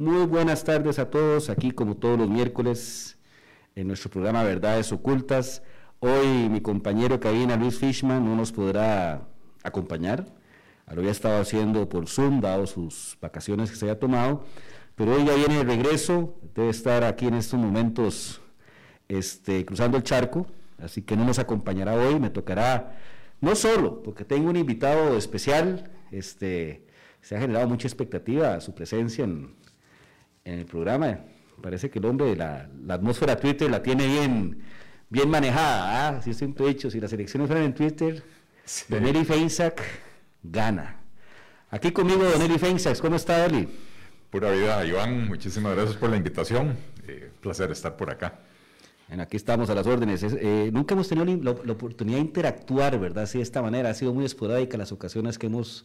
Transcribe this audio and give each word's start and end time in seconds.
Muy 0.00 0.24
buenas 0.24 0.64
tardes 0.64 0.98
a 0.98 1.10
todos, 1.10 1.50
aquí 1.50 1.72
como 1.72 1.94
todos 1.94 2.18
los 2.18 2.30
miércoles 2.30 3.18
en 3.74 3.86
nuestro 3.86 4.10
programa 4.10 4.42
Verdades 4.42 4.90
Ocultas. 4.92 5.62
Hoy 5.98 6.48
mi 6.48 6.62
compañero 6.62 7.20
cabina 7.20 7.54
Luis 7.56 7.78
Fishman 7.78 8.24
no 8.24 8.34
nos 8.34 8.50
podrá 8.50 9.28
acompañar, 9.62 10.24
lo 10.90 11.00
había 11.00 11.10
estado 11.10 11.42
haciendo 11.42 11.86
por 11.90 12.08
Zoom, 12.08 12.40
dado 12.40 12.66
sus 12.66 13.18
vacaciones 13.20 13.68
que 13.70 13.76
se 13.76 13.84
había 13.84 13.98
tomado, 13.98 14.46
pero 14.94 15.16
hoy 15.16 15.26
ya 15.26 15.34
viene 15.34 15.56
de 15.56 15.64
regreso, 15.64 16.34
debe 16.54 16.70
estar 16.70 17.04
aquí 17.04 17.26
en 17.26 17.34
estos 17.34 17.60
momentos 17.60 18.40
este, 19.06 19.66
cruzando 19.66 19.98
el 19.98 20.02
charco, 20.02 20.46
así 20.78 21.02
que 21.02 21.14
no 21.14 21.26
nos 21.26 21.38
acompañará 21.38 21.92
hoy, 21.92 22.18
me 22.18 22.30
tocará, 22.30 22.98
no 23.42 23.54
solo, 23.54 24.02
porque 24.02 24.24
tengo 24.24 24.48
un 24.48 24.56
invitado 24.56 25.18
especial, 25.18 25.90
este, 26.10 26.86
se 27.20 27.36
ha 27.36 27.38
generado 27.38 27.68
mucha 27.68 27.86
expectativa 27.86 28.62
su 28.62 28.74
presencia 28.74 29.24
en, 29.24 29.60
en 30.44 30.58
el 30.58 30.66
programa. 30.66 31.20
Parece 31.60 31.90
que 31.90 31.98
el 31.98 32.06
hombre, 32.06 32.34
la, 32.36 32.68
la 32.84 32.94
atmósfera 32.94 33.36
Twitter 33.36 33.70
la 33.70 33.82
tiene 33.82 34.06
bien, 34.06 34.62
bien 35.08 35.28
manejada. 35.28 36.08
¿ah? 36.08 36.18
Así 36.18 36.32
siempre 36.34 36.64
he 36.64 36.68
dicho, 36.68 36.90
si 36.90 37.00
las 37.00 37.12
elecciones 37.12 37.48
fueran 37.48 37.66
en 37.66 37.74
Twitter, 37.74 38.22
sí. 38.64 38.86
Don 38.88 39.06
Eli 39.06 39.24
Feinsack 39.24 39.82
gana. 40.42 41.00
Aquí 41.70 41.92
conmigo, 41.92 42.24
Don 42.24 42.42
Eli 42.42 42.58
Feinsack, 42.58 42.98
¿cómo 43.00 43.16
está 43.16 43.44
Eli? 43.44 43.68
Pura 44.30 44.50
vida, 44.52 44.84
Iván, 44.84 45.28
muchísimas 45.28 45.74
gracias 45.74 45.96
por 45.96 46.10
la 46.10 46.16
invitación. 46.16 46.76
Eh, 47.06 47.30
placer 47.40 47.70
estar 47.70 47.96
por 47.96 48.10
acá. 48.10 48.40
Bueno, 49.08 49.24
aquí 49.24 49.36
estamos 49.36 49.68
a 49.70 49.74
las 49.74 49.86
órdenes. 49.88 50.22
Eh, 50.22 50.70
nunca 50.72 50.94
hemos 50.94 51.08
tenido 51.08 51.26
la, 51.42 51.56
la, 51.64 51.72
oportunidad 51.72 52.18
de 52.18 52.22
interactuar, 52.22 52.98
¿verdad? 52.98 53.24
Así 53.24 53.38
de 53.38 53.42
esta 53.42 53.60
manera. 53.60 53.90
Ha 53.90 53.94
sido 53.94 54.14
muy 54.14 54.24
esporádica 54.24 54.78
las 54.78 54.92
ocasiones 54.92 55.36
que 55.36 55.46
hemos 55.46 55.84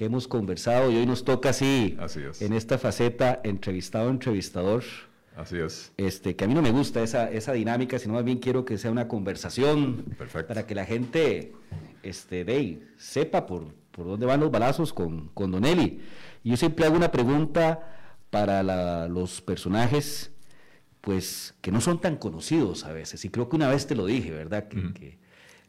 que 0.00 0.06
hemos 0.06 0.26
conversado 0.26 0.90
y 0.90 0.96
hoy 0.96 1.04
nos 1.04 1.24
toca 1.24 1.50
así, 1.50 1.94
así 2.00 2.20
es. 2.22 2.40
en 2.40 2.54
esta 2.54 2.78
faceta 2.78 3.38
entrevistado-entrevistador. 3.44 4.82
Así 5.36 5.58
es. 5.58 5.92
Este, 5.98 6.34
que 6.36 6.46
a 6.46 6.48
mí 6.48 6.54
no 6.54 6.62
me 6.62 6.70
gusta 6.70 7.02
esa, 7.02 7.30
esa 7.30 7.52
dinámica, 7.52 7.98
sino 7.98 8.14
más 8.14 8.24
bien 8.24 8.38
quiero 8.38 8.64
que 8.64 8.78
sea 8.78 8.90
una 8.90 9.08
conversación 9.08 10.06
Perfecto. 10.16 10.48
para 10.48 10.66
que 10.66 10.74
la 10.74 10.86
gente 10.86 11.52
este, 12.02 12.46
de, 12.46 12.82
sepa 12.96 13.44
por, 13.44 13.74
por 13.90 14.06
dónde 14.06 14.24
van 14.24 14.40
los 14.40 14.50
balazos 14.50 14.94
con, 14.94 15.28
con 15.34 15.50
Don 15.50 15.66
Eli. 15.66 16.00
Y 16.44 16.48
yo 16.48 16.56
siempre 16.56 16.86
hago 16.86 16.96
una 16.96 17.12
pregunta 17.12 17.86
para 18.30 18.62
la, 18.62 19.06
los 19.06 19.42
personajes 19.42 20.32
pues 21.02 21.54
que 21.60 21.72
no 21.72 21.82
son 21.82 22.00
tan 22.00 22.16
conocidos 22.16 22.86
a 22.86 22.94
veces, 22.94 23.22
y 23.26 23.28
creo 23.28 23.50
que 23.50 23.56
una 23.56 23.68
vez 23.68 23.86
te 23.86 23.94
lo 23.94 24.06
dije, 24.06 24.30
¿verdad? 24.30 24.66
Que, 24.68 24.78
uh 24.78 24.80
-huh. 24.80 24.92
que 24.94 25.18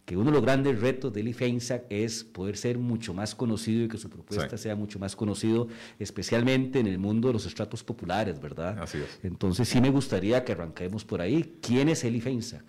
que 0.05 0.17
uno 0.17 0.25
de 0.25 0.31
los 0.31 0.41
grandes 0.41 0.79
retos 0.79 1.13
de 1.13 1.21
Eli 1.21 1.33
Feinsack 1.33 1.85
es 1.89 2.23
poder 2.23 2.57
ser 2.57 2.77
mucho 2.77 3.13
más 3.13 3.35
conocido 3.35 3.85
y 3.85 3.87
que 3.87 3.97
su 3.97 4.09
propuesta 4.09 4.57
sí. 4.57 4.63
sea 4.63 4.75
mucho 4.75 4.99
más 4.99 5.15
conocido, 5.15 5.67
especialmente 5.99 6.79
en 6.79 6.87
el 6.87 6.97
mundo 6.97 7.27
de 7.27 7.33
los 7.33 7.45
estratos 7.45 7.83
populares, 7.83 8.41
¿verdad? 8.41 8.79
Así 8.79 8.97
es. 8.97 9.19
Entonces 9.23 9.69
sí 9.69 9.79
me 9.79 9.89
gustaría 9.89 10.43
que 10.43 10.53
arranquemos 10.53 11.05
por 11.05 11.21
ahí. 11.21 11.59
¿Quién 11.61 11.89
es 11.89 12.03
Eli 12.03 12.19
Feinsack? 12.19 12.63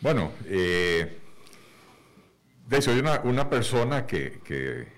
Bueno, 0.00 0.30
eh, 0.46 1.18
de 2.68 2.82
soy 2.82 3.00
una, 3.00 3.20
una 3.22 3.50
persona 3.50 4.06
que, 4.06 4.40
que, 4.44 4.96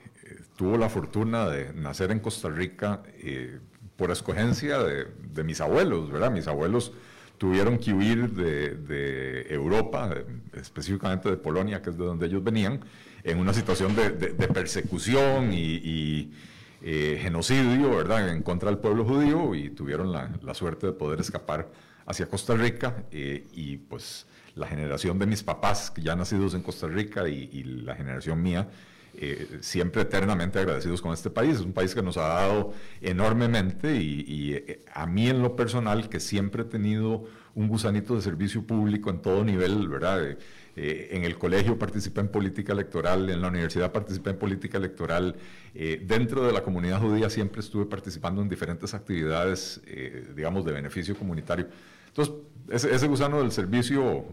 tuvo 0.57 0.77
la 0.77 0.91
fortuna 0.91 1.49
de 1.49 1.73
nacer 1.73 2.11
en 2.11 2.21
Costa 2.21 2.51
Rica 2.51 3.03
eh, 3.15 3.59
por 3.97 4.11
escogencia 4.11 4.79
de, 4.79 5.07
de 5.33 5.43
mis 5.43 5.61
abuelos, 5.63 6.11
¿verdad? 6.11 6.31
Mis 6.31 6.47
abuelos 6.49 6.93
tuvieron 7.41 7.79
que 7.79 7.95
huir 7.95 8.29
de, 8.33 8.75
de, 8.75 9.47
Europa, 9.49 10.15
específicamente 10.53 11.31
de 11.31 11.39
Polonia, 11.39 11.81
que 11.81 11.89
es 11.89 11.97
de 11.97 12.05
donde 12.05 12.27
ellos 12.27 12.45
venían, 12.45 12.81
en 13.25 13.39
una 13.39 13.55
situación 13.55 13.97
de, 13.97 14.11
de, 14.11 14.49
persecución 14.49 15.51
y, 15.51 16.31
eh, 16.83 17.19
genocidio, 17.23 17.97
¿verdad?, 17.97 18.29
en 18.29 18.43
contra 18.43 18.69
del 18.69 18.79
pueblo 18.79 19.07
judío 19.07 19.55
y 19.55 19.71
tuvieron 19.71 20.13
la, 20.13 20.31
la 20.43 20.53
suerte 20.53 20.89
de 20.89 20.93
poder 20.93 21.19
escapar 21.21 21.71
hacia 22.05 22.27
Costa 22.27 22.55
Rica 22.55 23.05
eh, 23.11 23.47
y 23.55 23.79
pues 23.79 24.27
la 24.55 24.67
generación 24.67 25.19
de 25.19 25.25
mis 25.25 25.43
papás, 25.43 25.91
que 25.91 26.03
ya 26.03 26.15
nacidos 26.15 26.53
en 26.53 26.61
Costa 26.61 26.89
Rica 26.89 27.27
y 27.27 27.65
la 27.65 27.95
generación 27.95 28.43
mía, 28.43 28.69
eh, 29.21 29.59
siempre 29.61 30.03
eternamente 30.03 30.59
agradecidos 30.59 31.03
con 31.03 31.13
este 31.13 31.31
país. 31.31 31.57
Es 31.57 31.61
un 31.61 31.73
país 31.73 31.95
que 31.95 32.03
nos 32.03 32.17
ha 32.17 32.29
dado 32.29 32.73
enormemente 33.01 33.97
y, 33.97 34.25
y 34.27 34.55
eh, 34.55 34.81
a 34.93 35.07
mí 35.07 35.29
en 35.29 35.43
lo 35.43 35.57
personal, 35.57 36.09
que 36.09 36.21
siempre 36.21 36.63
he 36.63 36.67
tenido 36.67 37.27
un 37.55 37.69
gusanito 37.69 38.15
de 38.15 38.23
servicio 38.23 38.63
público 38.63 39.11
en 39.11 39.21
todo 39.21 39.45
nivel, 39.45 39.89
¿verdad? 39.89 40.37
Eh, 40.77 41.09
en 41.13 41.25
el 41.25 41.37
colegio 41.37 41.79
participé 41.79 42.21
en 42.21 42.29
política 42.29 42.73
electoral, 42.73 43.29
en 43.29 43.43
la 43.43 43.49
universidad 43.49 43.93
participé 43.93 44.31
en 44.31 44.39
política 44.39 44.79
electoral, 44.79 45.37
eh, 45.75 46.03
dentro 46.07 46.47
de 46.47 46.53
la 46.53 46.63
comunidad 46.63 47.01
judía 47.01 47.29
siempre 47.29 47.61
estuve 47.61 47.87
participando 47.87 48.41
en 48.41 48.49
diferentes 48.49 48.95
actividades, 48.95 49.81
eh, 49.87 50.29
digamos, 50.35 50.65
de 50.65 50.73
beneficio 50.73 51.17
comunitario. 51.17 51.67
Entonces, 52.07 52.35
ese, 52.69 52.95
ese 52.95 53.07
gusano 53.09 53.39
del 53.39 53.53
servicio 53.53 54.25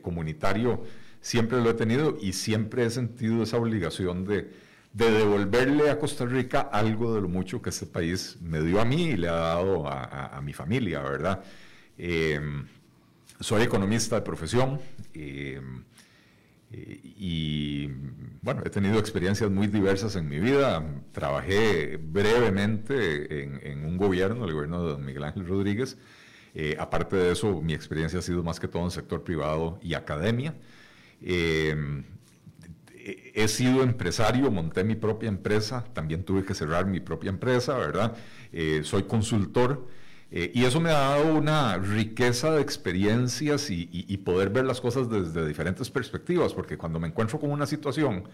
comunitario 0.00 0.82
siempre 1.22 1.62
lo 1.62 1.70
he 1.70 1.74
tenido 1.74 2.18
y 2.20 2.34
siempre 2.34 2.84
he 2.84 2.90
sentido 2.90 3.42
esa 3.42 3.56
obligación 3.56 4.26
de, 4.26 4.50
de, 4.92 5.10
devolverle 5.10 5.88
a 5.88 5.98
Costa 5.98 6.26
Rica 6.26 6.60
algo 6.60 7.14
de 7.14 7.22
lo 7.22 7.28
mucho 7.28 7.62
que 7.62 7.70
este 7.70 7.86
país 7.86 8.36
me 8.42 8.60
dio 8.60 8.78
a 8.80 8.84
mí 8.84 9.04
y 9.04 9.16
le 9.16 9.28
ha 9.28 9.32
dado 9.32 9.88
a, 9.88 10.38
mi 10.42 10.52
familia, 10.52 11.00
¿verdad? 11.00 11.42
Eh, 11.96 12.38
soy 13.40 13.62
economista 13.62 14.16
de 14.16 14.22
profesión 14.22 14.78
eh, 15.14 15.60
y, 16.70 17.88
bueno, 18.42 18.62
he 18.64 18.70
tenido 18.70 18.98
experiencias 18.98 19.50
muy 19.50 19.66
diversas 19.66 20.16
en 20.16 20.28
mi 20.28 20.40
vida. 20.40 20.82
Trabajé 21.12 21.98
brevemente 21.98 23.42
en, 23.42 23.60
en 23.62 23.84
un 23.84 23.96
gobierno, 23.96 24.44
el 24.44 24.52
gobierno 24.52 24.84
de 24.84 24.92
don 24.92 25.04
Miguel 25.04 25.24
Ángel 25.24 25.46
Rodríguez. 25.46 25.96
Eh, 26.54 26.76
aparte 26.78 27.16
de 27.16 27.32
eso, 27.32 27.62
mi 27.62 27.72
experiencia 27.72 28.18
ha 28.18 28.22
sido 28.22 28.42
más 28.42 28.60
que 28.60 28.68
todo 28.68 28.84
en 28.84 28.90
sector 28.90 29.24
privado 29.24 29.78
y 29.82 29.94
academia. 29.94 30.54
Eh, 31.22 32.04
he 33.34 33.48
sido 33.48 33.82
empresario, 33.82 34.50
monté 34.50 34.84
mi 34.84 34.94
propia 34.94 35.28
empresa, 35.28 35.84
también 35.92 36.22
tuve 36.22 36.44
que 36.44 36.54
cerrar 36.54 36.86
mi 36.86 37.00
propia 37.00 37.30
empresa, 37.30 37.76
¿verdad? 37.76 38.14
Eh, 38.52 38.82
soy 38.84 39.04
consultor 39.04 39.88
eh, 40.30 40.52
y 40.54 40.64
eso 40.64 40.80
me 40.80 40.90
ha 40.90 40.98
dado 40.98 41.34
una 41.34 41.78
riqueza 41.78 42.52
de 42.52 42.62
experiencias 42.62 43.70
y, 43.70 44.16
poder 44.18 44.50
ver 44.50 44.64
las 44.64 44.80
cosas 44.80 45.10
desde 45.10 45.46
diferentes 45.46 45.90
perspectivas, 45.90 46.54
porque 46.54 46.78
cuando 46.78 47.00
me 47.00 47.08
encuentro 47.08 47.40
con 47.40 47.50
una 47.50 47.66
situación 47.66 48.24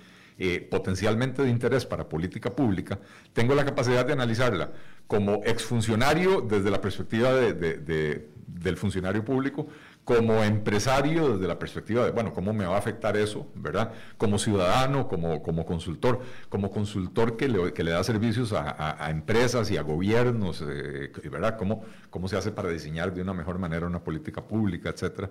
potencialmente 0.70 1.42
de 1.42 1.50
interés 1.50 1.84
para 1.84 2.08
política 2.08 2.50
pública, 2.50 3.00
tengo 3.32 3.56
la 3.56 3.64
capacidad 3.64 4.06
de 4.06 4.12
analizarla 4.12 4.70
como 5.08 5.40
exfuncionario 5.44 6.42
desde 6.42 6.70
la 6.70 6.80
perspectiva 6.80 7.32
de, 7.32 7.54
de, 7.54 7.78
de, 7.78 8.28
del 8.46 8.76
funcionario 8.76 9.24
público, 9.24 9.66
como 10.08 10.42
empresario 10.42 11.34
desde 11.34 11.46
la 11.46 11.58
perspectiva 11.58 12.02
de, 12.02 12.12
bueno, 12.12 12.32
¿cómo 12.32 12.54
me 12.54 12.64
va 12.64 12.76
a 12.76 12.78
afectar 12.78 13.14
eso, 13.18 13.46
verdad? 13.54 13.92
Como 14.16 14.38
ciudadano, 14.38 15.06
como, 15.06 15.42
como 15.42 15.66
consultor, 15.66 16.20
como 16.48 16.70
consultor 16.70 17.36
que 17.36 17.46
le, 17.46 17.74
que 17.74 17.84
le 17.84 17.90
da 17.90 18.02
servicios 18.02 18.54
a, 18.54 19.04
a, 19.04 19.10
empresas 19.10 19.70
y 19.70 19.76
a 19.76 19.82
gobiernos, 19.82 20.64
eh, 20.66 21.12
¿verdad? 21.30 21.58
¿Cómo, 21.58 21.84
¿Cómo 22.08 22.26
se 22.26 22.38
hace 22.38 22.50
para 22.52 22.70
diseñar 22.70 23.12
de 23.12 23.20
una 23.20 23.34
mejor 23.34 23.58
manera 23.58 23.86
una 23.86 24.02
política 24.02 24.40
pública, 24.40 24.88
etcétera? 24.88 25.28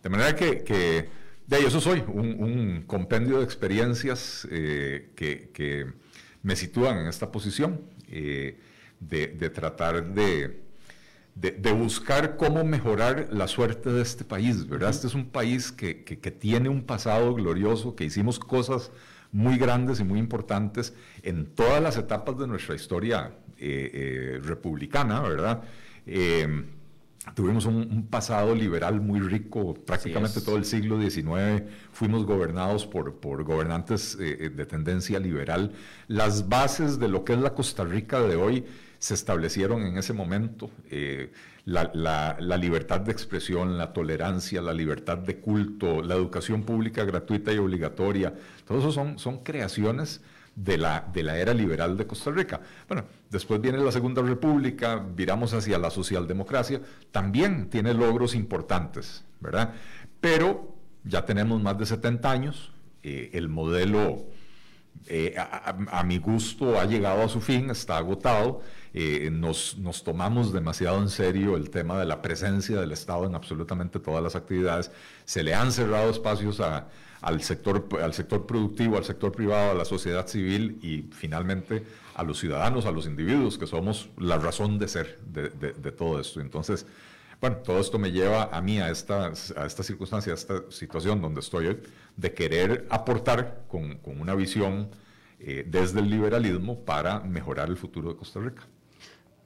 De 0.00 0.08
manera 0.08 0.36
que, 0.36 1.08
de 1.48 1.56
ahí 1.56 1.64
eso 1.64 1.80
soy, 1.80 2.04
un, 2.06 2.84
compendio 2.86 3.38
de 3.38 3.44
experiencias 3.44 4.46
eh, 4.48 5.10
que, 5.16 5.92
me 6.44 6.54
sitúan 6.54 6.98
en 6.98 7.08
esta 7.08 7.32
posición 7.32 7.80
eh, 8.06 8.60
de 9.00 9.50
tratar 9.50 10.14
de 10.14 10.69
de, 11.34 11.52
de, 11.52 11.72
buscar 11.72 12.36
cómo 12.36 12.64
mejorar 12.64 13.28
la 13.30 13.46
suerte 13.48 13.90
de 13.90 14.02
este 14.02 14.24
país, 14.24 14.68
¿verdad? 14.68 14.88
Uh 14.88 14.92
-huh. 14.92 14.94
Este 14.94 15.06
es 15.06 15.14
un 15.14 15.26
país 15.30 15.72
que, 15.72 16.04
que, 16.04 16.18
que, 16.18 16.30
tiene 16.30 16.68
un 16.68 16.82
pasado 16.82 17.34
glorioso, 17.34 17.94
que 17.94 18.04
hicimos 18.04 18.38
cosas 18.38 18.90
muy 19.32 19.56
grandes 19.58 20.00
y 20.00 20.04
muy 20.04 20.18
importantes 20.18 20.94
en 21.22 21.46
todas 21.46 21.82
las 21.82 21.96
etapas 21.96 22.36
de 22.38 22.46
nuestra 22.46 22.74
historia 22.74 23.32
eh, 23.58 23.90
eh, 23.92 24.40
republicana, 24.42 25.20
¿verdad? 25.20 25.62
Eh, 26.06 26.64
tuvimos 27.34 27.66
un, 27.66 27.76
un, 27.76 28.06
pasado 28.06 28.54
liberal 28.54 29.00
muy 29.00 29.20
rico, 29.20 29.74
prácticamente 29.74 30.40
todo 30.40 30.56
el 30.56 30.64
siglo 30.64 30.98
XIX 30.98 31.62
fuimos 31.92 32.24
gobernados 32.24 32.86
por, 32.86 33.16
por 33.16 33.44
gobernantes 33.44 34.16
de 34.16 34.66
tendencia 34.66 35.20
liberal. 35.20 35.72
Las 36.08 36.48
bases 36.48 36.98
de 36.98 37.08
lo 37.08 37.24
que 37.24 37.34
es 37.34 37.38
la 37.38 37.54
Costa 37.54 37.84
Rica 37.84 38.20
de 38.20 38.36
hoy 38.36 38.64
se 39.00 39.14
establecieron 39.14 39.82
en 39.82 39.96
ese 39.96 40.12
momento. 40.12 40.70
Eh, 40.90 41.32
la, 41.64 42.56
libertad 42.58 43.00
de 43.00 43.12
expresión, 43.12 43.78
la 43.78 43.92
tolerancia, 43.92 44.60
la 44.60 44.74
libertad 44.74 45.18
de 45.18 45.38
culto, 45.38 46.02
la 46.02 46.14
educación 46.14 46.62
pública 46.62 47.04
gratuita 47.04 47.52
y 47.52 47.58
obligatoria, 47.58 48.34
todo 48.66 48.78
eso 48.78 48.92
son, 48.92 49.18
son 49.18 49.38
creaciones 49.42 50.20
de 50.54 50.76
la, 50.76 51.08
de 51.12 51.22
la 51.22 51.38
era 51.38 51.54
liberal 51.54 51.96
de 51.96 52.06
Costa 52.06 52.30
Rica. 52.30 52.60
Bueno, 52.88 53.04
después 53.30 53.60
viene 53.60 53.78
la 53.78 53.92
Segunda 53.92 54.20
República, 54.20 54.96
viramos 54.96 55.54
hacia 55.54 55.78
la 55.78 55.90
socialdemocracia, 55.90 56.82
también 57.10 57.70
tiene 57.70 57.94
logros 57.94 58.34
importantes, 58.34 59.24
¿verdad? 59.40 59.72
Pero 60.20 60.74
ya 61.04 61.24
tenemos 61.24 61.62
más 61.62 61.78
de 61.78 61.86
70 61.86 62.30
años, 62.30 62.72
eh, 63.02 63.30
el 63.32 63.48
modelo 63.48 64.26
eh, 65.06 65.34
a, 65.36 66.02
mi 66.04 66.18
gusto 66.18 66.78
ha 66.78 66.84
llegado 66.84 67.22
a 67.22 67.28
su 67.28 67.40
fin, 67.40 67.70
está 67.70 67.96
agotado. 67.96 68.62
Eh, 68.92 69.28
nos, 69.32 69.76
tomamos 70.04 70.52
demasiado 70.52 70.98
en 71.00 71.08
serio 71.08 71.56
el 71.56 71.70
tema 71.70 71.98
de 71.98 72.06
la 72.06 72.22
presencia 72.22 72.80
del 72.80 72.92
Estado 72.92 73.26
en 73.26 73.34
absolutamente 73.34 73.98
todas 73.98 74.22
las 74.22 74.36
actividades. 74.36 74.90
Se 75.24 75.42
le 75.42 75.54
han 75.54 75.72
cerrado 75.72 76.10
espacios 76.10 76.60
al, 76.60 77.42
sector, 77.42 77.88
al 78.02 78.14
sector 78.14 78.46
productivo, 78.46 78.96
al 78.98 79.04
sector 79.04 79.32
privado, 79.32 79.72
a 79.72 79.74
la 79.74 79.84
sociedad 79.84 80.26
civil 80.26 80.78
y 80.82 81.02
finalmente 81.12 81.84
a 82.14 82.22
los 82.22 82.38
ciudadanos, 82.38 82.86
a 82.86 82.90
los 82.90 83.06
individuos, 83.06 83.58
que 83.58 83.66
somos 83.66 84.10
la 84.18 84.38
razón 84.38 84.78
de 84.78 84.88
ser 84.88 85.18
de, 85.26 85.48
de 85.50 85.92
todo 85.92 86.20
esto. 86.20 86.40
Entonces, 86.40 86.86
bueno, 87.40 87.56
todo 87.56 87.80
esto 87.80 87.98
me 87.98 88.12
lleva 88.12 88.50
a 88.52 88.60
mí 88.60 88.80
a 88.80 88.90
esta, 88.90 89.28
a 89.56 89.66
esta 89.66 89.82
circunstancia, 89.82 90.32
a 90.32 90.34
esta 90.34 90.62
situación 90.68 91.22
donde 91.22 91.40
estoy 91.40 91.68
hoy, 91.68 91.78
de 92.16 92.32
querer 92.32 92.86
aportar 92.90 93.64
con, 93.68 93.98
con 93.98 94.20
una 94.20 94.34
visión 94.34 94.90
eh, 95.38 95.64
desde 95.66 96.00
el 96.00 96.10
liberalismo 96.10 96.80
para 96.80 97.20
mejorar 97.20 97.68
el 97.68 97.76
futuro 97.76 98.10
de 98.10 98.16
Costa 98.16 98.40
Rica. 98.40 98.62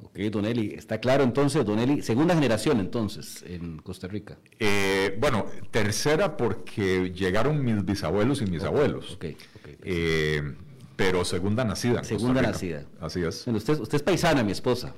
Ok, 0.02 0.18
Don 0.30 0.44
Eli, 0.44 0.74
está 0.74 0.98
claro 0.98 1.24
entonces, 1.24 1.64
Don 1.64 1.78
Eli, 1.78 2.02
segunda 2.02 2.34
generación 2.34 2.80
entonces 2.80 3.44
en 3.46 3.78
Costa 3.78 4.06
Rica. 4.08 4.36
Eh, 4.58 5.16
bueno, 5.20 5.46
tercera 5.70 6.36
porque 6.36 7.10
llegaron 7.12 7.64
mis 7.64 7.84
bisabuelos 7.84 8.42
y 8.42 8.46
mis 8.46 8.64
abuelos. 8.64 9.14
Ok, 9.14 9.24
ok. 9.56 9.68
Eh, 9.84 10.54
pero 10.96 11.24
segunda 11.24 11.64
nacida. 11.64 12.04
segunda 12.04 12.42
nacida. 12.42 12.84
Así 13.00 13.22
es. 13.22 13.44
Bueno, 13.44 13.58
usted, 13.58 13.78
usted 13.80 13.96
es 13.96 14.02
paisana, 14.02 14.42
mi 14.42 14.52
esposa. 14.52 14.94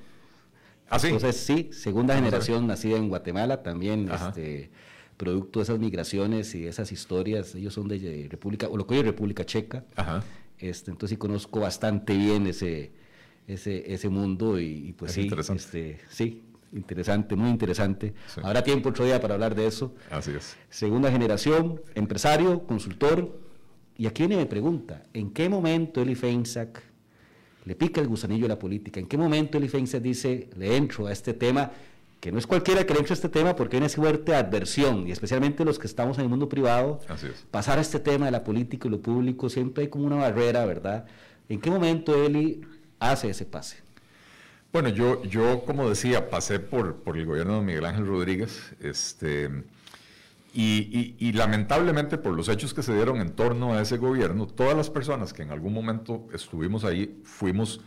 ¿Ah, 0.89 0.99
Entonces, 1.03 1.37
sí, 1.37 1.71
segunda 1.73 2.15
generación 2.15 2.67
nacida 2.67 2.97
en 2.97 3.09
Guatemala, 3.09 3.63
también 3.63 4.09
este, 4.09 4.71
producto 5.17 5.59
de 5.59 5.65
esas 5.65 5.79
migraciones 5.79 6.55
y 6.55 6.67
esas 6.67 6.93
historias. 6.93 7.55
Ellos 7.55 7.75
son 7.75 7.89
de 7.89 8.29
República, 8.31 8.69
o 8.69 8.77
lo 8.77 8.87
que 8.87 8.95
hoy 8.95 9.01
es 9.01 9.07
República 9.07 9.45
Checa. 9.45 9.85
Este, 10.59 10.91
entonces 10.91 11.15
sí 11.15 11.17
conozco 11.17 11.61
bastante 11.61 12.17
bien 12.17 12.47
ese, 12.47 12.93
ese, 13.47 13.93
ese 13.93 14.09
mundo 14.09 14.59
y, 14.59 14.95
pues 14.97 15.13
sí, 15.13 15.23
interesante. 15.23 15.63
Este, 15.63 15.99
sí, 16.09 16.43
interesante, 16.73 17.37
muy 17.37 17.51
interesante. 17.51 18.15
Habrá 18.43 18.63
tiempo 18.63 18.89
otro 18.89 19.05
día 19.05 19.21
para 19.21 19.35
hablar 19.35 19.55
de 19.55 19.67
eso. 19.67 19.95
Así 20.11 20.33
es. 20.33 20.57
Segunda 20.71 21.11
generación, 21.11 21.81
empresario, 21.95 22.67
consultor. 22.67 23.39
Y 23.99 24.07
aquí 24.07 24.27
viene 24.27 24.37
me 24.37 24.47
pregunta, 24.47 25.03
¿en 25.15 25.31
qué 25.31 25.49
momento 25.49 26.03
Eli 26.03 26.15
Feinsack 26.15 26.83
le 27.67 27.75
pica 27.75 28.01
el 28.01 28.07
gusanillo 28.07 28.47
a 28.47 28.49
la 28.49 28.59
política. 28.59 29.01
¿En 29.01 29.07
qué 29.07 29.19
momento 29.19 29.59
Eli 29.59 29.69
Feinstein 29.69 30.03
dice, 30.03 30.49
le 30.57 30.77
entro 30.77 31.09
a 31.09 31.13
este 31.13 31.35
tema? 31.35 31.71
Que 32.21 32.33
no 32.33 32.39
es 32.39 32.47
cualquiera 32.47 32.85
que 32.85 32.95
le 32.95 33.01
entre 33.01 33.13
a 33.13 33.15
este 33.15 33.29
tema 33.29 33.55
porque 33.55 33.77
hay 33.77 33.83
una 33.83 33.89
fuerte 33.89 34.35
adversión, 34.35 35.07
y 35.07 35.13
especialmente 35.13 35.65
los 35.65 35.79
que 35.79 35.87
estamos 35.87 36.19
en 36.19 36.25
el 36.25 36.31
mundo 36.31 36.49
privado, 36.49 37.01
pasar 37.51 37.79
a 37.79 37.83
este 37.83 38.01
tema 38.01 38.27
de 38.27 38.33
la 38.33 38.43
política 38.43 38.89
y 38.89 38.91
lo 38.91 39.01
público, 39.01 39.49
siempre 39.49 39.85
hay 39.85 39.89
como 39.89 40.07
una 40.07 40.17
barrera, 40.17 40.65
¿verdad? 40.65 41.07
¿En 41.49 41.61
qué 41.61 41.71
momento 41.71 42.25
Eli 42.25 42.63
hace 42.99 43.31
ese 43.31 43.45
pase? 43.45 43.79
Bueno, 44.73 44.89
yo, 44.89 45.23
yo 45.25 45.65
como 45.65 45.89
decía, 45.89 46.29
pasé 46.29 46.59
por, 46.59 46.97
por 46.97 47.17
el 47.17 47.27
gobierno 47.27 47.61
de 47.61 47.63
Miguel 47.63 47.85
Ángel 47.85 48.07
Rodríguez, 48.07 48.75
este, 48.81 49.51
y, 50.59 51.33
lamentablemente 51.33 52.17
por 52.17 52.35
los 52.35 52.49
hechos 52.49 52.73
que 52.73 52.83
se 52.83 52.95
dieron 52.95 53.21
en 53.21 53.31
torno 53.31 53.75
a 53.75 53.83
ese 53.83 53.99
gobierno, 53.99 54.47
todas 54.47 54.75
las 54.77 54.89
personas 54.89 55.33
que 55.33 55.43
en 55.43 55.51
algún 55.51 55.75
momento 55.75 56.27
estuvimos 56.33 56.85
ahí 56.85 57.21
fuimos 57.25 57.81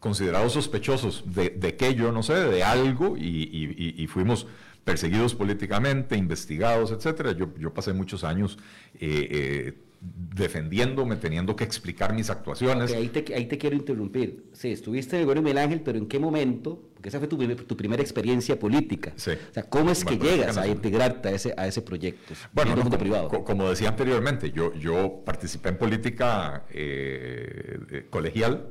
considerados 0.00 0.52
sospechosos 0.52 1.24
de, 1.26 1.50
de 1.50 1.76
que 1.76 1.94
yo 1.94 2.12
no 2.12 2.22
sé, 2.22 2.34
de 2.34 2.62
algo 2.62 3.16
y, 3.16 4.06
fuimos 4.08 4.46
perseguidos 4.84 5.34
políticamente, 5.34 6.16
investigados, 6.16 6.92
etcétera. 6.92 7.32
Yo, 7.32 7.48
yo 7.58 7.74
pasé 7.74 7.92
muchos 7.92 8.24
años 8.24 8.58
eh, 8.94 9.28
eh, 9.30 9.74
defendiéndome, 10.00 11.16
teniendo 11.16 11.56
que 11.56 11.64
explicar 11.64 12.14
mis 12.14 12.30
actuaciones. 12.30 12.92
ahí, 12.92 13.08
te, 13.08 13.34
ahí, 13.34 13.46
te, 13.46 13.58
quiero 13.58 13.76
interrumpir. 13.76 14.44
Sí, 14.52 14.70
estuviste 14.70 15.16
en 15.16 15.20
el 15.20 15.26
gobierno 15.26 15.42
de 15.42 15.52
Miguel 15.52 15.64
Ángel, 15.64 15.80
pero 15.82 15.98
¿en 15.98 16.06
qué 16.06 16.18
momento? 16.18 16.90
Porque 16.94 17.10
esa 17.10 17.18
fue 17.18 17.28
tu, 17.28 17.36
tu 17.36 17.76
primera 17.76 18.00
experiencia 18.00 18.58
política. 18.58 19.12
Sí. 19.16 19.32
O 19.32 19.52
sea, 19.52 19.64
¿cómo 19.64 19.90
es 19.90 20.04
que 20.04 20.16
llegas 20.16 20.56
a 20.56 20.66
integrarte 20.66 21.28
a 21.28 21.32
ese, 21.32 21.52
a 21.56 21.66
ese 21.66 21.82
proyecto? 21.82 22.34
Bueno, 22.52 22.76
como, 22.76 22.96
privado? 22.96 23.28
como 23.44 23.68
decía 23.68 23.88
anteriormente, 23.88 24.52
yo, 24.52 24.72
yo 24.74 25.22
participé 25.24 25.70
en 25.70 25.78
política 25.78 26.64
eh, 26.70 28.06
colegial. 28.08 28.68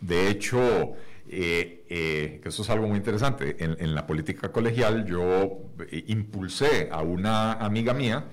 De 0.00 0.28
hecho, 0.28 0.92
eh, 1.28 2.40
que 2.42 2.48
eso 2.48 2.62
es 2.62 2.70
algo 2.70 2.86
muy 2.86 2.96
interesante, 2.98 3.56
en, 3.62 3.76
en 3.78 3.94
la 3.94 4.06
política 4.06 4.52
colegial 4.52 5.06
yo 5.06 5.60
impulsé 6.06 6.88
a 6.90 7.02
una 7.02 7.52
amiga 7.52 7.94
mía, 7.94 8.24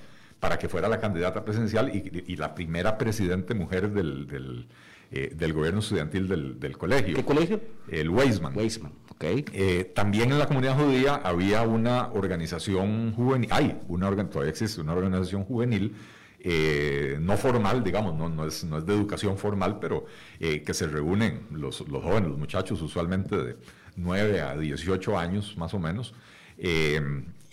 para 0.44 0.60
que 0.60 0.68
fuera 0.68 0.89
la 0.89 1.00
candidata 1.00 1.45
presidencial 1.45 1.89
y, 1.95 2.36
la 2.36 2.54
primera 2.54 2.98
presidente 2.98 3.54
mujer 3.54 3.92
del, 3.92 4.27
del, 4.27 4.68
eh, 5.10 5.51
gobierno 5.54 5.80
estudiantil 5.80 6.27
del, 6.27 6.77
colegio. 6.77 7.15
¿Qué 7.15 7.24
colegio? 7.24 7.62
El 7.88 8.10
Weisman. 8.10 8.54
Weisman, 8.54 8.92
ok. 9.07 9.24
Eh, 9.24 9.94
también 9.95 10.33
en 10.33 10.39
la 10.39 10.45
comunidad 10.45 10.77
judía 10.77 11.15
había 11.15 11.62
una 11.62 12.12
organización 12.12 13.13
juvenil, 13.13 13.48
hay 13.54 13.80
una 13.88 14.13
todavía 14.30 14.51
existe 14.51 14.81
una 14.81 14.92
organización 14.92 15.45
juvenil 15.45 15.95
eh, 16.44 17.18
no 17.19 17.38
formal, 17.38 17.84
digamos, 17.84 18.16
no, 18.16 18.30
no, 18.30 18.45
es, 18.45 18.63
no 18.63 18.78
es 18.78 18.86
de 18.86 18.94
educación 18.94 19.38
formal, 19.38 19.80
pero 19.80 20.06
que 20.40 20.74
se 20.74 20.88
reúnen 20.88 21.48
los, 21.51 21.88
los, 21.88 22.04
jóvenes, 22.04 22.30
los 22.30 22.38
muchachos, 22.38 22.81
usualmente 22.81 23.36
de 23.36 23.56
9 23.95 24.42
a 24.42 24.57
18 24.57 25.18
años 25.18 25.56
más 25.57 25.74
o 25.74 25.80
menos, 25.80 26.13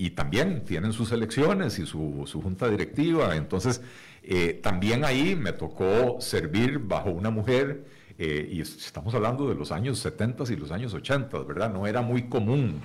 y 0.01 0.11
también 0.11 0.65
tienen 0.65 0.95
sus 0.95 1.13
elecciones 1.13 1.79
y 1.79 1.85
su, 1.85 2.27
junta 2.43 2.71
directiva. 2.71 3.37
Entonces, 3.37 3.83
eh, 4.23 4.59
también 4.63 5.05
ahí 5.05 5.37
me 5.37 5.53
tocó 5.53 6.23
servir 6.23 6.79
bajo 6.79 7.11
una 7.11 7.29
mujer, 7.29 7.85
eh, 8.19 8.49
y 8.51 8.63
estamos 8.63 9.15
hablando 9.15 9.47
de 9.47 9.55
los 9.55 9.71
años 9.73 9.99
70 9.99 10.45
y 10.51 10.57
los 10.57 10.71
años 10.71 10.95
80, 10.95 11.39
¿verdad? 11.41 11.71
No 11.71 11.87
era 11.87 12.01
muy 12.01 12.31
común. 12.31 12.81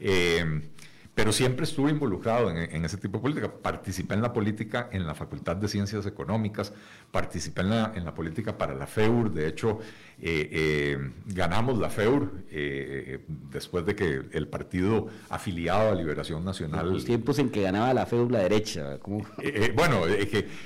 Eh, 0.00 0.44
pero 1.16 1.32
siempre 1.32 1.64
estuve 1.64 1.90
involucrado 1.90 2.50
en, 2.50 2.84
ese 2.84 2.98
tipo 2.98 3.16
de 3.16 3.22
política. 3.22 3.50
Participé 3.50 4.12
en 4.12 4.20
la 4.20 4.34
política 4.34 4.90
en 4.92 5.06
la 5.06 5.14
Facultad 5.14 5.56
de 5.56 5.66
Ciencias 5.66 6.04
Económicas, 6.04 6.74
participé 7.10 7.62
en 7.62 7.70
la, 8.04 8.14
política 8.14 8.58
para 8.58 8.74
la 8.74 8.86
FEUR, 8.86 9.32
de 9.32 9.48
hecho 9.48 9.78
eh, 10.18 10.48
eh, 10.50 11.10
ganamos 11.26 11.78
la 11.78 11.90
FEUR 11.90 12.32
eh, 12.50 13.20
después 13.50 13.84
de 13.84 13.94
que 13.94 14.22
el 14.32 14.48
partido 14.48 15.08
afiliado 15.28 15.90
a 15.90 15.94
Liberación 15.94 16.42
Nacional... 16.42 16.90
Los 16.90 17.04
tiempos 17.04 17.38
en 17.38 17.50
que 17.50 17.60
ganaba 17.60 17.92
la 17.92 18.06
FEUR 18.06 18.32
la 18.32 18.38
derecha. 18.38 18.98
bueno, 19.74 20.04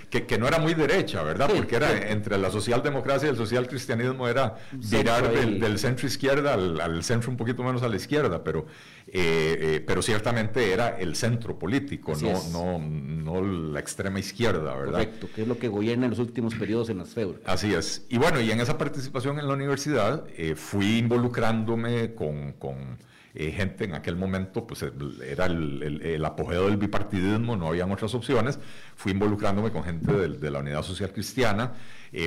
que, 0.08 0.26
que, 0.26 0.38
no 0.38 0.46
era 0.46 0.60
muy 0.60 0.74
derecha, 0.74 1.24
¿verdad? 1.24 1.50
Porque 1.52 1.74
era 1.74 2.12
entre 2.12 2.38
la 2.38 2.50
socialdemocracia 2.50 3.26
y 3.26 3.30
el 3.30 3.36
socialcristianismo 3.36 4.28
era 4.28 4.56
virar 4.72 5.32
del, 5.32 5.78
centro 5.80 6.06
izquierda 6.06 6.54
al, 6.54 6.80
al 6.80 7.02
centro 7.02 7.30
un 7.30 7.36
poquito 7.36 7.64
menos 7.64 7.82
a 7.82 7.88
la 7.88 7.96
izquierda, 7.96 8.44
pero... 8.44 8.66
Pero 9.12 10.02
ciertamente 10.02 10.72
era 10.72 10.90
el 10.90 11.16
centro 11.16 11.58
político, 11.58 12.12
no, 12.22 12.40
no, 12.52 12.78
no, 12.78 13.42
la 13.72 13.80
extrema 13.80 14.20
izquierda, 14.20 14.72
¿verdad? 14.76 14.92
Correcto, 14.92 15.28
que 15.34 15.42
es 15.42 15.48
lo 15.48 15.58
que 15.58 15.66
gobierna 15.66 16.04
en 16.04 16.10
los 16.10 16.20
últimos 16.20 16.54
periodos 16.54 16.90
en 16.90 16.98
las 16.98 17.08
FEUR. 17.08 17.40
Así 17.44 17.74
es. 17.74 18.06
Y 18.08 18.18
bueno, 18.18 18.40
y 18.40 18.52
en 18.52 18.60
esa 18.60 18.78
participación 18.78 19.39
en 19.40 19.48
la 19.48 19.54
universidad 19.54 20.24
eh, 20.36 20.54
fui 20.54 20.98
involucrándome 20.98 22.14
con, 22.14 22.52
con 22.52 22.98
gente 23.32 23.84
en 23.84 23.94
aquel 23.94 24.16
momento, 24.16 24.66
pues 24.66 24.84
era 25.24 25.46
el, 25.46 26.02
el, 26.02 26.24
apogeo 26.24 26.66
del 26.66 26.76
bipartidismo, 26.76 27.56
no 27.56 27.68
habían 27.68 27.92
otras 27.92 28.12
opciones. 28.14 28.58
Fui 28.96 29.12
involucrándome 29.12 29.70
con 29.70 29.84
gente 29.84 30.12
de, 30.12 30.50
la 30.50 30.58
Unidad 30.58 30.82
Social 30.82 31.12
Cristiana. 31.12 31.74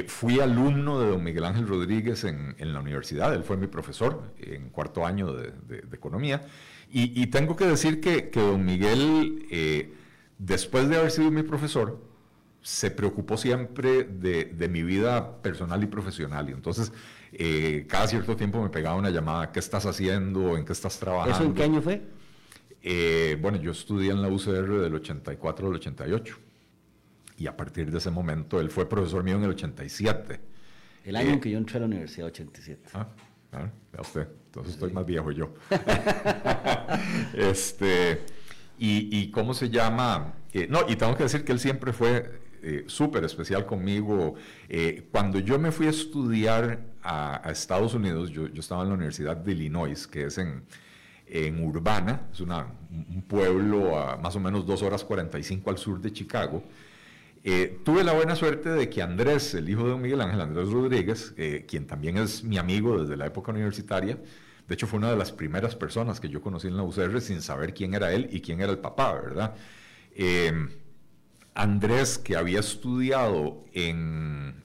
fui 0.08 0.40
alumno 0.40 1.02
de 1.02 1.10
don 1.10 1.22
Miguel 1.22 1.44
Ángel 1.44 1.68
Rodríguez 1.68 2.24
en, 2.24 2.56
en, 2.58 2.72
la 2.72 2.80
universidad, 2.80 3.34
él 3.34 3.44
fue 3.44 3.58
mi 3.58 3.68
profesor 3.68 4.34
en 4.40 4.70
cuarto 4.70 5.06
año 5.06 5.34
de, 5.34 5.52
de 5.52 5.96
Economía. 5.96 6.42
Y, 6.96 7.26
tengo 7.28 7.56
que 7.56 7.66
decir 7.66 8.00
que, 8.00 8.30
don 8.32 8.64
Miguel, 8.64 9.48
eh, 9.50 9.96
después 10.38 10.88
de 10.90 10.98
haber 10.98 11.10
sido 11.10 11.32
mi 11.32 11.42
profesor, 11.42 12.00
se 12.64 12.90
preocupó 12.92 13.38
siempre 13.38 14.06
de, 14.06 14.68
mi 14.70 14.84
vida 14.84 15.42
personal 15.42 15.84
y 15.84 15.86
profesional. 15.86 16.50
Y 16.50 16.54
entonces, 16.54 16.94
eh, 17.34 17.86
cada 17.90 18.08
cierto 18.08 18.38
tiempo 18.38 18.64
me 18.64 18.70
pegaba 18.70 18.96
una 18.96 19.10
llamada, 19.10 19.52
¿qué 19.52 19.60
estás 19.60 19.86
haciendo? 19.86 20.58
¿En 20.58 20.64
qué 20.64 20.72
estás 20.72 20.98
trabajando? 20.98 21.36
¿Eso 21.36 21.44
en 21.44 21.54
qué 21.54 21.64
año 21.64 21.82
fue? 21.82 22.02
Eh, 22.82 23.38
bueno, 23.42 23.58
yo 23.62 23.72
estudié 23.72 24.12
en 24.12 24.22
la 24.22 24.30
UCR 24.30 24.80
del 24.82 24.96
84 24.96 25.68
al 25.68 25.74
88. 25.74 26.38
Y 27.38 27.48
a 27.48 27.58
partir 27.58 27.92
de 27.92 27.98
ese 27.98 28.10
momento, 28.10 28.62
él 28.62 28.70
fue 28.70 28.88
profesor 28.88 29.24
mío 29.24 29.36
en 29.36 29.44
el 29.44 29.50
87. 29.50 30.40
El 31.04 31.16
año 31.18 31.32
en 31.32 31.42
que 31.42 31.52
yo 31.52 31.58
entré 31.58 31.78
a 31.78 31.80
la 31.82 31.88
universidad, 31.88 32.28
87. 32.28 32.92
Ah, 32.94 33.08
claro, 33.52 33.72
vea 33.92 34.02
usted. 34.02 34.28
Entonces 34.46 34.74
estoy 34.76 34.94
más 34.94 35.06
viejo 35.06 35.32
yo. 35.32 35.54
este, 37.34 38.22
y, 38.78 39.30
cómo 39.32 39.54
se 39.54 39.70
llama, 39.70 40.36
eh, 40.54 40.68
no, 40.70 40.88
y 40.88 40.96
tengo 40.96 41.18
que 41.18 41.24
decir 41.24 41.44
que 41.44 41.52
él 41.52 41.60
siempre 41.60 41.92
fue 41.92 42.43
eh, 42.64 42.84
súper 42.88 43.24
especial 43.26 43.66
conmigo. 43.66 44.36
Eh, 44.70 45.08
cuando 45.12 45.40
yo 45.40 45.60
me 45.60 45.72
fui 45.72 45.88
a 45.88 45.90
estudiar 45.90 46.80
a, 47.04 47.50
Estados 47.52 47.94
Unidos, 47.94 48.30
yo, 48.30 48.48
estaba 48.48 48.84
en 48.84 48.90
la 48.90 48.96
Universidad 48.96 49.36
de 49.38 49.52
Illinois, 49.52 50.08
que 50.08 50.26
es 50.26 50.38
en, 50.38 50.64
en 51.28 51.64
Urbana, 51.64 52.28
es 52.32 52.40
una, 52.40 52.68
un 52.90 53.22
pueblo 53.28 54.00
a 54.00 54.18
más 54.18 54.36
o 54.36 54.40
menos 54.40 54.66
dos 54.66 54.82
horas 54.82 55.04
45 55.04 55.70
al 55.70 55.78
sur 55.78 56.00
de 56.02 56.14
Chicago. 56.14 56.64
Eh, 57.46 57.82
tuve 57.84 58.06
la 58.06 58.14
buena 58.14 58.38
suerte 58.38 58.70
de 58.70 58.90
que 58.90 59.02
Andrés, 59.02 59.54
el 59.54 59.70
hijo 59.70 59.90
de 59.90 59.98
Miguel 59.98 60.22
Ángel, 60.22 60.40
Andrés 60.40 60.70
Rodríguez, 60.70 61.34
eh, 61.36 61.66
quien 61.68 61.86
también 61.86 62.18
es 62.18 62.42
mi 62.44 62.58
amigo 62.58 63.02
desde 63.02 63.18
la 63.18 63.26
época 63.26 63.52
universitaria, 63.52 64.18
de 64.66 64.74
hecho 64.74 64.88
fue 64.88 65.00
una 65.00 65.12
de 65.12 65.18
las 65.18 65.34
primeras 65.34 65.76
personas 65.76 66.22
que 66.22 66.30
yo 66.30 66.42
conocí 66.42 66.68
en 66.68 66.78
la 66.78 66.84
UCR 66.84 67.20
sin 67.20 67.42
saber 67.42 67.74
quién 67.74 67.94
era 67.94 68.14
él 68.14 68.30
y 68.32 68.40
quién 68.40 68.62
era 68.62 68.72
el 68.72 68.78
papá, 68.78 69.14
¿verdad? 69.14 69.56
Andrés, 71.56 72.18
que 72.18 72.36
había 72.36 72.60
estudiado 72.60 73.64
en... 73.74 74.64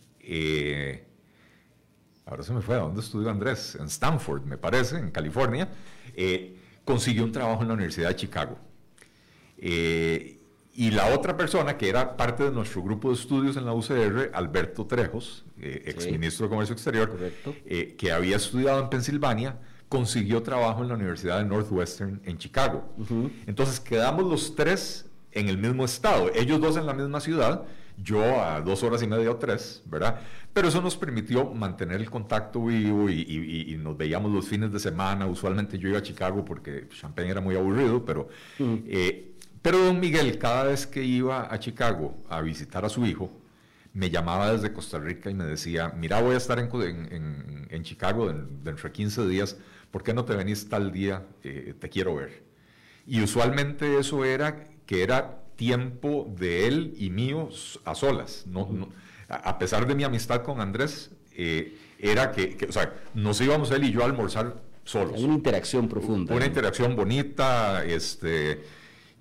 ahora 2.26 2.42
se 2.42 2.52
me 2.52 2.60
fue, 2.60 2.76
¿a 2.76 2.80
dónde 2.80 3.00
estudió 3.00 3.30
Andrés? 3.30 3.76
En 3.78 3.86
Stanford, 3.86 4.44
me 4.44 4.58
parece, 4.58 4.98
en 4.98 5.10
California, 5.10 5.68
consiguió 6.84 7.24
un 7.24 7.32
trabajo 7.32 7.62
en 7.62 7.68
la 7.68 7.74
Universidad 7.74 8.08
de 8.08 8.16
Chicago. 8.16 8.58
Y 10.78 10.92
la 10.92 11.12
otra 11.12 11.36
persona 11.36 11.76
que 11.76 11.88
era 11.88 12.16
parte 12.16 12.44
de 12.44 12.52
nuestro 12.52 12.84
grupo 12.84 13.08
de 13.08 13.14
estudios 13.16 13.56
en 13.56 13.66
la 13.66 13.72
UCR, 13.72 14.30
Alberto 14.32 14.86
Trejos, 14.86 15.44
eh, 15.60 15.82
ex 15.86 16.08
ministro 16.08 16.46
de 16.46 16.50
Comercio 16.50 16.72
Exterior, 16.72 17.18
eh, 17.66 17.96
que 17.98 18.12
había 18.12 18.36
estudiado 18.36 18.80
en 18.84 18.88
Pensilvania, 18.88 19.58
consiguió 19.88 20.40
trabajo 20.40 20.82
en 20.82 20.88
la 20.90 20.94
Universidad 20.94 21.38
de 21.38 21.46
Northwestern 21.46 22.20
en 22.24 22.38
Chicago. 22.38 22.94
Entonces 23.48 23.80
quedamos 23.80 24.22
los 24.22 24.54
tres 24.54 25.07
en 25.32 25.48
el 25.48 25.58
mismo 25.58 25.84
estado, 25.84 26.30
ellos 26.34 26.60
dos 26.60 26.76
en 26.76 26.86
la 26.86 26.94
misma 26.94 27.20
ciudad, 27.20 27.64
yo 27.96 28.42
a 28.42 28.60
dos 28.60 28.82
horas 28.82 29.02
y 29.02 29.06
media 29.06 29.30
o 29.30 29.36
tres, 29.36 29.82
¿verdad? 29.86 30.20
Pero 30.52 30.68
eso 30.68 30.80
nos 30.80 30.96
permitió 30.96 31.52
mantener 31.52 32.00
el 32.00 32.10
contacto 32.10 32.64
vivo 32.64 33.10
y, 33.10 33.76
nos 33.80 33.96
veíamos 33.96 34.32
los 34.32 34.46
fines 34.48 34.72
de 34.72 34.78
semana. 34.78 35.26
Usualmente 35.26 35.78
yo 35.78 35.88
iba 35.88 35.98
a 35.98 36.02
Chicago 36.02 36.44
porque 36.44 36.88
Champagne 36.88 37.30
era 37.30 37.40
muy 37.40 37.56
aburrido, 37.56 38.04
pero 38.04 38.28
pero 39.62 39.84
don 39.84 40.00
Miguel, 40.00 40.38
cada 40.38 40.64
vez 40.64 40.86
que 40.86 41.02
iba 41.02 41.52
a 41.52 41.58
Chicago 41.58 42.16
a 42.28 42.40
visitar 42.40 42.84
a 42.84 42.88
su 42.88 43.04
hijo, 43.06 43.30
me 43.92 44.10
llamaba 44.10 44.52
desde 44.52 44.72
Costa 44.72 44.98
Rica 44.98 45.30
y 45.30 45.34
me 45.34 45.44
decía, 45.44 45.92
mira, 45.96 46.22
voy 46.22 46.34
a 46.34 46.38
estar 46.38 46.58
en, 46.58 47.82
Chicago 47.82 48.32
dentro 48.32 48.88
de 48.88 48.92
15 48.92 49.26
días, 49.26 49.56
¿por 49.90 50.02
qué 50.02 50.14
no 50.14 50.24
te 50.24 50.34
venís 50.34 50.68
tal 50.68 50.92
día? 50.92 51.26
Eh, 51.42 51.74
te 51.78 51.88
quiero 51.88 52.16
ver. 52.16 52.44
Y 53.06 53.22
usualmente 53.22 53.98
eso 53.98 54.24
era 54.24 54.68
que 54.88 55.02
era 55.02 55.42
tiempo 55.56 56.32
de 56.38 56.66
él 56.66 56.94
y 56.96 57.10
mío 57.10 57.50
a 57.84 57.94
solas. 57.94 58.44
No, 58.46 58.88
a 59.28 59.58
pesar 59.58 59.86
de 59.86 59.94
mi 59.94 60.02
amistad 60.02 60.42
con 60.42 60.62
Andrés, 60.62 61.10
eh, 61.36 61.76
era 61.98 62.32
que, 62.32 62.56
o 62.66 62.72
sea, 62.72 62.94
nos 63.12 63.38
íbamos 63.42 63.70
él 63.70 63.84
y 63.84 63.92
yo 63.92 64.02
a 64.02 64.06
almorzar 64.06 64.62
solos. 64.84 65.20
Una 65.20 65.34
interacción 65.34 65.90
profunda. 65.90 66.34
Una 66.34 66.46
interacción 66.46 66.96
bonita, 66.96 67.84
este 67.84 68.64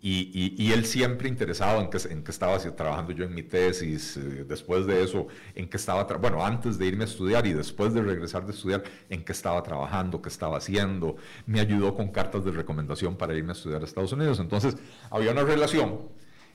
y, 0.02 0.72
él 0.72 0.86
siempre 0.86 1.28
interesado 1.28 1.82
en 1.82 1.90
que, 1.90 1.98
en 2.10 2.24
que 2.24 2.32
estaba 2.32 2.58
trabajando 2.60 3.12
yo 3.14 3.26
en 3.26 3.34
mi 3.34 3.44
tesis, 3.44 4.18
eh, 4.18 4.46
después 4.48 4.86
de 4.86 5.04
eso, 5.04 5.28
en 5.56 5.68
que 5.68 5.78
estaba, 5.78 6.04
bueno, 6.18 6.46
antes 6.46 6.78
de 6.78 6.86
irme 6.86 7.04
a 7.04 7.08
estudiar 7.08 7.48
y 7.48 7.54
después 7.54 7.94
de 7.94 8.02
regresar 8.02 8.46
de 8.46 8.52
estudiar, 8.52 8.84
en 9.10 9.24
que 9.24 9.32
estaba 9.32 9.62
trabajando, 9.64 10.22
qué 10.22 10.30
estaba 10.30 10.58
haciendo, 10.58 11.16
me 11.48 11.60
ayudó 11.60 11.96
con 11.96 12.10
cartas 12.10 12.46
de 12.46 12.52
recomendación 12.52 13.16
para 13.16 13.34
irme 13.34 13.50
a 13.50 13.54
estudiar 13.54 13.82
a 13.82 13.86
Estados 13.86 14.14
Unidos. 14.14 14.40
Entonces, 14.40 14.78
había 15.10 15.32
una 15.32 15.44
relación 15.44 16.00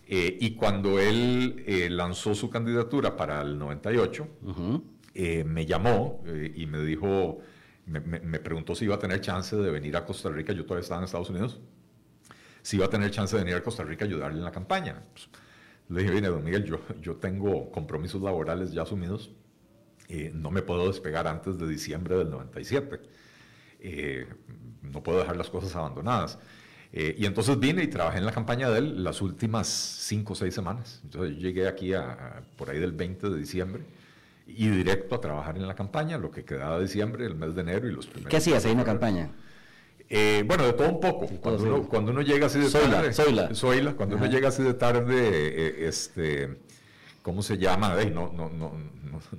eh, 0.07 0.39
y 0.41 0.53
cuando 0.53 1.01
él 1.01 1.65
eh, 1.67 1.89
lanzó 1.91 2.35
su 2.35 2.49
candidatura 2.49 3.17
para 3.17 3.43
el 3.43 3.59
98, 3.59 4.29
me 5.45 5.67
llamó 5.67 6.23
y 6.55 6.67
me 6.67 6.81
dijo, 6.81 7.41
me, 7.87 8.01
me 8.01 8.39
preguntó 8.39 8.75
si 8.75 8.87
iba 8.87 8.95
a 8.95 8.99
tener 8.99 9.21
chance 9.21 9.55
de 9.57 9.71
venir 9.71 9.97
a 9.97 10.05
Costa 10.07 10.31
Rica, 10.31 10.53
yo 10.53 10.65
todavía 10.65 10.83
estaba 10.83 11.01
en 11.01 11.05
Estados 11.05 11.29
Unidos 11.29 11.61
si 12.63 12.77
iba 12.77 12.87
a 12.87 12.91
tener 12.91 13.11
chance 13.11 13.37
de 13.37 13.43
venir 13.43 13.57
a 13.57 13.63
Costa 13.63 13.85
Rica 13.85 14.05
a 14.05 14.09
ayudarle 14.09 14.39
en 14.39 14.45
la 14.45 14.53
campaña. 14.53 15.03
Pues, 15.13 15.29
le 15.89 16.01
dije, 16.01 16.13
viene, 16.13 16.29
don 16.29 16.43
Miguel, 16.43 16.65
yo, 16.65 16.81
yo 17.01 17.17
tengo 17.17 17.71
compromisos 17.71 18.23
laborales 18.23 18.73
ya 18.73 18.83
asumidos, 18.83 19.31
eh, 20.09 20.31
no 20.35 20.51
me 20.51 20.63
puedo 20.63 20.89
despegar 20.89 21.27
antes 21.27 21.59
de 21.59 21.67
diciembre 21.67 22.17
del 22.17 22.31
97. 22.31 23.01
Eh, 23.81 24.27
no 24.83 25.03
puedo 25.03 25.19
dejar 25.21 25.37
las 25.37 25.49
cosas 25.49 25.75
abandonadas. 25.75 26.39
Eh, 26.93 27.15
y 27.19 27.25
entonces 27.25 27.59
vine 27.59 27.83
y 27.83 27.87
trabajé 27.87 28.19
en 28.19 28.27
la 28.27 28.33
campaña 28.33 28.69
de 28.69 28.79
él 28.79 29.03
las 29.03 29.23
últimas 29.23 29.67
cinco 29.67 30.35
o 30.35 30.37
seis 30.37 30.55
semanas. 30.55 31.01
Entonces 31.05 31.39
llegué 31.39 31.67
aquí 31.67 31.95
a, 31.95 32.43
por 32.57 32.69
ahí 32.69 32.79
del 32.79 32.93
20 32.93 33.31
de 33.31 33.39
diciembre 33.39 33.83
y 34.47 34.69
directo 34.69 35.15
a 35.15 35.21
trabajar 35.21 35.57
en 35.57 35.67
la 35.67 35.75
campaña, 35.75 36.19
lo 36.19 36.31
que 36.31 36.45
quedaba 36.45 36.77
de 36.77 36.83
diciembre, 36.85 37.25
el 37.25 37.35
mes 37.35 37.55
de 37.55 37.63
enero 37.63 37.89
y 37.89 37.93
los 37.93 38.07
primeros. 38.07 38.31
¿Qué 38.31 38.37
hacías 38.37 38.65
ahí 38.67 38.73
en 38.73 38.79
la 38.79 38.85
campaña? 38.85 39.31
Eh, 40.15 40.45
bueno, 40.47 40.67
de 40.67 40.75
todo 40.75 40.91
un 40.91 41.01
poco. 41.01 41.27
Cuando, 41.41 41.65
uno, 41.65 41.89
cuando 41.89 42.11
uno 42.11 42.21
llega 42.21 42.45
así 42.45 42.59
de 42.59 42.69
tarde. 42.69 43.15
Soyla. 43.55 43.95
cuando 43.95 44.17
uno 44.17 44.27
llega 44.27 44.49
así 44.49 44.63
de 44.63 44.75
tarde, 44.75 45.15
eh, 45.17 45.89
este. 45.89 46.59
¿Cómo 47.23 47.41
se 47.41 47.57
llama? 47.57 47.95
no, 48.13 48.31
no, 48.33 48.51
no, 48.51 48.73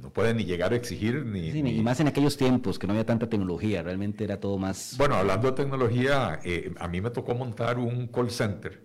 no, 0.02 0.10
puede 0.10 0.34
ni 0.34 0.46
llegar 0.46 0.72
a 0.72 0.78
exigir 0.78 1.26
ni, 1.26 1.50
Y 1.50 1.84
más 1.84 2.00
en 2.00 2.08
aquellos 2.08 2.38
tiempos 2.38 2.80
que 2.80 2.88
no 2.88 2.94
había 2.94 3.06
tanta 3.06 3.30
tecnología, 3.30 3.84
realmente 3.84 4.24
era 4.24 4.40
todo 4.40 4.58
más. 4.58 4.96
Bueno, 4.98 5.16
hablando 5.16 5.52
de 5.52 5.58
tecnología, 5.58 6.40
eh, 6.46 6.74
a 6.80 6.88
mí 6.88 7.02
me 7.02 7.10
tocó 7.12 7.36
montar 7.36 7.78
un 7.78 8.08
call 8.08 8.32
center 8.32 8.82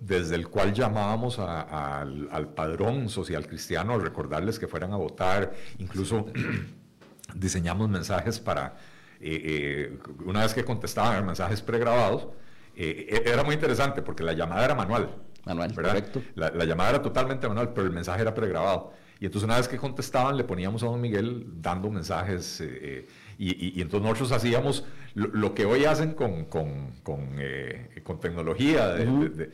desde 0.00 0.36
el 0.36 0.48
cual 0.48 0.72
llamábamos 0.72 1.40
al, 1.40 2.28
al 2.30 2.48
padrón 2.54 3.08
social 3.08 3.46
cristiano 3.46 3.94
a 3.94 3.98
recordarles 3.98 4.58
que 4.58 4.68
fueran 4.68 4.92
a 4.92 4.96
votar. 4.96 5.52
Incluso 5.78 6.26
diseñamos 7.34 7.88
mensajes 7.90 8.38
para 8.38 8.76
eh, 9.20 9.90
eh, 9.90 9.98
una 10.24 10.42
vez 10.42 10.54
que 10.54 10.64
contestaban 10.64 11.26
mensajes 11.26 11.60
pregrabados, 11.60 12.28
eh, 12.76 13.22
e, 13.26 13.30
era 13.30 13.42
muy 13.42 13.54
interesante 13.54 14.02
porque 14.02 14.22
la 14.22 14.32
llamada 14.32 14.64
era 14.64 14.74
manual. 14.74 15.10
Manual, 15.44 15.74
correcto. 15.74 16.22
La, 16.34 16.64
llamada 16.64 16.90
era 16.90 17.02
totalmente 17.02 17.48
manual, 17.48 17.72
pero 17.72 17.86
el 17.86 17.92
mensaje 17.92 18.22
era 18.22 18.34
pregrabado. 18.34 18.92
Y 19.18 19.26
entonces 19.26 19.46
una 19.46 19.56
vez 19.56 19.66
que 19.66 19.76
contestaban, 19.78 20.36
le 20.36 20.44
poníamos 20.44 20.82
a 20.82 20.86
don 20.86 21.00
Miguel 21.00 21.46
dando 21.60 21.90
mensajes. 21.90 22.62
Y, 23.38 23.80
entonces 23.80 24.02
nosotros 24.02 24.32
hacíamos 24.32 24.84
lo, 25.14 25.54
que 25.54 25.64
hoy 25.64 25.86
hacen 25.86 26.12
con, 26.12 26.44
con, 26.44 26.92
con, 27.02 27.36
con 28.04 28.20
tecnología, 28.20 28.88
de, 28.88 29.06
de, 29.30 29.50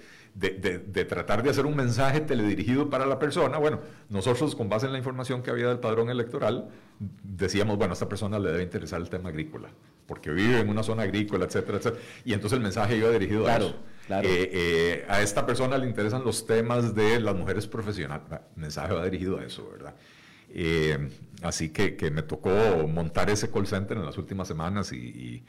tratar 1.08 1.42
de 1.42 1.50
hacer 1.50 1.66
un 1.66 1.76
mensaje 1.76 2.20
teledirigido 2.20 2.90
para 2.90 3.06
la 3.06 3.18
persona. 3.18 3.58
Bueno, 3.58 3.80
nosotros 4.08 4.54
con 4.54 4.68
base 4.68 4.86
en 4.86 4.92
la 4.92 4.98
información 4.98 5.42
que 5.42 5.50
había 5.50 5.68
del 5.68 5.78
padrón 5.78 6.10
electoral, 6.10 6.68
decíamos, 7.22 7.76
bueno, 7.76 7.92
a 7.92 7.94
esta 7.94 8.08
persona 8.08 8.38
le 8.38 8.50
debe 8.50 8.62
interesar 8.62 9.00
el 9.00 9.08
tema 9.08 9.28
agrícola, 9.28 9.68
porque 10.06 10.30
vive 10.30 10.60
en 10.60 10.68
una 10.68 10.82
zona 10.82 11.04
agrícola, 11.04 11.44
etcétera, 11.44 11.78
etcétera. 11.78 12.02
Y 12.24 12.32
entonces 12.32 12.56
el 12.56 12.62
mensaje 12.62 12.96
iba 12.96 13.10
dirigido 13.10 13.46
a 13.46 13.56
eso. 13.56 13.76
Claro. 14.06 14.28
Eh, 14.28 14.50
eh, 14.52 15.06
a 15.08 15.22
esta 15.22 15.46
persona 15.46 15.78
le 15.78 15.86
interesan 15.86 16.24
los 16.24 16.46
temas 16.46 16.94
de 16.94 17.20
las 17.20 17.34
mujeres 17.34 17.66
profesionales. 17.66 18.26
El 18.30 18.60
mensaje 18.60 18.92
va 18.92 19.04
dirigido 19.04 19.38
a 19.38 19.44
eso, 19.44 19.68
¿verdad? 19.70 19.94
Eh, 20.50 21.10
así 21.42 21.70
que, 21.70 21.96
que, 21.96 22.10
me 22.10 22.22
tocó 22.22 22.50
montar 22.86 23.30
ese 23.30 23.50
call 23.50 23.66
center 23.66 23.96
en 23.96 24.04
las 24.04 24.18
últimas 24.18 24.46
semanas 24.46 24.92
y, 24.92 25.42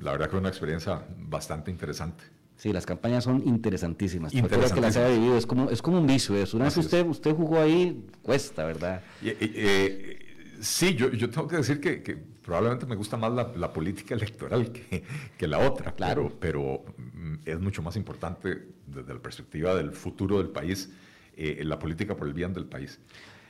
la 0.00 0.12
verdad 0.12 0.26
que 0.26 0.32
fue 0.32 0.40
una 0.40 0.48
experiencia 0.48 1.02
bastante 1.18 1.70
interesante. 1.70 2.24
Sí, 2.62 2.72
las 2.72 2.86
campañas 2.86 3.24
son 3.24 3.42
interesantísimas. 3.44 4.32
Interesantísimas. 4.32 4.72
que 4.72 4.80
las 4.80 4.96
haya 4.96 5.08
vivido, 5.08 5.36
es 5.36 5.46
como, 5.46 5.68
es 5.68 5.82
como 5.82 5.98
un 5.98 6.06
vicio 6.06 6.36
eso. 6.36 6.56
Una 6.56 6.66
vez 6.66 6.76
usted, 6.76 7.04
usted 7.04 7.34
jugó 7.34 7.60
ahí, 7.60 8.06
cuesta, 8.22 8.64
¿verdad? 8.64 9.02
Eh, 9.20 10.36
sí, 10.60 10.94
yo, 10.94 11.10
yo, 11.10 11.28
tengo 11.28 11.48
que 11.48 11.56
decir 11.56 11.80
que, 11.80 12.04
que 12.04 12.14
probablemente 12.14 12.86
me 12.86 12.94
gusta 12.94 13.16
más 13.16 13.32
la, 13.32 13.50
la 13.56 13.72
política 13.72 14.14
electoral 14.14 14.70
que, 14.70 15.02
que, 15.36 15.48
la 15.48 15.58
otra, 15.58 15.90
claro. 15.96 16.36
pero, 16.38 16.84
mm, 16.96 17.34
es 17.46 17.58
mucho 17.58 17.82
más 17.82 17.96
importante 17.96 18.68
desde 18.86 19.12
la 19.12 19.18
perspectiva 19.20 19.74
del 19.74 19.90
futuro 19.90 20.38
del 20.38 20.50
país, 20.50 20.88
eh, 21.36 21.62
la 21.64 21.80
política 21.80 22.14
por 22.14 22.28
el 22.28 22.32
bien 22.32 22.52
del 22.52 22.66
país. 22.66 23.00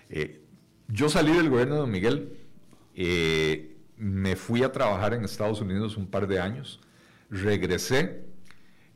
Eh, 0.09 0.41
yo 0.89 1.11
salí 1.11 1.33
del 1.33 1.51
gobierno 1.51 1.75
de 1.75 1.81
Don 1.83 1.91
Miguel, 1.91 2.33
me 3.99 4.37
fui 4.37 4.63
a 4.63 4.73
trabajar 4.73 5.13
en 5.13 5.23
Estados 5.27 5.61
Unidos 5.61 5.99
un 5.99 6.07
par 6.07 6.27
de 6.27 6.41
años, 6.41 6.81
regresé 7.29 8.32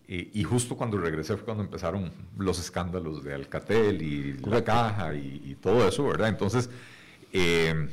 y, 0.09 0.45
justo 0.45 0.77
cuando 0.77 0.99
regresé 0.99 1.35
fue 1.37 1.45
cuando 1.45 1.65
empezaron 1.65 2.13
los 2.39 2.61
escándalos 2.61 3.25
de 3.25 3.35
Alcatel 3.35 4.01
y 4.03 4.35
la 4.35 4.63
caja 4.63 5.13
y, 5.15 5.57
todo 5.61 5.87
eso, 5.87 6.05
¿verdad? 6.07 6.29
Entonces, 6.29 6.71
eh, 7.33 7.89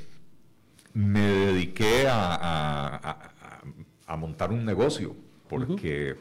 me 0.94 1.22
dediqué 1.22 2.06
a, 2.08 3.20
montar 4.16 4.52
un 4.52 4.64
negocio 4.64 5.16
porque 5.50 6.16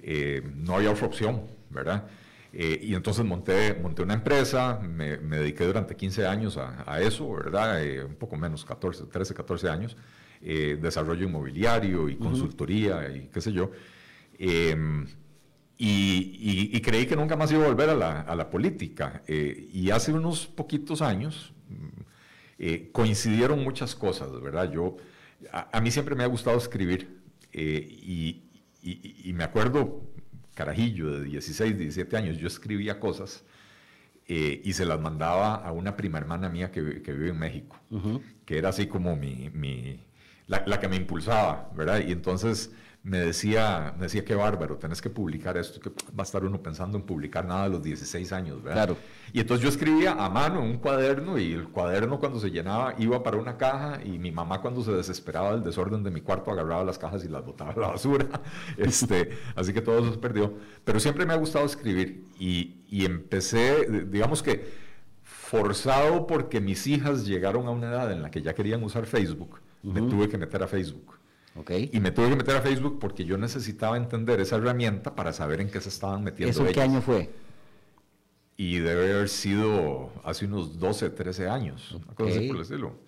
eh, 0.00 0.48
no 0.58 0.76
había 0.76 0.92
otra 0.92 1.08
opción, 1.08 1.42
¿verdad? 1.70 2.06
Eh, 2.52 2.78
y 2.80 2.94
entonces 2.94 3.24
monté, 3.24 3.74
monté 3.74 4.02
una 4.02 4.14
empresa, 4.14 4.78
me, 4.78 5.16
dediqué 5.16 5.64
durante 5.64 5.96
15 5.96 6.24
años 6.24 6.56
a, 6.56 7.00
eso, 7.00 7.32
¿verdad? 7.32 7.82
un 8.06 8.14
poco 8.14 8.36
menos, 8.36 8.64
14, 8.64 9.06
13, 9.06 9.34
14 9.34 9.68
años, 9.68 9.96
desarrollo 10.40 11.26
inmobiliario 11.26 12.08
y 12.08 12.14
consultoría 12.14 13.10
y 13.12 13.26
qué 13.26 13.40
sé 13.40 13.52
yo. 13.52 13.72
Y, 15.78 16.80
creí 16.80 17.06
que 17.06 17.16
nunca 17.16 17.36
más 17.36 17.50
iba 17.50 17.64
a 17.64 17.68
volver 17.68 17.90
a 17.90 17.94
la, 18.34 18.50
política. 18.50 19.22
Eh, 19.26 19.68
y 19.72 19.90
hace 19.90 20.12
unos 20.12 20.46
poquitos 20.46 21.02
años 21.02 21.52
mm, 21.68 22.02
eh, 22.58 22.90
coincidieron 22.92 23.62
muchas 23.64 23.96
cosas, 23.96 24.40
¿verdad? 24.40 24.70
Yo, 24.70 24.96
a, 25.50 25.80
mí 25.80 25.90
siempre 25.90 26.14
me 26.14 26.22
ha 26.22 26.26
gustado 26.26 26.56
escribir 26.56 27.20
eh, 27.52 27.86
y, 27.90 29.32
me 29.34 29.44
acuerdo, 29.44 30.02
carajillo 30.54 31.18
de 31.18 31.24
16, 31.24 31.78
17 31.78 32.16
años, 32.16 32.38
yo 32.38 32.46
escribía 32.46 33.00
cosas 33.00 33.44
eh, 34.28 34.60
y 34.64 34.72
se 34.74 34.84
las 34.84 35.00
mandaba 35.00 35.54
a 35.54 35.72
una 35.72 35.96
prima 35.96 36.18
hermana 36.18 36.48
mía 36.48 36.70
que, 36.70 37.02
que 37.02 37.12
vive 37.12 37.30
en 37.30 37.38
México, 37.38 37.80
que 38.44 38.58
era 38.58 38.68
así 38.68 38.86
como 38.86 39.16
mi, 39.16 39.50
mi 39.50 40.00
la, 40.46 40.62
la, 40.66 40.78
que 40.78 40.88
me 40.88 40.96
impulsaba, 40.96 41.70
¿verdad? 41.74 42.02
Y 42.06 42.12
entonces 42.12 42.72
me 43.04 43.18
decía, 43.18 43.94
me 43.96 44.04
decía, 44.04 44.24
qué 44.24 44.36
bárbaro, 44.36 44.76
tenés 44.76 45.02
que 45.02 45.10
publicar 45.10 45.56
esto, 45.56 45.80
que 45.80 45.90
va 45.90 46.20
a 46.20 46.22
estar 46.22 46.44
uno 46.44 46.62
pensando 46.62 46.96
en 46.96 47.02
publicar 47.02 47.44
nada 47.44 47.64
a 47.64 47.68
los 47.68 47.82
16 47.82 48.32
años, 48.32 48.62
¿verdad? 48.62 48.84
Claro. 48.84 48.96
Y 49.32 49.40
entonces 49.40 49.64
yo 49.64 49.70
escribía 49.70 50.12
a 50.12 50.28
mano 50.28 50.62
en 50.62 50.70
un 50.70 50.78
cuaderno 50.78 51.36
y 51.36 51.52
el 51.52 51.68
cuaderno 51.68 52.20
cuando 52.20 52.38
se 52.38 52.50
llenaba 52.50 52.94
iba 52.98 53.22
para 53.24 53.38
una 53.38 53.56
caja 53.56 54.00
y 54.04 54.18
mi 54.18 54.30
mamá 54.30 54.60
cuando 54.60 54.82
se 54.84 54.92
desesperaba 54.92 55.52
del 55.52 55.64
desorden 55.64 56.04
de 56.04 56.12
mi 56.12 56.20
cuarto 56.20 56.52
agarraba 56.52 56.84
las 56.84 56.98
cajas 56.98 57.24
y 57.24 57.28
las 57.28 57.44
botaba 57.44 57.72
a 57.72 57.76
la 57.76 57.88
basura. 57.88 58.26
Este, 58.76 59.30
así 59.54 59.72
que 59.72 59.80
todo 59.80 59.98
eso 59.98 60.12
se 60.12 60.18
perdió. 60.18 60.54
Pero 60.84 61.00
siempre 61.00 61.26
me 61.26 61.32
ha 61.32 61.36
gustado 61.36 61.64
escribir 61.64 62.24
y, 62.38 62.82
y 62.88 63.04
empecé, 63.04 63.86
digamos 64.06 64.42
que 64.42 64.64
forzado 65.22 66.26
porque 66.26 66.60
mis 66.60 66.86
hijas 66.86 67.26
llegaron 67.26 67.66
a 67.66 67.70
una 67.70 67.88
edad 67.88 68.12
en 68.12 68.22
la 68.22 68.30
que 68.30 68.42
ya 68.42 68.54
querían 68.54 68.82
usar 68.84 69.06
Facebook, 69.06 69.60
me 69.82 70.00
tuve 70.00 70.28
que 70.28 70.38
meter 70.38 70.62
a 70.62 70.68
Facebook. 70.68 71.21
Y 71.92 72.00
me 72.00 72.10
tuve 72.10 72.30
que 72.30 72.36
meter 72.36 72.56
a 72.56 72.62
Facebook 72.62 72.98
porque 72.98 73.24
yo 73.24 73.36
necesitaba 73.36 73.96
entender 73.96 74.40
esa 74.40 74.56
herramienta 74.56 75.14
para 75.14 75.32
saber 75.32 75.60
en 75.60 75.70
qué 75.70 75.80
se 75.80 75.90
estaban 75.90 76.24
metiendo. 76.24 76.50
¿Eso 76.50 76.72
qué 76.72 76.80
año 76.80 77.02
fue? 77.02 77.30
Y 78.56 78.78
debe 78.78 79.12
haber 79.12 79.28
sido 79.28 80.12
hace 80.24 80.46
unos 80.46 80.78
12, 80.78 81.10
13 81.10 81.48
años. 81.48 81.98
Okay. 82.12 82.50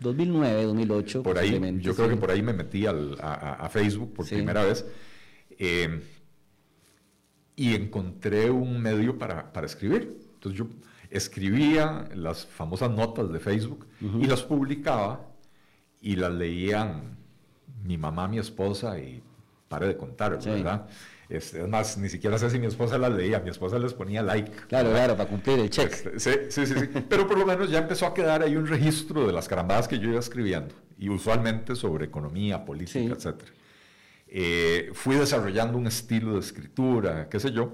2009, 0.00 0.64
2008. 0.64 1.22
Por 1.22 1.38
ahí, 1.38 1.78
yo 1.80 1.94
creo 1.94 2.08
que 2.08 2.16
por 2.16 2.30
ahí 2.30 2.42
me 2.42 2.52
metí 2.52 2.86
al, 2.86 3.16
a, 3.20 3.68
Facebook 3.70 4.12
por 4.12 4.28
primera 4.28 4.64
vez. 4.64 4.84
Eh, 5.58 6.02
y 7.56 7.74
encontré 7.74 8.50
un 8.50 8.80
medio 8.80 9.16
para, 9.16 9.52
para, 9.52 9.66
escribir. 9.66 10.18
Entonces 10.34 10.58
yo 10.58 10.66
escribía 11.10 12.08
las 12.14 12.46
famosas 12.46 12.90
notas 12.90 13.32
de 13.32 13.38
Facebook 13.38 13.86
y 14.20 14.26
las 14.26 14.42
publicaba 14.42 15.28
y 16.00 16.16
las 16.16 16.32
leían 16.32 17.23
mi 17.84 17.98
mamá, 17.98 18.26
mi 18.26 18.38
esposa 18.38 18.98
y 18.98 19.22
pare 19.68 19.86
de 19.86 19.96
contar, 19.96 20.38
¿verdad? 20.42 20.86
Es, 21.28 21.54
más, 21.68 21.96
ni 21.96 22.08
siquiera 22.08 22.38
sé 22.38 22.50
si 22.50 22.58
mi 22.58 22.66
esposa 22.66 22.98
las 22.98 23.12
leía, 23.12 23.40
mi 23.40 23.50
esposa 23.50 23.78
les 23.78 23.94
ponía 23.94 24.22
like. 24.22 24.50
Claro, 24.68 24.90
claro, 24.90 25.16
para 25.16 25.28
cumplir 25.28 25.58
el 25.58 25.70
check. 25.70 25.90
Este, 25.92 26.50
sí, 26.50 26.66
sí, 26.66 26.74
sí, 26.74 26.86
Pero 27.08 27.26
por 27.26 27.38
lo 27.38 27.46
menos 27.46 27.70
ya 27.70 27.78
empezó 27.78 28.06
a 28.06 28.14
quedar 28.14 28.42
ahí 28.42 28.56
un 28.56 28.66
registro 28.66 29.26
de 29.26 29.32
las 29.32 29.48
carambadas 29.48 29.88
que 29.88 29.98
yo 29.98 30.10
iba 30.10 30.18
escribiendo, 30.18 30.74
y 30.98 31.08
usualmente 31.08 31.76
sobre 31.76 32.06
economía, 32.06 32.64
política, 32.64 33.14
etc. 33.14 33.42
Eh, 34.28 34.90
fui 34.92 35.16
desarrollando 35.16 35.78
un 35.78 35.86
estilo 35.86 36.34
de 36.34 36.40
escritura, 36.40 37.28
qué 37.28 37.40
sé 37.40 37.52
yo, 37.52 37.72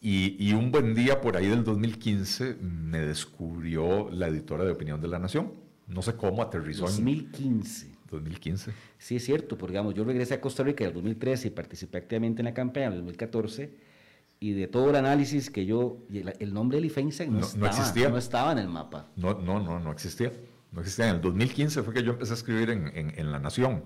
y, 0.00 0.36
y, 0.38 0.52
un 0.52 0.70
buen 0.70 0.94
día 0.94 1.20
por 1.20 1.36
ahí 1.36 1.48
del 1.48 1.64
2015 1.64 2.58
me 2.60 3.00
descubrió 3.00 4.08
la 4.12 4.28
editora 4.28 4.64
de 4.64 4.70
Opinión 4.70 5.00
de 5.00 5.08
la 5.08 5.18
Nación. 5.18 5.52
No 5.88 6.02
sé 6.02 6.14
cómo 6.14 6.40
aterrizó 6.40 6.82
2015. 6.82 7.97
2015. 8.10 8.72
Sí, 8.98 9.16
es 9.16 9.24
cierto, 9.24 9.56
porque 9.58 9.72
digamos, 9.72 9.94
yo 9.94 10.04
regresé 10.04 10.34
a 10.34 10.40
Costa 10.40 10.62
Rica 10.62 10.84
en 10.84 10.88
el 10.88 10.94
2013 10.94 11.48
y 11.48 11.50
participé 11.50 11.98
activamente 11.98 12.42
en 12.42 12.46
la 12.46 12.54
campaña 12.54 12.86
en 12.86 12.92
el 12.92 12.98
2014 12.98 13.70
y 14.40 14.52
de 14.52 14.68
todo 14.68 14.90
el 14.90 14.96
análisis 14.96 15.50
que 15.50 15.66
yo, 15.66 15.98
el, 16.12 16.54
nombre 16.54 16.78
de 16.78 16.82
Lifeinstein 16.82 17.32
no, 17.32 17.46
no, 17.56 17.66
existía. 17.66 18.08
no 18.08 18.18
estaba 18.18 18.52
en 18.52 18.58
el 18.58 18.68
mapa. 18.68 19.08
No, 19.16 19.34
no, 19.34 19.60
no, 19.60 19.80
no 19.80 19.90
existía. 19.90 20.32
No 20.70 20.80
existía. 20.80 21.08
En 21.08 21.16
el 21.16 21.20
2015 21.20 21.82
fue 21.82 21.92
que 21.94 22.02
yo 22.02 22.12
empecé 22.12 22.32
a 22.32 22.36
escribir 22.36 22.70
en, 22.70 22.92
en, 22.94 23.32
La 23.32 23.40
Nación 23.40 23.84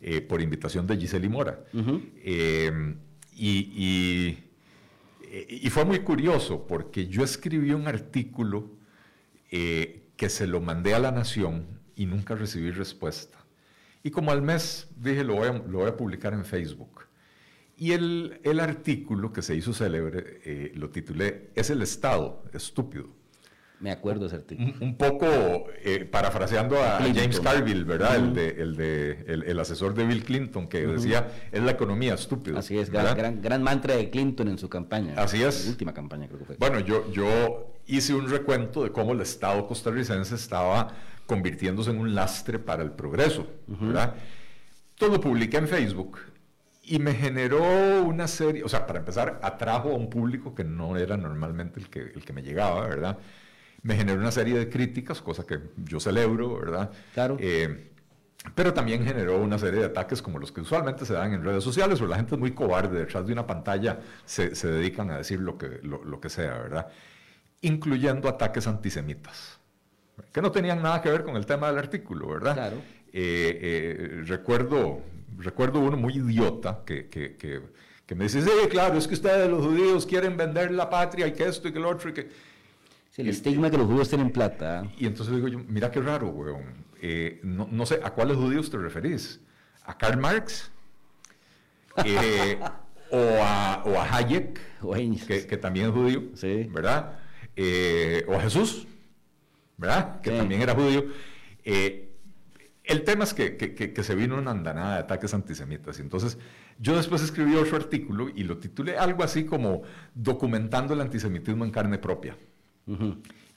eh, 0.00 0.20
por 0.20 0.42
invitación 0.42 0.86
de 0.86 0.96
Giselle 0.96 1.28
Mora. 1.28 1.64
Eh, 1.72 2.96
y, 3.36 4.38
y, 5.66 5.70
fue 5.70 5.84
muy 5.84 6.00
curioso 6.00 6.66
porque 6.66 7.08
yo 7.08 7.24
escribí 7.24 7.72
un 7.72 7.88
artículo 7.88 8.70
eh, 9.50 10.10
que 10.16 10.28
se 10.28 10.46
lo 10.46 10.60
mandé 10.60 10.94
a 10.94 10.98
La 10.98 11.10
Nación 11.10 11.66
y 11.96 12.06
nunca 12.06 12.34
recibí 12.34 12.70
respuesta. 12.70 13.38
Y 14.04 14.10
como 14.10 14.30
al 14.30 14.42
mes 14.42 14.86
dije, 14.96 15.24
lo 15.24 15.36
voy 15.36 15.48
a, 15.48 15.52
lo 15.52 15.78
voy 15.78 15.88
a 15.88 15.96
publicar 15.96 16.34
en 16.34 16.44
Facebook. 16.44 17.06
Y 17.76 17.92
el, 17.92 18.38
el, 18.44 18.60
artículo 18.60 19.32
que 19.32 19.40
se 19.40 19.56
hizo 19.56 19.72
célebre 19.72 20.40
eh, 20.44 20.72
lo 20.76 20.90
titulé 20.90 21.50
Es 21.56 21.70
el 21.70 21.80
Estado, 21.80 22.44
estúpido. 22.52 23.08
Me 23.80 23.90
acuerdo 23.90 24.26
ese 24.26 24.36
artículo. 24.36 24.74
Un, 24.80 24.96
poco 24.96 25.26
eh, 25.82 26.04
parafraseando 26.04 26.76
a, 26.82 26.98
James 26.98 27.40
Carville, 27.40 27.84
¿verdad? 27.84 28.16
el, 28.16 28.34
de, 28.34 28.48
el, 28.50 28.76
de, 28.76 29.24
el, 29.26 29.58
asesor 29.58 29.94
de 29.94 30.06
Bill 30.06 30.22
Clinton, 30.22 30.68
que 30.68 30.86
decía, 30.86 31.28
es 31.50 31.62
la 31.62 31.72
economía 31.72 32.14
estúpida. 32.14 32.58
Así 32.58 32.78
es, 32.78 32.90
gran, 32.90 33.16
gran, 33.16 33.42
gran, 33.42 33.62
mantra 33.62 33.96
de 33.96 34.10
Clinton 34.10 34.48
en 34.48 34.58
su 34.58 34.68
campaña. 34.68 35.14
Así 35.16 35.42
es. 35.42 35.66
última 35.66 35.92
campaña, 35.92 36.28
creo 36.28 36.38
que 36.38 36.44
fue. 36.44 36.56
Bueno, 36.56 36.78
yo, 36.80 37.10
yo 37.10 37.74
hice 37.86 38.14
un 38.14 38.28
recuento 38.30 38.84
de 38.84 38.92
cómo 38.92 39.12
el 39.12 39.20
Estado 39.22 39.66
costarricense 39.66 40.34
estaba 40.34 40.94
convirtiéndose 41.26 41.90
en 41.90 41.98
un 41.98 42.14
lastre 42.14 42.58
para 42.58 42.82
el 42.82 42.90
progreso, 42.90 43.46
¿verdad? 43.66 44.14
Todo 44.96 45.20
publiqué 45.20 45.56
en 45.56 45.68
Facebook 45.68 46.18
y 46.82 46.98
me 46.98 47.14
generó 47.14 48.02
una 48.02 48.28
serie, 48.28 48.62
o 48.62 48.68
sea, 48.68 48.86
para 48.86 48.98
empezar, 48.98 49.40
atrajo 49.42 49.90
a 49.90 49.94
un 49.94 50.10
público 50.10 50.54
que 50.54 50.64
no 50.64 50.96
era 50.96 51.16
normalmente 51.16 51.80
el 51.80 51.88
que, 51.88 52.00
el 52.00 52.24
que 52.24 52.32
me 52.32 52.42
llegaba, 52.42 52.86
¿verdad? 52.86 53.18
Me 53.82 53.96
generó 53.96 54.20
una 54.20 54.30
serie 54.30 54.56
de 54.58 54.68
críticas, 54.68 55.20
cosa 55.20 55.46
que 55.46 55.60
yo 55.76 55.98
celebro, 55.98 56.58
¿verdad? 56.58 56.90
Claro. 57.14 57.36
Eh, 57.40 57.90
pero 58.54 58.74
también 58.74 59.02
generó 59.04 59.38
una 59.38 59.58
serie 59.58 59.80
de 59.80 59.86
ataques 59.86 60.20
como 60.20 60.38
los 60.38 60.52
que 60.52 60.60
usualmente 60.60 61.06
se 61.06 61.14
dan 61.14 61.32
en 61.32 61.42
redes 61.42 61.64
sociales, 61.64 62.00
o 62.02 62.06
la 62.06 62.16
gente 62.16 62.34
es 62.34 62.40
muy 62.40 62.52
cobarde, 62.52 62.98
detrás 62.98 63.26
de 63.26 63.32
una 63.32 63.46
pantalla 63.46 64.00
se, 64.26 64.54
se 64.54 64.68
dedican 64.68 65.10
a 65.10 65.16
decir 65.16 65.40
lo 65.40 65.56
que, 65.56 65.80
lo, 65.82 66.04
lo 66.04 66.20
que 66.20 66.28
sea, 66.28 66.58
¿verdad? 66.58 66.88
Incluyendo 67.62 68.28
ataques 68.28 68.66
antisemitas 68.66 69.53
que 70.32 70.42
no 70.42 70.50
tenían 70.50 70.82
nada 70.82 71.00
que 71.02 71.10
ver 71.10 71.24
con 71.24 71.36
el 71.36 71.46
tema 71.46 71.68
del 71.68 71.78
artículo, 71.78 72.28
¿verdad? 72.28 72.54
Claro. 72.54 72.76
Eh, 73.12 73.58
eh, 73.62 74.22
recuerdo, 74.24 75.00
recuerdo 75.38 75.80
uno 75.80 75.96
muy 75.96 76.14
idiota 76.14 76.82
que, 76.84 77.08
que, 77.08 77.36
que, 77.36 78.14
me 78.14 78.24
dice, 78.24 78.42
sí, 78.42 78.50
claro, 78.70 78.98
es 78.98 79.06
que 79.06 79.14
ustedes 79.14 79.48
los 79.48 79.64
judíos 79.64 80.06
quieren 80.06 80.36
vender 80.36 80.72
la 80.72 80.90
patria 80.90 81.26
y 81.26 81.32
que 81.32 81.44
esto 81.44 81.68
y 81.68 81.72
que 81.72 81.78
lo 81.78 81.90
otro 81.90 82.10
y 82.10 82.12
que... 82.12 82.28
Sí, 83.10 83.22
el 83.22 83.28
estigma 83.28 83.70
que 83.70 83.78
los 83.78 83.86
judíos 83.86 84.08
tienen 84.08 84.30
plata. 84.30 84.84
Y 84.98 85.06
entonces 85.06 85.34
digo 85.34 85.46
yo, 85.46 85.60
mira 85.68 85.90
qué 85.90 86.00
raro, 86.00 86.28
weón. 86.28 86.84
Eh, 87.00 87.38
no, 87.44 87.68
no, 87.70 87.86
sé, 87.86 88.00
¿a 88.02 88.10
cuáles 88.10 88.36
judíos 88.36 88.68
te 88.70 88.78
referís? 88.78 89.40
¿A 89.84 89.96
Karl 89.96 90.18
Marx? 90.18 90.72
o, 91.96 93.18
a, 93.40 93.82
o, 93.86 93.96
a, 93.96 94.16
Hayek, 94.16 94.60
que, 95.26 95.46
que, 95.46 95.56
también 95.56 95.86
es 95.86 95.92
judío, 95.92 96.22
sí. 96.34 96.68
¿verdad? 96.72 97.20
o 98.26 98.34
a 98.34 98.40
Jesús. 98.40 98.88
¿Verdad? 99.76 100.20
Que 100.20 100.30
también 100.30 100.62
era 100.62 100.74
judío. 100.74 101.04
Eh, 101.64 102.10
el 102.84 103.02
tema 103.02 103.24
es 103.24 103.32
que, 103.32 103.56
que, 103.56 104.02
se 104.02 104.14
vino 104.14 104.36
una 104.36 104.50
andanada 104.50 104.94
de 104.94 105.00
ataques 105.00 105.32
antisemitas. 105.32 105.98
Y 105.98 106.02
entonces 106.02 106.38
yo 106.78 106.94
después 106.96 107.22
escribí 107.22 107.54
otro 107.54 107.76
artículo 107.76 108.28
y 108.28 108.44
lo 108.44 108.58
titulé 108.58 108.98
algo 108.98 109.24
así 109.24 109.44
como 109.44 109.82
Documentando 110.14 110.92
el 110.92 111.00
antisemitismo 111.00 111.64
en 111.64 111.70
carne 111.70 111.98
propia. 111.98 112.36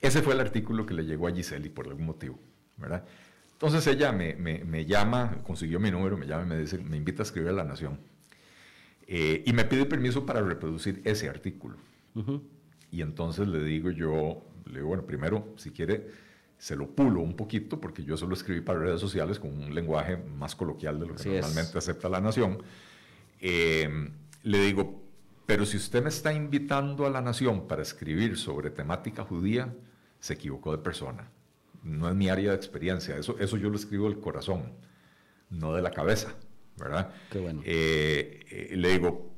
Ese 0.02 0.22
fue 0.22 0.34
el 0.34 0.40
artículo 0.40 0.86
que 0.86 0.94
le 0.94 1.04
llegó 1.04 1.28
a 1.28 1.34
Giseli 1.34 1.70
por 1.70 1.88
algún 1.88 2.06
motivo, 2.06 2.40
¿verdad? 2.78 3.04
Entonces 3.52 3.86
ella 3.88 4.12
me, 4.12 4.36
me, 4.36 4.64
me, 4.64 4.86
llama, 4.86 5.40
consiguió 5.44 5.80
mi 5.80 5.92
número, 5.92 6.16
me 6.16 6.28
llama 6.28 6.44
y 6.44 6.46
me 6.46 6.58
dice, 6.60 6.78
me 6.78 6.96
invita 6.96 7.24
a 7.24 7.26
escribir 7.26 7.50
a 7.50 7.54
La 7.54 7.64
Nación. 7.64 8.00
Eh, 9.08 9.44
y 9.46 9.54
me 9.54 9.66
pide 9.66 9.86
permiso 9.86 10.26
para 10.26 10.42
reproducir 10.42 11.02
ese 11.06 11.30
artículo. 11.30 11.78
Y 12.92 13.02
entonces 13.02 13.48
le 13.48 13.64
digo 13.64 13.92
yo, 13.92 14.44
le 14.68 14.76
digo, 14.76 14.88
bueno, 14.90 15.06
primero, 15.06 15.54
si 15.58 15.72
quiere, 15.72 16.08
se 16.58 16.76
lo 16.76 16.88
pulo 16.88 17.22
un 17.22 17.36
poquito, 17.36 17.80
porque 17.80 18.04
yo 18.04 18.18
solo 18.18 18.34
escribí 18.34 18.62
para 18.62 18.80
redes 18.80 19.00
sociales 19.02 19.40
con 19.40 19.52
un 19.52 19.74
lenguaje 19.74 20.18
más 20.18 20.56
coloquial 20.56 21.00
de 21.00 21.08
lo 21.08 21.16
que 21.16 21.30
normalmente 21.30 21.78
acepta 21.78 22.10
la 22.10 22.22
nación. 22.22 22.62
Eh, 23.40 24.10
le 24.44 24.62
digo, 24.62 25.04
pero 25.46 25.66
si 25.66 25.78
usted 25.78 26.04
me 26.04 26.10
está 26.10 26.34
invitando 26.34 27.06
a 27.06 27.10
la 27.10 27.22
nación 27.22 27.68
para 27.68 27.82
escribir 27.82 28.38
sobre 28.38 28.70
temática 28.70 29.24
judía, 29.24 29.74
se 30.20 30.34
equivocó 30.34 30.72
de 30.72 30.80
persona. 30.80 31.30
No 31.84 32.10
es 32.10 32.16
mi 32.16 32.28
área 32.28 32.52
de 32.52 32.56
experiencia, 32.56 33.16
eso, 33.18 33.38
eso 33.40 33.56
yo 33.56 33.70
lo 33.70 33.76
escribo 33.78 34.10
del 34.10 34.20
corazón, 34.20 34.74
no 35.50 35.74
de 35.74 35.82
la 35.82 35.92
cabeza, 35.92 36.36
¿verdad? 36.76 37.14
Qué 37.32 37.40
bueno. 37.40 37.62
Eh, 37.64 38.46
eh, 38.50 38.76
le 38.76 38.90
digo, 38.90 39.32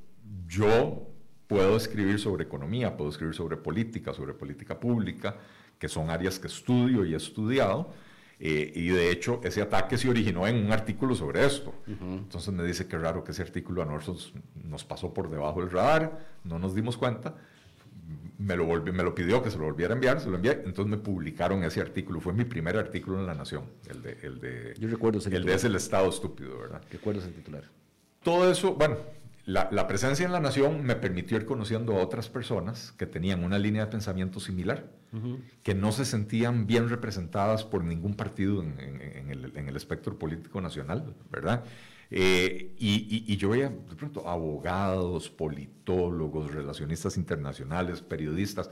yo 0.47 1.08
puedo 1.49 1.75
escribir 1.75 2.19
sobre 2.19 2.43
economía, 2.43 2.95
puedo 2.95 3.09
escribir 3.09 3.33
sobre 3.33 3.57
política, 3.57 4.13
sobre 4.13 4.33
política 4.33 4.79
pública, 4.79 5.35
que 5.79 5.89
son 5.89 6.11
áreas 6.11 6.37
que 6.37 6.47
estudio 6.47 7.03
y 7.03 7.13
he 7.13 7.17
estudiado. 7.17 7.91
Eh, 8.39 8.71
y 8.75 8.89
de 8.89 9.11
hecho, 9.11 9.41
ese 9.43 9.61
ataque 9.61 9.97
se 9.97 10.07
originó 10.07 10.47
en 10.47 10.63
un 10.63 10.71
artículo 10.71 11.15
sobre 11.15 11.43
esto. 11.43 11.73
Entonces 11.87 12.53
me 12.53 12.63
dice 12.63 12.87
que 12.87 12.97
raro 12.99 13.23
que 13.23 13.31
ese 13.31 13.41
artículo 13.41 13.81
a 13.81 13.85
nosotros 13.85 14.31
nos 14.63 14.85
pasó 14.85 15.11
por 15.11 15.29
debajo 15.29 15.59
del 15.61 15.71
radar, 15.71 16.19
no 16.43 16.59
nos 16.59 16.75
dimos 16.75 16.95
cuenta. 16.95 17.35
Me 18.37 18.55
lo, 18.55 18.65
me 18.67 19.03
lo 19.03 19.15
pidió 19.15 19.41
que 19.41 19.49
se 19.49 19.57
lo 19.57 19.65
volviera 19.65 19.93
a 19.93 19.95
enviar, 19.95 20.21
se 20.21 20.29
lo 20.29 20.35
envié. 20.35 20.51
Entonces 20.51 20.85
me 20.85 20.97
publicaron 20.97 21.63
ese 21.63 21.81
artículo. 21.81 22.21
Fue 22.21 22.31
mi 22.31 22.45
primer 22.45 22.77
artículo 22.77 23.19
en 23.19 23.25
La 23.25 23.33
Nación. 23.33 23.63
El 23.89 24.03
de, 24.03 24.17
el 24.21 24.39
de, 24.39 24.75
Yo 24.77 24.87
recuerdo 24.87 25.17
ese 25.17 25.35
El 25.35 25.45
de 25.45 25.55
Es 25.55 25.63
el 25.63 25.75
Estado 25.75 26.07
Estúpido, 26.07 26.59
¿verdad? 26.59 26.81
Recuerdo 26.91 27.21
ese 27.21 27.31
titular. 27.31 27.63
Todo 28.23 28.49
eso, 28.51 28.75
bueno, 28.75 28.97
la, 29.49 29.87
presencia 29.87 30.25
en 30.25 30.31
la 30.31 30.39
nación 30.39 30.83
me 30.83 30.95
permitió 30.95 31.35
ir 31.35 31.45
conociendo 31.45 31.97
a 31.97 32.03
otras 32.03 32.29
personas 32.29 32.93
que 32.97 33.07
tenían 33.07 33.43
una 33.43 33.57
línea 33.57 33.85
de 33.85 33.91
pensamiento 33.91 34.39
similar, 34.39 34.91
que 35.63 35.73
no 35.73 35.91
se 35.91 36.05
sentían 36.05 36.67
bien 36.67 36.87
representadas 36.87 37.63
por 37.63 37.83
ningún 37.83 38.13
partido 38.13 38.61
en, 38.61 39.65
el, 39.67 39.75
espectro 39.75 40.19
político 40.19 40.61
nacional, 40.61 41.15
¿verdad? 41.31 41.63
Eh, 42.11 42.75
y, 42.77 43.35
yo 43.37 43.49
veía 43.49 43.69
de 43.69 43.95
pronto 43.95 44.27
abogados, 44.27 45.29
politólogos, 45.31 46.53
relacionistas 46.53 47.17
internacionales, 47.17 48.01
periodistas, 48.01 48.69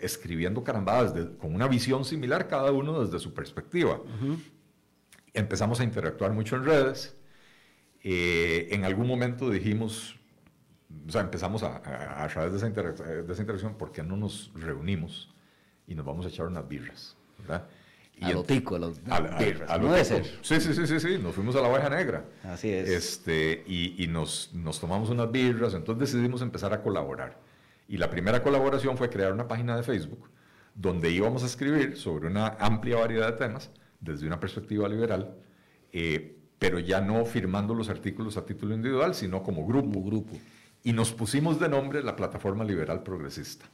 escribiendo 0.00 0.62
carambadas, 0.62 1.14
con 1.38 1.54
una 1.54 1.68
visión 1.68 2.04
similar 2.04 2.48
cada 2.48 2.70
uno 2.70 3.02
desde 3.02 3.18
su 3.18 3.32
perspectiva. 3.32 3.98
Empezamos 5.32 5.80
a 5.80 5.84
interactuar 5.84 6.32
mucho 6.32 6.56
en 6.56 6.64
redes 6.64 7.16
eh, 8.08 8.68
en 8.70 8.84
algún 8.84 9.08
momento 9.08 9.50
dijimos, 9.50 10.16
o 11.08 11.10
sea, 11.10 11.22
empezamos 11.22 11.64
a, 11.64 12.22
a, 12.22 12.28
través 12.28 12.52
de 12.52 12.58
esa, 12.58 12.68
de 12.70 13.32
esa, 13.32 13.42
interacción, 13.42 13.74
¿por 13.74 13.90
qué 13.90 14.04
no 14.04 14.16
nos 14.16 14.52
reunimos 14.54 15.34
y 15.88 15.96
nos 15.96 16.06
vamos 16.06 16.24
a 16.24 16.28
echar 16.28 16.46
unas 16.46 16.68
birras? 16.68 17.16
¿verdad? 17.36 17.66
Y 18.16 18.26
a 18.26 18.30
lo 18.30 18.44
tico, 18.44 18.76
a 18.76 18.78
los 18.78 19.02
birras. 19.02 19.80
no 19.80 19.90
debe 19.90 20.04
ser. 20.04 20.24
Sí, 20.40 20.60
sí, 20.60 20.72
sí, 20.72 20.86
sí, 20.86 21.00
sí, 21.00 21.18
nos 21.20 21.34
fuimos 21.34 21.56
a 21.56 21.60
la 21.60 21.68
Oveja 21.68 21.90
Negra. 21.90 22.24
Así 22.44 22.70
es. 22.70 22.88
Este, 22.88 23.64
y, 23.66 24.00
y 24.00 24.06
nos, 24.06 24.54
nos 24.54 24.78
tomamos 24.78 25.10
unas 25.10 25.32
birras, 25.32 25.74
entonces 25.74 26.12
decidimos 26.12 26.42
empezar 26.42 26.72
a 26.72 26.82
colaborar. 26.82 27.40
Y 27.88 27.96
la 27.96 28.08
primera 28.08 28.40
colaboración 28.40 28.96
fue 28.96 29.10
crear 29.10 29.32
una 29.32 29.48
página 29.48 29.76
de 29.76 29.82
Facebook 29.82 30.30
donde 30.76 31.10
íbamos 31.10 31.42
a 31.42 31.46
escribir 31.46 31.96
sobre 31.96 32.28
una 32.28 32.56
amplia 32.60 32.98
variedad 32.98 33.32
de 33.32 33.36
temas 33.36 33.72
desde 33.98 34.28
una 34.28 34.38
perspectiva 34.38 34.88
liberal. 34.88 35.34
Eh, 35.92 36.35
pero 36.58 36.78
ya 36.78 37.00
no 37.00 37.24
firmando 37.24 37.74
los 37.74 37.88
artículos 37.88 38.36
a 38.36 38.46
título 38.46 38.74
individual, 38.74 39.14
sino 39.14 39.42
como 39.42 39.66
grupo. 39.66 40.02
grupo. 40.02 40.36
Y 40.84 40.92
nos 40.92 41.12
pusimos 41.12 41.58
de 41.58 41.68
nombre 41.68 42.02
la 42.02 42.16
Plataforma 42.16 42.64
Liberal 42.64 43.02
Progresista. 43.02 43.66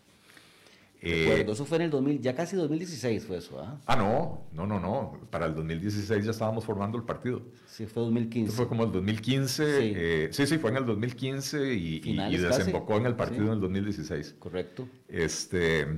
Eh, 1.05 1.45
eso 1.49 1.65
fue 1.65 1.79
en 1.79 1.83
el 1.83 1.91
2000, 1.91 2.21
ya 2.21 2.33
casi 2.33 2.55
2016 2.55 3.25
fue 3.25 3.39
eso, 3.39 3.61
¿ah? 3.61 3.77
Ah, 3.87 3.97
no, 3.97 4.45
no, 4.53 4.69
no, 4.69 4.79
no. 4.79 5.19
Para 5.31 5.47
el 5.47 5.55
2016 5.57 6.25
ya 6.25 6.31
estábamos 6.31 6.65
formando 6.65 6.97
el 6.97 7.03
partido. 7.03 7.43
Sí, 7.67 7.87
fue 7.87 8.05
2015. 8.05 8.53
fue 8.53 8.69
como 8.69 8.85
el 8.85 8.93
2015. 8.93 9.81
Sí. 9.81 9.93
Eh, 9.97 10.29
sí, 10.31 10.47
sí, 10.47 10.59
fue 10.59 10.71
en 10.71 10.77
el 10.77 10.87
2015 10.87 11.75
y, 11.75 12.03
y, 12.05 12.37
desembocó 12.37 12.99
en 12.99 13.07
el 13.07 13.17
partido 13.17 13.47
en 13.47 13.55
el 13.55 13.61
2016. 13.61 14.37
Correcto. 14.39 14.89
Este, 15.09 15.89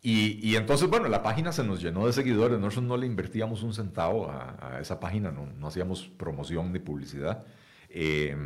y, 0.00 0.54
entonces, 0.54 0.88
bueno, 0.88 1.08
la 1.08 1.22
página 1.22 1.50
se 1.50 1.64
nos 1.64 1.80
llenó 1.82 2.06
de 2.06 2.12
seguidores. 2.12 2.58
Nosotros 2.58 2.84
no 2.84 2.96
le 2.96 3.06
invertíamos 3.06 3.62
un 3.62 3.74
centavo 3.74 4.30
a, 4.30 4.78
esa 4.80 5.00
página, 5.00 5.32
no, 5.32 5.66
hacíamos 5.66 6.08
promoción 6.08 6.72
ni 6.72 6.78
publicidad. 6.78 7.44
Eh, 7.88 8.36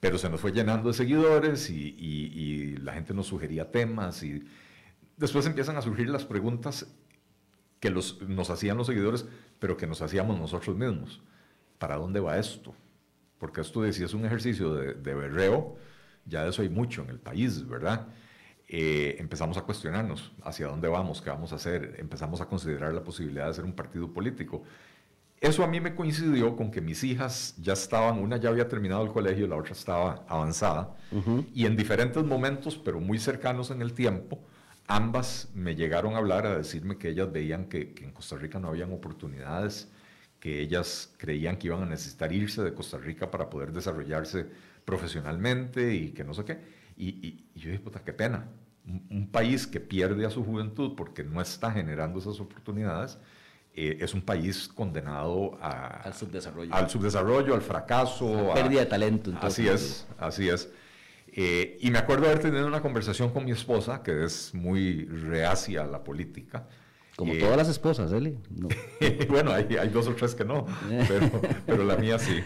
pero 0.00 0.18
se 0.18 0.28
nos 0.28 0.40
fue 0.40 0.52
llenando 0.52 0.88
de 0.88 0.94
seguidores 0.94 1.70
y, 1.70 2.76
la 2.82 2.92
gente 2.92 3.14
nos 3.14 3.26
sugería 3.26 3.70
temas. 3.70 4.22
Y 4.22 4.44
después 5.16 5.46
empiezan 5.46 5.76
a 5.76 5.82
surgir 5.82 6.10
las 6.10 6.24
preguntas 6.24 6.86
que 7.80 7.88
los, 7.90 8.20
nos 8.22 8.50
hacían 8.50 8.76
los 8.76 8.86
seguidores, 8.86 9.26
pero 9.58 9.76
que 9.76 9.86
nos 9.86 10.02
hacíamos 10.02 10.38
nosotros 10.38 10.76
mismos. 10.76 11.22
¿Para 11.78 11.96
dónde 11.96 12.20
va 12.20 12.38
esto? 12.38 12.74
Porque 13.38 13.62
esto 13.62 13.82
decía 13.82 14.06
es 14.06 14.14
un 14.14 14.26
ejercicio 14.26 14.74
de, 14.74 14.94
de 14.94 15.14
berreo, 15.14 15.76
ya 16.26 16.44
de 16.44 16.50
eso 16.50 16.62
hay 16.62 16.68
mucho 16.68 17.02
en 17.02 17.10
el 17.10 17.18
país, 17.18 17.66
¿verdad? 17.66 18.06
Eh, 18.68 19.16
empezamos 19.20 19.56
a 19.56 19.62
cuestionarnos 19.62 20.32
hacia 20.42 20.66
dónde 20.66 20.88
vamos, 20.88 21.22
qué 21.22 21.30
vamos 21.30 21.52
a 21.52 21.56
hacer, 21.56 21.96
empezamos 21.98 22.40
a 22.40 22.46
considerar 22.46 22.92
la 22.92 23.04
posibilidad 23.04 23.44
de 23.44 23.50
hacer 23.50 23.64
un 23.64 23.72
partido 23.72 24.12
político. 24.12 24.64
Eso 25.40 25.62
a 25.62 25.68
mí 25.68 25.80
me 25.80 25.94
coincidió 25.94 26.56
con 26.56 26.70
que 26.70 26.80
mis 26.80 27.04
hijas 27.04 27.54
ya 27.60 27.74
estaban, 27.74 28.18
una 28.18 28.38
ya 28.38 28.48
había 28.48 28.68
terminado 28.68 29.04
el 29.04 29.12
colegio, 29.12 29.46
la 29.46 29.56
otra 29.56 29.72
estaba 29.72 30.24
avanzada, 30.28 30.96
y 31.54 31.66
en 31.66 31.76
diferentes 31.76 32.24
momentos, 32.24 32.76
pero 32.76 33.00
muy 33.00 33.18
cercanos 33.18 33.70
en 33.70 33.82
el 33.82 33.92
tiempo, 33.92 34.40
ambas 34.86 35.48
me 35.54 35.76
llegaron 35.76 36.14
a 36.14 36.18
hablar, 36.18 36.46
a 36.46 36.56
decirme 36.56 36.96
que 36.96 37.10
ellas 37.10 37.30
veían 37.30 37.66
que, 37.66 37.94
en 38.00 38.12
Costa 38.12 38.36
Rica 38.36 38.58
no 38.58 38.68
habían 38.68 38.92
oportunidades, 38.92 39.88
que 40.40 40.60
ellas 40.60 41.14
creían 41.18 41.56
que 41.58 41.66
iban 41.68 41.82
a 41.82 41.86
necesitar 41.86 42.32
irse 42.32 42.62
de 42.62 42.72
Costa 42.72 42.96
Rica 42.96 43.30
para 43.30 43.50
poder 43.50 43.72
desarrollarse 43.72 44.46
profesionalmente 44.86 45.94
y 45.94 46.10
que 46.12 46.24
no 46.24 46.32
sé 46.32 46.44
qué. 46.44 46.75
Y, 46.96 47.44
yo 47.54 47.70
dije, 47.70 47.80
puta, 47.80 48.00
qué 48.04 48.12
pena. 48.12 48.48
Un, 49.10 49.28
país 49.30 49.66
que 49.66 49.80
pierde 49.80 50.24
a 50.24 50.30
su 50.30 50.44
juventud 50.44 50.94
porque 50.96 51.24
no 51.24 51.40
está 51.40 51.72
generando 51.72 52.20
esas 52.20 52.38
oportunidades, 52.40 53.18
eh, 53.74 53.98
es 54.00 54.14
un 54.14 54.22
país 54.22 54.68
condenado 54.68 55.58
al 55.60 56.14
subdesarrollo. 56.14 56.72
Al 56.72 56.88
subdesarrollo, 56.88 57.54
al 57.54 57.62
fracaso. 57.62 58.52
pérdida 58.54 58.80
de 58.80 58.86
talento. 58.86 59.32
así 59.40 59.66
es, 59.68 60.06
así 60.18 60.48
es. 60.48 60.70
Eh, 61.38 61.76
y 61.80 61.90
me 61.90 61.98
acuerdo 61.98 62.26
haber 62.26 62.38
tenido 62.38 62.66
una 62.66 62.80
conversación 62.80 63.30
con 63.30 63.44
mi 63.44 63.50
esposa, 63.50 64.02
que 64.02 64.24
es 64.24 64.54
muy 64.54 65.04
reacia 65.04 65.82
a 65.82 65.86
la 65.86 66.02
política, 66.02 66.66
como 67.16 67.32
eh, 67.32 67.38
todas 67.38 67.56
las 67.56 67.68
esposas, 67.68 68.12
Eli. 68.12 68.36
bueno, 69.28 69.52
hay, 69.52 69.76
hay, 69.76 69.88
dos 69.88 70.06
o 70.06 70.14
tres 70.14 70.34
que 70.34 70.44
no, 70.44 70.66
pero, 71.64 71.84
la 71.84 71.96
mía 71.96 72.18
sí, 72.18 72.42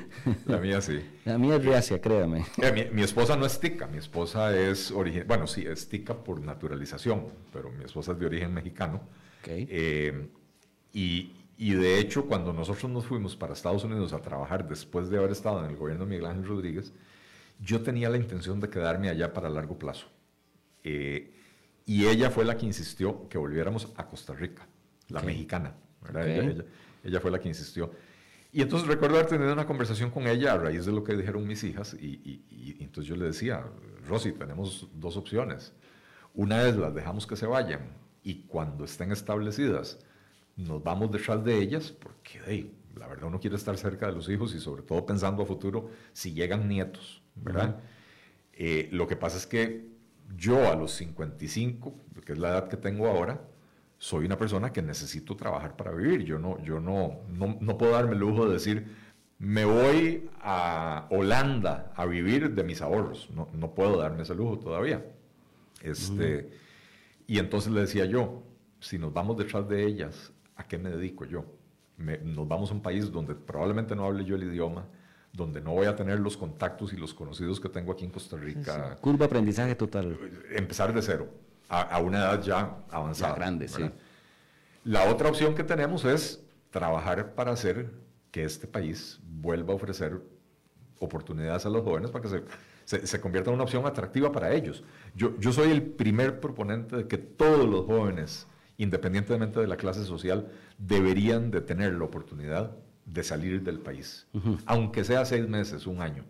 la 0.46 0.58
mía 0.58 0.80
sí. 0.80 1.00
La 1.24 1.38
mía 1.38 1.56
es 1.56 1.64
reacia, 1.64 2.00
créame. 2.00 2.44
Eh, 2.62 2.90
mi, 2.92 3.02
esposa 3.02 3.36
no 3.36 3.46
es 3.46 3.58
tica, 3.58 3.88
mi 3.88 3.98
esposa 3.98 4.56
es 4.56 4.92
origen, 4.92 5.26
bueno, 5.26 5.48
sí, 5.48 5.66
es 5.66 5.88
tica 5.88 6.14
por 6.14 6.40
naturalización, 6.40 7.26
pero 7.52 7.70
mi 7.70 7.84
esposa 7.84 8.12
es 8.12 8.20
de 8.20 8.26
origen 8.26 8.54
mexicano. 8.54 9.00
Eh, 9.44 10.28
y, 10.92 11.32
y, 11.56 11.72
de 11.74 11.98
hecho, 11.98 12.26
cuando 12.26 12.52
nosotros 12.52 12.90
nos 12.90 13.06
fuimos 13.06 13.34
para 13.34 13.54
Estados 13.54 13.82
Unidos 13.84 14.12
a 14.12 14.20
trabajar 14.20 14.68
después 14.68 15.10
de 15.10 15.18
haber 15.18 15.32
estado 15.32 15.64
en 15.64 15.70
el 15.70 15.76
gobierno 15.76 16.04
de 16.04 16.10
Miguel 16.10 16.26
Ángel 16.26 16.46
Rodríguez, 16.46 16.92
yo 17.60 17.82
tenía 17.82 18.08
la 18.08 18.16
intención 18.16 18.60
de 18.60 18.68
quedarme 18.68 19.08
allá 19.08 19.32
para 19.32 19.50
largo 19.50 19.78
plazo. 19.78 20.06
Eh, 20.84 21.34
y 21.86 22.06
ella 22.06 22.30
fue 22.30 22.44
la 22.44 22.56
que 22.56 22.66
insistió 22.66 23.28
que 23.28 23.38
volviéramos 23.38 23.88
a 23.96 24.06
Costa 24.06 24.34
Rica, 24.34 24.66
la 25.08 25.22
mexicana. 25.22 25.74
Ella, 27.02 27.20
fue 27.20 27.30
la 27.30 27.38
que 27.38 27.48
insistió. 27.48 27.90
Y 28.52 28.62
entonces 28.62 28.88
recuerdo 28.88 29.16
haber 29.16 29.28
tenido 29.28 29.52
una 29.52 29.66
conversación 29.66 30.10
con 30.10 30.26
ella 30.26 30.52
a 30.52 30.58
raíz 30.58 30.86
de 30.86 30.92
lo 30.92 31.04
que 31.04 31.16
dijeron 31.16 31.46
mis 31.46 31.62
hijas. 31.64 31.94
Y, 31.94 32.42
entonces 32.80 33.08
yo 33.08 33.16
le 33.16 33.26
decía, 33.26 33.64
Rosy, 34.06 34.32
tenemos 34.32 34.88
dos 34.94 35.16
opciones. 35.16 35.72
Una 36.34 36.66
es 36.66 36.76
las 36.76 36.94
dejamos 36.94 37.26
que 37.26 37.36
se 37.36 37.46
vayan 37.46 37.80
y 38.22 38.42
cuando 38.42 38.84
estén 38.84 39.12
establecidas 39.12 39.98
nos 40.56 40.82
vamos 40.82 41.10
detrás 41.10 41.42
de 41.44 41.58
ellas 41.58 41.90
porque 41.90 42.70
la 42.96 43.06
verdad 43.06 43.28
uno 43.28 43.40
quiere 43.40 43.56
estar 43.56 43.76
cerca 43.76 44.06
de 44.06 44.12
los 44.12 44.28
hijos 44.28 44.54
y 44.54 44.60
sobre 44.60 44.82
todo 44.82 45.04
pensando 45.06 45.42
a 45.42 45.46
futuro 45.46 45.90
si 46.12 46.32
llegan 46.32 46.68
nietos, 46.68 47.22
¿verdad? 47.34 47.80
Eh, 48.52 48.88
lo 48.92 49.06
que 49.06 49.16
pasa 49.16 49.38
es 49.38 49.46
que 49.46 49.89
yo 50.36 50.70
a 50.70 50.74
los 50.74 50.92
55, 50.92 51.94
que 52.24 52.32
es 52.32 52.38
la 52.38 52.50
edad 52.50 52.68
que 52.68 52.76
tengo 52.76 53.06
ahora, 53.06 53.40
soy 53.98 54.24
una 54.24 54.38
persona 54.38 54.72
que 54.72 54.82
necesito 54.82 55.36
trabajar 55.36 55.76
para 55.76 55.92
vivir. 55.92 56.24
Yo 56.24 56.38
no, 56.38 56.62
yo 56.62 56.80
no, 56.80 57.20
no, 57.28 57.78
puedo 57.78 57.92
darme 57.92 58.12
el 58.12 58.20
lujo 58.20 58.46
de 58.46 58.54
decir, 58.54 58.86
me 59.38 59.64
voy 59.64 60.30
a 60.40 61.06
Holanda 61.10 61.92
a 61.94 62.06
vivir 62.06 62.54
de 62.54 62.64
mis 62.64 62.80
ahorros. 62.80 63.30
No, 63.30 63.48
no 63.52 63.74
puedo 63.74 63.98
darme 63.98 64.22
ese 64.22 64.34
lujo 64.34 64.58
todavía. 64.58 65.04
Este, 65.82 66.50
Y 67.26 67.38
entonces 67.38 67.72
le 67.72 67.82
decía 67.82 68.06
yo, 68.06 68.42
si 68.80 68.98
nos 68.98 69.12
vamos 69.12 69.36
detrás 69.36 69.68
de 69.68 69.84
ellas, 69.84 70.32
¿a 70.56 70.66
qué 70.66 70.78
me 70.78 70.90
dedico 70.90 71.24
yo? 71.24 71.44
nos 72.24 72.48
vamos 72.48 72.70
a 72.70 72.74
un 72.74 72.80
país 72.80 73.12
donde 73.12 73.34
probablemente 73.34 73.94
no 73.94 74.06
hable 74.06 74.24
yo 74.24 74.34
el 74.34 74.44
idioma, 74.44 74.86
donde 75.32 75.60
no 75.60 75.72
voy 75.72 75.86
a 75.86 75.94
tener 75.94 76.18
los 76.18 76.36
contactos 76.36 76.92
y 76.92 76.96
los 76.96 77.14
conocidos 77.14 77.60
que 77.60 77.68
tengo 77.68 77.92
aquí 77.92 78.04
en 78.04 78.10
Costa 78.10 78.36
Rica. 78.36 78.98
Curva 79.00 79.26
aprendizaje 79.26 79.74
total. 79.74 80.18
Empezar 80.50 80.92
de 80.92 81.02
cero, 81.02 81.28
a, 81.68 81.98
una 82.00 82.18
edad 82.18 82.42
ya 82.42 82.76
avanzada. 82.90 83.34
grande, 83.34 83.68
sí. 83.68 83.90
La 84.84 85.10
otra 85.10 85.28
opción 85.28 85.54
que 85.54 85.62
tenemos 85.62 86.04
es 86.04 86.42
trabajar 86.70 87.34
para 87.34 87.52
hacer 87.52 87.90
que 88.30 88.44
este 88.44 88.66
país 88.66 89.20
vuelva 89.22 89.72
a 89.72 89.76
ofrecer 89.76 90.20
oportunidades 90.98 91.66
a 91.66 91.70
los 91.70 91.82
jóvenes 91.82 92.10
para 92.10 92.22
que 92.22 92.42
se, 92.84 93.06
se, 93.06 93.20
convierta 93.20 93.50
en 93.50 93.54
una 93.54 93.64
opción 93.64 93.86
atractiva 93.86 94.32
para 94.32 94.52
ellos. 94.52 94.82
Yo, 95.14 95.38
yo 95.38 95.52
soy 95.52 95.70
el 95.70 95.82
primer 95.82 96.40
proponente 96.40 96.96
de 96.96 97.06
que 97.06 97.18
todos 97.18 97.68
los 97.68 97.86
jóvenes, 97.86 98.46
independientemente 98.78 99.60
de 99.60 99.66
la 99.66 99.76
clase 99.76 100.04
social, 100.04 100.48
deberían 100.78 101.50
de 101.50 101.60
tener 101.60 101.94
la 101.94 102.04
oportunidad 102.04 102.76
de 103.12 103.22
salir 103.22 103.62
del 103.62 103.80
país, 103.80 104.26
aunque 104.66 105.04
sea 105.04 105.24
seis 105.24 105.48
meses, 105.48 105.86
un 105.86 106.00
año, 106.00 106.24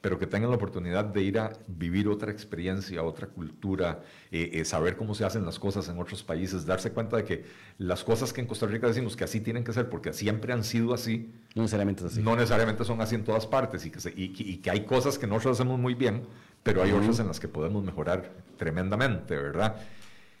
pero 0.00 0.18
que 0.18 0.26
tengan 0.26 0.50
la 0.50 0.56
oportunidad 0.56 1.04
de 1.04 1.22
ir 1.22 1.38
a 1.38 1.52
vivir 1.66 2.08
otra 2.08 2.30
experiencia, 2.30 3.02
otra 3.02 3.26
cultura, 3.26 4.02
eh, 4.30 4.50
eh, 4.52 4.64
saber 4.64 4.96
cómo 4.96 5.14
se 5.14 5.24
hacen 5.24 5.44
las 5.44 5.58
cosas 5.58 5.88
en 5.88 5.98
otros 5.98 6.22
países, 6.22 6.66
darse 6.66 6.92
cuenta 6.92 7.16
de 7.16 7.24
que 7.24 7.44
las 7.78 8.04
cosas 8.04 8.32
que 8.32 8.42
en 8.42 8.46
Costa 8.46 8.66
Rica 8.66 8.86
decimos 8.86 9.16
que 9.16 9.24
así 9.24 9.40
tienen 9.40 9.64
que 9.64 9.72
ser, 9.72 9.88
porque 9.88 10.12
siempre 10.12 10.52
han 10.52 10.62
sido 10.62 10.92
así, 10.92 11.32
no 11.54 11.62
necesariamente, 11.62 12.04
así. 12.04 12.22
No 12.22 12.36
necesariamente 12.36 12.84
son 12.84 13.00
así 13.00 13.14
en 13.14 13.24
todas 13.24 13.46
partes 13.46 13.86
y 13.86 13.90
que, 13.90 13.98
y, 14.14 14.58
que 14.58 14.70
hay 14.70 14.84
cosas 14.84 15.18
que 15.18 15.26
nosotros 15.26 15.58
hacemos 15.58 15.78
muy 15.78 15.94
bien, 15.94 16.22
pero 16.62 16.82
hay 16.82 16.92
otras 16.92 17.18
en 17.18 17.28
las 17.28 17.40
que 17.40 17.48
podemos 17.48 17.82
mejorar 17.82 18.30
tremendamente, 18.58 19.36
¿verdad? 19.36 19.76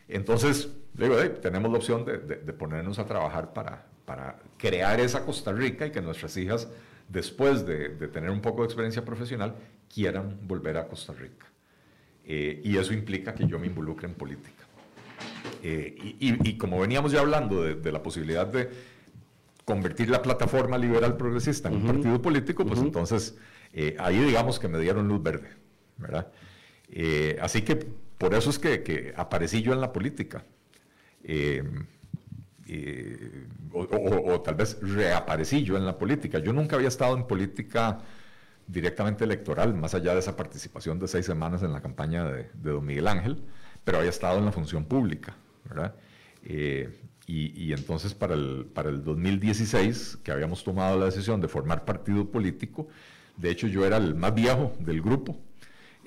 Entonces, 0.08 0.68
digo, 0.92 1.16
tenemos 1.40 1.70
la 1.70 1.78
opción 1.78 2.04
de 2.04 2.52
ponernos 2.52 2.98
a 2.98 3.06
trabajar 3.06 3.52
para, 3.52 3.86
para 4.06 4.38
crear 4.56 4.98
esa 5.00 5.24
Costa 5.26 5.52
Rica 5.52 5.86
y 5.86 5.90
que 5.90 6.00
nuestras 6.00 6.36
hijas 6.38 6.68
después 7.08 7.66
de, 7.66 7.88
tener 8.08 8.30
un 8.30 8.40
poco 8.40 8.62
de 8.62 8.66
experiencia 8.66 9.04
profesional, 9.04 9.54
quieran 9.92 10.38
volver 10.42 10.76
a 10.76 10.88
Costa 10.88 11.12
Rica. 11.12 11.46
Eh, 12.24 12.60
y 12.64 12.76
eso 12.76 12.92
implica 12.92 13.34
que 13.34 13.46
yo 13.46 13.58
me 13.58 13.66
involucre 13.66 14.08
en 14.08 14.14
política. 14.14 14.64
Eh, 15.62 16.16
y, 16.18 16.58
como 16.58 16.80
veníamos 16.80 17.12
ya 17.12 17.20
hablando 17.20 17.62
de, 17.62 17.92
la 17.92 18.02
posibilidad 18.02 18.46
de 18.46 18.68
convertir 19.64 20.10
la 20.10 20.22
plataforma 20.22 20.78
liberal 20.78 21.16
progresista 21.16 21.68
en 21.68 21.76
un 21.76 21.86
partido 21.86 22.22
político, 22.22 22.64
pues 22.64 22.80
entonces 22.80 23.36
eh, 23.72 23.96
ahí 23.98 24.18
digamos 24.18 24.58
que 24.58 24.68
me 24.68 24.78
dieron 24.78 25.08
luz 25.08 25.22
verde, 25.22 25.48
¿verdad? 25.96 26.28
así 27.40 27.62
que 27.62 27.74
por 28.16 28.34
eso 28.34 28.50
es 28.50 28.58
que, 28.60 29.12
aparecí 29.16 29.62
yo 29.62 29.72
en 29.72 29.80
la 29.80 29.92
política. 29.92 30.44
O, 33.72 34.40
tal 34.40 34.54
vez 34.54 34.78
reaparecí 34.80 35.62
yo 35.62 35.76
en 35.76 35.86
la 35.86 35.98
política. 35.98 36.38
Yo 36.38 36.52
nunca 36.52 36.76
había 36.76 36.88
estado 36.88 37.16
en 37.16 37.26
política 37.26 37.98
directamente 38.66 39.24
electoral, 39.24 39.74
más 39.74 39.94
allá 39.94 40.12
de 40.12 40.20
esa 40.20 40.36
participación 40.36 40.98
de 40.98 41.08
seis 41.08 41.26
semanas 41.26 41.62
en 41.62 41.72
la 41.72 41.80
campaña 41.80 42.24
de, 42.24 42.48
don 42.54 42.84
Miguel 42.84 43.06
Ángel, 43.06 43.42
pero 43.84 43.98
había 43.98 44.10
estado 44.10 44.38
en 44.38 44.44
la 44.44 44.52
función 44.52 44.84
pública, 44.84 45.36
¿verdad? 45.68 45.94
Eh, 46.42 46.90
y, 47.28 47.72
entonces 47.72 48.14
para 48.14 48.34
el, 48.34 48.66
para 48.72 48.88
el 48.88 49.02
2016, 49.02 50.18
que 50.22 50.30
habíamos 50.30 50.62
tomado 50.62 50.96
la 50.98 51.06
decisión 51.06 51.40
de 51.40 51.48
formar 51.48 51.84
partido 51.84 52.30
político, 52.30 52.86
de 53.36 53.50
hecho 53.50 53.66
yo 53.66 53.84
era 53.84 53.96
el 53.96 54.14
más 54.14 54.32
viejo 54.32 54.72
del 54.78 55.02
grupo, 55.02 55.36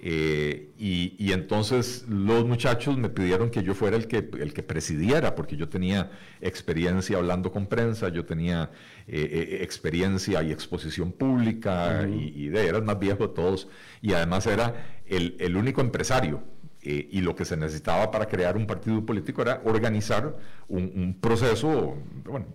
eh, 0.01 0.71
y, 0.77 1.31
entonces 1.31 2.05
los 2.07 2.45
muchachos 2.45 2.97
me 2.97 3.09
pidieron 3.09 3.49
que 3.49 3.63
yo 3.63 3.73
fuera 3.75 3.97
el 3.97 4.07
que, 4.07 4.29
el 4.39 4.53
que 4.53 4.63
presidiera, 4.63 5.35
porque 5.35 5.57
yo 5.57 5.67
tenía 5.69 6.11
experiencia 6.41 7.17
hablando 7.17 7.51
con 7.51 7.67
prensa, 7.67 8.09
yo 8.09 8.25
tenía 8.25 8.71
eh, 9.07 9.29
eh, 9.31 9.59
experiencia 9.61 10.41
y 10.41 10.51
exposición 10.51 11.11
pública, 11.11 12.07
y, 12.07 12.47
de, 12.47 12.67
era 12.67 12.77
el 12.77 12.83
más 12.83 12.97
viejo 12.99 13.27
de 13.27 13.33
todos, 13.33 13.67
y 14.01 14.13
además 14.13 14.47
era 14.47 15.01
el, 15.05 15.35
el 15.39 15.57
único 15.57 15.81
empresario 15.81 16.43
eh, 16.81 17.09
y 17.11 17.19
lo 17.19 17.35
que 17.35 17.43
se 17.43 17.57
necesitaba 17.57 18.09
para 18.09 18.27
crear 18.27 18.55
un 18.55 18.65
partido 18.65 19.05
político 19.05 19.41
era 19.41 19.61
organizar 19.65 20.37
un, 20.69 21.17
proceso, 21.19 21.97
bueno, 22.23 22.45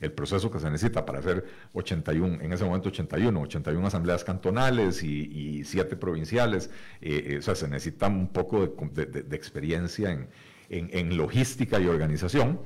el, 0.00 0.12
proceso 0.12 0.50
que 0.50 0.58
se 0.58 0.68
necesita 0.68 1.06
para 1.06 1.20
hacer 1.20 1.44
81, 1.74 2.40
en 2.40 2.52
ese 2.52 2.64
momento 2.64 2.88
81, 2.88 3.40
81 3.40 3.86
asambleas 3.86 4.24
cantonales 4.24 5.04
y, 5.04 5.62
7 5.64 5.94
provinciales, 5.96 6.70
eh, 7.00 7.26
eh, 7.26 7.38
o 7.38 7.42
sea, 7.42 7.54
se 7.54 7.68
necesita 7.68 8.08
un 8.08 8.28
poco 8.28 8.66
de, 8.66 9.36
experiencia 9.36 10.10
en, 10.10 10.28
en, 10.68 11.16
logística 11.16 11.78
y 11.78 11.86
organización 11.86 12.58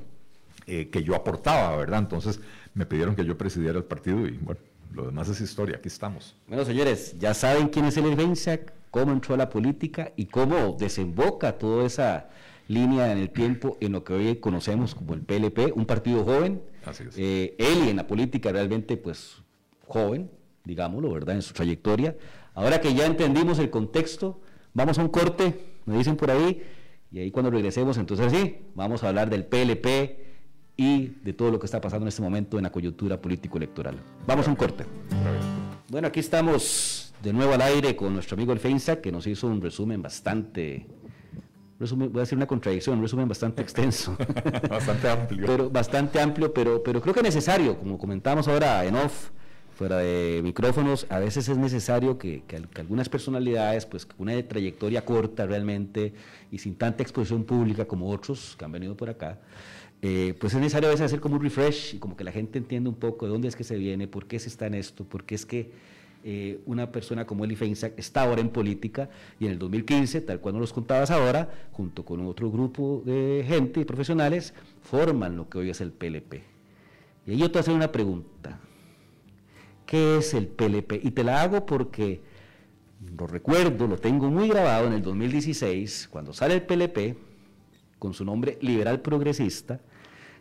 que 0.65 1.03
yo 1.03 1.13
aportaba, 1.13 1.77
¿verdad? 1.77 1.99
Entonces 1.99 2.39
me 2.73 2.87
pidieron 2.87 3.15
que 3.15 3.23
yo 3.23 3.37
presidiera 3.37 3.77
el 3.77 3.83
partido 3.83 4.25
y 4.25 4.31
bueno, 4.31 4.59
lo 4.95 5.05
demás 5.05 5.29
es 5.29 5.39
historia, 5.41 5.77
aquí 5.77 5.89
estamos. 5.89 6.35
Bueno, 6.47 6.65
señores, 6.65 7.15
ya 7.19 7.33
saben 7.35 7.67
quién 7.67 7.85
es 7.85 7.97
el 7.97 8.07
IRVENSAC, 8.07 8.73
cómo 8.95 9.11
entró 9.11 9.35
a 9.35 9.37
la 9.37 9.49
política 9.49 10.13
y 10.15 10.27
cómo 10.27 10.77
desemboca 10.79 11.57
toda 11.57 11.85
esa 11.85 12.29
línea 12.69 13.11
en 13.11 13.17
el 13.17 13.29
tiempo 13.29 13.77
en 13.81 13.91
lo 13.91 14.05
que 14.05 14.13
hoy 14.13 14.35
conocemos 14.37 14.95
como 14.95 15.13
el 15.13 15.19
PLP, 15.19 15.75
un 15.75 15.85
partido 15.85 16.23
joven. 16.23 16.61
Así 16.85 17.03
es. 17.03 17.17
Eh, 17.17 17.57
él 17.59 17.87
y 17.87 17.89
en 17.89 17.97
la 17.97 18.07
política 18.07 18.53
realmente, 18.53 18.95
pues, 18.95 19.35
joven, 19.85 20.31
digámoslo, 20.63 21.11
¿verdad? 21.11 21.35
En 21.35 21.41
su 21.41 21.53
trayectoria. 21.53 22.15
Ahora 22.53 22.79
que 22.79 22.93
ya 22.93 23.05
entendimos 23.05 23.59
el 23.59 23.69
contexto, 23.69 24.39
vamos 24.73 24.97
a 24.97 25.01
un 25.01 25.09
corte, 25.09 25.53
me 25.85 25.97
dicen 25.97 26.15
por 26.15 26.31
ahí, 26.31 26.63
y 27.11 27.19
ahí 27.19 27.31
cuando 27.31 27.51
regresemos, 27.51 27.97
entonces 27.97 28.31
sí, 28.31 28.59
vamos 28.75 29.03
a 29.03 29.09
hablar 29.09 29.29
del 29.29 29.43
PLP 29.43 29.87
y 30.77 31.07
de 31.21 31.33
todo 31.33 31.51
lo 31.51 31.59
que 31.59 31.65
está 31.65 31.81
pasando 31.81 32.05
en 32.05 32.07
este 32.07 32.21
momento 32.21 32.55
en 32.55 32.63
la 32.63 32.71
coyuntura 32.71 33.19
político-electoral. 33.19 33.99
Vamos 34.25 34.47
a 34.47 34.51
un 34.51 34.55
corte. 34.55 34.85
Bueno, 35.89 36.07
aquí 36.07 36.21
estamos 36.21 37.04
de 37.25 37.33
nuevo 37.33 37.53
al 37.55 37.61
aire 37.61 37.95
con 37.95 38.13
nuestro 38.13 38.35
amigo 38.35 38.53
el 38.53 38.59
Feinsack, 38.59 39.01
que 39.01 39.11
nos 39.11 39.25
hizo 39.25 39.47
un 39.47 39.59
resumen 39.59 39.99
bastante, 39.99 40.85
resumen, 41.79 42.11
voy 42.11 42.19
a 42.19 42.21
decir 42.21 42.37
una 42.37 42.45
contradicción, 42.45 42.97
un 42.97 43.01
resumen 43.01 43.27
bastante 43.27 43.63
extenso. 43.63 44.15
bastante 44.69 45.09
amplio. 45.09 45.47
Pero, 45.47 45.69
bastante 45.71 46.21
amplio, 46.21 46.53
pero, 46.53 46.83
pero 46.83 47.01
creo 47.01 47.15
que 47.15 47.23
necesario, 47.23 47.79
como 47.79 47.97
comentamos 47.97 48.47
ahora 48.47 48.85
en 48.85 48.95
off, 48.95 49.31
fuera 49.73 49.97
de 49.97 50.41
micrófonos, 50.43 51.07
a 51.09 51.17
veces 51.17 51.49
es 51.49 51.57
necesario 51.57 52.19
que, 52.19 52.43
algunas 52.75 53.09
personalidades, 53.09 53.87
pues 53.87 54.05
con 54.05 54.29
una 54.29 54.47
trayectoria 54.47 55.03
corta 55.03 55.47
realmente 55.47 56.13
y 56.51 56.59
sin 56.59 56.75
tanta 56.75 57.01
exposición 57.01 57.43
pública 57.43 57.85
como 57.85 58.11
otros 58.11 58.55
que 58.55 58.65
han 58.65 58.71
venido 58.71 58.95
por 58.95 59.09
acá, 59.09 59.39
eh, 60.03 60.35
pues 60.39 60.53
es 60.53 60.59
necesario 60.59 60.89
a 60.89 60.91
veces 60.91 61.07
hacer 61.07 61.19
como 61.19 61.37
un 61.37 61.41
refresh 61.41 61.95
y 61.95 61.97
como 61.97 62.15
que 62.15 62.23
la 62.23 62.31
gente 62.31 62.59
entienda 62.59 62.87
un 62.87 62.97
poco 62.97 63.25
de 63.25 63.31
dónde 63.31 63.47
es 63.47 63.55
que 63.55 63.63
se 63.63 63.77
viene, 63.77 64.07
por 64.07 64.27
qué 64.27 64.37
se 64.37 64.47
está 64.47 64.67
en 64.67 64.75
esto, 64.75 65.03
por 65.05 65.23
qué 65.23 65.33
es 65.33 65.47
que 65.47 65.94
eh, 66.27 66.59
una 66.65 66.91
persona 66.91 67.27
como 67.27 67.45
Eli 67.45 67.55
Feinsack 67.55 67.99
está 67.99 68.23
ahora 68.23 68.41
en 68.41 68.49
política 68.49 69.09
y 69.39 69.45
en 69.45 69.51
el 69.51 69.59
2015, 69.59 70.21
tal 70.21 70.39
cual 70.39 70.55
nos 70.55 70.61
los 70.61 70.73
contabas 70.73 71.11
ahora, 71.11 71.67
junto 71.71 72.03
con 72.03 72.25
otro 72.25 72.49
grupo 72.49 73.03
de 73.05 73.45
gente 73.47 73.81
y 73.81 73.85
profesionales, 73.85 74.55
forman 74.81 75.37
lo 75.37 75.47
que 75.47 75.59
hoy 75.59 75.69
es 75.69 75.81
el 75.81 75.91
PLP. 75.91 76.41
Y 77.27 77.31
ahí 77.31 77.37
yo 77.37 77.51
te 77.51 77.61
voy 77.61 77.75
una 77.75 77.91
pregunta. 77.91 78.59
¿Qué 79.85 80.17
es 80.17 80.33
el 80.33 80.47
PLP? 80.47 80.93
Y 81.03 81.11
te 81.11 81.23
la 81.23 81.43
hago 81.43 81.63
porque 81.67 82.21
lo 83.15 83.27
recuerdo, 83.27 83.85
lo 83.85 83.97
tengo 83.97 84.31
muy 84.31 84.49
grabado 84.49 84.87
en 84.87 84.93
el 84.93 85.03
2016, 85.03 86.07
cuando 86.09 86.33
sale 86.33 86.55
el 86.55 86.63
PLP, 86.63 87.17
con 87.99 88.15
su 88.15 88.25
nombre 88.25 88.57
liberal 88.61 88.99
progresista, 89.01 89.79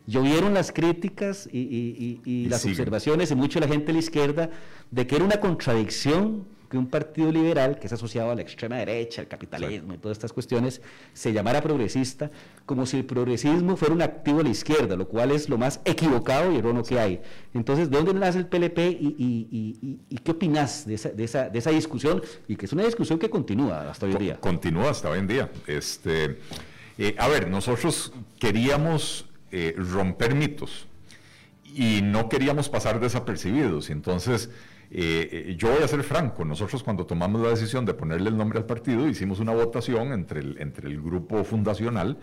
Llovieron 0.07 0.53
las 0.53 0.71
críticas 0.71 1.49
y, 1.51 2.47
las 2.49 2.65
observaciones 2.65 3.31
y 3.31 3.35
mucho 3.35 3.59
la 3.61 3.69
gente 3.69 3.87
de 3.87 3.93
la 3.95 3.99
izquierda 4.01 4.51
de 4.91 5.07
que 5.07 5.17
era 5.17 5.25
una 5.25 5.41
contradicción 5.41 6.45
que 6.69 6.79
un 6.79 6.89
partido 6.89 7.31
liberal, 7.31 7.79
que 7.79 7.87
es 7.87 7.93
asociado 7.93 8.31
a 8.31 8.35
la 8.35 8.43
extrema 8.43 8.77
derecha, 8.77 9.21
al 9.21 9.29
capitalismo 9.29 9.95
y 9.95 9.99
todas 9.99 10.17
estas 10.17 10.33
cuestiones, 10.33 10.81
se 11.13 11.33
llamara 11.33 11.63
progresista, 11.63 12.31
como 12.67 12.85
si 12.85 12.99
el 12.99 13.05
progresismo 13.05 13.77
fuera 13.77 13.95
un 13.95 14.03
activo 14.03 14.39
de 14.39 14.45
la 14.45 14.51
izquierda, 14.51 14.97
lo 14.97 15.07
cual 15.07 15.31
es 15.31 15.49
lo 15.49 15.57
más 15.57 15.81
equivocado 15.85 16.53
y 16.53 16.57
erróneo 16.57 16.83
que 16.83 16.99
hay. 16.99 17.21
Entonces, 17.53 17.91
¿de 17.91 17.97
dónde 17.97 18.15
nace 18.15 18.39
el 18.39 18.47
PLP 18.47 18.79
y, 18.79 20.01
qué 20.25 20.31
opinas 20.33 20.87
de 20.87 20.95
esa, 20.95 21.11
de, 21.11 21.25
esa, 21.25 21.49
de 21.49 21.59
esa, 21.59 21.71
discusión? 21.71 22.23
Y 22.49 22.57
que 22.57 22.67
es 22.67 22.73
una 22.73 22.85
discusión 22.85 23.19
que 23.19 23.31
continúa 23.31 23.91
hasta 23.91 24.07
hoy 24.07 24.13
en 24.13 24.19
día. 24.19 24.41
Continúa 24.41 24.91
hasta 24.91 25.11
hoy 25.11 25.19
en 25.21 25.29
día. 25.29 25.51
Este, 25.67 26.39
eh, 26.99 27.15
a 27.19 27.29
ver, 27.29 27.49
nosotros 27.49 28.13
queríamos 28.39 29.27
eh, 29.57 29.73
romper 29.77 30.35
mitos 30.35 30.89
y 31.65 32.01
no 32.03 32.29
queríamos 32.29 32.69
pasar 32.69 32.99
desapercibidos. 32.99 33.89
Entonces, 33.89 34.51
eh, 34.91 35.29
eh, 35.31 35.55
yo 35.57 35.71
voy 35.71 35.85
a 35.85 35.87
ser 35.87 36.03
franco, 36.03 36.45
nosotros 36.45 36.83
cuando 36.83 37.07
tomamos 37.07 37.41
la 37.41 37.51
decisión 37.51 37.85
de 37.85 37.95
ponerle 37.95 38.31
el 38.31 38.37
nombre 38.37 38.59
al 38.59 38.67
partido, 38.67 39.09
hicimos 39.09 39.39
una 39.39 39.53
votación 39.53 40.11
entre 40.11 40.41
el, 40.41 40.61
entre 40.61 40.89
el 40.89 41.01
grupo 41.01 41.45
fundacional 41.45 42.19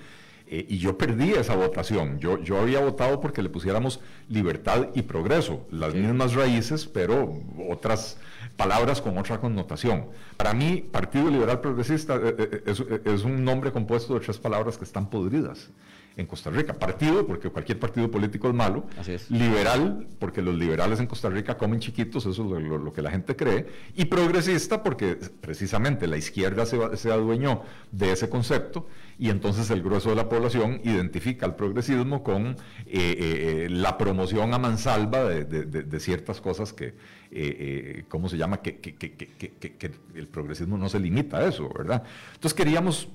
y 0.45 0.79
yo 0.79 0.97
perdí 0.97 1.31
esa 1.31 1.55
votación. 1.55 2.19
Yo, 2.19 2.37
yo 2.43 2.59
había 2.59 2.81
votado 2.81 3.21
porque 3.21 3.41
le 3.41 3.47
pusiéramos 3.47 4.01
libertad 4.27 4.89
y 4.93 5.03
progreso, 5.03 5.65
las 5.71 5.93
mismas 5.93 6.33
raíces, 6.33 6.85
pero 6.85 7.39
otras 7.69 8.17
palabras 8.57 9.01
con 9.01 9.17
otra 9.17 9.39
connotación. 9.39 10.07
Para 10.35 10.53
mí, 10.53 10.85
Partido 10.91 11.29
Liberal 11.29 11.61
Progresista 11.61 12.19
es, 12.65 12.83
es 13.05 13.23
un 13.23 13.45
nombre 13.45 13.71
compuesto 13.71 14.15
de 14.15 14.19
tres 14.19 14.37
palabras 14.37 14.77
que 14.77 14.83
están 14.83 15.09
podridas 15.09 15.71
en 16.17 16.25
Costa 16.25 16.49
Rica. 16.49 16.73
Partido, 16.73 17.25
porque 17.25 17.49
cualquier 17.49 17.79
partido 17.79 18.09
político 18.11 18.47
es 18.47 18.53
malo. 18.53 18.85
Liberal, 19.29 20.07
porque 20.19 20.41
los 20.41 20.55
liberales 20.55 20.99
en 20.99 21.07
Costa 21.07 21.29
Rica 21.29 21.57
comen 21.57 21.79
chiquitos, 21.79 22.25
eso 22.25 22.57
es 22.57 22.63
lo, 22.63 22.93
que 22.93 23.01
la 23.01 23.11
gente 23.11 23.35
cree. 23.35 23.67
Y 23.95 24.05
progresista, 24.05 24.83
porque 24.83 25.17
precisamente 25.39 26.07
la 26.07 26.17
izquierda 26.17 26.65
se, 26.65 27.11
adueñó 27.11 27.63
de 27.91 28.11
ese 28.11 28.29
concepto 28.29 28.87
y 29.17 29.29
entonces 29.29 29.69
el 29.69 29.81
grueso 29.83 30.09
de 30.09 30.15
la 30.15 30.29
población 30.29 30.81
identifica 30.83 31.45
el 31.45 31.55
progresismo 31.55 32.23
con 32.23 32.47
eh, 32.47 32.55
eh, 32.87 33.67
la 33.69 33.97
promoción 33.97 34.53
a 34.53 34.57
mansalva 34.57 35.25
de, 35.25 35.99
ciertas 35.99 36.41
cosas 36.41 36.73
que, 36.73 36.95
eh, 37.31 38.03
¿cómo 38.09 38.27
se 38.27 38.37
llama? 38.37 38.61
Que, 38.61 38.77
que, 38.79 39.91
el 40.15 40.27
progresismo 40.27 40.77
no 40.77 40.89
se 40.89 40.99
limita 40.99 41.37
a 41.37 41.47
eso, 41.47 41.69
¿verdad? 41.69 42.03
Entonces 42.33 42.55
queríamos, 42.55 43.07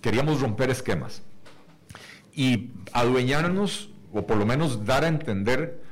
queríamos 0.00 0.40
romper 0.40 0.70
esquemas 0.70 1.22
y 2.38 2.70
adueñarnos, 2.92 3.90
o 4.12 4.24
por 4.24 4.36
lo 4.36 4.46
menos 4.46 4.84
dar 4.84 5.02
a 5.02 5.08
entender 5.08 5.82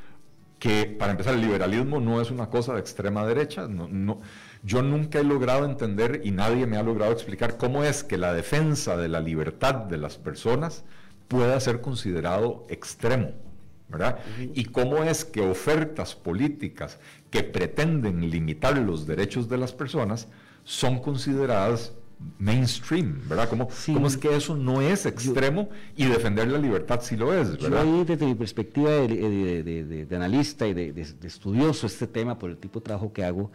que, 0.61 0.87
para 0.87 1.11
empezar, 1.11 1.35
el 1.35 1.41
liberalismo 1.41 1.99
no 1.99 2.21
es 2.21 2.31
una 2.31 2.51
cosa 2.51 2.73
de 2.75 2.79
extrema 2.79 3.27
derecha. 3.27 3.67
No, 3.67 4.21
yo 4.63 4.81
nunca 4.81 5.19
he 5.19 5.25
logrado 5.25 5.65
entender 5.65 6.21
y 6.23 6.31
nadie 6.31 6.69
me 6.69 6.77
ha 6.77 6.85
logrado 6.85 7.11
explicar 7.11 7.57
cómo 7.57 7.83
es 7.83 8.05
que 8.05 8.17
la 8.17 8.33
defensa 8.33 8.97
de 8.97 9.09
la 9.09 9.19
libertad 9.19 9.75
de 9.75 9.97
las 9.97 10.19
personas 10.19 10.85
pueda 11.27 11.59
ser 11.59 11.81
considerado 11.81 12.65
extremo. 12.69 13.33
¿verdad? 13.89 14.19
Y 14.55 14.67
cómo 14.67 15.03
es 15.03 15.25
que 15.25 15.41
ofertas 15.41 16.15
políticas 16.15 17.01
que 17.31 17.43
pretenden 17.43 18.31
limitar 18.31 18.79
los 18.79 19.05
derechos 19.09 19.49
de 19.49 19.59
las 19.59 19.73
personas 19.73 20.29
son 20.63 21.01
consideradas 21.01 21.93
mainstream, 22.39 23.21
¿verdad? 23.29 23.49
¿Cómo, 23.49 23.69
¿Cómo, 23.87 24.07
es 24.07 24.17
que 24.17 24.35
eso 24.35 24.57
no 24.57 24.81
es 24.81 25.05
extremo 25.05 25.69
y 25.97 26.07
defender 26.07 26.49
la 26.49 26.59
libertad 26.59 27.01
sí 27.03 27.17
lo 27.17 27.33
es, 27.33 27.53
¿verdad? 27.53 27.69
Yo 27.69 27.79
ahí 27.79 28.05
desde 28.05 28.27
mi 28.27 28.35
perspectiva 28.35 28.91
de, 28.91 30.09
analista 30.13 30.67
y 30.67 30.75
de, 30.75 31.01
estudioso 31.23 31.87
este 31.87 32.07
tema 32.07 32.39
por 32.39 32.51
el 32.51 32.57
tipo 32.57 32.81
de 32.81 32.85
trabajo 32.85 33.13
que 33.13 33.25
hago, 33.25 33.51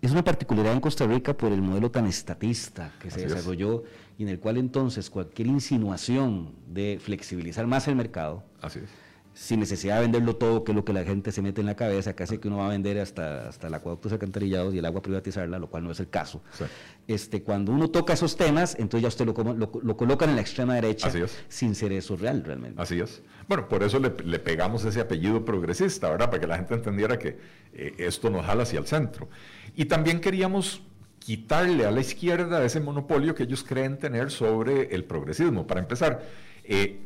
es 0.00 0.12
una 0.12 0.22
particularidad 0.22 0.74
en 0.74 0.80
Costa 0.80 1.06
Rica 1.06 1.36
por 1.36 1.52
el 1.52 1.60
modelo 1.60 1.90
tan 1.90 2.06
estatista 2.06 2.92
que 3.00 3.10
se 3.10 3.26
desarrolló 3.26 3.84
y 4.16 4.22
en 4.22 4.28
el 4.28 4.38
cual 4.38 4.58
entonces 4.58 5.10
cualquier 5.10 5.48
insinuación 5.48 6.54
de 6.68 7.00
flexibilizar 7.02 7.66
más 7.66 7.88
el 7.88 7.96
mercado, 7.96 8.44
Así 8.60 8.78
es 8.78 9.04
sin 9.34 9.60
necesidad 9.60 9.96
de 9.96 10.02
venderlo 10.02 10.36
todo, 10.36 10.62
que 10.62 10.72
es 10.72 10.76
lo 10.76 10.84
que 10.84 10.92
la 10.92 11.04
gente 11.04 11.32
se 11.32 11.42
mete 11.42 11.60
en 11.60 11.66
la 11.66 11.74
cabeza, 11.74 12.14
casi 12.14 12.38
que 12.38 12.48
uno 12.48 12.58
va 12.58 12.66
a 12.66 12.68
vender 12.68 12.98
hasta, 13.00 13.48
hasta 13.48 13.66
el 13.66 13.74
acueducto 13.74 14.08
alcantarillados 14.08 14.72
y 14.74 14.78
el 14.78 14.84
agua 14.84 15.02
privatizarla, 15.02 15.58
lo 15.58 15.68
cual 15.68 15.82
no 15.82 15.90
es 15.90 15.98
el 15.98 16.08
caso. 16.08 16.40
Este, 17.06 17.42
cuando 17.42 17.70
uno 17.70 17.90
toca 17.90 18.14
esos 18.14 18.36
temas, 18.36 18.76
entonces 18.78 19.02
ya 19.02 19.08
usted 19.08 19.26
lo, 19.26 19.34
lo, 19.54 19.70
lo 19.82 19.96
colocan 19.96 20.30
en 20.30 20.36
la 20.36 20.40
extrema 20.40 20.74
derecha 20.74 21.12
sin 21.48 21.74
ser 21.74 21.92
eso 21.92 22.16
real 22.16 22.42
realmente. 22.42 22.80
Así 22.80 22.98
es. 22.98 23.22
Bueno, 23.46 23.68
por 23.68 23.82
eso 23.82 23.98
le, 23.98 24.10
pegamos 24.10 24.84
ese 24.84 25.00
apellido 25.00 25.44
progresista, 25.44 26.08
¿verdad? 26.08 26.30
Para 26.30 26.40
que 26.40 26.46
la 26.46 26.56
gente 26.56 26.74
entendiera 26.74 27.18
que 27.18 27.36
eh, 27.74 27.94
esto 27.98 28.30
nos 28.30 28.46
jala 28.46 28.62
hacia 28.62 28.78
el 28.78 28.86
centro. 28.86 29.28
Y 29.76 29.84
también 29.84 30.20
queríamos 30.20 30.82
quitarle 31.18 31.84
a 31.84 31.90
la 31.90 32.00
izquierda 32.00 32.64
ese 32.64 32.80
monopolio 32.80 33.34
que 33.34 33.42
ellos 33.42 33.64
creen 33.64 33.98
tener 33.98 34.30
sobre 34.30 34.94
el 34.94 35.04
progresismo. 35.04 35.66
Para 35.66 35.80
empezar, 35.80 36.22
eh, 36.64 37.00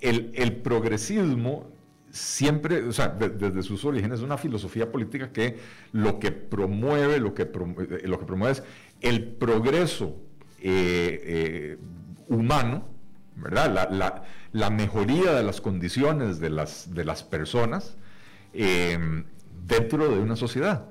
el, 0.00 0.32
el, 0.34 0.56
progresismo 0.56 1.70
siempre, 2.10 2.82
o 2.84 2.92
sea, 2.92 3.08
desde 3.08 3.62
sus 3.62 3.84
orígenes, 3.84 4.18
es 4.18 4.24
una 4.24 4.38
filosofía 4.38 4.90
política 4.90 5.32
que 5.32 5.58
lo 5.92 6.20
que 6.20 6.30
promueve, 6.30 7.18
lo 7.18 7.34
que, 7.34 7.42
eh, 7.42 8.02
lo 8.04 8.18
que 8.18 8.24
promueve 8.24 8.52
es 8.52 8.62
el 9.04 9.22
progreso 9.22 10.16
eh, 10.60 11.20
eh, 11.24 11.78
humano, 12.28 12.88
¿verdad? 13.36 14.24
La, 14.52 14.70
mejoría 14.70 15.34
de 15.34 15.42
las 15.42 15.60
condiciones 15.60 16.40
de 16.40 16.48
las, 16.48 16.94
de 16.94 17.04
las 17.04 17.22
personas 17.22 17.96
dentro 19.66 20.08
de 20.08 20.20
una 20.20 20.36
sociedad. 20.36 20.86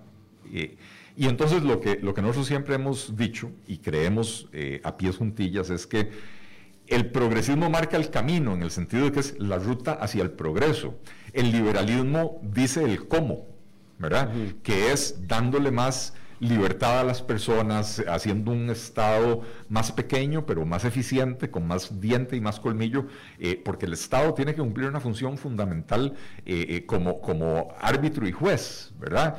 y 0.52 1.28
entonces 1.28 1.63
lo 1.63 1.80
que, 1.80 1.97
lo 2.02 2.13
que 2.13 2.21
nosotros 2.21 2.47
siempre 2.47 2.76
hemos 2.76 3.15
dicho 3.15 3.52
y 3.67 3.78
creemos 3.78 4.49
a 4.84 4.97
pies 4.97 5.17
juntillas 5.17 5.69
es 5.69 5.88
que 5.88 6.12
el 6.88 7.10
progresismo 7.10 7.69
marca 7.69 7.97
el 7.97 8.10
camino 8.10 8.54
en 8.54 8.62
el 8.62 8.69
sentido 8.69 9.06
de 9.06 9.12
que 9.13 9.21
es 9.21 9.39
la 9.39 9.58
ruta 9.58 9.93
hacia 9.93 10.21
el 10.21 10.32
progreso. 10.32 10.99
El 11.32 11.52
liberalismo 11.52 12.41
dice 12.43 12.84
el 12.84 13.08
cómo, 13.08 13.47
¿verdad? 13.97 14.32
Que 14.62 14.91
es 14.91 15.28
dándole 15.28 15.71
más 15.71 16.13
libertad 16.39 16.99
a 16.99 17.03
las 17.03 17.21
personas, 17.21 18.03
haciendo 18.07 18.51
un 18.51 18.69
Estado 18.69 19.41
más 19.69 19.91
pequeño, 19.91 20.45
pero 20.45 20.65
más 20.65 20.85
eficiente, 20.85 21.49
con 21.49 21.67
más 21.67 21.99
diente 21.99 22.35
y 22.35 22.41
más 22.41 22.59
colmillo, 22.59 23.05
eh, 23.39 23.61
porque 23.63 23.85
el 23.85 23.93
Estado 23.93 24.33
tiene 24.33 24.53
que 24.53 24.61
cumplir 24.61 24.87
una 24.87 24.99
función 24.99 25.37
fundamental 25.37 26.13
eh, 26.45 26.65
eh, 26.69 26.85
como, 26.85 27.21
como 27.21 27.73
árbitro 27.79 28.27
y 28.27 28.31
juez, 28.31 28.93
¿verdad? 28.99 29.37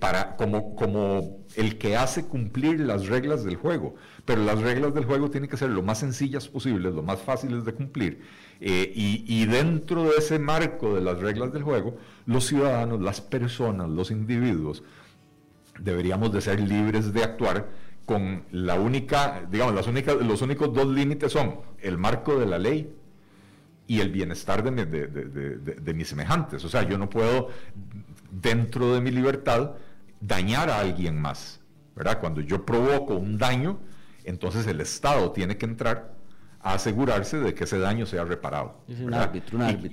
para, 0.00 0.36
como, 0.36 0.74
como 0.74 1.44
el 1.54 1.78
que 1.78 1.96
hace 1.96 2.26
cumplir 2.26 2.80
las 2.80 3.06
reglas 3.06 3.44
del 3.44 3.56
juego 3.56 3.94
pero 4.28 4.44
las 4.44 4.60
reglas 4.60 4.92
del 4.92 5.06
juego 5.06 5.30
tienen 5.30 5.48
que 5.48 5.56
ser 5.56 5.70
lo 5.70 5.82
más 5.82 6.00
sencillas 6.00 6.48
posibles, 6.48 6.92
lo 6.92 7.02
más 7.02 7.18
fáciles 7.18 7.64
de 7.64 7.72
cumplir. 7.72 8.20
Y, 8.60 9.46
dentro 9.46 10.04
de 10.04 10.16
ese 10.18 10.38
marco 10.38 10.94
de 10.94 11.00
las 11.00 11.18
reglas 11.18 11.50
del 11.50 11.62
juego, 11.62 11.96
los 12.26 12.44
ciudadanos, 12.44 13.00
las 13.00 13.22
personas, 13.22 13.88
los 13.88 14.10
individuos, 14.10 14.82
deberíamos 15.78 16.32
de 16.32 16.40
ser 16.40 16.60
libres 16.60 17.12
de 17.12 17.22
actuar 17.22 17.68
con 18.04 18.44
la 18.52 18.74
única, 18.74 19.46
digamos, 19.50 19.74
las 19.74 19.86
únicas, 19.86 20.16
los 20.16 20.40
únicos 20.42 20.72
dos 20.72 20.86
límites 20.88 21.32
son 21.32 21.60
el 21.80 21.98
marco 21.98 22.38
de 22.38 22.46
la 22.46 22.58
ley 22.58 22.94
y 23.86 24.00
el 24.00 24.10
bienestar 24.10 24.62
de, 24.62 24.86
de 24.86 25.94
mis 25.94 26.08
semejantes. 26.08 26.64
O 26.64 26.68
sea, 26.68 26.82
yo 26.82 26.98
no 26.98 27.10
puedo, 27.10 27.48
dentro 28.30 28.94
de 28.94 29.00
mi 29.00 29.10
libertad, 29.10 29.72
dañar 30.20 30.70
a 30.70 30.80
alguien 30.80 31.20
más. 31.20 31.60
¿verdad? 31.98 32.20
Cuando 32.20 32.40
yo 32.40 32.64
provoco 32.64 33.16
un 33.16 33.38
daño, 33.38 33.80
entonces 34.24 34.66
el 34.68 34.80
Estado 34.80 35.32
tiene 35.32 35.58
que 35.58 35.66
entrar 35.66 36.14
a 36.60 36.74
asegurarse 36.74 37.40
de 37.40 37.54
que 37.54 37.64
ese 37.64 37.80
daño 37.80 38.06
sea 38.06 38.24
reparado. 38.24 38.84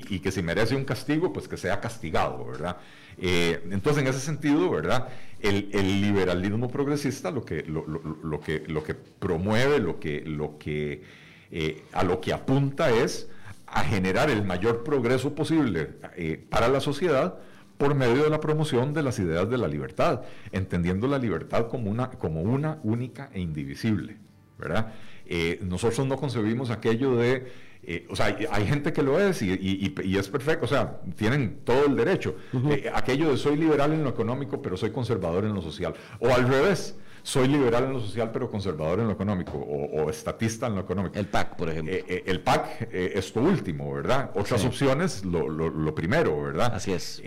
Y, 0.10 0.20
que 0.20 0.32
si 0.32 0.44
merece 0.44 0.76
un 0.76 0.86
castigo, 0.86 1.34
pues 1.34 1.48
que 1.48 1.58
sea 1.58 1.80
castigado, 1.82 2.46
¿verdad? 2.46 2.78
Eh, 3.18 3.62
entonces, 3.72 4.04
en 4.04 4.10
ese 4.10 4.20
sentido, 4.20 4.70
¿verdad? 4.70 5.08
El, 5.40 5.70
liberalismo 6.02 6.70
progresista 6.70 7.30
lo 7.32 7.46
que, 7.46 7.64
lo, 7.64 8.40
que, 8.40 8.64
lo 8.68 8.84
que 8.84 8.96
promueve, 8.96 9.80
lo 9.80 10.00
que, 10.00 10.22
lo 10.22 10.58
que, 10.58 11.04
eh, 11.52 11.84
a 11.94 12.04
lo 12.04 12.20
que 12.20 12.34
apunta 12.34 12.90
es 12.90 13.30
a 13.68 13.84
generar 13.84 14.30
el 14.30 14.44
mayor 14.44 14.84
progreso 14.84 15.36
posible 15.36 15.92
eh, 16.16 16.44
para 16.50 16.68
la 16.68 16.80
sociedad 16.80 17.38
por 17.78 17.94
medio 17.94 18.24
de 18.24 18.30
la 18.30 18.40
promoción 18.40 18.94
de 18.94 19.04
las 19.04 19.20
ideas 19.20 19.50
de 19.50 19.58
la 19.58 19.68
libertad, 19.68 20.22
entendiendo 20.52 21.08
la 21.08 21.20
libertad 21.20 21.68
como 21.68 21.92
una, 21.92 22.10
como 22.10 22.42
una 22.42 22.80
única 22.84 23.30
e 23.34 23.42
indivisible. 23.42 24.18
¿verdad? 24.58 24.94
Nosotros 25.62 26.08
no 26.08 26.16
concebimos 26.16 26.70
aquello 26.70 27.18
de, 27.18 27.52
eh, 27.88 28.08
o 28.10 28.16
sea, 28.16 28.36
hay 28.52 28.66
gente 28.66 28.92
que 28.92 29.04
lo 29.04 29.20
es 29.20 29.42
y, 29.42 29.94
es 30.18 30.30
perfecto, 30.30 30.66
o 30.66 30.68
sea, 30.68 31.02
tienen 31.16 31.60
todo 31.64 31.86
el 31.86 31.96
derecho. 31.96 32.36
Eh, 32.72 32.92
aquello 32.94 33.32
de 33.32 33.38
soy 33.38 33.58
liberal 33.58 33.94
en 33.94 34.04
lo 34.04 34.10
económico, 34.10 34.62
pero 34.62 34.76
soy 34.76 34.92
conservador 34.92 35.46
en 35.46 35.54
lo 35.54 35.62
social. 35.62 35.94
O 36.20 36.34
al 36.34 36.48
revés, 36.48 36.96
soy 37.22 37.48
liberal 37.48 37.86
en 37.86 37.94
lo 37.94 38.00
social, 38.00 38.32
pero 38.32 38.50
conservador 38.50 39.00
en 39.00 39.08
lo 39.08 39.14
económico, 39.14 39.58
o, 39.58 40.10
estatista 40.10 40.68
en 40.68 40.76
lo 40.76 40.82
económico. 40.82 41.20
El 41.20 41.28
PAC, 41.28 41.56
por 41.56 41.70
ejemplo. 41.70 41.96
el 42.08 42.42
PAC 42.42 42.90
es 42.92 43.36
lo 43.36 43.44
último, 43.44 43.94
¿verdad? 43.94 44.32
Otras 44.36 44.66
opciones, 44.66 45.24
lo, 45.24 45.48
lo, 45.50 45.96
primero, 45.96 46.42
¿verdad? 46.42 46.74
Así 46.74 46.92
es. 46.92 47.22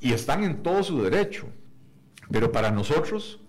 y 0.00 0.12
están 0.12 0.44
en 0.44 0.62
todo 0.62 0.82
su 0.82 1.02
derecho. 1.02 1.46
Pero 2.30 2.52
para 2.52 2.70
nosotros 2.70 3.40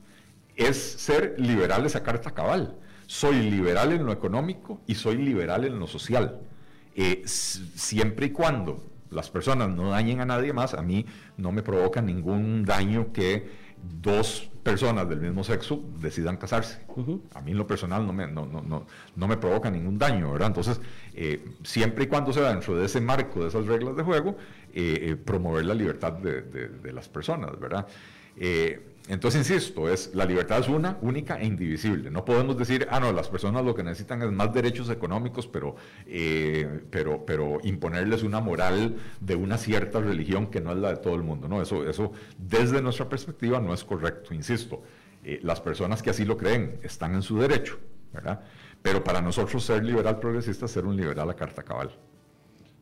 es 0.56 0.78
ser 0.78 1.36
liberales 1.38 1.96
a 1.96 2.04
carta 2.04 2.32
cabal 2.32 2.76
soy 3.12 3.42
liberal 3.42 3.92
en 3.92 4.06
lo 4.06 4.14
económico 4.14 4.80
y 4.88 4.96
soy 4.96 5.18
liberal 5.18 5.66
en 5.66 5.78
lo 5.78 5.86
social. 5.86 6.40
Eh, 6.96 7.24
siempre 7.26 8.28
y 8.28 8.30
cuando 8.30 8.82
las 9.10 9.30
personas 9.30 9.68
no 9.68 9.90
dañen 9.90 10.22
a 10.22 10.26
nadie 10.26 10.54
más, 10.54 10.74
a 10.74 10.82
mí 10.82 11.06
no 11.36 11.52
me 11.52 11.62
provoca 11.62 12.02
ningún 12.02 12.64
daño 12.64 13.12
que 13.12 13.50
dos 14.02 14.50
personas 14.64 15.10
del 15.10 15.20
mismo 15.20 15.44
sexo 15.44 15.84
decidan 16.00 16.38
casarse. 16.38 16.86
A 17.36 17.42
mí 17.42 17.52
en 17.52 17.58
lo 17.58 17.68
personal 17.68 18.08
no 18.08 18.14
me, 18.14 18.28
no, 18.28 18.46
no, 18.46 18.86
no, 19.14 19.28
me 19.28 19.36
provoca 19.36 19.70
ningún 19.70 19.98
daño, 19.98 20.32
¿verdad? 20.32 20.48
Entonces, 20.48 20.80
eh, 21.14 21.44
siempre 21.64 22.06
y 22.06 22.08
cuando 22.08 22.32
sea 22.32 22.48
dentro 22.48 22.78
de 22.78 22.86
ese 22.86 23.02
marco, 23.02 23.42
de 23.42 23.50
esas 23.50 23.66
reglas 23.66 23.98
de 23.98 24.04
juego, 24.04 24.38
eh, 24.74 25.18
promover 25.18 25.66
la 25.66 25.74
libertad 25.74 26.14
de, 26.14 26.44
de, 26.44 26.94
las 26.94 27.10
personas, 27.10 27.60
¿verdad? 27.60 27.86
Entonces, 29.12 29.52
insisto, 29.52 29.90
es, 29.90 30.16
la 30.16 30.24
libertad 30.24 30.60
es 30.60 30.70
una, 30.70 30.98
única 31.02 31.38
e 31.38 31.46
indivisible. 31.46 32.10
No 32.10 32.24
podemos 32.24 32.58
decir, 32.58 32.88
ah, 32.90 33.02
no, 33.02 33.12
las 33.12 33.28
personas 33.28 33.66
lo 33.66 33.76
que 33.76 33.84
necesitan 33.84 34.22
es 34.22 34.32
más 34.32 34.54
derechos 34.54 34.90
económicos, 34.90 35.48
pero, 35.48 35.76
eh, 36.08 36.80
pero, 36.90 37.26
pero 37.26 37.60
imponerles 37.64 38.24
una 38.24 38.40
moral 38.40 38.96
de 39.20 39.36
una 39.36 39.58
cierta 39.58 40.00
religión 40.00 40.48
que 40.48 40.62
no 40.62 40.72
es 40.72 40.78
la 40.78 40.92
de 40.92 40.96
todo 40.96 41.16
el 41.16 41.24
mundo. 41.24 41.50
No, 41.50 41.62
eso, 41.62 41.86
eso 41.90 42.14
desde 42.38 42.82
nuestra 42.82 43.10
perspectiva 43.10 43.60
no 43.60 43.74
es 43.74 43.84
correcto, 43.84 44.34
insisto. 44.34 44.82
Eh, 45.26 45.42
las 45.44 45.60
personas 45.60 46.02
que 46.02 46.12
así 46.12 46.24
lo 46.24 46.38
creen 46.38 46.80
están 46.82 47.14
en 47.14 47.22
su 47.22 47.38
derecho, 47.38 47.80
¿verdad? 48.14 48.40
Pero 48.82 49.04
para 49.04 49.22
nosotros 49.22 49.62
ser 49.62 49.84
liberal 49.84 50.22
progresista 50.22 50.68
es 50.68 50.72
ser 50.72 50.86
un 50.86 50.96
liberal 50.96 51.30
a 51.30 51.36
carta 51.36 51.64
cabal. 51.64 51.92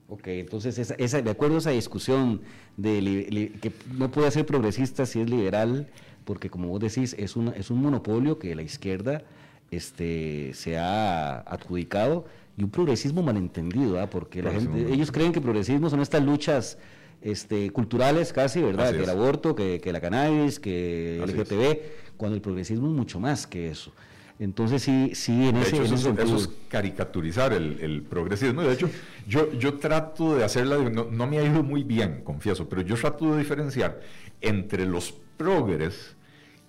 Ok, 0.09 0.27
entonces 0.27 0.77
esa, 0.77 1.21
de 1.21 1.29
acuerdo 1.29 1.55
a 1.55 1.59
esa 1.59 1.69
discusión 1.69 2.41
de 2.77 3.51
que 3.61 3.71
no 3.95 4.09
puede 4.09 4.31
ser 4.31 4.43
progresista 4.43 5.05
si 5.05 5.21
es 5.21 5.29
liberal, 5.29 5.87
porque 6.29 6.51
como 6.51 6.67
vos 6.67 6.79
decís, 6.79 7.15
es 7.17 7.35
un, 7.35 7.47
es 7.57 7.71
un 7.71 7.81
monopolio 7.81 8.37
que 8.37 8.53
la 8.53 8.61
izquierda 8.61 9.23
este, 9.71 10.51
se 10.53 10.77
ha 10.77 11.39
adjudicado 11.39 12.25
y 12.55 12.61
un 12.61 12.69
progresismo 12.69 13.23
malentendido, 13.23 13.99
¿ah? 13.99 14.11
porque 14.11 14.43
la 14.43 14.51
gente, 14.51 14.93
ellos 14.93 15.11
creen 15.11 15.31
que 15.31 15.41
progresismo 15.41 15.89
son 15.89 16.01
estas 16.01 16.23
luchas 16.23 16.77
este, 17.23 17.71
culturales 17.71 18.31
casi, 18.31 18.61
¿verdad? 18.61 18.91
Que 18.91 19.05
el 19.05 19.09
aborto, 19.09 19.55
que, 19.55 19.81
la 19.91 19.99
cannabis, 19.99 20.59
que 20.59 21.17
el 21.17 21.31
LGTB, 21.31 22.15
cuando 22.15 22.35
el 22.35 22.43
progresismo 22.43 22.89
es 22.89 22.93
mucho 22.93 23.19
más 23.19 23.47
que 23.47 23.71
eso. 23.71 23.91
Entonces 24.37 24.83
sí, 24.83 25.13
sí, 25.15 25.47
en, 25.47 25.57
ese, 25.57 25.77
hecho, 25.77 25.95
eso, 25.95 26.35
es 26.35 26.49
caricaturizar 26.67 27.53
el, 27.53 28.03
progresismo. 28.07 28.61
De 28.61 28.73
hecho, 28.73 28.87
yo, 29.27 29.51
yo 29.53 29.79
trato 29.79 30.35
de 30.35 30.43
hacerla, 30.43 30.77
no, 30.77 31.05
no, 31.09 31.25
me 31.25 31.39
ha 31.39 31.43
ido 31.43 31.63
muy 31.63 31.83
bien, 31.83 32.21
confieso, 32.23 32.69
pero 32.69 32.83
yo 32.83 32.93
trato 32.97 33.31
de 33.31 33.39
diferenciar 33.39 33.99
entre 34.41 34.85
los 34.85 35.11
progres 35.35 36.18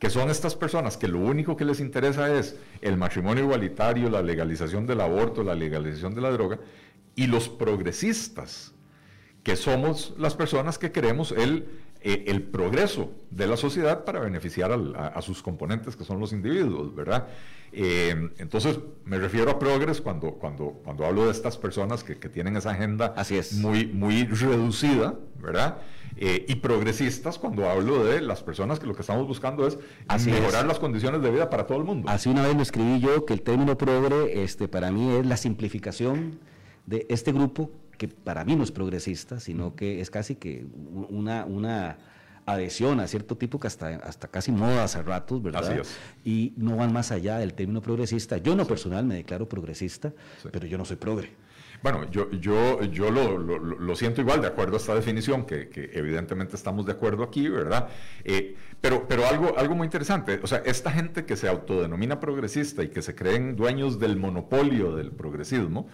que 0.00 0.08
son 0.08 0.30
estas 0.30 0.56
personas 0.56 0.96
que 0.96 1.06
lo 1.06 1.18
único 1.18 1.58
que 1.58 1.66
les 1.66 1.78
interesa 1.78 2.34
es 2.34 2.56
el 2.80 2.96
matrimonio 2.96 3.44
igualitario, 3.44 4.08
la 4.08 4.22
legalización 4.22 4.86
del 4.86 5.02
aborto, 5.02 5.44
la 5.44 5.54
legalización 5.54 6.14
de 6.14 6.22
la 6.22 6.30
droga, 6.30 6.58
y 7.14 7.26
los 7.26 7.50
progresistas, 7.50 8.72
que 9.42 9.56
somos 9.56 10.14
las 10.16 10.34
personas 10.34 10.78
que 10.78 10.90
queremos 10.90 11.32
el 11.32 11.68
eh, 12.02 12.24
el 12.28 12.42
progreso 12.42 13.10
de 13.30 13.46
la 13.46 13.58
sociedad 13.58 14.04
para 14.04 14.20
beneficiar 14.20 14.72
a, 14.72 15.20
sus 15.20 15.42
componentes, 15.42 15.96
que 15.96 16.04
son 16.04 16.18
los 16.18 16.32
individuos, 16.32 16.94
¿verdad? 16.94 17.28
Eh, 17.72 18.30
entonces, 18.38 18.78
me 19.04 19.18
refiero 19.18 19.50
a 19.50 19.58
progres 19.58 20.00
cuando, 20.00 20.32
cuando, 20.32 20.80
cuando 20.82 21.04
hablo 21.04 21.26
de 21.26 21.32
estas 21.32 21.58
personas 21.58 22.02
que, 22.02 22.14
tienen 22.14 22.56
esa 22.56 22.70
agenda 22.70 23.14
Muy, 23.58 23.86
muy 23.86 24.24
reducida, 24.24 25.14
¿verdad? 25.38 25.78
Eh, 26.16 26.46
y 26.48 26.54
progresistas 26.56 27.38
cuando 27.38 27.68
hablo 27.68 28.04
de 28.04 28.22
las 28.22 28.42
personas 28.42 28.80
que 28.80 28.86
lo 28.86 28.94
que 28.94 29.02
estamos 29.02 29.26
buscando 29.26 29.66
es 29.66 29.78
mejorar 30.24 30.66
las 30.66 30.78
condiciones 30.78 31.20
de 31.20 31.30
vida 31.30 31.50
para 31.50 31.66
todo 31.66 31.76
el 31.78 31.84
mundo. 31.84 32.08
Así 32.08 32.30
una 32.30 32.46
vez 32.46 32.56
lo 32.56 32.62
escribí 32.62 33.00
yo, 33.00 33.26
que 33.26 33.34
el 33.34 33.42
término 33.42 33.76
progre 33.76 34.42
este, 34.42 34.68
para 34.68 34.90
mí 34.90 35.16
es 35.16 35.26
la 35.26 35.36
simplificación 35.36 36.38
de 36.86 37.06
este 37.10 37.32
grupo 37.32 37.70
que 38.00 38.08
para 38.08 38.46
mí 38.46 38.56
no 38.56 38.64
es 38.64 38.72
progresista, 38.72 39.40
sino 39.40 39.76
que 39.76 40.00
es 40.00 40.08
casi 40.08 40.36
que 40.36 40.64
una, 41.10 41.44
una 41.44 41.98
adhesión 42.46 42.98
a 42.98 43.06
cierto 43.06 43.36
tipo 43.36 43.60
que 43.60 43.66
hasta, 43.66 43.88
hasta 43.96 44.26
casi 44.26 44.52
moda 44.52 44.84
hace 44.84 45.02
ratos, 45.02 45.42
¿verdad? 45.42 45.82
Y 46.24 46.54
no 46.56 46.76
van 46.76 46.94
más 46.94 47.12
allá 47.12 47.36
del 47.36 47.52
término 47.52 47.82
progresista. 47.82 48.38
Yo 48.38 48.56
no 48.56 48.64
personal 48.66 49.04
me 49.04 49.16
declaro 49.16 49.46
progresista, 49.46 50.14
pero 50.50 50.66
yo 50.66 50.78
no 50.78 50.86
soy 50.86 50.96
progre. 50.96 51.28
Bueno, 51.82 52.10
yo, 52.10 52.30
yo, 52.30 52.82
yo 52.84 53.10
lo, 53.10 53.36
lo, 53.38 53.96
siento 53.96 54.22
igual, 54.22 54.40
de 54.40 54.46
acuerdo 54.46 54.76
a 54.76 54.76
esta 54.78 54.94
definición, 54.94 55.44
que, 55.44 55.68
que 55.68 55.90
evidentemente 55.92 56.56
estamos 56.56 56.86
de 56.86 56.92
acuerdo 56.92 57.22
aquí, 57.22 57.48
¿verdad? 57.48 57.88
Eh, 58.24 58.54
pero 58.80 59.06
pero 59.08 59.26
algo, 59.26 59.58
algo 59.58 59.74
muy 59.74 59.86
interesante, 59.86 60.40
o 60.42 60.46
sea, 60.46 60.62
esta 60.64 60.90
gente 60.90 61.26
que 61.26 61.36
se 61.36 61.48
autodenomina 61.48 62.18
progresista 62.18 62.82
y 62.82 62.88
que 62.88 63.02
se 63.02 63.14
creen 63.14 63.56
dueños 63.56 63.98
del 63.98 64.16
monopolio 64.16 64.96
del 64.96 65.10
progresismo, 65.10 65.88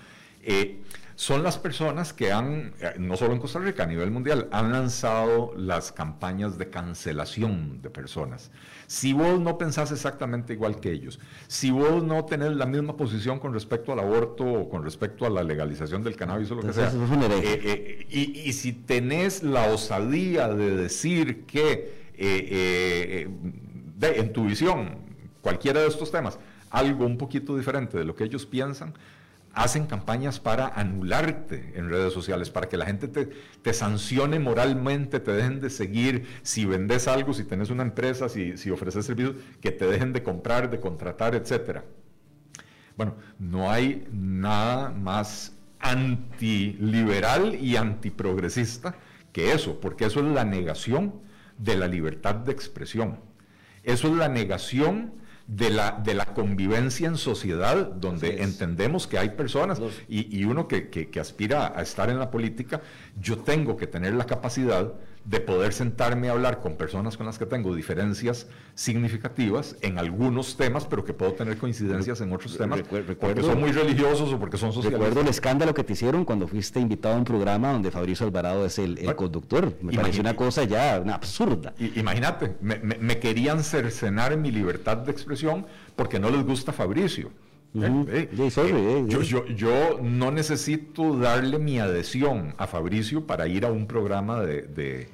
eh, 0.46 0.80
son 1.16 1.42
las 1.42 1.56
personas 1.56 2.12
que 2.12 2.30
han, 2.30 2.74
eh, 2.78 2.94
no 2.98 3.16
solo 3.16 3.32
en 3.32 3.40
Costa 3.40 3.58
Rica, 3.58 3.84
a 3.84 3.86
nivel 3.86 4.10
mundial, 4.10 4.48
han 4.52 4.70
lanzado 4.70 5.54
las 5.56 5.90
campañas 5.90 6.58
de 6.58 6.68
cancelación 6.68 7.80
de 7.80 7.88
personas. 7.88 8.50
Si 8.86 9.14
vos 9.14 9.40
no 9.40 9.56
pensás 9.56 9.90
exactamente 9.92 10.52
igual 10.52 10.78
que 10.78 10.92
ellos, 10.92 11.18
si 11.48 11.70
vos 11.70 12.04
no 12.04 12.26
tenés 12.26 12.54
la 12.54 12.66
misma 12.66 12.98
posición 12.98 13.38
con 13.38 13.54
respecto 13.54 13.92
al 13.92 14.00
aborto 14.00 14.44
o 14.44 14.68
con 14.68 14.84
respecto 14.84 15.24
a 15.24 15.30
la 15.30 15.42
legalización 15.42 16.02
del 16.02 16.16
cannabis 16.16 16.50
o 16.50 16.56
lo 16.56 16.62
que 16.62 16.74
sea, 16.74 16.90
eh, 16.90 17.60
eh, 17.64 18.06
y, 18.10 18.52
si 18.52 18.74
tenés 18.74 19.42
la 19.42 19.68
osadía 19.72 20.48
de 20.48 20.76
decir 20.76 21.46
que 21.46 22.06
en 24.02 24.32
tu 24.34 24.44
visión, 24.44 24.98
cualquiera 25.40 25.80
de 25.80 25.88
estos 25.88 26.10
temas, 26.10 26.38
algo 26.68 27.06
un 27.06 27.16
poquito 27.16 27.56
diferente 27.56 27.96
de 27.96 28.04
lo 28.04 28.14
que 28.14 28.24
ellos 28.24 28.44
piensan, 28.44 28.92
hacen 29.56 29.86
campañas 29.86 30.38
para 30.38 30.68
anularte 30.68 31.72
en 31.76 31.88
redes 31.88 32.12
sociales, 32.12 32.50
para 32.50 32.68
que 32.68 32.76
la 32.76 32.84
gente 32.84 33.08
te, 33.08 33.72
sancione 33.72 34.38
moralmente, 34.38 35.18
te 35.18 35.32
dejen 35.32 35.60
de 35.60 35.70
seguir, 35.70 36.26
si 36.42 36.66
vendes 36.66 37.08
algo, 37.08 37.32
si 37.32 37.42
tenés 37.42 37.70
una 37.70 37.82
empresa, 37.82 38.28
si, 38.28 38.58
si 38.58 38.70
ofreces 38.70 39.06
servicios, 39.06 39.34
que 39.62 39.72
te 39.72 39.86
dejen 39.86 40.12
de 40.12 40.22
comprar, 40.22 40.68
de 40.68 40.78
contratar, 40.78 41.34
etc. 41.34 41.80
Bueno, 42.98 43.14
no 43.38 43.70
hay 43.70 44.06
nada 44.12 44.90
más 44.90 45.56
antiliberal 45.80 47.54
y 47.54 47.76
antiprogresista 47.76 48.94
que 49.32 49.52
eso, 49.52 49.80
porque 49.80 50.04
eso 50.04 50.20
es 50.20 50.26
la 50.26 50.44
negación 50.44 51.14
de 51.56 51.76
la 51.76 51.88
libertad 51.88 52.34
de 52.34 52.52
expresión. 52.52 53.20
Eso 53.84 54.08
es 54.08 54.14
la 54.16 54.28
negación 54.28 55.14
de 55.46 55.70
la, 55.70 55.92
de 55.92 56.14
la 56.14 56.26
convivencia 56.26 57.06
en 57.06 57.16
sociedad, 57.16 57.76
donde 57.76 58.42
entendemos 58.42 59.06
que 59.06 59.18
hay 59.18 59.30
personas 59.30 59.80
y, 60.08 60.44
uno 60.44 60.66
que, 60.66 60.88
que, 60.88 61.20
aspira 61.20 61.72
a 61.76 61.82
estar 61.82 62.10
en 62.10 62.18
la 62.18 62.30
política, 62.30 62.80
yo 63.20 63.38
tengo 63.38 63.76
que 63.76 63.86
tener 63.86 64.14
la 64.14 64.26
capacidad 64.26 64.92
de 65.26 65.40
poder 65.40 65.72
sentarme 65.72 66.28
a 66.28 66.32
hablar 66.32 66.60
con 66.60 66.76
personas 66.76 67.16
con 67.16 67.26
las 67.26 67.36
que 67.36 67.46
tengo 67.46 67.74
diferencias 67.74 68.46
significativas 68.74 69.76
en 69.80 69.98
algunos 69.98 70.56
temas, 70.56 70.86
pero 70.86 71.04
que 71.04 71.12
puedo 71.12 71.32
tener 71.32 71.58
coincidencias 71.58 72.20
en 72.20 72.32
otros 72.32 72.56
temas, 72.56 72.78
recuerdo, 72.78 73.16
porque 73.18 73.42
son 73.42 73.60
muy 73.60 73.72
religiosos 73.72 74.32
o 74.32 74.38
porque 74.38 74.56
son 74.56 74.72
socialistas. 74.72 75.00
Recuerdo 75.00 75.22
el 75.22 75.28
escándalo 75.28 75.74
que 75.74 75.82
te 75.82 75.94
hicieron 75.94 76.24
cuando 76.24 76.46
fuiste 76.46 76.78
invitado 76.78 77.16
a 77.16 77.18
un 77.18 77.24
programa 77.24 77.72
donde 77.72 77.90
Fabricio 77.90 78.24
Alvarado 78.24 78.64
es 78.64 78.78
el, 78.78 79.14
conductor. 79.16 79.76
Me 79.82 79.92
pareció 79.94 80.20
una 80.20 80.36
cosa 80.36 80.62
ya 80.64 81.00
una 81.02 81.14
absurda. 81.14 81.74
Imagínate, 81.96 82.56
me, 82.60 82.76
me 82.78 83.18
querían 83.18 83.64
cercenar 83.64 84.36
mi 84.36 84.52
libertad 84.52 84.98
de 84.98 85.10
expresión 85.10 85.66
porque 85.96 86.20
no 86.20 86.30
les 86.30 86.44
gusta 86.44 86.72
Fabricio. 86.72 87.30
Yo, 89.56 90.00
no 90.02 90.30
necesito 90.30 91.18
darle 91.18 91.58
mi 91.58 91.78
adhesión 91.78 92.54
a 92.56 92.66
Fabricio 92.66 93.26
para 93.26 93.48
ir 93.48 93.64
a 93.64 93.72
un 93.72 93.86
programa 93.86 94.40
de, 94.40 95.08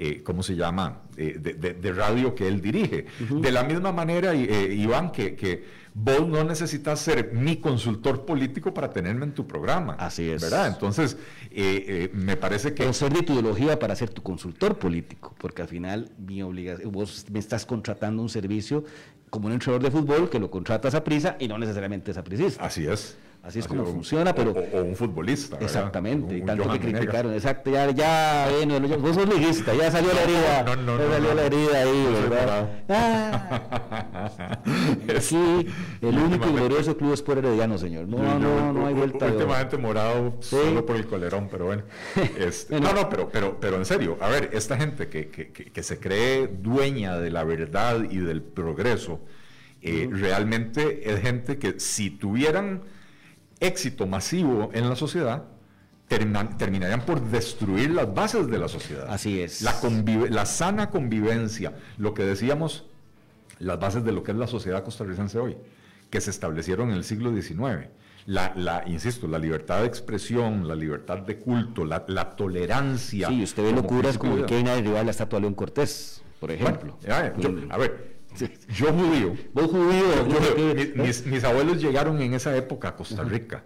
eh, 0.00 0.22
¿cómo 0.22 0.42
se 0.42 0.54
llama?, 0.54 1.02
eh, 1.16 1.38
de, 1.38 1.92
radio 1.92 2.34
que 2.34 2.46
él 2.46 2.60
dirige. 2.60 3.06
De 3.28 3.50
la 3.50 3.64
misma 3.64 3.90
manera, 3.90 4.32
eh, 4.32 4.72
Iván, 4.72 5.10
que, 5.10 5.34
que, 5.34 5.64
vos 5.92 6.28
no 6.28 6.44
necesitas 6.44 7.00
ser 7.00 7.32
mi 7.32 7.56
consultor 7.56 8.24
político 8.24 8.72
para 8.72 8.90
tenerme 8.90 9.24
en 9.24 9.32
tu 9.32 9.46
programa. 9.46 9.94
Así 9.94 10.30
es. 10.30 10.40
¿Verdad? 10.40 10.68
Entonces, 10.68 11.16
me 12.12 12.36
parece 12.36 12.74
que... 12.74 12.86
O 12.86 12.92
ser 12.92 13.12
de 13.12 13.22
tu 13.22 13.32
ideología 13.32 13.78
para 13.78 13.96
ser 13.96 14.10
tu 14.10 14.22
consultor 14.22 14.78
político, 14.78 15.34
porque 15.38 15.62
al 15.62 15.68
final 15.68 16.12
mi 16.16 16.40
obligación, 16.42 16.92
vos 16.92 17.26
me 17.32 17.40
estás 17.40 17.66
contratando 17.66 18.22
un 18.22 18.28
servicio 18.28 18.84
como 19.30 19.48
un 19.48 19.54
entrenador 19.54 19.82
de 19.82 19.90
fútbol 19.90 20.30
que 20.30 20.38
lo 20.38 20.50
contratas 20.50 20.94
a 20.94 21.02
prisa 21.02 21.36
y 21.40 21.48
no 21.48 21.58
necesariamente 21.58 22.12
es 22.12 22.16
apricista. 22.16 22.64
Así 22.64 22.86
es. 22.86 23.16
Así 23.42 23.60
es 23.60 23.68
como 23.68 23.84
funciona, 23.84 24.34
pero... 24.34 24.50
O, 24.50 24.82
un 24.82 24.96
futbolista. 24.96 25.56
Exactamente, 25.60 26.36
y 26.36 26.42
tanto 26.42 26.70
que 26.70 26.80
criticaron, 26.80 27.32
exacto, 27.32 27.70
ya, 27.70 27.90
ya, 27.90 28.48
bueno, 28.50 28.98
vos 28.98 29.14
sos 29.14 29.28
liguista, 29.28 29.74
ya 29.74 29.90
salió 29.90 30.12
la 30.12 30.22
herida, 30.22 30.62
no, 30.64 30.76
no, 30.76 30.98
ya 30.98 31.10
salió 31.10 31.34
la 31.34 31.44
herida 31.46 31.78
ahí, 31.78 32.28
¿verdad? 32.28 32.68
Ah, 32.88 34.58
sí, 35.20 35.66
el 36.02 36.18
único 36.18 36.48
y 36.48 36.52
glorioso 36.52 36.96
club 36.96 37.14
es 37.14 37.22
por 37.22 37.38
Herediano, 37.38 37.78
señor, 37.78 38.06
no, 38.06 38.38
no, 38.38 38.72
no 38.72 38.86
hay 38.86 38.94
vuelta 38.94 39.26
Últimamente 39.26 39.78
morado 39.78 40.36
solo 40.40 40.84
por 40.84 40.96
el 40.96 41.06
colerón, 41.06 41.48
pero 41.50 41.66
bueno. 41.66 41.84
Este, 42.38 42.80
no, 42.80 42.92
no, 42.92 43.08
pero, 43.08 43.28
pero, 43.28 43.58
pero 43.58 43.76
en 43.76 43.84
serio, 43.84 44.16
a 44.20 44.28
ver, 44.28 44.50
esta 44.52 44.76
gente 44.76 45.08
que, 45.08 45.28
que, 45.28 45.50
que 45.50 45.82
se 45.82 45.98
cree 45.98 46.46
dueña 46.48 47.18
de 47.18 47.30
la 47.30 47.44
verdad 47.44 48.04
y 48.10 48.18
del 48.18 48.42
progreso, 48.42 49.20
eh, 49.80 50.08
realmente 50.10 51.10
es 51.10 51.20
gente 51.20 51.58
que 51.58 51.78
si 51.78 52.10
tuvieran 52.10 52.82
éxito 53.60 54.06
masivo 54.06 54.70
en 54.72 54.88
la 54.88 54.96
sociedad, 54.96 55.44
terminarían 56.08 57.04
por 57.04 57.20
destruir 57.20 57.90
las 57.90 58.12
bases 58.12 58.48
de 58.48 58.58
la 58.58 58.68
sociedad. 58.68 59.06
Así 59.08 59.40
es. 59.40 59.62
La, 59.62 59.74
la 60.30 60.46
sana 60.46 60.90
convivencia, 60.90 61.74
lo 61.98 62.14
que 62.14 62.24
decíamos, 62.24 62.86
las 63.58 63.78
bases 63.78 64.04
de 64.04 64.12
lo 64.12 64.22
que 64.22 64.32
es 64.32 64.38
la 64.38 64.46
sociedad 64.46 64.82
costarricense 64.82 65.38
hoy, 65.38 65.56
que 66.10 66.20
se 66.20 66.30
establecieron 66.30 66.90
en 66.90 66.96
el 66.96 67.04
siglo 67.04 67.30
XIX. 67.30 67.88
La, 68.26 68.52
la, 68.56 68.84
insisto, 68.86 69.26
la 69.26 69.38
libertad 69.38 69.80
de 69.80 69.86
expresión, 69.86 70.66
la 70.68 70.74
libertad 70.74 71.18
de 71.18 71.38
culto, 71.38 71.84
la, 71.84 72.04
tolerancia. 72.36 73.28
Sí, 73.28 73.42
usted 73.42 73.62
ve 73.62 73.72
locuras 73.72 74.18
como 74.18 74.36
el 74.36 74.46
que 74.46 74.56
hay 74.56 74.62
derribar 74.62 75.04
la 75.04 75.10
estatua 75.10 75.38
de 75.38 75.42
León 75.42 75.54
Cortés, 75.54 76.22
por 76.40 76.50
ejemplo. 76.50 76.98
a 77.08 77.20
ver, 77.20 77.34
yo 77.38 77.50
judío. 78.92 79.36
Vos 79.52 79.66
judío. 79.70 81.24
mis, 81.26 81.44
abuelos 81.44 81.80
llegaron 81.80 82.20
en 82.20 82.34
esa 82.34 82.56
época 82.56 82.88
a 82.88 82.96
Costa 82.96 83.24
Rica. 83.24 83.64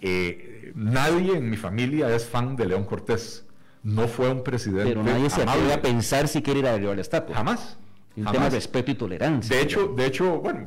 Eh, 0.00 0.72
nadie 0.74 1.36
en 1.36 1.50
mi 1.50 1.56
familia 1.56 2.14
es 2.14 2.26
fan 2.26 2.56
de 2.56 2.66
León 2.66 2.84
Cortés. 2.84 3.46
No 3.82 4.08
fue 4.08 4.30
un 4.30 4.42
presidente. 4.44 4.90
Pero 4.90 5.02
nadie 5.02 5.30
se 5.30 5.42
atreve 5.42 5.72
a 5.72 5.80
pensar 5.80 6.28
si 6.28 6.42
quiere 6.42 6.60
ir 6.60 6.66
a 6.66 6.76
la 6.76 7.00
estatua. 7.00 7.34
Jamás. 7.34 7.78
Un 8.26 8.32
tema 8.32 8.44
de 8.44 8.50
respeto 8.50 8.90
y 8.90 8.94
tolerancia. 8.94 9.56
De 9.56 9.62
hecho, 9.62 9.88
de 9.88 10.06
hecho 10.06 10.38
bueno, 10.38 10.64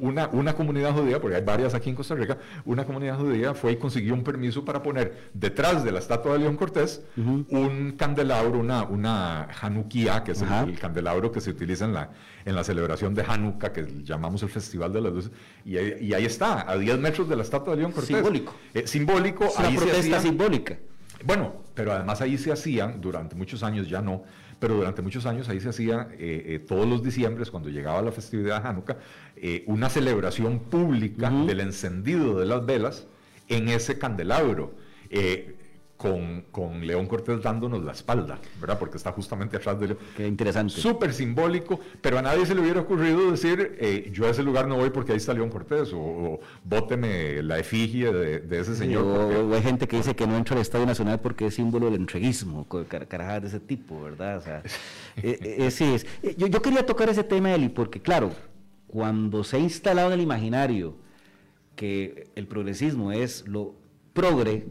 una, 0.00 0.28
una 0.28 0.54
comunidad 0.54 0.92
judía, 0.92 1.20
porque 1.20 1.36
hay 1.36 1.44
varias 1.44 1.74
aquí 1.74 1.90
en 1.90 1.96
Costa 1.96 2.14
Rica, 2.14 2.38
una 2.64 2.84
comunidad 2.84 3.18
judía 3.18 3.54
fue 3.54 3.72
y 3.72 3.76
consiguió 3.76 4.14
un 4.14 4.24
permiso 4.24 4.64
para 4.64 4.82
poner 4.82 5.30
detrás 5.32 5.84
de 5.84 5.92
la 5.92 5.98
estatua 5.98 6.34
de 6.34 6.40
León 6.40 6.56
Cortés 6.56 7.02
un 7.16 7.94
candelabro, 7.96 8.58
una, 8.58 8.84
una 8.84 9.48
Hanukkah, 9.60 10.24
que 10.24 10.32
es 10.32 10.42
el, 10.42 10.78
candelabro 10.78 11.30
que 11.32 11.40
se 11.40 11.50
utiliza 11.50 11.84
en 11.84 11.94
la, 11.94 12.10
en 12.44 12.54
la 12.54 12.64
celebración 12.64 13.14
de 13.14 13.22
Hanukkah, 13.22 13.72
que 13.72 14.02
llamamos 14.02 14.42
el 14.42 14.48
Festival 14.48 14.92
de 14.92 15.00
las 15.00 15.12
Luces, 15.12 15.32
y, 15.64 15.76
ahí 15.76 16.24
está, 16.24 16.70
a 16.70 16.76
10 16.76 16.98
metros 16.98 17.28
de 17.28 17.36
la 17.36 17.42
estatua 17.42 17.74
de 17.74 17.80
León 17.80 17.92
Cortés. 17.92 18.16
Simbólico. 18.16 18.54
Eh, 18.72 18.86
simbólico. 18.86 19.52
Una 19.58 19.70
protesta 19.70 20.20
simbólica. 20.20 20.78
Bueno, 21.24 21.54
pero 21.74 21.92
además 21.92 22.20
ahí 22.20 22.36
se 22.36 22.52
hacían, 22.52 23.00
durante 23.00 23.34
muchos 23.34 23.62
años 23.62 23.88
ya 23.88 24.02
no, 24.02 24.24
pero 24.58 24.76
durante 24.76 25.02
muchos 25.02 25.26
años 25.26 25.48
ahí 25.48 25.60
se 25.60 25.68
hacía 25.68 26.08
eh, 26.12 26.44
eh, 26.46 26.58
todos 26.58 26.86
los 26.86 27.02
diciembres, 27.02 27.50
cuando 27.50 27.68
llegaba 27.68 28.02
la 28.02 28.12
festividad 28.12 28.62
de 28.62 28.68
Hanukkah, 28.68 28.96
eh, 29.36 29.64
una 29.66 29.88
celebración 29.88 30.60
pública 30.60 31.30
del 31.30 31.60
encendido 31.60 32.38
de 32.38 32.46
las 32.46 32.64
velas 32.64 33.06
en 33.48 33.68
ese 33.68 33.98
candelabro 33.98 34.74
con, 36.04 36.42
con, 36.50 36.86
León 36.86 37.06
Cortés 37.06 37.42
dándonos 37.42 37.82
la 37.82 37.92
espalda, 37.92 38.38
¿verdad? 38.60 38.78
Porque 38.78 38.98
está 38.98 39.10
justamente 39.12 39.56
atrás 39.56 39.80
de 39.80 39.86
León. 39.88 39.98
Qué 40.14 40.28
interesante. 40.28 40.74
Súper 40.74 41.14
simbólico, 41.14 41.80
pero 42.02 42.18
a 42.18 42.22
nadie 42.22 42.44
se 42.44 42.54
le 42.54 42.60
hubiera 42.60 42.80
ocurrido 42.80 43.30
decir, 43.30 43.78
eh, 43.80 44.10
yo 44.12 44.26
a 44.26 44.30
ese 44.30 44.42
lugar 44.42 44.68
no 44.68 44.76
voy 44.76 44.90
porque 44.90 45.12
ahí 45.12 45.16
está 45.16 45.32
León 45.32 45.48
Cortés, 45.48 45.92
o, 45.94 46.40
bóteme 46.62 47.42
la 47.42 47.58
efigie 47.58 48.12
de, 48.12 48.60
ese 48.60 48.76
señor. 48.76 49.02
o, 49.02 49.54
hay 49.54 49.62
gente 49.62 49.88
que 49.88 49.96
dice 49.96 50.14
que 50.14 50.26
no 50.26 50.36
entra 50.36 50.56
al 50.56 50.60
Estadio 50.62 50.84
Nacional 50.84 51.20
porque 51.20 51.46
es 51.46 51.54
símbolo 51.54 51.86
del 51.86 51.94
entreguismo, 51.94 52.66
carajadas 53.08 53.42
de 53.42 53.48
ese 53.48 53.60
tipo, 53.60 54.02
¿verdad? 54.02 54.36
O 54.36 54.40
sea, 54.42 54.62
eh, 55.16 55.38
eh, 55.40 55.70
sí 55.70 55.84
es. 55.84 56.06
Yo, 56.36 56.48
yo, 56.48 56.60
quería 56.60 56.84
tocar 56.84 57.08
ese 57.08 57.24
tema, 57.24 57.54
Eli, 57.54 57.70
porque 57.70 58.02
claro, 58.02 58.30
cuando 58.88 59.42
se 59.42 59.56
ha 59.56 59.60
instalado 59.60 60.08
en 60.08 60.14
el 60.14 60.20
imaginario 60.20 60.96
que 61.76 62.28
el 62.34 62.46
progresismo 62.46 63.10
es 63.10 63.48
lo 63.48 63.74
progre, 64.14 64.68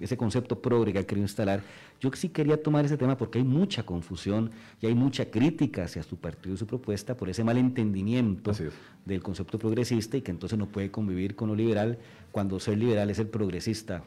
ese 0.00 0.16
concepto 0.16 0.60
progre 0.60 0.92
que 0.92 0.98
ha 0.98 1.06
querido 1.06 1.24
instalar, 1.24 1.62
yo 2.00 2.10
sí 2.14 2.30
quería 2.30 2.60
tomar 2.60 2.86
ese 2.86 2.96
tema 2.96 3.16
porque 3.16 3.38
hay 3.38 3.44
mucha 3.44 3.84
confusión 3.84 4.50
y 4.80 4.86
hay 4.86 4.94
mucha 4.94 5.30
crítica 5.30 5.84
hacia 5.84 6.02
su 6.02 6.16
partido 6.16 6.54
y 6.54 6.58
su 6.58 6.66
propuesta 6.66 7.14
por 7.16 7.28
ese 7.28 7.44
malentendimiento 7.44 8.52
del 9.04 9.22
concepto 9.22 9.58
progresista 9.58 10.16
y 10.16 10.22
que 10.22 10.30
entonces 10.30 10.58
no 10.58 10.66
puede 10.66 10.90
convivir 10.90 11.36
con 11.36 11.48
lo 11.48 11.54
liberal 11.54 11.98
cuando 12.32 12.58
ser 12.58 12.78
liberal 12.78 13.10
es 13.10 13.18
el 13.18 13.28
progresista 13.28 14.02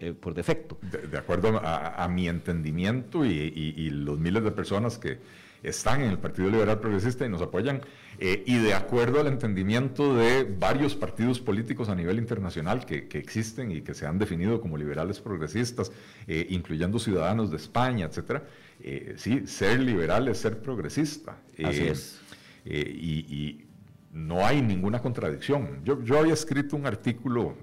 eh, 0.00 0.12
por 0.12 0.34
defecto. 0.34 0.78
De, 0.82 1.16
acuerdo 1.16 1.58
a, 1.64 2.06
mi 2.08 2.28
entendimiento 2.28 3.24
y 3.24 3.90
los 3.90 4.18
miles 4.18 4.44
de 4.44 4.50
personas 4.50 4.98
que 4.98 5.18
están 5.62 6.02
en 6.02 6.10
el 6.10 6.18
Partido 6.18 6.50
Liberal 6.50 6.80
Progresista 6.80 7.26
y 7.26 7.28
nos 7.28 7.42
apoyan, 7.42 7.80
eh, 8.18 8.42
y 8.46 8.58
de 8.58 8.74
acuerdo 8.74 9.20
al 9.20 9.26
entendimiento 9.26 10.14
de 10.16 10.44
varios 10.44 10.94
partidos 10.94 11.40
políticos 11.40 11.88
a 11.88 11.94
nivel 11.94 12.18
internacional 12.18 12.84
que, 12.84 13.08
existen 13.12 13.70
y 13.70 13.82
que 13.82 13.94
se 13.94 14.06
han 14.06 14.18
definido 14.18 14.60
como 14.60 14.76
liberales 14.76 15.20
progresistas, 15.20 15.92
eh, 16.26 16.46
incluyendo 16.50 16.98
ciudadanos 16.98 17.50
de 17.50 17.56
España, 17.56 18.06
etcétera, 18.06 18.44
eh, 18.82 19.14
sí, 19.16 19.46
ser 19.46 19.80
liberal 19.80 20.28
es 20.28 20.38
ser 20.38 20.58
progresista. 20.58 21.36
Así 21.62 21.86
es. 21.86 22.20
Y, 22.64 23.66
no 24.12 24.44
hay 24.44 24.60
ninguna 24.60 24.98
contradicción. 24.98 25.84
Yo, 25.84 26.02
yo 26.02 26.18
había 26.18 26.34
escrito 26.34 26.74
un 26.74 26.84
artículo 26.84 27.54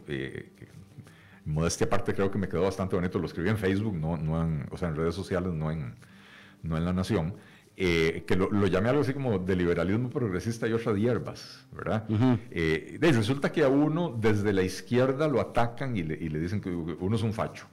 modestia 1.47 1.87
aparte 1.87 2.13
creo 2.13 2.29
que 2.29 2.37
me 2.37 2.47
quedó 2.47 2.63
bastante 2.63 2.95
bonito, 2.95 3.19
lo 3.19 3.25
escribí 3.25 3.49
en 3.49 3.57
Facebook, 3.57 3.95
no, 3.95 4.17
no 4.17 4.41
en, 4.43 4.67
o 4.69 4.77
sea, 4.77 4.89
en 4.89 4.95
redes 4.95 5.15
sociales, 5.15 5.53
no 5.53 5.71
en, 5.71 5.95
no 6.61 6.77
en 6.77 6.85
La 6.85 6.93
Nación, 6.93 7.33
eh, 7.79 8.23
que 8.25 8.35
lo, 8.35 8.65
llamé 8.65 8.89
algo 8.89 9.03
así 9.03 9.13
como 9.13 9.37
de 9.37 9.55
liberalismo 9.55 10.09
progresista 10.09 10.67
y 10.67 10.73
otra 10.73 10.95
hierbas, 10.95 11.63
¿verdad? 11.71 12.05
Eh, 12.49 12.97
resulta 12.99 13.51
que 13.51 13.63
a 13.63 13.67
uno 13.67 14.17
desde 14.19 14.51
la 14.51 14.63
izquierda 14.63 15.27
lo 15.27 15.39
atacan 15.39 15.95
y 15.95 16.01
le, 16.01 16.15
y 16.15 16.29
le, 16.29 16.39
dicen 16.39 16.59
que 16.59 16.71
uno 16.71 17.15
es 17.15 17.21
un 17.21 17.33
facho. 17.33 17.67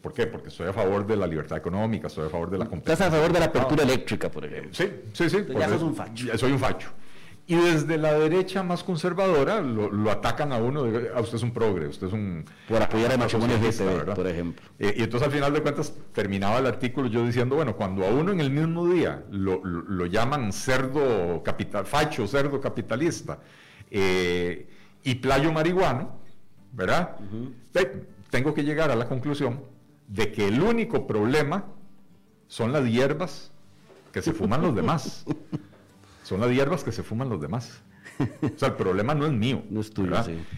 ¿Por 0.00 0.12
qué? 0.12 0.28
Porque 0.28 0.48
estoy 0.48 0.68
a 0.68 0.72
favor 0.72 1.04
de 1.04 1.16
la 1.16 1.26
libertad 1.26 1.58
económica, 1.58 2.06
estoy 2.06 2.26
a 2.26 2.30
favor 2.30 2.50
de 2.50 2.58
la 2.58 2.66
competencia. 2.66 2.92
Estás 2.92 3.08
a 3.08 3.10
favor 3.10 3.32
de 3.32 3.40
la 3.40 3.46
apertura 3.46 3.82
eléctrica, 3.82 4.30
por 4.30 4.44
ejemplo. 4.44 4.74
Sí, 4.74 4.88
sí, 5.12 5.28
sí. 5.28 5.38
Ya 5.58 5.68
sos 5.68 5.82
un 5.82 5.94
facho. 5.96 6.38
Soy 6.38 6.52
un 6.52 6.58
facho. 6.60 6.90
Y 7.44 7.56
desde 7.56 7.98
la 7.98 8.12
derecha 8.14 8.62
más 8.62 8.84
conservadora 8.84 9.60
lo, 9.60 10.10
atacan 10.10 10.52
a 10.52 10.58
uno, 10.58 10.84
a 10.84 11.18
ah, 11.18 11.20
usted 11.20 11.36
es 11.36 11.42
un 11.42 11.52
progre, 11.52 11.88
usted 11.88 12.06
es 12.06 12.12
un... 12.12 12.44
Por 12.68 12.80
apoyar 12.80 13.10
el 13.12 13.18
matrimonio 13.18 13.58
¿verdad? 13.58 14.14
por 14.14 14.28
ejemplo. 14.28 14.64
Eh, 14.78 14.94
y 14.96 15.02
entonces 15.02 15.26
al 15.26 15.34
final 15.34 15.52
de 15.52 15.60
cuentas 15.60 15.92
terminaba 16.12 16.58
el 16.58 16.66
artículo 16.66 17.08
yo 17.08 17.26
diciendo, 17.26 17.56
bueno, 17.56 17.74
cuando 17.76 18.06
a 18.06 18.10
uno 18.10 18.30
en 18.30 18.40
el 18.40 18.50
mismo 18.50 18.86
día 18.86 19.24
lo, 19.30 20.06
llaman 20.06 20.52
cerdo 20.52 21.42
capital, 21.42 21.84
facho, 21.84 22.28
cerdo 22.28 22.60
capitalista, 22.60 23.40
eh, 23.90 24.68
y 25.02 25.16
playo 25.16 25.52
marihuano, 25.52 26.20
¿verdad? 26.72 27.16
tengo 28.30 28.54
que 28.54 28.62
llegar 28.62 28.90
a 28.90 28.96
la 28.96 29.08
conclusión 29.08 29.60
de 30.06 30.30
que 30.30 30.46
el 30.46 30.62
único 30.62 31.06
problema 31.08 31.66
son 32.46 32.72
las 32.72 32.84
hierbas 32.86 33.50
que 34.12 34.22
se 34.22 34.32
fuman 34.32 34.62
los 34.62 34.76
demás. 34.76 35.24
son 36.22 36.40
las 36.40 36.50
hierbas 36.50 36.84
que 36.84 36.92
se 36.92 37.02
fuman 37.02 37.28
los 37.28 37.40
demás. 37.40 37.82
O 38.42 38.58
sea, 38.58 38.68
el 38.68 38.74
problema 38.74 39.14
no 39.14 39.26
es 39.26 39.32
mío. 39.32 39.62
No 39.70 39.80
es 39.80 39.90
tuyo, 39.90 40.16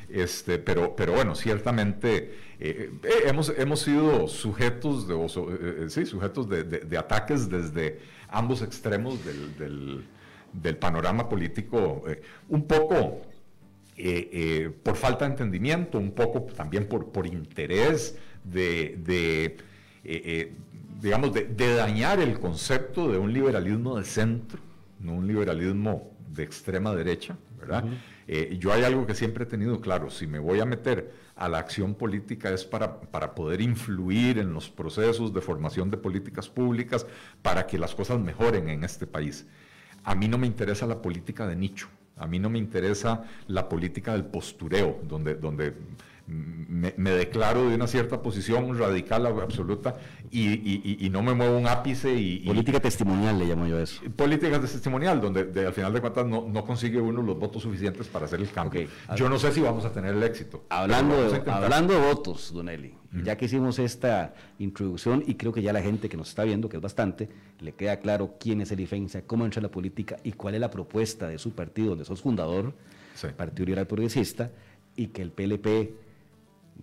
este, 0.08 0.58
pero, 0.58 0.94
pero 0.96 1.12
bueno, 1.12 1.34
ciertamente 1.34 2.34
eh, 2.60 2.90
eh, 3.02 3.10
hemos, 3.26 3.52
hemos 3.56 3.80
sido 3.80 4.28
sujetos 4.28 5.08
de, 5.08 5.14
eh, 5.14 5.86
sí, 5.88 6.06
sujetos 6.06 6.48
de, 6.48 6.98
ataques 6.98 7.48
desde 7.48 8.00
ambos 8.28 8.62
extremos 8.62 9.18
del, 9.24 10.04
panorama 10.78 11.28
político, 11.28 12.04
un 12.48 12.66
poco 12.66 13.22
por 14.82 14.96
falta 14.96 15.24
de 15.24 15.32
entendimiento, 15.32 15.98
un 15.98 16.12
poco 16.12 16.42
también 16.42 16.86
por, 16.86 17.10
por 17.10 17.26
interés 17.26 18.16
de, 18.44 19.56
digamos, 21.00 21.32
de 21.32 21.74
dañar 21.74 22.20
el 22.20 22.38
concepto 22.38 23.10
de 23.10 23.18
un 23.18 23.32
liberalismo 23.32 23.98
de 23.98 24.04
centro 24.04 24.60
no 25.04 25.12
un 25.12 25.26
liberalismo 25.26 26.10
de 26.28 26.42
extrema 26.42 26.94
derecha, 26.94 27.36
¿verdad? 27.58 27.84
Eh, 28.26 28.56
yo 28.58 28.72
hay 28.72 28.82
algo 28.82 29.06
que 29.06 29.14
siempre 29.14 29.44
he 29.44 29.46
tenido 29.46 29.80
claro, 29.80 30.10
si 30.10 30.26
me 30.26 30.38
voy 30.38 30.60
a 30.60 30.64
meter 30.64 31.12
a 31.36 31.48
la 31.48 31.58
acción 31.58 31.94
política 31.94 32.50
es 32.52 32.64
para, 32.64 33.00
para 33.00 33.34
poder 33.34 33.60
influir 33.60 34.38
en 34.38 34.52
los 34.52 34.70
procesos 34.70 35.32
de 35.32 35.40
formación 35.40 35.90
de 35.90 35.96
políticas 35.96 36.48
públicas 36.48 37.06
para 37.42 37.66
que 37.66 37.78
las 37.78 37.94
cosas 37.94 38.18
mejoren 38.20 38.68
en 38.68 38.84
este 38.84 39.06
país. 39.06 39.46
A 40.04 40.14
mí 40.14 40.28
no 40.28 40.38
me 40.38 40.46
interesa 40.46 40.86
la 40.86 41.00
política 41.02 41.46
de 41.46 41.56
nicho, 41.56 41.88
a 42.16 42.26
mí 42.26 42.38
no 42.38 42.50
me 42.50 42.58
interesa 42.58 43.24
la 43.48 43.68
política 43.68 44.12
del 44.12 44.24
postureo, 44.24 45.00
donde, 45.04 45.34
donde 45.34 45.74
me, 46.26 47.10
declaro 47.10 47.68
de 47.68 47.74
una 47.74 47.86
cierta 47.86 48.22
posición 48.22 48.78
radical 48.78 49.26
absoluta 49.26 49.96
y, 50.30 51.08
no 51.10 51.22
me 51.22 51.34
muevo 51.34 51.56
un 51.56 51.66
ápice. 51.66 52.14
Y, 52.14 52.40
política 52.40 52.80
testimonial 52.80 53.38
le 53.38 53.46
llamo 53.46 53.66
yo 53.66 53.78
eso. 53.78 54.02
Política 54.16 54.60
testimonial, 54.60 55.20
donde 55.20 55.66
al 55.66 55.72
final 55.72 55.92
de 55.92 56.00
cuentas 56.00 56.26
no, 56.26 56.64
consigue 56.64 57.00
uno 57.00 57.22
los 57.22 57.38
votos 57.38 57.62
suficientes 57.62 58.06
para 58.08 58.24
hacer 58.24 58.40
el 58.40 58.50
cambio. 58.50 58.88
Yo 59.16 59.28
no 59.28 59.38
sé 59.38 59.52
si 59.52 59.60
vamos 59.60 59.84
a 59.84 59.92
tener 59.92 60.14
el 60.14 60.22
éxito. 60.22 60.64
Hablando, 60.70 61.30
de, 61.30 61.50
hablando 61.50 61.94
de 61.94 62.00
votos, 62.00 62.52
Don 62.52 62.68
Eli, 62.68 62.94
ya 63.22 63.36
que 63.36 63.44
hicimos 63.44 63.78
esta 63.78 64.34
introducción 64.58 65.22
y 65.26 65.34
creo 65.34 65.52
que 65.52 65.62
ya 65.62 65.72
la 65.72 65.82
gente 65.82 66.08
que 66.08 66.16
nos 66.16 66.30
está 66.30 66.44
viendo, 66.44 66.68
que 66.68 66.76
es 66.76 66.82
bastante, 66.82 67.28
le 67.60 67.72
queda 67.72 67.98
claro 67.98 68.36
quién 68.40 68.60
es 68.60 68.72
el 68.72 68.80
IFENSA, 68.80 69.22
cómo 69.22 69.44
entra 69.44 69.60
la 69.62 69.70
política 69.70 70.16
y 70.24 70.32
cuál 70.32 70.54
es 70.54 70.60
la 70.60 70.70
propuesta 70.70 71.28
de 71.28 71.38
su 71.38 71.52
partido, 71.52 71.90
donde 71.90 72.04
sos 72.04 72.22
fundador, 72.22 72.74
Partido 73.36 73.66
Liberal 73.66 73.86
Progresista, 73.86 74.50
y 74.96 75.08
que 75.08 75.22
el 75.22 75.30
PLP 75.30 76.03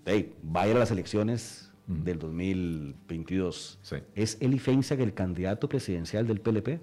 va 0.08 0.62
a 0.62 0.68
ir 0.68 0.76
a 0.76 0.80
las 0.80 0.92
elecciones 0.92 1.72
del 1.88 2.20
2022. 2.20 3.80
¿Es 4.16 4.38
Eli 4.40 4.60
Feinsack 4.60 5.00
el 5.00 5.14
candidato 5.14 5.68
presidencial 5.68 6.28
del 6.28 6.42
PLP? 6.42 6.80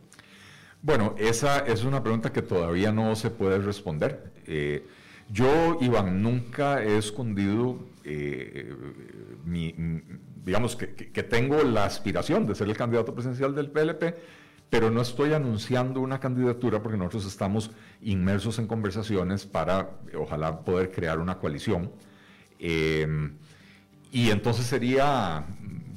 Bueno, 0.82 1.14
esa 1.18 1.60
es 1.60 1.84
una 1.84 2.02
pregunta 2.02 2.32
que 2.32 2.42
todavía 2.42 2.92
no 2.92 3.16
se 3.16 3.30
puede 3.30 3.58
responder. 3.58 4.32
Eh, 4.46 4.86
yo, 5.30 5.78
Iván, 5.80 6.22
nunca 6.22 6.82
he 6.82 6.96
escondido, 6.96 7.78
eh, 8.04 8.72
mi, 9.44 9.74
digamos, 10.44 10.76
que, 10.76 10.86
tengo 11.24 11.62
la 11.64 11.84
aspiración 11.84 12.46
de 12.46 12.54
ser 12.54 12.68
el 12.68 12.76
candidato 12.76 13.12
presidencial 13.12 13.54
del 13.54 13.70
PLP, 13.70 14.14
pero 14.70 14.90
no 14.90 15.02
estoy 15.02 15.32
anunciando 15.32 16.00
una 16.00 16.20
candidatura 16.20 16.82
porque 16.82 16.96
nosotros 16.96 17.26
estamos 17.26 17.70
inmersos 18.00 18.58
en 18.58 18.66
conversaciones 18.66 19.46
para, 19.46 19.90
ojalá, 20.16 20.60
poder 20.60 20.92
crear 20.92 21.18
una 21.18 21.38
coalición 21.38 21.90
Em, 22.58 23.36
y 24.10 24.30
entonces 24.30 24.66
sería, 24.66 25.44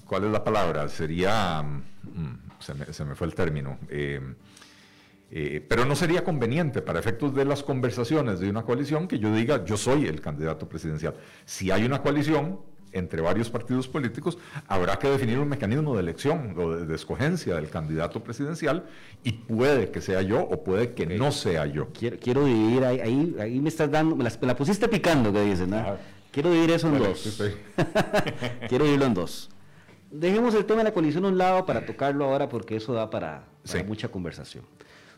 ¿cuál 0.06 0.26
es 0.26 0.32
la 0.32 0.44
palabra? 0.44 0.88
Sería, 0.90 1.62
mm, 1.64 2.60
se, 2.60 3.06
me, 3.06 3.16
fue 3.16 3.28
el 3.28 3.36
término, 3.36 3.80
em, 3.90 4.36
eh, 5.32 5.66
pero 5.68 5.86
no 5.86 5.96
sería 5.96 6.24
conveniente 6.24 6.82
para 6.82 7.00
efectos 7.00 7.34
de 7.34 7.46
las 7.46 7.64
conversaciones 7.64 8.40
de 8.40 8.50
una 8.50 8.64
coalición 8.64 9.08
que 9.08 9.18
yo 9.18 9.34
diga 9.34 9.64
yo 9.64 9.78
soy 9.78 10.06
el 10.06 10.20
candidato 10.20 10.68
presidencial. 10.68 11.16
Si 11.46 11.72
hay 11.72 11.86
una 11.86 12.02
coalición 12.02 12.60
entre 12.94 13.22
varios 13.22 13.50
partidos 13.50 13.88
políticos, 13.88 14.38
habrá 14.68 14.98
que 15.00 15.10
definir 15.10 15.40
un 15.40 15.48
mecanismo 15.48 15.96
de 15.96 16.02
elección 16.02 16.54
o 16.58 16.72
de, 16.72 16.96
escogencia 16.96 17.56
del 17.56 17.70
candidato 17.70 18.22
presidencial 18.22 18.86
y 19.24 19.32
puede 19.32 19.92
que 19.92 20.02
sea 20.02 20.22
yo 20.22 20.42
o 20.42 20.64
puede 20.64 20.94
que 20.94 21.06
no 21.06 21.32
sea 21.32 21.66
yo. 21.66 21.88
Quiero, 21.94 22.18
quiero 22.20 22.46
dividir, 22.46 22.84
ahí, 22.84 23.36
ahí, 23.40 23.60
me 23.62 23.70
estás 23.70 23.90
dando, 23.90 24.16
me 24.16 24.26
la, 24.26 24.56
pusiste 24.56 24.88
picando, 24.90 25.32
que 25.32 25.42
dices, 25.42 25.68
¿no? 25.68 25.98
Quiero 26.32 26.50
dividir 26.50 26.72
eso 26.72 26.88
en 26.88 27.00
dos. 27.00 27.42
Quiero 28.70 28.86
dividirlo 28.86 29.06
en 29.06 29.14
dos. 29.14 29.50
Dejemos 30.12 30.56
el 30.56 30.66
tema 30.66 30.80
de 30.80 30.86
la 30.86 30.94
coalición 30.94 31.26
a 31.26 31.28
un 31.30 31.38
lado 31.38 31.66
para 31.66 31.86
tocarlo 31.86 32.26
ahora 32.26 32.50
porque 32.50 32.76
eso 32.76 32.94
da 32.94 33.10
para, 33.10 33.46
mucha 33.86 34.10
conversación. 34.10 34.64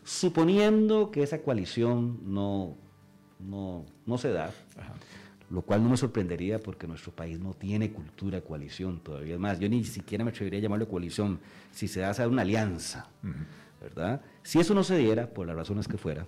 Suponiendo 0.04 1.10
que 1.10 1.22
esa 1.22 1.40
coalición 1.40 2.20
no, 2.24 2.76
no, 3.40 4.18
se 4.18 4.32
da, 4.32 4.52
lo 5.50 5.62
cual 5.62 5.82
no 5.82 5.88
me 5.88 5.96
sorprendería 5.96 6.58
porque 6.58 6.86
nuestro 6.86 7.12
país 7.12 7.38
no 7.38 7.54
tiene 7.54 7.92
cultura 7.92 8.38
de 8.38 8.44
coalición 8.44 9.00
todavía. 9.00 9.34
Es 9.34 9.40
más, 9.40 9.58
yo 9.58 9.68
ni 9.68 9.84
siquiera 9.84 10.24
me 10.24 10.30
atrevería 10.30 10.58
a 10.58 10.62
llamarlo 10.62 10.88
coalición 10.88 11.40
si 11.72 11.88
se 11.88 12.00
da 12.00 12.10
a 12.10 12.28
una 12.28 12.42
alianza, 12.42 13.08
¿verdad? 13.80 14.20
Si 14.42 14.58
eso 14.58 14.74
no 14.74 14.84
se 14.84 14.96
diera, 14.96 15.28
por 15.28 15.46
las 15.46 15.56
razones 15.56 15.88
que 15.88 15.96
fuera, 15.96 16.26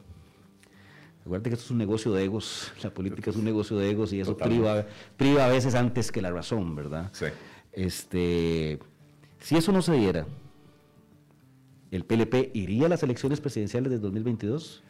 Recuerda 1.27 1.51
que 1.51 1.55
esto 1.55 1.65
es 1.65 1.71
un 1.73 1.79
negocio 1.79 2.13
de 2.13 2.23
egos, 2.23 2.73
la 2.85 2.91
política 2.91 3.31
es 3.31 3.37
un 3.37 3.45
negocio 3.45 3.77
de 3.77 3.91
egos 3.91 4.13
y 4.13 4.21
eso 4.21 4.37
priva, 4.37 4.87
priva, 5.17 5.47
a 5.47 5.49
veces 5.49 5.75
antes 5.75 6.13
que 6.13 6.23
la 6.23 6.31
razón, 6.31 6.77
¿verdad? 6.77 7.11
Sí. 7.13 7.27
Este, 7.73 8.79
si 9.41 9.57
eso 9.57 9.73
no 9.73 9.83
se 9.83 9.95
diera, 9.95 10.25
¿el 11.91 12.05
PLP 12.05 12.53
iría 12.55 12.87
a 12.87 12.91
las 12.91 13.03
elecciones 13.03 13.41
presidenciales 13.41 13.91
de 13.91 13.99
2022? 13.99 14.85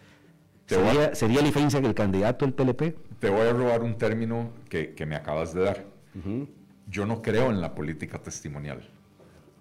¿Sería, 0.67 1.15
¿Sería 1.15 1.41
el 1.41 1.95
candidato 1.95 2.45
del 2.45 2.53
PLP? 2.53 2.99
Te 3.19 3.31
voy 3.31 3.41
a 3.41 3.53
robar 3.55 3.83
un 3.83 3.97
término 3.97 4.51
que, 4.69 4.95
me 5.07 5.17
acabas 5.17 5.55
de 5.55 5.63
dar. 5.63 5.87
Yo 6.87 7.07
no 7.07 7.23
creo 7.23 7.49
en 7.49 7.63
la 7.63 7.75
política 7.75 8.19
testimonial. 8.19 8.87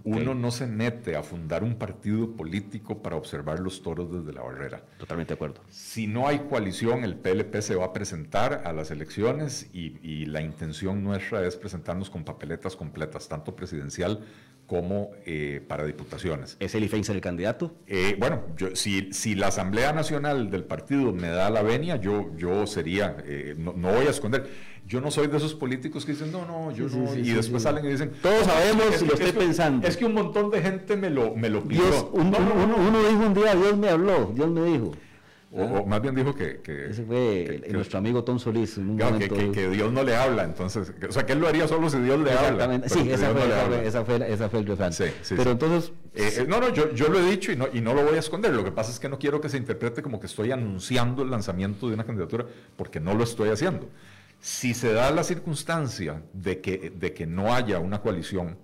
Uno 0.06 0.36
no 0.36 0.52
se 0.52 0.68
mete 0.68 1.16
a 1.16 1.24
fundar 1.24 1.64
un 1.64 1.76
partido 1.76 2.36
político 2.36 3.02
para 3.02 3.16
observar 3.16 3.60
los 3.60 3.82
toros 3.82 4.12
desde 4.14 4.34
la 4.34 4.44
barrera. 4.44 4.84
Totalmente 5.00 5.30
de 5.30 5.34
acuerdo. 5.34 5.62
Si 5.70 6.06
no 6.06 6.28
hay 6.28 6.40
coalición, 6.48 7.04
el 7.04 7.16
PLP 7.16 7.60
se 7.62 7.76
va 7.76 7.86
a 7.86 7.94
presentar 7.94 8.62
a 8.66 8.72
las 8.72 8.92
elecciones 8.92 9.68
y, 9.74 9.96
la 10.26 10.42
intención 10.42 11.04
nuestra 11.04 11.46
es 11.46 11.56
presentarnos 11.56 12.10
con 12.10 12.24
papeletas 12.24 12.76
completas, 12.76 13.28
tanto 13.28 13.56
presidencial 13.56 14.20
como 14.68 15.12
eh, 15.26 15.64
para 15.68 15.86
diputaciones. 15.86 16.58
¿Es 16.60 16.74
el 16.76 16.84
IFEINSA 16.84 17.14
el 17.14 17.22
candidato? 17.22 17.76
Eh, 17.88 18.16
bueno, 18.20 18.44
yo, 18.58 18.76
si, 18.76 19.12
si, 19.14 19.36
la 19.36 19.48
Asamblea 19.48 19.94
Nacional 19.94 20.50
del 20.50 20.64
partido 20.64 21.14
me 21.14 21.30
da 21.30 21.50
la 21.50 21.62
venia, 21.62 21.98
yo, 21.98 22.36
yo 22.36 22.66
sería, 22.66 23.18
eh, 23.26 23.56
no, 23.58 23.74
no 23.74 23.92
voy 23.92 24.08
a 24.08 24.10
esconder 24.10 24.48
yo 24.88 25.02
no 25.02 25.10
soy 25.10 25.28
de 25.28 25.38
esos 25.38 25.56
políticos 25.56 26.06
que 26.06 26.12
dicen, 26.12 26.32
no, 26.32 26.46
no, 26.46 26.72
yo 26.72 26.88
no. 26.88 27.16
y 27.16 27.32
después 27.32 27.64
salen 27.64 27.86
y 27.86 27.90
dicen, 27.90 28.12
todos 28.22 28.46
sabemos 28.46 29.02
y 29.02 29.06
lo 29.06 29.14
estoy 29.14 29.32
pensando. 29.32 29.88
Es 29.88 29.98
que 29.98 30.06
un 30.06 30.14
montón 30.14 30.52
de 30.52 30.62
gente 30.62 30.96
me 30.96 31.10
lo, 31.10 31.36
me 31.36 31.50
lo 31.50 31.64
pidió. 31.64 31.84
Dios, 31.84 32.08
uno, 32.12 32.38
dijo 33.10 33.26
un 33.26 33.34
día, 33.34 33.56
Dios 33.56 33.76
me 33.78 33.90
habló, 33.90 34.32
Dios 34.36 34.50
me 34.50 34.64
dijo. 34.64 34.92
O, 35.52 35.86
más 35.86 36.02
bien 36.02 36.14
dijo 36.14 36.36
que... 36.36 36.60
Ese 36.90 37.04
fue 37.04 37.64
nuestro 37.72 37.98
amigo 37.98 38.24
Tom 38.24 38.38
Solís. 38.38 38.78
que, 39.54 39.70
Dios 39.70 39.92
no 39.92 40.04
le 40.04 40.16
habla, 40.16 40.44
entonces... 40.44 40.92
O 41.08 41.12
sea, 41.12 41.26
que 41.26 41.34
él 41.34 41.40
lo 41.40 41.48
haría 41.48 41.68
solo 41.68 41.90
si 41.90 42.00
Dios 42.00 42.20
le 42.20 42.34
habla. 42.34 42.82
Sí, 42.88 43.10
esa 43.10 43.32
fue, 43.32 43.88
esa, 43.88 44.06
fue, 44.06 44.34
esa 44.34 44.50
fue, 44.50 44.60
el 44.60 44.68
refrán. 44.68 44.94
Sí, 44.94 45.06
sí, 45.22 45.34
pero 45.38 45.52
entonces... 45.52 45.94
Eh, 46.14 46.30
eh, 46.40 46.46
no, 46.48 46.60
no, 46.60 46.74
yo, 46.74 46.94
yo 46.94 47.08
lo 47.08 47.20
he 47.20 47.32
dicho 47.32 47.52
y 47.52 47.56
no, 47.56 47.68
y 47.74 47.82
no 47.82 47.94
lo 47.94 48.04
voy 48.04 48.18
a 48.18 48.20
esconder. 48.20 48.54
Lo 48.54 48.64
que 48.64 48.72
pasa 48.72 48.92
es 48.92 49.00
que 49.00 49.10
no 49.10 49.18
quiero 49.18 49.42
que 49.42 49.50
se 49.50 49.58
interprete 49.58 50.02
como 50.02 50.20
que 50.20 50.28
estoy 50.28 50.52
anunciando 50.52 51.24
el 51.24 51.32
lanzamiento 51.32 51.88
de 51.88 51.94
una 51.94 52.04
candidatura, 52.04 52.46
porque 52.76 53.00
no 53.00 53.14
lo 53.14 53.24
estoy 53.24 53.50
haciendo. 53.50 53.90
Si 54.46 54.76
se 54.76 54.94
da 54.94 55.10
la 55.10 55.24
circunstancia 55.24 56.22
de 56.32 56.62
que, 56.62 56.92
de 56.92 57.16
que 57.16 57.26
no 57.26 57.56
haya 57.56 57.80
una 57.80 58.02
coalición, 58.04 58.60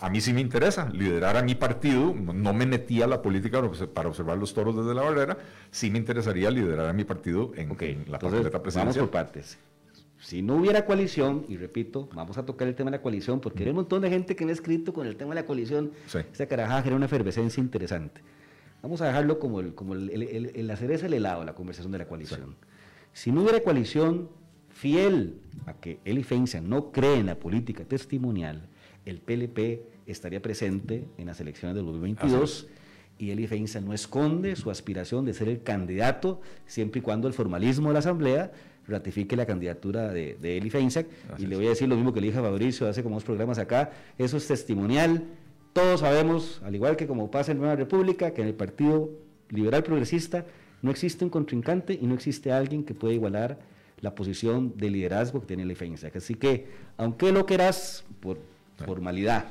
a 0.00 0.08
mí 0.08 0.18
sí 0.22 0.32
me 0.32 0.40
interesa 0.40 0.88
liderar 0.88 1.36
a 1.36 1.42
mi 1.42 1.54
partido, 1.54 2.14
no 2.14 2.54
me 2.54 2.64
metí 2.64 3.02
a 3.02 3.06
la 3.06 3.20
política 3.20 3.60
para 3.92 4.08
observar 4.08 4.38
los 4.38 4.54
toros 4.54 4.74
desde 4.74 4.94
la 4.94 5.02
barrera, 5.02 5.36
sí 5.70 5.90
me 5.90 5.98
interesaría 5.98 6.50
liderar 6.50 6.86
a 6.86 6.94
mi 6.94 7.04
partido 7.04 7.52
en, 7.54 7.68
la 8.10 8.18
papeleta 8.18 8.62
presidencial. 8.62 8.86
Vamos 8.86 8.96
por 8.96 9.10
partes. 9.10 9.58
Si 10.18 10.40
no 10.40 10.56
hubiera 10.56 10.86
coalición, 10.86 11.44
y 11.48 11.58
repito, 11.58 12.08
vamos 12.14 12.38
a 12.38 12.46
tocar 12.46 12.66
el 12.66 12.74
tema 12.74 12.90
de 12.90 12.96
la 12.96 13.02
coalición, 13.02 13.40
porque 13.40 13.64
hay 13.64 13.68
un 13.68 13.76
montón 13.76 14.00
de 14.00 14.08
gente 14.08 14.34
que 14.34 14.46
me 14.46 14.52
ha 14.52 14.54
escrito 14.54 14.94
con 14.94 15.06
el 15.06 15.16
tema 15.16 15.34
de 15.34 15.42
la 15.42 15.46
coalición, 15.46 15.92
esa 16.32 16.46
caraja 16.46 16.78
genera 16.78 16.96
una 16.96 17.04
efervescencia 17.04 17.60
interesante. 17.60 18.22
Vamos 18.82 19.02
a 19.02 19.08
dejarlo 19.08 19.38
como, 19.38 19.60
el, 19.60 19.74
como 19.74 19.92
el, 19.92 20.08
el, 20.54 20.66
la 20.66 20.76
cereza 20.76 21.02
del 21.02 21.12
helado, 21.12 21.44
la 21.44 21.54
conversación 21.54 21.92
de 21.92 21.98
la 21.98 22.08
coalición. 22.08 22.56
Si 23.12 23.32
no 23.32 23.42
hubiera 23.42 23.60
coalición, 23.60 24.39
fiel 24.80 25.34
a 25.66 25.74
que 25.74 26.00
Eli 26.06 26.22
Feinstein 26.22 26.66
no 26.66 26.90
cree 26.90 27.18
en 27.18 27.26
la 27.26 27.34
política 27.34 27.84
testimonial, 27.84 28.62
el 29.04 29.20
PLP 29.20 29.82
estaría 30.06 30.40
presente 30.40 31.04
en 31.18 31.26
las 31.26 31.38
elecciones 31.38 31.76
del 31.76 31.84
2022 31.84 32.66
y 33.18 33.30
Eli 33.30 33.46
Feinstein 33.46 33.84
no 33.84 33.92
esconde 33.92 34.56
su 34.56 34.70
aspiración 34.70 35.26
de 35.26 35.34
ser 35.34 35.50
el 35.50 35.62
candidato 35.62 36.40
siempre 36.64 37.00
y 37.00 37.02
cuando 37.02 37.28
el 37.28 37.34
formalismo 37.34 37.88
de 37.88 37.92
la 37.92 37.98
Asamblea 37.98 38.52
ratifique 38.88 39.36
la 39.36 39.44
candidatura 39.44 40.08
de, 40.08 40.38
de 40.40 40.56
Eli 40.56 40.70
Feinstein. 40.70 41.06
Y 41.36 41.46
le 41.46 41.56
voy 41.56 41.66
a 41.66 41.70
decir 41.70 41.86
lo 41.86 41.96
mismo 41.96 42.14
que 42.14 42.22
le 42.22 42.28
dije 42.28 42.38
a 42.38 42.42
Fabricio 42.42 42.88
hace 42.88 43.02
como 43.02 43.16
dos 43.16 43.24
programas 43.24 43.58
acá, 43.58 43.90
eso 44.16 44.38
es 44.38 44.46
testimonial. 44.46 45.24
Todos 45.74 46.00
sabemos, 46.00 46.62
al 46.64 46.74
igual 46.74 46.96
que 46.96 47.06
como 47.06 47.30
pasa 47.30 47.52
en 47.52 47.58
Nueva 47.58 47.76
República, 47.76 48.32
que 48.32 48.40
en 48.40 48.48
el 48.48 48.54
Partido 48.54 49.10
Liberal 49.50 49.82
Progresista 49.82 50.46
no 50.80 50.90
existe 50.90 51.22
un 51.22 51.30
contrincante 51.30 51.98
y 52.00 52.06
no 52.06 52.14
existe 52.14 52.50
alguien 52.50 52.82
que 52.82 52.94
pueda 52.94 53.12
igualar 53.12 53.58
la 54.00 54.14
posición 54.14 54.76
de 54.76 54.90
liderazgo 54.90 55.40
que 55.40 55.46
tiene 55.46 55.64
la 55.64 55.72
IFENSA. 55.72 56.10
Así 56.14 56.34
que, 56.34 56.66
aunque 56.96 57.32
lo 57.32 57.46
quieras 57.46 58.04
por 58.20 58.38
formalidad 58.76 59.46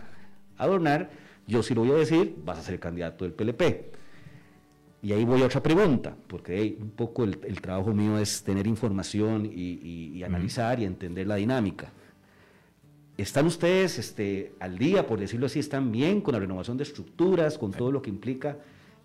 adornar, 0.58 1.10
yo 1.48 1.64
sí 1.64 1.74
lo 1.74 1.82
voy 1.82 1.92
a 1.92 1.96
decir, 1.96 2.36
vas 2.44 2.60
a 2.60 2.62
ser 2.62 2.80
candidato 2.80 3.26
del 3.26 3.34
PLP. 3.34 3.92
Y 5.02 5.14
ahí 5.14 5.24
voy 5.24 5.42
a 5.42 5.46
otra 5.46 5.64
pregunta, 5.64 6.16
porque 6.28 6.78
un 6.80 6.92
poco 6.92 7.24
el, 7.24 7.62
trabajo 7.62 7.94
mío 7.94 8.18
es 8.18 8.44
tener 8.44 8.68
información 8.68 9.50
y, 9.52 10.22
analizar 10.24 10.80
y 10.80 10.86
entender 10.86 11.26
la 11.26 11.36
dinámica. 11.36 11.92
¿Están 13.18 13.46
ustedes 13.46 13.98
este, 13.98 14.54
al 14.60 14.78
día, 14.78 15.08
por 15.08 15.20
decirlo 15.20 15.46
así, 15.46 15.60
están 15.60 15.92
bien 15.92 16.22
con 16.22 16.34
la 16.34 16.40
renovación 16.40 16.78
de 16.78 16.84
estructuras, 16.84 17.58
con 17.58 17.72
todo 17.72 17.92
lo 17.92 18.02
que 18.02 18.10
implica 18.10 18.58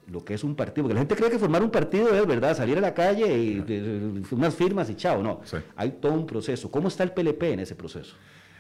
lo 0.07 0.24
que 0.24 0.34
es 0.34 0.44
un 0.44 0.55
partido, 0.55 0.84
porque 0.84 0.94
la 0.94 1.00
gente 1.00 1.16
cree 1.16 1.30
que 1.30 1.38
formar 1.38 1.62
un 1.62 1.70
partido 1.70 2.14
es, 2.14 2.26
¿verdad?, 2.26 2.57
salir 2.57 2.78
a 2.78 2.80
la 2.80 2.94
calle 2.94 3.36
y 3.36 4.24
unas 4.30 4.55
firmas 4.55 4.90
y 4.90 4.96
chao, 4.96 5.22
no. 5.22 5.40
Hay 5.76 5.92
todo 5.92 6.12
un 6.12 6.26
proceso. 6.26 6.70
¿Cómo 6.70 6.88
está 6.88 7.05
el 7.05 7.12
PLP 7.12 7.42
en 7.44 7.61
ese 7.61 7.74
proceso? 7.74 8.14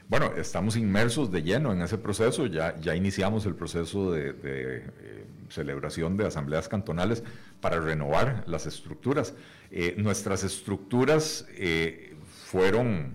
Bueno, 0.08 0.32
estamos 0.36 0.76
inmersos 0.76 1.30
de 1.30 1.42
lleno 1.42 1.72
en 1.72 1.80
ese 1.80 1.96
proceso, 1.96 2.46
ya, 2.46 2.78
ya 2.78 2.94
iniciamos 2.94 3.46
el 3.46 3.54
proceso 3.54 4.12
de, 4.12 4.34
eh, 4.42 5.26
celebración 5.48 6.16
de 6.16 6.26
asambleas 6.26 6.68
cantonales 6.68 7.22
para 7.60 7.80
renovar 7.80 8.44
las 8.46 8.66
estructuras. 8.66 9.34
Eh, 9.70 9.94
nuestras 9.96 10.44
estructuras 10.44 11.46
eh, 11.54 12.16
fueron 12.46 13.14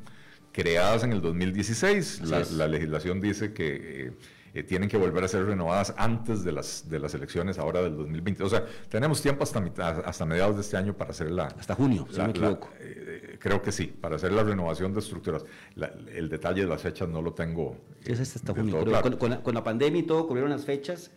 creadas 0.52 1.04
en 1.04 1.14
el 1.14 1.22
2016, 1.22 2.22
la, 2.22 2.44
la, 2.52 2.68
legislación 2.68 3.22
dice 3.22 3.54
que 3.54 4.14
eh, 4.54 4.64
tienen 4.64 4.90
que 4.90 4.98
volver 4.98 5.24
a 5.24 5.28
ser 5.28 5.46
renovadas 5.46 5.94
antes 5.98 6.44
de 6.44 6.52
las, 6.52 6.90
de 6.90 7.00
las 7.00 7.14
elecciones 7.14 7.60
ahora 7.60 7.82
del 7.82 7.96
2020. 7.96 8.44
O 8.44 8.50
sea, 8.50 8.66
tenemos 8.90 9.22
tiempo 9.22 9.44
hasta, 9.44 9.60
hasta 10.06 10.26
mediados 10.26 10.56
de 10.56 10.62
este 10.62 10.78
año 10.78 10.96
para 10.96 11.12
hacer 11.12 11.32
la... 11.32 11.46
Hasta 11.46 11.76
junio, 11.76 12.08
si 12.10 12.18
no 12.18 12.26
me 12.26 12.30
equivoco. 12.32 12.70
Eh, 12.80 13.38
creo 13.40 13.62
que 13.62 13.72
sí, 13.72 13.88
para 13.88 14.16
hacer 14.16 14.32
la 14.32 14.44
renovación 14.44 14.94
de 14.94 15.00
estructuras. 15.00 15.46
el 16.14 16.30
detalle 16.30 16.62
de 16.62 16.68
las 16.68 16.82
fechas 16.82 17.08
no 17.08 17.22
lo 17.22 17.34
tengo. 17.34 17.78
es 18.06 18.20
este 18.20 18.40
hasta 18.40 18.54
junio. 18.54 18.84
con, 19.18 19.42
con, 19.42 19.54
la, 19.54 19.64
pandemia 19.64 20.02
y 20.02 20.04
todo, 20.04 20.28
cubrieron 20.28 20.52
las 20.52 20.66
fechas. 20.66 21.12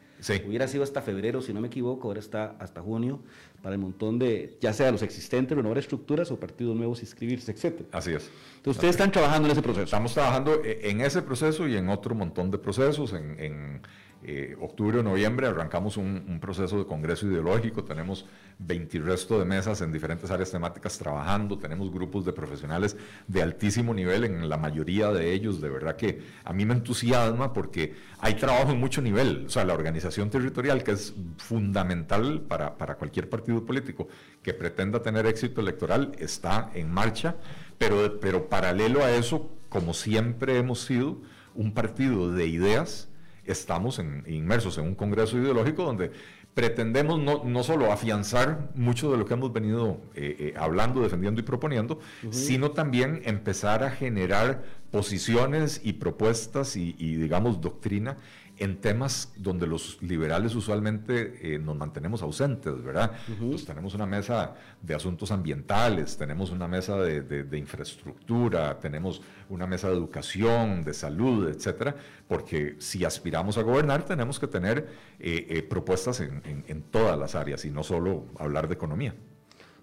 Hubiera 0.46 0.68
sido 0.68 0.84
hasta 0.84 1.02
febrero, 1.02 1.42
si 1.42 1.52
no 1.52 1.60
me 1.60 1.66
equivoco, 1.66 2.06
ahora 2.06 2.20
está 2.20 2.54
hasta 2.60 2.80
junio 2.80 3.20
para 3.60 3.74
el 3.74 3.80
montón 3.80 4.18
de, 4.18 4.56
ya 4.60 4.72
sea 4.72 4.90
los 4.90 5.02
existentes, 5.02 5.56
renovar 5.56 5.78
estructuras 5.78 6.30
o 6.30 6.38
partidos 6.38 6.76
nuevos, 6.76 7.00
inscribirse, 7.00 7.52
etc. 7.52 7.82
Así 7.92 8.12
es. 8.12 8.30
Entonces, 8.62 8.78
ustedes 8.78 8.94
están 8.94 9.10
trabajando 9.10 9.48
en 9.48 9.52
ese 9.52 9.62
proceso. 9.62 9.82
Estamos 9.82 10.14
trabajando 10.14 10.62
e, 10.62 10.88
en 10.88 11.00
ese 11.00 11.20
proceso 11.20 11.66
y 11.66 11.76
en 11.76 11.88
otro 11.88 12.14
montón 12.14 12.48
de 12.52 12.58
procesos, 12.58 13.12
en 13.12 13.82
eh, 14.24 14.54
octubre 14.60 15.00
o 15.00 15.02
noviembre 15.02 15.48
arrancamos 15.48 15.96
un, 15.96 16.38
proceso 16.40 16.78
de 16.78 16.86
congreso 16.86 17.26
ideológico, 17.26 17.82
tenemos 17.82 18.24
20 18.60 19.00
resto 19.00 19.36
de 19.36 19.44
mesas 19.44 19.80
en 19.80 19.90
diferentes 19.90 20.30
áreas 20.30 20.48
temáticas 20.52 20.96
trabajando, 20.96 21.58
tenemos 21.58 21.90
grupos 21.92 22.24
de 22.24 22.32
profesionales 22.32 22.96
de 23.26 23.42
altísimo 23.42 23.92
nivel, 23.92 24.22
en 24.22 24.48
la 24.48 24.56
mayoría 24.56 25.10
de 25.10 25.32
ellos, 25.32 25.60
de 25.60 25.68
verdad 25.68 25.96
que 25.96 26.22
a 26.44 26.52
mí 26.52 26.64
me 26.64 26.74
entusiasma 26.74 27.52
porque 27.52 27.96
hay 28.20 28.34
trabajo 28.34 28.70
en 28.70 28.78
mucho 28.78 29.02
nivel, 29.02 29.46
o 29.46 29.50
sea, 29.50 29.64
la 29.64 29.74
organización 29.74 30.30
territorial 30.30 30.84
que 30.84 30.92
es 30.92 31.14
fundamental 31.38 32.42
para, 32.42 32.78
para 32.78 32.94
cualquier 32.94 33.28
partido 33.28 33.66
político 33.66 34.06
que 34.40 34.54
pretenda 34.54 35.02
tener 35.02 35.26
éxito 35.26 35.60
electoral 35.60 36.12
está 36.20 36.70
en 36.74 36.92
marcha, 36.92 37.34
pero, 37.82 38.20
pero 38.20 38.48
paralelo 38.48 39.02
a 39.02 39.10
eso, 39.10 39.50
como 39.68 39.92
siempre 39.92 40.56
hemos 40.56 40.82
sido, 40.82 41.16
un 41.56 41.74
partido 41.74 42.32
de 42.32 42.46
ideas, 42.46 43.08
estamos 43.44 44.00
inmersos 44.26 44.78
en 44.78 44.84
un 44.84 44.94
congreso 44.94 45.36
ideológico 45.36 45.82
donde 45.82 46.12
pretendemos 46.54 47.18
no, 47.18 47.42
no, 47.44 47.62
solo 47.64 47.90
afianzar 47.90 48.70
mucho 48.76 49.10
de 49.10 49.18
lo 49.18 49.24
que 49.26 49.34
hemos 49.34 49.52
venido 49.52 50.00
eh, 50.14 50.36
eh, 50.38 50.54
hablando, 50.56 51.00
defendiendo 51.00 51.40
y 51.40 51.44
proponiendo, 51.44 51.98
sino 52.30 52.70
también 52.70 53.20
empezar 53.24 53.82
a 53.82 53.90
generar 53.90 54.62
posiciones 54.92 55.80
y 55.82 55.94
propuestas 55.94 56.76
y, 56.76 56.94
y 56.98 57.16
digamos, 57.16 57.60
doctrina 57.60 58.16
en 58.62 58.80
temas 58.80 59.32
donde 59.36 59.66
los 59.66 60.00
liberales 60.02 60.54
usualmente 60.54 61.54
eh, 61.54 61.58
nos 61.58 61.76
mantenemos 61.76 62.22
ausentes, 62.22 62.80
¿verdad? 62.80 63.10
Pues 63.40 63.64
tenemos 63.64 63.92
una 63.94 64.06
mesa 64.06 64.54
de 64.80 64.94
asuntos 64.94 65.32
ambientales, 65.32 66.16
tenemos 66.16 66.52
una 66.52 66.68
mesa 66.68 66.96
de, 66.96 67.58
infraestructura, 67.58 68.78
tenemos 68.78 69.20
una 69.48 69.66
mesa 69.66 69.88
de 69.88 69.94
educación, 69.94 70.84
de 70.84 70.94
salud, 70.94 71.48
etcétera, 71.48 71.96
porque 72.28 72.76
si 72.78 73.04
aspiramos 73.04 73.58
a 73.58 73.62
gobernar 73.62 74.04
tenemos 74.04 74.38
que 74.38 74.46
tener 74.46 74.88
eh, 75.18 75.46
eh, 75.48 75.62
propuestas 75.64 76.20
en, 76.20 76.64
en 76.68 76.82
todas 76.82 77.18
las 77.18 77.34
áreas 77.34 77.64
y 77.64 77.70
no 77.70 77.82
solo 77.82 78.26
hablar 78.38 78.68
de 78.68 78.74
economía. 78.74 79.12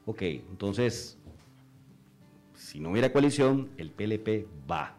Ok, 0.05 0.21
entonces, 0.21 1.17
si 2.55 2.79
no 2.79 2.91
hubiera 2.91 3.11
coalición, 3.11 3.71
el 3.77 3.91
PLP 3.91 4.47
va 4.71 4.98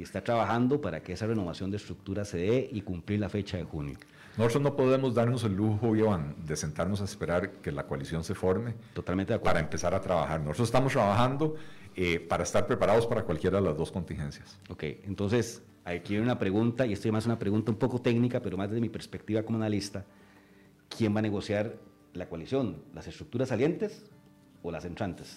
y 0.00 0.02
está 0.02 0.24
trabajando 0.24 0.80
para 0.80 1.02
que 1.02 1.12
esa 1.12 1.26
renovación 1.26 1.70
de 1.70 1.76
estructura 1.76 2.24
se 2.24 2.38
dé 2.38 2.70
y 2.72 2.80
cumplir 2.80 3.20
la 3.20 3.28
fecha 3.28 3.58
de 3.58 3.64
junio. 3.64 3.98
Nosotros 4.38 4.62
no 4.62 4.74
podemos 4.74 5.14
darnos 5.14 5.44
el 5.44 5.54
lujo, 5.54 5.94
Iván, 5.94 6.36
de 6.46 6.56
sentarnos 6.56 7.02
a 7.02 7.04
esperar 7.04 7.50
que 7.60 7.70
la 7.70 7.86
coalición 7.86 8.24
se 8.24 8.34
forme. 8.34 8.72
Totalmente 8.94 9.38
Para 9.38 9.60
empezar 9.60 9.94
a 9.94 10.00
trabajar. 10.00 10.40
Nosotros 10.40 10.68
estamos 10.68 10.94
trabajando 10.94 11.54
eh, 11.94 12.18
para 12.18 12.44
estar 12.44 12.66
preparados 12.66 13.06
para 13.06 13.24
cualquiera 13.24 13.60
de 13.60 13.66
las 13.66 13.76
dos 13.76 13.92
contingencias. 13.92 14.58
Ok, 14.70 14.84
entonces 15.04 15.62
Aquí 15.82 16.14
hay 16.14 16.20
una 16.20 16.38
pregunta, 16.38 16.86
y 16.86 16.92
esto 16.92 17.08
es 17.08 17.12
más 17.12 17.24
una 17.24 17.38
pregunta 17.38 17.72
un 17.72 17.78
poco 17.78 18.00
técnica, 18.00 18.40
pero 18.40 18.56
más 18.56 18.68
desde 18.68 18.82
mi 18.82 18.90
perspectiva 18.90 19.42
como 19.42 19.58
analista. 19.58 20.04
¿Quién 20.94 21.14
va 21.14 21.20
a 21.20 21.22
negociar 21.22 21.74
la 22.12 22.28
coalición? 22.28 22.82
¿Las 22.94 23.06
estructuras 23.06 23.48
salientes 23.48 24.04
o 24.62 24.70
las 24.70 24.84
entrantes? 24.84 25.36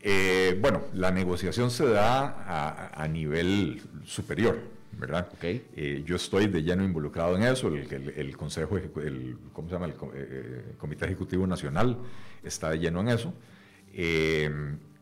Eh, 0.00 0.56
bueno, 0.60 0.82
la 0.94 1.10
negociación 1.10 1.70
se 1.70 1.86
da 1.86 2.92
a, 2.94 3.08
nivel 3.08 3.82
superior, 4.04 4.58
¿verdad? 4.92 5.28
Okay. 5.36 5.66
Eh, 5.74 6.02
yo 6.06 6.16
estoy 6.16 6.46
de 6.46 6.62
lleno 6.62 6.84
involucrado 6.84 7.36
en 7.36 7.42
eso, 7.42 7.68
el, 7.68 8.36
Consejo, 8.36 8.76
el, 8.76 9.38
¿cómo 9.52 9.68
se 9.68 9.74
llama? 9.74 9.86
El 9.86 9.94
eh, 10.14 10.74
Comité 10.78 11.06
Ejecutivo 11.06 11.46
Nacional 11.46 11.98
está 12.42 12.70
de 12.70 12.78
lleno 12.78 13.00
en 13.00 13.08
eso. 13.08 13.34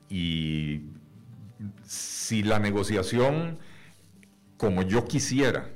y 0.08 0.82
si 1.84 2.42
la 2.42 2.58
negociación, 2.58 3.58
como 4.56 4.82
yo 4.82 5.04
quisiera, 5.06 5.70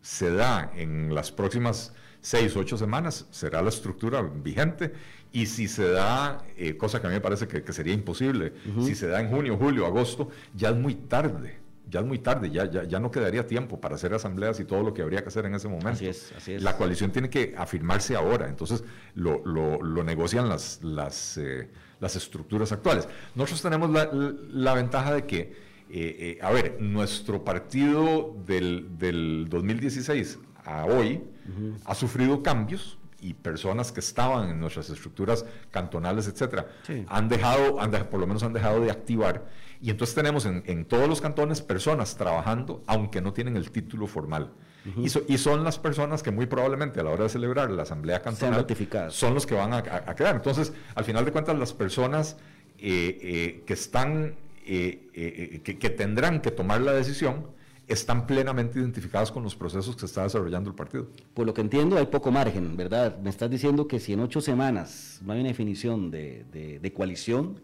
se 0.00 0.32
da 0.32 0.72
en 0.74 1.14
las 1.14 1.30
próximas 1.30 1.94
seis, 2.20 2.56
ocho 2.56 2.76
semanas, 2.76 3.26
será 3.30 3.62
la 3.62 3.68
estructura 3.68 4.22
vigente 4.22 4.92
y 5.32 5.46
si 5.46 5.68
se 5.68 5.88
da, 5.90 6.44
eh, 6.56 6.76
cosa 6.76 7.00
que 7.00 7.06
a 7.06 7.10
mí 7.10 7.14
me 7.14 7.20
parece 7.20 7.46
que, 7.46 7.72
sería 7.72 7.94
imposible, 7.94 8.52
si 8.80 8.94
se 8.94 9.06
da 9.06 9.20
en 9.20 9.30
junio, 9.30 9.56
julio, 9.56 9.86
agosto, 9.86 10.28
ya 10.54 10.70
es 10.70 10.76
muy 10.76 10.94
tarde. 10.94 11.58
Ya 11.88 12.00
es 12.00 12.06
muy 12.06 12.20
tarde, 12.20 12.50
ya, 12.50 12.70
ya, 12.70 13.00
no 13.00 13.10
quedaría 13.10 13.48
tiempo 13.48 13.80
para 13.80 13.96
hacer 13.96 14.14
asambleas 14.14 14.60
y 14.60 14.64
todo 14.64 14.84
lo 14.84 14.94
que 14.94 15.02
habría 15.02 15.22
que 15.22 15.28
hacer 15.28 15.44
en 15.46 15.56
ese 15.56 15.66
momento. 15.66 15.90
Así 15.90 16.06
es, 16.06 16.32
así 16.36 16.52
es. 16.52 16.62
La 16.62 16.76
coalición 16.76 17.10
tiene 17.10 17.28
que 17.28 17.54
afirmarse 17.58 18.14
ahora, 18.14 18.48
entonces 18.48 18.84
lo, 19.16 19.44
lo, 19.44 20.04
negocian 20.04 20.48
las, 20.48 20.84
las, 20.84 21.36
eh, 21.36 21.68
las, 21.98 22.14
estructuras 22.14 22.70
actuales. 22.70 23.08
Nosotros 23.34 23.60
tenemos 23.60 23.90
la, 23.90 24.08
la 24.12 24.74
ventaja 24.74 25.14
de 25.14 25.26
que, 25.26 25.52
eh, 25.90 26.38
a 26.40 26.52
ver, 26.52 26.80
nuestro 26.80 27.42
partido 27.42 28.36
del, 28.46 28.96
del 28.96 29.48
2016 29.50 30.38
a 30.64 30.84
hoy 30.84 31.24
ha 31.84 31.94
sufrido 31.96 32.40
cambios, 32.44 32.99
y 33.20 33.34
personas 33.34 33.92
que 33.92 34.00
estaban 34.00 34.50
en 34.50 34.60
nuestras 34.60 34.90
estructuras 34.90 35.44
cantonales, 35.70 36.26
etcétera, 36.26 36.66
han 37.08 37.28
dejado, 37.28 37.80
han 37.80 37.90
por 38.08 38.20
lo 38.20 38.26
menos 38.26 38.42
han 38.42 38.52
dejado 38.52 38.80
de 38.80 38.90
activar. 38.90 39.46
Y 39.82 39.90
entonces 39.90 40.14
tenemos 40.14 40.44
en, 40.46 40.84
todos 40.84 41.08
los 41.08 41.20
cantones 41.20 41.62
personas 41.62 42.16
trabajando, 42.16 42.82
aunque 42.86 43.20
no 43.20 43.32
tienen 43.32 43.56
el 43.56 43.70
título 43.70 44.06
formal. 44.06 44.52
y, 44.96 45.06
y, 45.06 45.38
son 45.38 45.62
las 45.62 45.78
personas 45.78 46.22
que 46.22 46.30
muy 46.30 46.46
probablemente 46.46 47.00
a 47.00 47.02
la 47.02 47.10
hora 47.10 47.24
de 47.24 47.28
celebrar 47.28 47.70
la 47.70 47.82
asamblea 47.82 48.22
cantonal 48.22 48.66
son 49.10 49.34
los 49.34 49.46
que 49.46 49.54
van 49.54 49.74
a, 49.74 49.82
quedar. 49.82 50.36
Entonces, 50.36 50.72
al 50.94 51.04
final 51.04 51.24
de 51.24 51.32
cuentas, 51.32 51.58
las 51.58 51.74
personas 51.74 52.36
eh, 52.78 53.18
eh, 53.20 53.62
que 53.66 53.74
están, 53.74 54.36
eh, 54.64 55.60
que 55.62 55.90
tendrán 55.90 56.40
que 56.40 56.50
tomar 56.50 56.80
la 56.80 56.92
decisión, 56.92 57.46
están 57.90 58.26
plenamente 58.26 58.78
identificadas 58.78 59.32
con 59.32 59.42
los 59.42 59.56
procesos 59.56 59.96
que 59.96 60.06
está 60.06 60.22
desarrollando 60.22 60.70
el 60.70 60.76
partido. 60.76 61.08
Por 61.34 61.46
lo 61.46 61.52
que 61.52 61.60
entiendo, 61.60 61.98
hay 61.98 62.06
poco 62.06 62.30
margen, 62.30 62.76
¿verdad? 62.76 63.18
Me 63.18 63.30
estás 63.30 63.50
diciendo 63.50 63.88
que 63.88 63.98
si 63.98 64.12
en 64.12 64.20
ocho 64.20 64.40
semanas 64.40 65.20
no 65.24 65.32
hay 65.32 65.40
una 65.40 65.48
definición 65.48 66.10
de, 66.10 66.44
de, 66.52 66.92
coalición, 66.92 67.60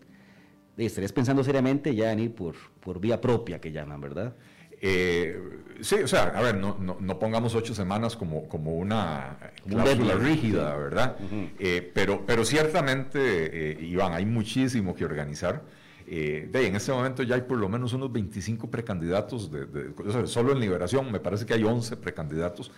estarías 0.77 1.13
pensando 1.13 1.45
seriamente 1.45 1.95
ya 1.95 2.13
en 2.13 2.19
ir 2.19 2.35
por, 2.35 2.57
por 2.81 3.01
vía 3.01 3.21
propia, 3.21 3.61
que 3.61 3.71
llaman, 3.71 4.01
¿verdad? 4.01 4.35
Eh, 4.81 5.41
sí, 5.81 5.97
o 5.97 6.09
sea, 6.09 6.25
a 6.25 6.43
ver, 6.43 6.57
no, 6.57 6.77
no, 6.79 7.19
pongamos 7.19 7.55
ocho 7.55 7.75
semanas 7.75 8.17
como, 8.17 8.49
como 8.49 8.75
una 8.75 9.39
cláusula 9.67 10.15
rígida, 10.17 10.77
¿verdad? 10.77 11.17
Eh, 11.59 11.91
pero, 11.95 12.25
pero 12.27 12.45
ciertamente, 12.45 13.19
eh, 13.21 13.85
Iván, 13.85 14.13
hay 14.13 14.27
muchísimo 14.27 14.95
que 14.95 15.05
organizar. 15.05 15.63
Eh, 16.09 16.49
en 16.53 16.77
este 16.77 16.93
momento 16.93 17.23
ya 17.23 17.35
hay 17.35 17.43
por 17.43 17.59
lo 17.59 17.69
menos 17.69 17.93
unos 17.93 18.13
25 18.13 18.71
precandidatos, 18.71 19.51
de, 19.51 19.93
solo 20.27 20.53
en 20.53 20.61
Liberación 20.61 21.11
me 21.11 21.19
parece 21.19 21.45
que 21.47 21.55
hay 21.55 21.65
11 21.65 21.97
precandidatos. 21.97 22.71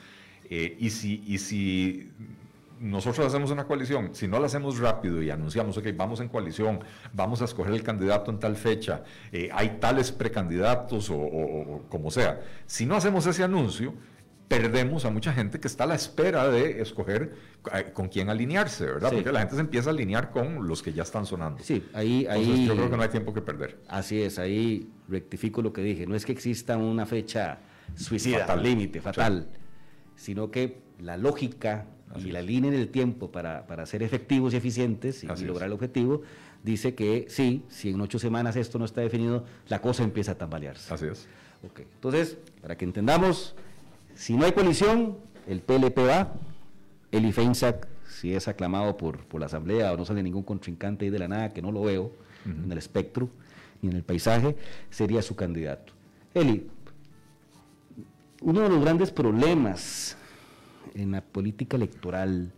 Eh, 0.51 0.77
y, 0.81 0.89
si, 0.89 1.23
y 1.27 1.37
si 1.37 2.11
nosotros 2.81 3.27
hacemos 3.27 3.51
una 3.51 3.65
coalición, 3.65 4.15
si 4.15 4.27
no 4.27 4.41
la 4.41 4.47
hacemos 4.47 4.79
rápido 4.79 5.23
y 5.23 5.29
anunciamos, 5.29 5.77
ok, 5.77 5.89
vamos 5.95 6.21
en 6.21 6.29
coalición, 6.29 6.81
vamos 7.13 7.43
a 7.43 7.45
escoger 7.45 7.75
el 7.75 7.83
candidato 7.83 8.31
en 8.31 8.39
tal 8.39 8.57
fecha, 8.57 9.03
eh, 9.31 9.51
hay 9.53 9.77
tales 9.79 10.11
precandidatos 10.11 11.11
o 11.13 11.83
como 11.91 12.11
sea, 12.11 12.41
si 12.67 12.87
no 12.87 12.97
hacemos 12.97 13.27
ese 13.27 13.45
anuncio, 13.45 13.93
perdemos 14.49 15.05
a 15.05 15.11
mucha 15.11 15.33
gente 15.33 15.61
que 15.61 15.69
está 15.69 15.85
a 15.85 15.87
la 15.87 15.95
espera 15.95 16.49
de 16.49 16.81
escoger 16.81 17.35
eh, 17.73 17.91
con 17.93 18.09
quién 18.09 18.31
alinearse, 18.31 18.87
¿verdad? 18.87 19.13
Porque 19.13 19.31
la 19.31 19.41
gente 19.41 19.55
se 19.55 19.61
empieza 19.61 19.91
a 19.91 19.93
alinear 19.93 20.31
con 20.31 20.67
los 20.67 20.83
que 20.83 20.93
ya 20.93 21.03
están 21.03 21.27
sonando. 21.27 21.63
Sí, 21.63 21.85
ahí, 21.93 22.27
ahí... 22.29 22.67
yo 22.67 22.75
creo 22.75 22.91
que 22.91 22.97
no 22.97 23.03
hay 23.03 23.11
tiempo 23.11 23.35
que 23.35 23.43
perder. 23.43 23.79
Así 23.89 24.23
es, 24.23 24.39
ahí 24.39 24.89
rectifico 25.09 25.61
lo 25.61 25.73
que 25.73 25.83
dije. 25.83 26.07
No 26.07 26.15
es 26.15 26.25
que 26.25 26.33
exista 26.33 26.79
una 26.79 27.05
fecha 27.05 27.59
suicida, 27.95 28.57
límite, 28.57 29.01
fatal, 29.01 29.49
sino 30.17 30.51
que 30.51 30.79
la 31.01 31.17
lógica 31.17 31.87
y 32.17 32.31
la 32.31 32.41
línea 32.41 32.71
del 32.71 32.89
tiempo 32.89 33.31
para, 33.31 33.67
para 33.67 33.85
ser 33.85 34.03
efectivos 34.03 34.55
y 34.55 34.57
eficientes 34.57 35.25
y, 35.25 35.45
lograr 35.45 35.67
el 35.67 35.75
objetivo 35.75 36.23
dice 36.63 36.95
que 36.95 37.27
sí, 37.29 37.65
si 37.69 37.91
en 37.91 38.01
ocho 38.01 38.19
semanas 38.19 38.57
esto 38.57 38.79
no 38.79 38.87
está 38.87 39.03
definido, 39.03 39.45
la 39.69 39.81
cosa 39.81 40.03
empieza 40.03 40.33
a 40.33 40.35
tambalearse. 40.37 40.93
Así 40.93 41.07
es. 41.07 41.29
Okay. 41.71 41.87
Entonces, 41.95 42.39
para 42.63 42.77
que 42.77 42.85
entendamos, 42.85 43.55
si 44.19 44.37
no 44.37 44.45
hay 44.45 44.53
coalición, 44.53 45.17
el 45.47 45.61
PLP 45.61 45.97
va, 45.99 46.35
el 47.13 47.25
IFEINSAC, 47.25 47.87
si 48.09 48.35
es 48.35 48.49
aclamado 48.49 48.97
por, 48.97 49.25
por 49.27 49.39
la 49.39 49.47
Asamblea 49.47 49.93
o 49.93 49.97
no 49.97 50.05
sale 50.05 50.25
ningún 50.25 50.43
contrincante 50.43 51.05
ahí 51.05 51.11
de 51.13 51.21
la 51.21 51.29
nada, 51.29 51.51
que 51.51 51.63
no 51.63 51.71
lo 51.71 51.83
veo 51.83 52.11
en 52.45 52.71
el 52.71 52.79
espectro 52.79 53.31
ni 53.81 53.91
en 53.91 53.97
el 53.97 54.03
paisaje, 54.03 54.57
sería 54.91 55.23
su 55.23 55.37
candidato. 55.37 55.93
Eli, 56.35 56.67
uno 58.43 58.63
de 58.63 58.69
los 58.69 58.81
grandes 58.81 59.13
problemas 59.13 60.17
en 60.95 61.13
la 61.13 61.21
política 61.21 61.77
electoral 61.77 62.51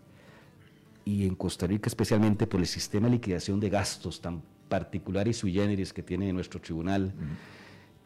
y 1.04 1.26
en 1.26 1.34
Costa 1.34 1.66
Rica 1.66 1.88
especialmente 1.88 2.46
por 2.46 2.60
el 2.60 2.66
sistema 2.66 3.08
de 3.08 3.16
liquidación 3.16 3.60
de 3.60 3.68
gastos 3.68 4.22
tan 4.22 4.40
particular 4.70 5.28
y 5.28 5.34
sui 5.34 5.52
generis 5.52 5.92
que 5.92 6.02
tiene 6.02 6.32
nuestro 6.32 6.58
tribunal, 6.58 7.12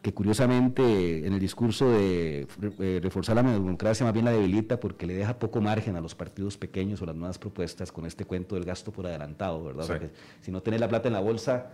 que 0.05 0.13
curiosamente 0.13 1.25
en 1.25 1.33
el 1.33 1.39
discurso 1.39 1.89
de 1.89 2.45
eh, 2.79 2.99
reforzar 3.01 3.37
la 3.37 3.41
democracia 3.41 4.05
más 4.05 4.13
bien 4.13 4.25
la 4.25 4.33
debilita 4.33 4.79
porque 4.79 5.07
le 5.07 5.15
deja 5.15 5.39
poco 5.39 5.61
margen 5.61 5.95
a 5.95 5.99
los 5.99 6.13
partidos 6.13 6.57
pequeños 6.57 7.01
o 7.01 7.07
las 7.07 7.15
nuevas 7.15 7.39
propuestas 7.39 7.91
con 7.91 8.05
este 8.05 8.23
cuento 8.23 8.53
del 8.53 8.65
gasto 8.65 8.91
por 8.91 9.07
adelantado, 9.07 9.63
¿verdad? 9.63 9.87
Porque 9.87 10.11
si 10.41 10.51
no 10.51 10.61
tenés 10.61 10.79
la 10.79 10.87
plata 10.87 11.07
en 11.07 11.13
la 11.13 11.21
bolsa, 11.21 11.71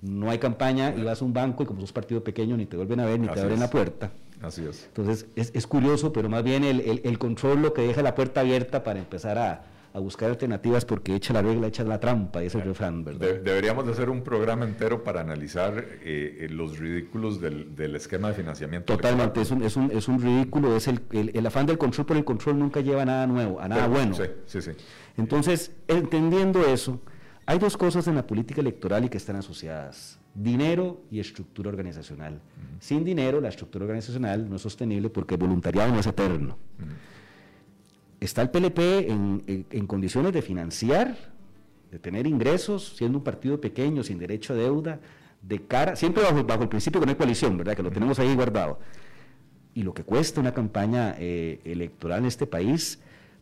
no 0.00 0.30
hay 0.30 0.38
campaña 0.38 0.94
y 0.96 1.02
vas 1.02 1.20
a 1.20 1.26
un 1.26 1.34
banco 1.34 1.62
y 1.62 1.66
como 1.66 1.82
sos 1.82 1.92
partido 1.92 2.24
pequeño 2.24 2.56
ni 2.56 2.64
te 2.64 2.78
vuelven 2.78 3.00
a 3.00 3.04
ver 3.04 3.20
ni 3.20 3.28
te 3.28 3.38
abren 3.38 3.60
la 3.60 3.68
puerta. 3.68 4.12
Así 4.40 4.64
es. 4.64 4.86
Entonces 4.86 5.26
es, 5.36 5.50
es 5.54 5.66
curioso, 5.66 6.10
pero 6.10 6.30
más 6.30 6.42
bien 6.42 6.64
el, 6.64 6.80
el, 6.80 7.02
el 7.04 7.18
control 7.18 7.60
lo 7.60 7.74
que 7.74 7.82
deja 7.82 8.00
la 8.00 8.14
puerta 8.14 8.40
abierta 8.40 8.82
para 8.82 8.98
empezar 8.98 9.36
a, 9.36 9.64
a 9.98 10.00
buscar 10.00 10.30
alternativas 10.30 10.84
porque 10.84 11.14
echa 11.14 11.32
la 11.32 11.42
regla, 11.42 11.66
echa 11.66 11.84
la 11.84 12.00
trampa, 12.00 12.42
ese 12.42 12.60
refrán, 12.60 13.04
¿verdad? 13.04 13.40
deberíamos 13.42 13.84
de 13.84 13.92
hacer 13.92 14.08
un 14.08 14.22
programa 14.22 14.64
entero 14.64 15.04
para 15.04 15.20
analizar 15.20 15.78
eh, 16.02 16.38
eh, 16.40 16.48
los 16.48 16.78
ridículos 16.78 17.40
del, 17.40 17.74
del, 17.74 17.96
esquema 17.96 18.28
de 18.28 18.34
financiamiento. 18.34 18.94
Totalmente, 18.94 19.40
es 19.40 19.50
un, 19.50 19.62
es, 19.62 19.76
un, 19.76 19.90
es 19.90 20.08
un 20.08 20.22
ridículo, 20.22 20.76
es 20.76 20.88
el, 20.88 21.00
el, 21.12 21.46
afán 21.46 21.66
del 21.66 21.78
control 21.78 22.06
por 22.06 22.16
el 22.16 22.24
control 22.24 22.58
nunca 22.58 22.80
lleva 22.80 23.02
a 23.02 23.04
nada 23.04 23.26
nuevo, 23.26 23.60
a 23.60 23.68
nada 23.68 23.88
bueno. 23.88 24.14
Sí, 24.14 24.24
sí, 24.46 24.62
sí. 24.62 24.70
Entonces, 25.16 25.72
entendiendo 25.88 26.66
eso, 26.66 27.00
hay 27.44 27.58
dos 27.58 27.76
cosas 27.76 28.06
en 28.06 28.14
la 28.14 28.26
política 28.26 28.60
electoral 28.60 29.04
y 29.04 29.08
que 29.08 29.16
están 29.16 29.36
asociadas, 29.36 30.18
dinero 30.34 31.02
y 31.10 31.18
estructura 31.18 31.70
organizacional. 31.70 32.40
Sin 32.78 33.04
dinero, 33.04 33.40
la 33.40 33.48
estructura 33.48 33.84
organizacional 33.84 34.48
no 34.48 34.56
es 34.56 34.62
sostenible 34.62 35.10
porque 35.10 35.34
el 35.34 35.40
voluntariado 35.40 35.92
no 35.92 35.98
es 35.98 36.06
eterno 36.06 36.56
está 38.20 38.42
el 38.42 38.50
PLP 38.50 38.78
en, 39.08 39.86
condiciones 39.86 40.32
de 40.32 40.42
financiar, 40.42 41.16
de 41.90 41.98
tener 41.98 42.26
ingresos, 42.26 42.94
siendo 42.96 43.18
un 43.18 43.24
partido 43.24 43.60
pequeño, 43.60 44.02
sin 44.02 44.18
derecho 44.18 44.52
a 44.52 44.56
deuda, 44.56 45.00
de 45.42 45.62
cara, 45.62 45.96
siempre 45.96 46.22
bajo, 46.22 46.62
el 46.62 46.68
principio 46.68 47.00
que 47.00 47.06
no 47.06 47.10
hay 47.10 47.16
coalición, 47.16 47.56
¿verdad? 47.56 47.76
Que 47.76 47.82
lo 47.82 47.90
tenemos 47.90 48.18
ahí 48.18 48.34
guardado. 48.34 48.80
Y 49.74 49.82
lo 49.82 49.94
que 49.94 50.02
cuesta 50.02 50.40
una 50.40 50.52
campaña 50.52 51.14
eh, 51.18 51.60
electoral 51.64 52.20
en 52.20 52.26
este 52.26 52.46
país 52.46 52.98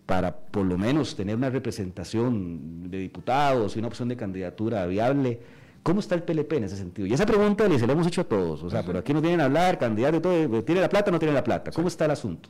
para 0.06 0.36
por 0.36 0.64
lo 0.64 0.78
menos 0.78 1.16
tener 1.16 1.34
una 1.34 1.50
representación 1.50 2.88
de 2.90 2.98
diputados 2.98 3.74
y 3.74 3.80
una 3.80 3.88
opción 3.88 4.08
de 4.08 4.16
candidatura 4.16 4.86
viable. 4.86 5.40
¿Cómo 5.82 6.00
está 6.00 6.14
el 6.14 6.22
PLP 6.22 6.52
en 6.54 6.64
ese 6.64 6.76
sentido? 6.76 7.06
Y 7.06 7.12
esa 7.12 7.26
pregunta 7.26 7.68
se 7.78 7.86
la 7.86 7.92
hemos 7.92 8.06
hecho 8.06 8.20
a 8.20 8.24
todos. 8.24 8.62
O 8.62 8.70
sea, 8.70 8.84
por 8.84 8.96
aquí 8.96 9.12
nos 9.12 9.22
vienen 9.22 9.40
a 9.40 9.44
hablar, 9.44 9.78
candidato 9.78 10.20
todo, 10.20 10.64
¿tiene 10.64 10.80
la 10.80 10.88
plata 10.88 11.10
o 11.10 11.12
no 11.12 11.18
tiene 11.18 11.34
la 11.34 11.44
plata? 11.44 11.70
¿Cómo 11.72 11.88
está 11.88 12.04
el 12.04 12.12
asunto? 12.12 12.48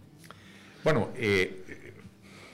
Bueno, 0.85 1.09
eh, 1.17 1.65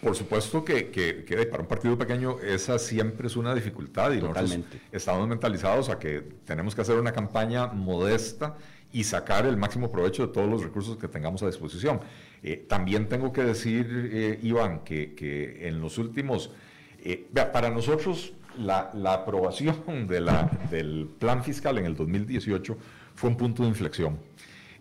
por 0.02 0.16
supuesto 0.16 0.64
que, 0.64 0.90
que, 0.90 1.46
para 1.46 1.62
un 1.62 1.68
partido 1.68 1.96
pequeño 1.96 2.40
esa 2.40 2.76
siempre 2.80 3.28
es 3.28 3.36
una 3.36 3.54
dificultad 3.54 4.10
y 4.12 4.20
nosotros 4.20 4.58
estamos 4.90 5.28
mentalizados 5.28 5.88
a 5.90 6.00
que 6.00 6.24
tenemos 6.44 6.74
que 6.74 6.80
hacer 6.80 6.98
una 6.98 7.12
campaña 7.12 7.68
modesta 7.68 8.56
y 8.92 9.04
sacar 9.04 9.46
el 9.46 9.56
máximo 9.56 9.92
provecho 9.92 10.26
de 10.26 10.32
todos 10.32 10.50
los 10.50 10.64
recursos 10.64 10.96
que 10.96 11.06
tengamos 11.06 11.44
a 11.44 11.46
disposición. 11.46 12.00
Eh, 12.42 12.66
también 12.68 13.08
tengo 13.08 13.32
que 13.32 13.44
decir, 13.44 14.10
eh, 14.12 14.40
Iván, 14.42 14.80
que, 14.80 15.68
en 15.68 15.80
los 15.80 15.96
últimos, 15.98 16.50
eh, 16.98 17.24
para 17.52 17.70
nosotros 17.70 18.32
la, 18.58 18.90
la 18.94 19.14
aprobación 19.14 20.08
de 20.08 20.20
la, 20.20 20.50
del 20.68 21.10
plan 21.16 21.44
fiscal 21.44 21.78
en 21.78 21.86
el 21.86 21.94
2018 21.94 22.76
fue 23.14 23.30
un 23.30 23.36
punto 23.36 23.62
de 23.62 23.68
inflexión. 23.68 24.18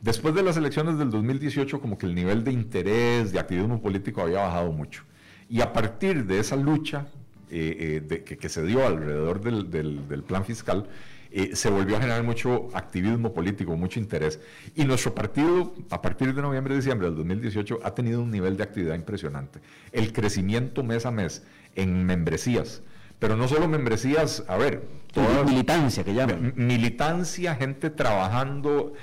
Después 0.01 0.33
de 0.33 0.41
las 0.41 0.57
elecciones 0.57 0.97
del 0.97 1.11
2018, 1.11 1.79
como 1.79 1.99
que 1.99 2.07
el 2.07 2.15
nivel 2.15 2.43
de 2.43 2.51
interés, 2.51 3.31
de 3.31 3.39
activismo 3.39 3.79
político 3.79 4.21
había 4.21 4.39
bajado 4.39 4.71
mucho. 4.71 5.03
Y 5.51 5.59
a 5.59 5.73
partir 5.73 6.25
de 6.25 6.39
esa 6.39 6.55
lucha 6.55 7.07
eh, 7.49 8.01
eh, 8.09 8.23
que, 8.23 8.47
se 8.47 8.65
dio 8.65 8.87
alrededor 8.87 9.41
del, 9.41 10.23
plan 10.25 10.45
fiscal, 10.45 10.87
eh, 11.29 11.57
se 11.57 11.69
volvió 11.69 11.97
a 11.97 11.99
generar 11.99 12.23
mucho 12.23 12.69
activismo 12.73 13.33
político, 13.33 13.75
mucho 13.75 13.99
interés. 13.99 14.39
Y 14.75 14.85
nuestro 14.85 15.13
partido, 15.13 15.75
a 15.89 16.01
partir 16.01 16.33
de 16.33 16.41
noviembre, 16.41 16.73
diciembre 16.73 17.07
del 17.07 17.17
2018, 17.17 17.81
ha 17.83 17.93
tenido 17.93 18.21
un 18.21 18.31
nivel 18.31 18.55
de 18.55 18.63
actividad 18.63 18.95
impresionante. 18.95 19.59
El 19.91 20.13
crecimiento 20.13 20.83
mes 20.83 21.05
a 21.05 21.11
mes 21.11 21.43
en 21.75 22.05
membresías, 22.05 22.81
pero 23.19 23.35
no 23.35 23.49
solo 23.49 23.67
membresías, 23.67 24.45
a 24.47 24.55
ver, 24.55 24.87
toda 25.11 25.43
militancia 25.43 26.05
que 26.05 26.13
llaman. 26.13 26.53
Militancia, 26.55 27.55
gente 27.55 27.89
trabajando, 27.89 28.93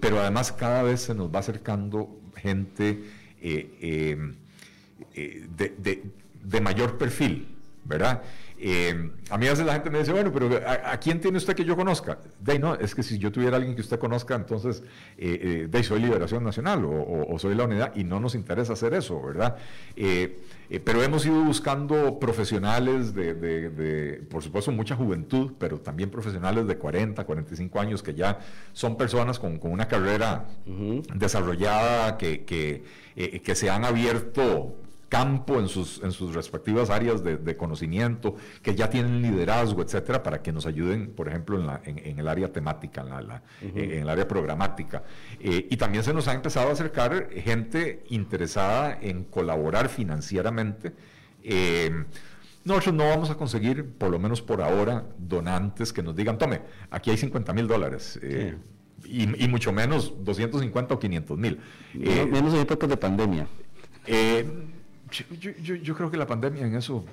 pero 0.00 0.20
además 0.20 0.52
cada 0.52 0.84
vez 0.84 1.00
se 1.00 1.16
nos 1.16 1.34
va 1.34 1.40
acercando 1.40 2.20
gente 2.36 3.02
de 5.14 6.60
mayor 6.60 6.98
perfil. 6.98 7.56
¿verdad? 7.86 8.22
Eh, 8.58 9.10
a 9.30 9.38
mí 9.38 9.46
a 9.46 9.50
veces 9.50 9.66
la 9.66 9.74
gente 9.74 9.90
me 9.90 9.98
dice, 9.98 10.12
bueno, 10.12 10.32
pero 10.32 10.50
¿a, 10.66 10.96
quién 10.98 11.20
tiene 11.20 11.36
usted 11.36 11.54
que 11.54 11.64
yo 11.64 11.76
conozca? 11.76 12.18
De 12.40 12.58
no, 12.58 12.74
es 12.74 12.94
que 12.94 13.02
si 13.02 13.18
yo 13.18 13.30
tuviera 13.30 13.56
alguien 13.56 13.74
que 13.74 13.82
usted 13.82 13.98
conozca, 13.98 14.34
entonces 14.34 14.82
eh, 15.18 15.68
eh 15.72 15.82
soy 15.82 16.00
Liberación 16.00 16.42
Nacional 16.42 16.84
o, 16.84 17.38
soy 17.38 17.54
la 17.54 17.64
unidad 17.64 17.94
y 17.94 18.04
no 18.04 18.18
nos 18.18 18.34
interesa 18.34 18.72
hacer 18.72 18.94
eso, 18.94 19.20
¿verdad? 19.22 19.56
Eh, 19.94 20.40
pero 20.84 21.02
hemos 21.02 21.24
ido 21.26 21.42
buscando 21.44 22.18
profesionales 22.18 23.14
de, 23.14 24.26
por 24.30 24.42
supuesto, 24.42 24.72
mucha 24.72 24.96
juventud, 24.96 25.52
pero 25.58 25.78
también 25.78 26.10
profesionales 26.10 26.66
de 26.66 26.76
40, 26.76 27.24
45 27.24 27.80
años 27.80 28.02
que 28.02 28.14
ya 28.14 28.40
son 28.72 28.96
personas 28.96 29.38
con, 29.38 29.60
una 29.62 29.86
carrera 29.86 30.46
desarrollada, 31.14 32.16
que, 32.16 32.44
que, 32.44 32.82
que 33.14 33.54
se 33.54 33.70
han 33.70 33.84
abierto 33.84 34.76
campo 35.08 35.60
en 35.60 35.68
sus, 35.68 36.02
en 36.02 36.10
sus 36.10 36.34
respectivas 36.34 36.90
áreas 36.90 37.22
de, 37.22 37.56
conocimiento, 37.56 38.36
que 38.62 38.74
ya 38.74 38.90
tienen 38.90 39.22
liderazgo, 39.22 39.82
etcétera, 39.82 40.22
para 40.22 40.42
que 40.42 40.52
nos 40.52 40.66
ayuden, 40.66 41.12
por 41.12 41.28
ejemplo, 41.28 41.58
en, 41.58 41.66
la, 41.66 41.80
en, 41.84 42.18
el 42.18 42.28
área 42.28 42.52
temática, 42.52 43.02
en, 43.02 43.28
la, 43.28 43.42
en, 43.60 43.92
el 44.02 44.08
área 44.08 44.26
programática. 44.26 45.04
Eh, 45.38 45.68
y 45.70 45.76
también 45.76 46.02
se 46.02 46.12
nos 46.12 46.26
ha 46.28 46.34
empezado 46.34 46.68
a 46.68 46.72
acercar 46.72 47.30
gente 47.30 48.04
interesada 48.08 48.98
en 49.00 49.24
colaborar 49.24 49.88
financieramente. 49.88 50.92
Eh, 51.42 52.04
nosotros 52.64 52.94
no 52.94 53.08
vamos 53.08 53.30
a 53.30 53.36
conseguir, 53.36 53.88
por 53.88 54.10
lo 54.10 54.18
menos 54.18 54.42
por 54.42 54.60
ahora, 54.60 55.04
donantes 55.18 55.92
que 55.92 56.02
nos 56.02 56.16
digan, 56.16 56.36
tome, 56.36 56.62
aquí 56.90 57.10
hay 57.10 57.16
50 57.16 57.52
mil 57.52 57.68
dólares. 57.68 58.18
Eh, 58.22 58.56
y, 59.04 59.44
y, 59.44 59.46
mucho 59.46 59.72
menos 59.72 60.12
250 60.24 60.94
o 60.94 60.98
500 60.98 61.38
mil. 61.38 61.60
menos 61.94 62.54
en 62.54 62.60
épocas 62.60 62.88
de 62.88 62.96
pandemia. 62.96 63.46
Yo, 65.10 65.94
creo 65.94 66.10
que 66.10 66.16
la 66.16 66.26
pandemia 66.26 66.66
en 66.66 66.74
eso... 66.74 67.04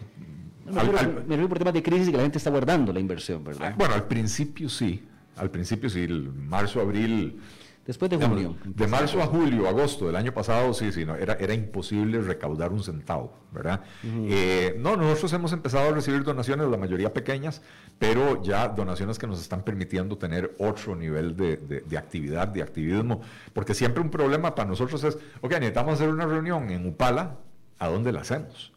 Me 0.66 0.82
refiero 0.82 1.50
por 1.50 1.60
temas 1.60 1.74
de 1.74 1.84
crisis 1.84 2.08
y 2.08 2.12
que 2.12 2.18
la 2.18 2.24
gente 2.24 2.38
está 2.38 2.50
guardando 2.50 2.94
la 2.94 3.00
inversión, 3.00 3.44
¿verdad? 3.44 3.72
Ah, 3.74 3.76
bueno, 3.78 3.94
al 3.94 4.08
principio 4.08 4.70
sí. 4.70 5.04
Al 5.36 5.52
principio 5.52 5.89
sí, 5.89 6.04
el 6.04 6.32
marzo, 6.32 6.80
abril... 6.82 7.39
Después 7.86 8.10
de 8.10 8.16
junio. 8.16 8.56
De, 8.64 8.88
marzo 8.88 9.22
a 9.22 9.26
julio, 9.26 9.68
agosto 9.68 10.08
del 10.08 10.16
año 10.16 10.34
pasado, 10.34 10.74
sí, 10.74 10.94
sí, 10.94 11.06
no, 11.06 11.16
era, 11.16 11.34
era 11.34 11.54
imposible 11.54 12.22
recaudar 12.22 12.72
un 12.72 12.82
centavo, 12.82 13.34
¿verdad? 13.52 13.82
Eh, 14.06 14.76
no, 14.80 14.96
nosotros 14.96 15.34
hemos 15.34 15.52
empezado 15.52 15.89
a 15.89 15.91
recibir 15.91 16.24
donaciones, 16.24 16.66
la 16.70 16.78
mayoría 16.78 17.12
pequeñas, 17.12 17.62
pero 18.00 18.41
ya 18.41 18.70
donaciones 18.70 19.20
que 19.20 19.28
nos 19.28 19.41
están 19.41 19.64
permitiendo 19.64 20.18
tener 20.18 20.56
otro 20.60 20.96
nivel 20.96 21.36
de, 21.36 21.58
de 21.58 21.98
actividad, 21.98 22.48
de 22.48 22.62
activismo, 22.62 23.20
porque 23.52 23.74
siempre 23.74 24.02
un 24.02 24.10
problema 24.10 24.56
para 24.56 24.70
nosotros 24.70 25.04
es, 25.04 25.18
ok, 25.41 25.52
necesitamos 25.52 25.96
hacer 25.96 26.08
una 26.08 26.26
reunión 26.26 26.70
en 26.70 26.88
Upala, 26.88 27.38
¿a 27.84 27.88
dónde 27.89 28.11
la 28.11 28.21
hacemos? 28.21 28.73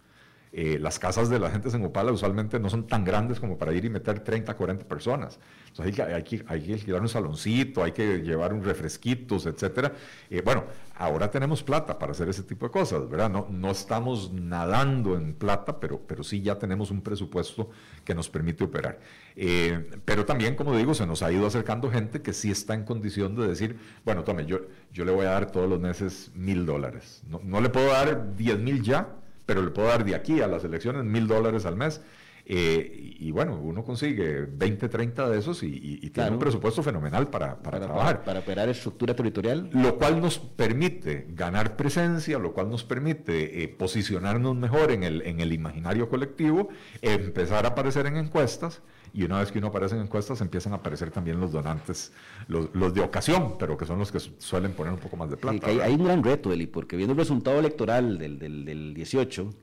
Eh, 0.52 0.78
las 0.80 0.98
casas 0.98 1.28
de 1.28 1.38
la 1.38 1.50
gente 1.50 1.68
en 1.68 1.84
Upala 1.84 2.12
usualmente 2.12 2.58
no 2.58 2.70
son 2.70 2.86
tan 2.86 3.04
grandes 3.04 3.40
como 3.40 3.58
para 3.58 3.74
ir 3.74 3.84
y 3.84 3.90
meter 3.90 4.20
30, 4.20 4.54
40 4.54 4.86
personas. 4.86 5.38
Entonces 5.78 6.00
hay 6.00 6.22
que, 6.22 6.44
hay 6.48 6.72
hay 6.72 6.92
un 6.92 7.08
saloncito, 7.08 7.84
hay 7.84 7.92
que 7.92 8.18
llevar 8.18 8.52
un 8.52 8.64
refresquitos, 8.64 9.46
etc. 9.46 9.92
Eh, 10.30 10.40
bueno, 10.44 10.64
ahora 10.96 11.30
tenemos 11.30 11.62
plata 11.62 11.98
para 11.98 12.12
hacer 12.12 12.28
ese 12.28 12.42
tipo 12.42 12.66
de 12.66 12.72
cosas, 12.72 13.08
¿verdad? 13.08 13.28
No, 13.28 13.46
no 13.50 13.70
estamos 13.70 14.32
nadando 14.32 15.16
en 15.16 15.34
plata, 15.34 15.78
pero, 15.78 16.00
pero 16.00 16.24
sí 16.24 16.40
ya 16.40 16.58
tenemos 16.58 16.90
un 16.90 17.02
presupuesto 17.02 17.70
que 18.04 18.14
nos 18.14 18.28
permite 18.28 18.64
operar. 18.64 18.98
Eh, 19.36 20.00
pero 20.04 20.24
también, 20.24 20.54
como 20.54 20.76
digo, 20.76 20.94
se 20.94 21.06
nos 21.06 21.22
ha 21.22 21.30
ido 21.30 21.46
acercando 21.46 21.90
gente 21.90 22.22
que 22.22 22.32
sí 22.32 22.50
está 22.50 22.74
en 22.74 22.84
condición 22.84 23.36
de 23.36 23.46
decir, 23.46 23.78
bueno, 24.04 24.24
tome, 24.24 24.46
yo, 24.46 24.60
yo 24.92 25.04
le 25.04 25.12
voy 25.12 25.26
a 25.26 25.30
dar 25.30 25.50
todos 25.50 25.68
los 25.68 25.80
meses 25.80 26.30
mil 26.34 26.64
dólares. 26.64 27.22
No, 27.28 27.40
no 27.44 27.60
le 27.60 27.68
puedo 27.68 27.88
dar 27.88 28.34
diez 28.36 28.58
mil 28.58 28.82
ya, 28.82 29.08
pero 29.44 29.62
le 29.62 29.70
puedo 29.70 29.88
dar 29.88 30.04
de 30.04 30.14
aquí 30.14 30.40
a 30.40 30.46
las 30.46 30.64
elecciones 30.64 31.04
mil 31.04 31.26
dólares 31.26 31.66
al 31.66 31.76
mes. 31.76 32.00
Eh, 32.48 33.16
y, 33.18 33.32
bueno, 33.32 33.58
uno 33.60 33.82
consigue 33.82 34.46
20, 34.48 34.88
30 34.88 35.28
de 35.28 35.38
esos 35.38 35.64
y, 35.64 36.10
tiene 36.10 36.30
un 36.30 36.38
presupuesto 36.38 36.80
fenomenal 36.80 37.28
para, 37.28 37.60
para, 37.60 37.80
trabajar. 37.80 38.22
Para, 38.22 38.38
operar 38.38 38.68
estructura 38.68 39.16
territorial. 39.16 39.68
Lo 39.72 39.96
cual 39.96 40.20
nos 40.20 40.38
permite 40.38 41.26
ganar 41.30 41.76
presencia, 41.76 42.38
lo 42.38 42.52
cual 42.52 42.70
nos 42.70 42.84
permite 42.84 43.64
eh, 43.64 43.68
posicionarnos 43.68 44.54
mejor 44.54 44.92
en 44.92 45.02
el, 45.02 45.22
en 45.22 45.40
el 45.40 45.52
imaginario 45.52 46.08
colectivo, 46.08 46.68
empezar 47.02 47.64
a 47.64 47.70
aparecer 47.70 48.06
en 48.06 48.16
encuestas 48.16 48.80
y 49.16 49.24
una 49.24 49.38
vez 49.38 49.50
que 49.50 49.58
uno 49.58 49.68
aparece 49.68 49.94
en 49.94 50.02
encuestas 50.02 50.42
empiezan 50.42 50.74
a 50.74 50.76
aparecer 50.76 51.10
también 51.10 51.40
los 51.40 51.50
donantes, 51.50 52.12
los, 52.48 52.92
de 52.92 53.00
ocasión, 53.00 53.56
pero 53.58 53.74
que 53.74 53.86
son 53.86 53.98
los 53.98 54.12
que 54.12 54.20
suelen 54.20 54.72
poner 54.72 54.92
un 54.92 54.98
poco 54.98 55.16
más 55.16 55.30
de 55.30 55.38
plata. 55.38 55.66
hay, 55.66 55.94
un 55.94 56.04
gran 56.04 56.22
reto, 56.22 56.52
Eli, 56.52 56.66
porque 56.66 56.96
viendo 56.96 57.12
el 57.12 57.18
resultado 57.18 57.58
electoral 57.58 58.18
del, 58.18 58.38
del, 58.38 58.92
18, 58.92 59.54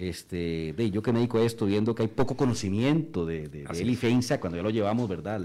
este, 0.00 0.72
de, 0.76 0.90
yo 0.90 1.02
que 1.02 1.12
me 1.12 1.18
dedico 1.18 1.38
a 1.38 1.42
esto, 1.42 1.66
viendo 1.66 1.94
que 1.94 2.02
hay 2.02 2.08
poco 2.08 2.34
conocimiento 2.34 3.26
de, 3.26 3.48
de, 3.48 3.96
Feinza 3.96 4.40
cuando 4.40 4.56
ya 4.56 4.62
lo 4.62 4.70
llevamos, 4.70 5.08
¿verdad? 5.08 5.42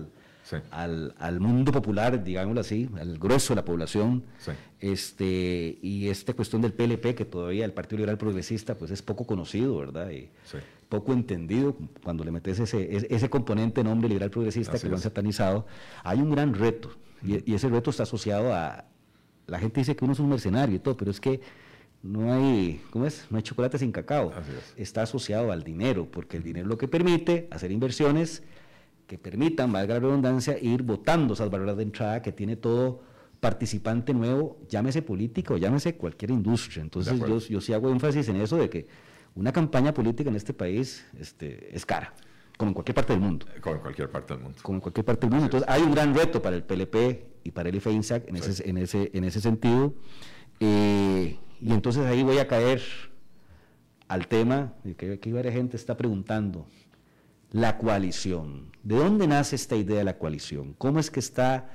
Al, 0.71 1.13
al, 1.19 1.39
mundo 1.41 1.73
popular, 1.73 2.23
digámoslo 2.23 2.61
así, 2.61 2.87
al 2.97 3.17
grueso 3.17 3.53
de 3.53 3.57
la 3.57 3.65
población, 3.65 4.23
este, 4.79 5.77
y 5.81 6.07
esta 6.07 6.33
cuestión 6.33 6.61
del 6.61 6.71
PLP, 6.71 7.15
que 7.15 7.25
todavía 7.25 7.65
el 7.65 7.73
Partido 7.73 7.97
Liberal 7.97 8.17
Progresista, 8.17 8.75
pues 8.75 8.91
es 8.91 9.01
poco 9.01 9.25
conocido, 9.25 9.77
¿verdad? 9.77 10.09
Y, 10.11 10.29
poco 10.87 11.11
entendido, 11.11 11.75
cuando 12.03 12.23
le 12.23 12.31
metes 12.31 12.59
ese, 12.59 13.05
ese 13.09 13.29
componente 13.29 13.83
nombre 13.83 14.07
liberal 14.07 14.29
progresista 14.29 14.79
que 14.79 14.87
lo 14.87 14.95
han 14.95 15.01
satanizado, 15.01 15.65
hay 16.03 16.19
un 16.21 16.31
gran 16.31 16.53
reto, 16.53 16.91
y, 17.23 17.53
ese 17.53 17.67
reto 17.67 17.89
está 17.89 18.03
asociado 18.03 18.53
a, 18.53 18.85
la 19.47 19.59
gente 19.59 19.81
dice 19.81 19.95
que 19.95 20.05
uno 20.05 20.13
es 20.13 20.19
un 20.19 20.29
mercenario 20.29 20.77
y 20.77 20.79
todo, 20.79 20.95
pero 20.95 21.11
es 21.11 21.19
que 21.19 21.41
no 22.05 22.31
hay, 22.31 22.81
¿cómo 22.91 23.05
es? 23.05 23.25
No 23.31 23.37
hay 23.37 23.43
chocolate 23.43 23.79
sin 23.79 23.91
cacao, 23.91 24.31
está 24.77 25.01
asociado 25.01 25.51
al 25.51 25.63
dinero, 25.63 26.07
porque 26.09 26.37
el 26.37 26.43
dinero 26.43 26.65
es 26.65 26.69
lo 26.69 26.77
que 26.77 26.87
permite 26.87 27.47
hacer 27.51 27.71
inversiones 27.71 28.43
que 29.07 29.17
permitan, 29.17 29.71
valga 29.71 29.95
la 29.95 29.99
redundancia, 29.99 30.57
ir 30.59 30.83
votando 30.83 31.33
esas 31.33 31.49
barreras 31.49 31.77
de 31.77 31.83
entrada 31.83 32.21
que 32.21 32.31
tiene 32.31 32.55
todo 32.55 33.01
participante 33.39 34.13
nuevo, 34.13 34.57
llámese 34.69 35.01
político, 35.01 35.57
llámese 35.57 35.95
cualquier 35.95 36.31
industria. 36.31 36.81
Entonces 36.83 37.19
yo, 37.19 37.39
yo 37.39 37.61
sí 37.61 37.73
hago 37.73 37.89
énfasis 37.89 38.27
en 38.29 38.37
eso 38.37 38.57
de 38.57 38.69
que 38.69 38.87
una 39.35 39.51
campaña 39.51 39.93
política 39.93 40.29
en 40.29 40.35
este 40.35 40.53
país 40.53 41.05
este, 41.19 41.75
es 41.75 41.85
cara, 41.85 42.13
como 42.57 42.69
en 42.69 42.73
cualquier 42.73 42.95
parte 42.95 43.13
del 43.13 43.21
mundo. 43.21 43.47
Como 43.61 43.75
en 43.75 43.81
cualquier 43.81 44.09
parte 44.09 44.33
del 44.33 44.43
mundo. 44.43 44.59
Como 44.61 44.77
en 44.77 44.81
cualquier 44.81 45.05
parte 45.05 45.21
del 45.21 45.31
mundo. 45.31 45.45
Entonces 45.45 45.69
hay 45.69 45.81
un 45.81 45.91
gran 45.91 46.13
reto 46.15 46.41
para 46.41 46.55
el 46.55 46.63
PLP 46.63 46.95
y 47.43 47.51
para 47.51 47.69
el 47.69 47.75
IFEINSAC 47.75 48.29
en, 48.29 48.35
ese, 48.37 48.69
en, 48.69 48.77
ese, 48.77 49.11
en 49.13 49.23
ese 49.23 49.41
sentido. 49.41 49.93
Eh, 50.59 51.37
y 51.61 51.73
entonces 51.73 52.05
ahí 52.05 52.23
voy 52.23 52.37
a 52.37 52.47
caer 52.47 52.81
al 54.07 54.27
tema 54.27 54.73
que 54.97 55.13
aquí 55.13 55.31
varias 55.31 55.53
gente 55.53 55.77
está 55.77 55.97
preguntando. 55.97 56.67
La 57.51 57.77
coalición. 57.77 58.71
¿De 58.83 58.95
dónde 58.95 59.27
nace 59.27 59.55
esta 59.55 59.75
idea 59.75 59.99
de 59.99 60.03
la 60.03 60.17
coalición? 60.17 60.73
¿Cómo 60.77 60.99
es 60.99 61.09
que 61.09 61.19
está 61.19 61.69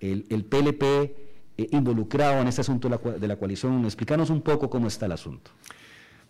el, 0.00 0.24
PLP 0.24 0.82
eh, 0.82 1.14
involucrado 1.72 2.40
en 2.40 2.48
este 2.48 2.62
asunto 2.62 2.88
de 2.88 3.28
la, 3.28 3.36
coalición? 3.36 3.84
Explícanos 3.84 4.30
un 4.30 4.40
poco 4.40 4.70
cómo 4.70 4.88
está 4.88 5.06
el 5.06 5.12
asunto. 5.12 5.50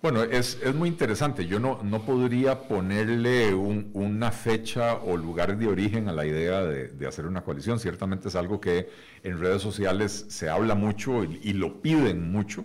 Bueno, 0.02 0.22
es, 0.22 0.58
muy 0.74 0.88
interesante. 0.88 1.46
Yo 1.46 1.58
no, 1.58 1.80
no 1.82 2.04
podría 2.04 2.68
ponerle 2.68 3.54
una 3.54 4.30
fecha 4.30 4.94
o 4.94 5.16
lugar 5.16 5.56
de 5.56 5.66
origen 5.66 6.08
a 6.08 6.12
la 6.12 6.26
idea 6.26 6.62
de, 6.62 7.06
hacer 7.06 7.26
una 7.26 7.42
coalición. 7.42 7.78
Ciertamente 7.78 8.28
es 8.28 8.36
algo 8.36 8.60
que 8.60 8.90
en 9.22 9.38
redes 9.38 9.62
sociales 9.62 10.26
se 10.28 10.48
habla 10.50 10.74
mucho 10.74 11.24
y, 11.24 11.52
lo 11.54 11.80
piden 11.80 12.30
mucho. 12.30 12.64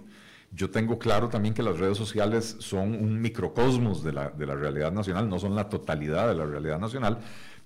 Yo 0.51 0.69
tengo 0.69 0.99
claro 0.99 1.29
también 1.29 1.53
que 1.53 1.63
las 1.63 1.79
redes 1.79 1.97
sociales 1.97 2.57
son 2.59 2.93
un 2.93 3.21
microcosmos 3.21 4.03
de 4.03 4.11
la, 4.11 4.29
de 4.29 4.45
la 4.45 4.55
realidad 4.55 4.91
nacional, 4.91 5.29
no 5.29 5.39
son 5.39 5.55
la 5.55 5.69
totalidad 5.69 6.27
de 6.27 6.35
la 6.35 6.45
realidad 6.45 6.79
nacional, 6.79 7.19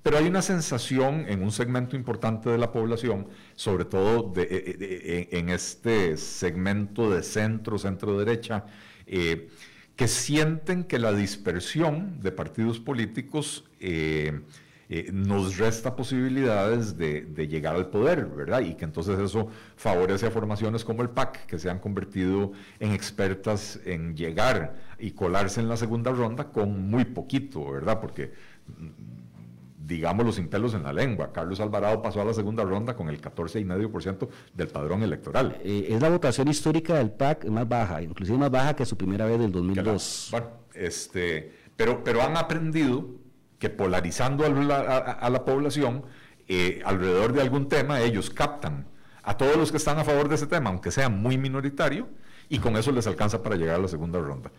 pero 0.03 0.19
hay 0.19 0.27
una 0.27 0.43
sensación 0.43 1.25
en 1.27 1.41
un 1.41 1.51
segmento 1.51 1.95
importante 1.95 2.51
de 2.51 2.59
la 2.59 2.71
población, 2.71 3.27
sobre 3.55 3.86
todo 3.86 4.31
de, 4.31 4.43
eh, 4.43 4.47
eh, 4.79 5.29
en 5.31 5.49
este 5.49 6.15
segmento 6.17 7.09
de 7.09 7.23
centro, 7.23 7.79
centro-derecha, 7.79 8.65
eh, 9.07 9.49
que 9.95 10.07
sienten 10.07 10.83
que 10.83 10.99
la 10.99 11.13
dispersión 11.13 12.19
de 12.21 12.31
partidos 12.31 12.79
políticos 12.79 13.63
eh, 13.79 14.41
eh, 14.88 15.09
nos 15.11 15.57
resta 15.57 15.95
posibilidades 15.95 16.97
de, 16.97 17.25
llegar 17.47 17.75
al 17.75 17.89
poder, 17.89 18.25
¿verdad? 18.25 18.61
Y 18.61 18.75
que 18.75 18.86
entonces 18.86 19.17
eso 19.19 19.47
favorece 19.75 20.27
a 20.27 20.31
formaciones 20.31 20.86
como 20.86 21.01
el 21.01 21.09
PAC, 21.09 21.45
que 21.47 21.57
se 21.57 21.69
han 21.69 21.79
convertido 21.79 22.51
en 22.79 22.91
expertas 22.91 23.79
en 23.86 24.15
llegar 24.15 24.75
y 24.99 25.11
colarse 25.11 25.59
en 25.59 25.69
la 25.69 25.77
segunda 25.77 26.11
ronda 26.11 26.51
con 26.51 26.89
muy 26.89 27.05
poquito, 27.05 27.71
¿verdad? 27.71 27.99
Porque 27.99 28.31
mm, 28.67 29.86
digámoslo 29.88 30.31
sin 30.31 30.47
pelos 30.47 30.73
en 30.73 30.83
la 30.83 30.93
lengua. 30.93 31.31
Carlos 31.31 31.59
Alvarado 31.59 32.01
pasó 32.01 32.21
a 32.21 32.25
la 32.25 32.33
segunda 32.33 32.63
ronda 32.63 32.95
con 32.95 33.09
el 33.09 33.19
14,5% 33.21 34.27
del 34.53 34.67
padrón 34.67 35.03
electoral. 35.03 35.57
Eh, 35.63 35.88
es 35.89 36.01
la 36.01 36.09
votación 36.09 36.47
histórica 36.47 36.95
del 36.95 37.11
PAC 37.11 37.45
más 37.45 37.67
baja, 37.67 38.01
inclusive 38.01 38.38
más 38.38 38.51
baja 38.51 38.75
que 38.75 38.86
su 38.86 38.97
primera 38.97 39.25
vez 39.25 39.39
del 39.39 39.51
2002. 39.51 40.29
bueno, 40.31 40.47
este, 40.73 41.51
pero, 41.75 42.03
pero 42.03 42.21
han 42.21 42.38
aprendido 42.38 43.24
que 43.59 43.69
polarizando 43.69 44.45
a 44.45 45.29
la, 45.29 45.45
población 45.45 46.03
eh, 46.47 46.81
alrededor 46.85 47.33
de 47.33 47.41
algún 47.41 47.69
tema, 47.69 48.01
ellos 48.01 48.29
captan 48.29 48.87
a 49.23 49.37
todos 49.37 49.57
los 49.57 49.71
que 49.71 49.77
están 49.77 49.97
a 49.97 50.03
favor 50.03 50.29
de 50.29 50.35
ese 50.35 50.47
tema, 50.47 50.69
aunque 50.69 50.91
sea 50.91 51.09
muy 51.09 51.37
minoritario, 51.37 52.07
y 52.49 52.59
con 52.59 52.75
eso 52.77 52.91
les 52.91 53.07
alcanza 53.07 53.41
para 53.41 53.55
llegar 53.55 53.75
a 53.75 53.79
la 53.79 53.87
segunda 53.87 54.19
ronda. 54.19 54.51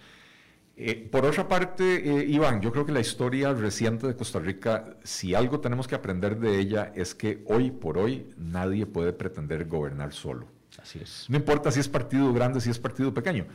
Eh, 0.78 1.08
por 1.10 1.24
otra 1.24 1.48
parte, 1.48 2.20
eh, 2.20 2.24
Iván, 2.26 2.60
yo 2.60 2.70
creo 2.72 2.84
que 2.84 2.92
la 2.92 3.00
historia 3.00 3.54
reciente 3.54 4.06
de 4.06 4.16
Costa 4.16 4.40
Rica, 4.40 4.96
si 5.04 5.34
algo 5.34 5.60
tenemos 5.60 5.86
que 5.86 5.94
aprender 5.94 6.38
de 6.38 6.58
ella, 6.58 6.92
es 6.94 7.14
que 7.14 7.42
hoy 7.46 7.70
por 7.70 7.96
hoy 7.96 8.28
nadie 8.36 8.84
puede 8.86 9.12
pretender 9.12 9.66
gobernar 9.66 10.12
solo. 10.12 10.48
Así 10.82 10.98
es. 10.98 11.26
No 11.28 11.36
importa 11.38 11.70
si 11.70 11.80
es 11.80 11.88
partido 11.88 12.30
grande, 12.34 12.60
si 12.60 12.68
es 12.68 12.78
partido 12.78 13.14
pequeño. 13.14 13.46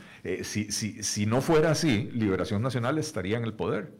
si, 0.42 0.72
si, 0.72 1.02
si 1.04 1.26
no 1.26 1.40
fuera 1.40 1.70
así, 1.70 2.10
Liberación 2.12 2.62
Nacional 2.62 2.98
estaría 2.98 3.36
en 3.36 3.44
el 3.44 3.54
poder 3.54 3.92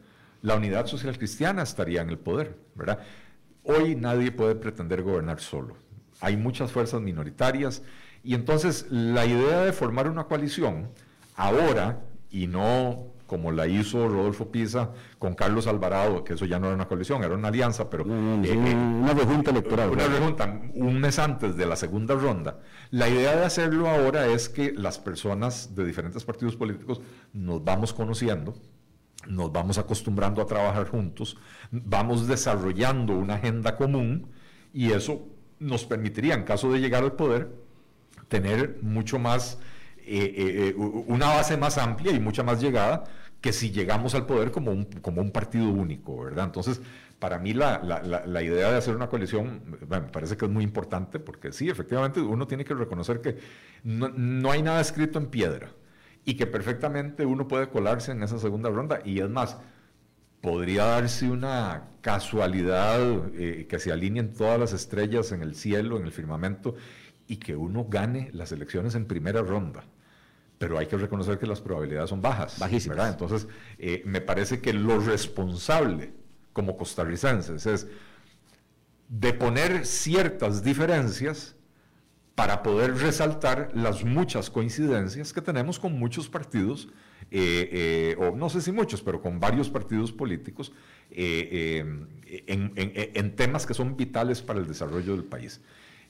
la 0.43 0.55
unidad 0.55 0.85
social 0.85 1.17
cristiana 1.17 1.63
estaría 1.63 2.01
en 2.01 2.09
el 2.09 2.19
poder, 2.19 2.59
¿verdad? 2.75 2.99
Hoy 3.63 3.95
nadie 3.95 4.31
puede 4.31 4.55
pretender 4.55 5.01
gobernar 5.01 5.39
solo. 5.39 5.77
Hay 6.19 6.37
muchas 6.37 6.71
fuerzas 6.71 7.01
minoritarias 7.01 7.81
y 8.23 8.35
entonces 8.35 8.85
la 8.89 9.25
idea 9.25 9.63
de 9.63 9.71
formar 9.71 10.09
una 10.09 10.25
coalición 10.25 10.89
ahora 11.35 12.01
y 12.29 12.47
no 12.47 13.13
como 13.25 13.51
la 13.51 13.67
hizo 13.67 14.07
Rodolfo 14.09 14.51
Pisa 14.51 14.91
con 15.17 15.33
Carlos 15.33 15.65
Alvarado, 15.65 16.25
que 16.25 16.33
eso 16.33 16.45
ya 16.45 16.59
no 16.59 16.67
era 16.67 16.75
una 16.75 16.87
coalición, 16.87 17.23
era 17.23 17.33
una 17.33 17.47
alianza, 17.47 17.89
pero... 17.89 18.03
Eh, 18.03 18.41
eh, 18.43 18.75
una 18.75 19.13
rejunta 19.13 19.49
electoral. 19.49 19.89
Una 19.91 20.07
rejunta, 20.07 20.61
un 20.75 20.99
mes 20.99 21.17
antes 21.19 21.55
de 21.55 21.65
la 21.65 21.75
segunda 21.77 22.15
ronda. 22.15 22.59
La 22.91 23.09
idea 23.09 23.35
de 23.35 23.45
hacerlo 23.45 23.89
ahora 23.89 24.27
es 24.27 24.49
que 24.49 24.73
las 24.73 24.99
personas 24.99 25.73
de 25.73 25.85
diferentes 25.85 26.23
partidos 26.25 26.55
políticos 26.57 27.01
nos 27.31 27.63
vamos 27.63 27.93
conociendo, 27.93 28.53
nos 29.27 29.51
vamos 29.51 29.77
acostumbrando 29.77 30.41
a 30.41 30.45
trabajar 30.45 30.87
juntos, 30.87 31.37
vamos 31.71 32.27
desarrollando 32.27 33.13
una 33.13 33.35
agenda 33.35 33.75
común 33.75 34.27
y 34.73 34.91
eso 34.91 35.27
nos 35.59 35.85
permitiría, 35.85 36.33
en 36.33 36.43
caso 36.43 36.71
de 36.71 36.79
llegar 36.79 37.03
al 37.03 37.13
poder, 37.13 37.49
tener 38.27 38.79
mucho 38.81 39.19
más, 39.19 39.59
eh, 39.99 40.33
eh, 40.35 40.67
eh, 40.69 40.75
una 40.75 41.27
base 41.27 41.57
más 41.57 41.77
amplia 41.77 42.11
y 42.11 42.19
mucha 42.19 42.43
más 42.43 42.61
llegada 42.61 43.05
que 43.39 43.53
si 43.53 43.71
llegamos 43.71 44.15
al 44.15 44.25
poder 44.25 44.51
como 44.51 44.71
un, 44.71 44.85
como 44.85 45.21
un 45.21 45.31
partido 45.31 45.69
único, 45.69 46.23
¿verdad? 46.23 46.45
Entonces, 46.45 46.81
para 47.19 47.39
mí 47.39 47.53
la, 47.53 47.81
idea 48.41 48.71
de 48.71 48.77
hacer 48.77 48.95
una 48.95 49.07
coalición 49.07 49.61
me 49.87 50.01
parece 50.01 50.35
que 50.35 50.45
es 50.45 50.51
muy 50.51 50.63
importante 50.63 51.19
porque 51.19 51.51
sí, 51.51 51.69
efectivamente 51.69 52.19
uno 52.19 52.47
tiene 52.47 52.65
que 52.65 52.73
reconocer 52.73 53.21
que 53.21 53.37
no 53.83 54.51
hay 54.51 54.61
nada 54.61 54.81
escrito 54.81 55.19
en 55.19 55.27
piedra 55.27 55.69
y 56.25 56.35
que 56.35 56.47
perfectamente 56.47 57.25
uno 57.25 57.47
puede 57.47 57.69
colarse 57.69 58.11
en 58.11 58.23
esa 58.23 58.39
segunda 58.39 58.69
ronda. 58.69 58.99
Y 59.03 59.19
es 59.19 59.29
más, 59.29 59.57
podría 60.41 60.85
darse 60.85 61.29
una 61.29 61.89
casualidad 62.01 62.99
eh, 63.33 63.65
que 63.69 63.79
se 63.79 63.91
alineen 63.91 64.33
todas 64.33 64.59
las 64.59 64.73
estrellas 64.73 65.31
en 65.31 65.41
el 65.41 65.55
cielo, 65.55 65.97
en 65.97 66.05
el 66.05 66.11
firmamento, 66.11 66.75
y 67.27 67.37
que 67.37 67.55
uno 67.55 67.85
gane 67.89 68.29
las 68.33 68.51
elecciones 68.51 68.95
en 68.95 69.05
primera 69.05 69.41
ronda. 69.41 69.83
Pero 70.57 70.77
hay 70.77 70.87
que 70.87 70.97
reconocer 70.97 71.39
que 71.39 71.47
las 71.47 71.61
probabilidades 71.61 72.09
son 72.09 72.21
bajas. 72.21 72.59
Bajísimas. 72.59 72.97
¿verdad? 72.97 73.11
Entonces, 73.13 73.47
eh, 73.77 74.01
me 74.05 74.21
parece 74.21 74.61
que 74.61 74.73
lo 74.73 74.99
responsable 74.99 76.13
como 76.53 76.77
costarricenses 76.77 77.65
es 77.65 77.87
de 79.09 79.33
poner 79.33 79.85
ciertas 79.85 80.63
diferencias 80.63 81.55
para 82.35 82.63
poder 82.63 82.95
resaltar 82.97 83.71
las 83.75 84.03
muchas 84.03 84.49
coincidencias 84.49 85.33
que 85.33 85.41
tenemos 85.41 85.79
con 85.79 85.97
muchos 85.99 86.29
partidos, 86.29 86.89
eh, 87.29 87.69
eh, 87.71 88.15
o 88.19 88.35
no 88.35 88.49
sé 88.49 88.61
si 88.61 88.71
muchos, 88.71 89.01
pero 89.01 89.21
con 89.21 89.39
varios 89.39 89.69
partidos 89.69 90.11
políticos, 90.11 90.71
eh, 91.11 91.85
en, 92.47 93.35
temas 93.35 93.65
que 93.65 93.73
son 93.73 93.95
vitales 93.95 94.41
para 94.41 94.59
el 94.59 94.67
desarrollo 94.67 95.13
del 95.13 95.25
país. 95.25 95.61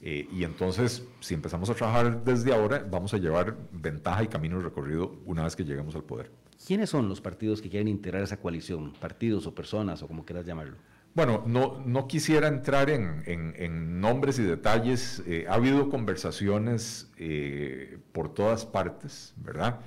y 0.01 0.43
entonces, 0.43 1.03
si 1.21 1.34
empezamos 1.34 1.69
a 1.69 1.76
trabajar 1.76 2.26
desde 2.26 2.53
ahora, 2.53 2.86
vamos 2.89 3.13
a 3.13 3.17
llevar 3.17 3.55
ventaja 3.71 4.24
y 4.24 4.28
camino 4.28 4.59
recorrido 4.61 5.15
una 5.26 5.45
vez 5.45 5.55
que 5.55 5.63
lleguemos 5.63 5.95
al 5.95 6.03
poder. 6.03 6.30
¿Quiénes 6.65 6.89
son 6.89 7.07
los 7.07 7.21
partidos 7.21 7.61
que 7.61 7.69
quieren 7.69 7.88
integrar 7.88 8.21
esa 8.21 8.38
coalición? 8.38 8.93
¿Partidos 8.99 9.47
o 9.47 9.55
personas 9.55 10.01
o 10.03 10.07
como 10.07 10.26
quieras 10.26 10.45
llamarlo? 10.45 10.76
Bueno, 11.16 11.43
no, 11.45 12.07
quisiera 12.07 12.47
entrar 12.47 12.89
en, 12.89 14.01
nombres 14.01 14.39
y 14.39 14.43
detalles. 14.43 15.22
Eh, 15.28 15.45
ha 15.47 15.53
habido 15.53 15.89
conversaciones 15.89 17.11
eh, 17.18 17.99
por 18.11 18.34
todas 18.34 18.66
partes, 18.66 19.34
¿verdad? 19.38 19.80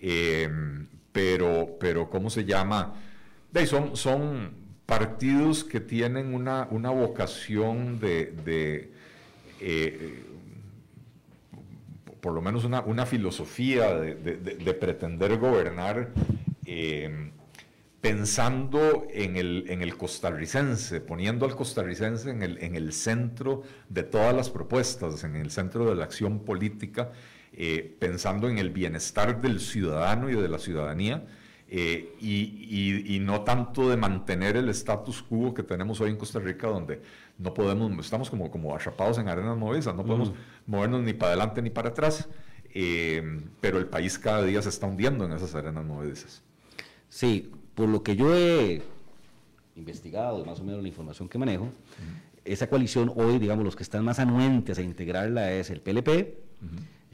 Em, 0.00 0.88
pero, 1.12 1.78
¿cómo 2.10 2.30
se 2.30 2.46
llama? 2.46 2.94
son, 3.66 3.96
son 3.96 4.54
partidos 4.86 5.62
que 5.62 5.80
tienen 5.80 6.34
una, 6.34 6.64
vocación 6.64 8.00
de, 8.00 8.90
eh, 9.60 10.24
por 12.22 12.32
lo 12.32 12.40
menos 12.40 12.64
una, 12.64 13.04
filosofía 13.04 13.94
de, 13.94 14.74
pretender 14.80 15.36
gobernar 15.36 16.08
em, 16.64 17.31
pensando 18.02 19.06
en 19.10 19.36
el, 19.36 19.64
en 19.68 19.80
el 19.80 19.96
costarricense, 19.96 21.00
poniendo 21.00 21.46
al 21.46 21.54
costarricense 21.54 22.30
en 22.30 22.42
el, 22.42 22.58
en 22.58 22.74
el 22.74 22.92
centro 22.92 23.62
de 23.88 24.02
todas 24.02 24.34
las 24.34 24.50
propuestas, 24.50 25.22
en 25.22 25.36
el 25.36 25.52
centro 25.52 25.88
de 25.88 25.94
la 25.94 26.04
acción 26.04 26.40
política, 26.40 27.12
eh, 27.52 27.96
pensando 28.00 28.50
en 28.50 28.58
el 28.58 28.70
bienestar 28.70 29.40
del 29.40 29.60
ciudadano 29.60 30.28
y 30.28 30.34
de 30.34 30.48
la 30.48 30.58
ciudadanía, 30.58 31.24
eh, 31.68 32.16
y, 32.20 33.14
y, 33.16 33.20
no 33.20 33.42
tanto 33.42 33.88
de 33.88 33.96
mantener 33.96 34.56
el 34.56 34.68
status 34.70 35.22
quo 35.22 35.54
que 35.54 35.62
tenemos 35.62 36.00
hoy 36.00 36.10
en 36.10 36.16
Costa 36.16 36.40
Rica, 36.40 36.66
donde 36.66 37.00
no 37.38 37.54
podemos, 37.54 38.04
estamos 38.04 38.28
como, 38.28 38.50
como 38.50 38.74
atrapados 38.74 39.16
en 39.18 39.28
arenas 39.28 39.56
movedizas, 39.56 39.94
no 39.94 40.04
podemos 40.04 40.32
movernos 40.66 41.02
ni 41.02 41.14
para 41.14 41.32
adelante 41.32 41.62
ni 41.62 41.70
para 41.70 41.90
atrás, 41.90 42.28
eh, 42.74 43.40
pero 43.60 43.78
el 43.78 43.86
país 43.86 44.18
cada 44.18 44.42
día 44.42 44.60
se 44.60 44.70
está 44.70 44.86
hundiendo 44.86 45.24
en 45.24 45.32
esas 45.32 45.54
arenas 45.54 45.84
movedizas. 45.84 46.42
Sí, 47.08 47.50
por 47.74 47.88
lo 47.88 48.02
que 48.02 48.16
yo 48.16 48.34
he 48.36 48.82
investigado, 49.76 50.44
más 50.44 50.60
o 50.60 50.64
menos 50.64 50.82
la 50.82 50.88
información 50.88 51.28
que 51.28 51.38
manejo, 51.38 51.68
esa 52.44 52.68
coalición 52.68 53.12
hoy, 53.16 53.38
digamos, 53.38 53.64
los 53.64 53.76
que 53.76 53.82
están 53.82 54.04
más 54.04 54.18
anuentes 54.18 54.78
a 54.78 54.82
integrarla 54.82 55.52
es 55.52 55.70
el 55.70 55.80
PLP, 55.80 56.36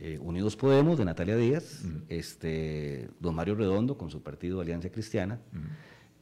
eh, 0.00 0.18
Unidos 0.20 0.56
Podemos 0.56 0.98
de 0.98 1.04
Natalia 1.04 1.36
Díaz, 1.36 1.84
este, 2.08 3.08
don 3.20 3.34
Mario 3.34 3.54
Redondo 3.54 3.98
con 3.98 4.10
su 4.10 4.22
partido 4.22 4.60
Alianza 4.60 4.90
Cristiana, 4.90 5.38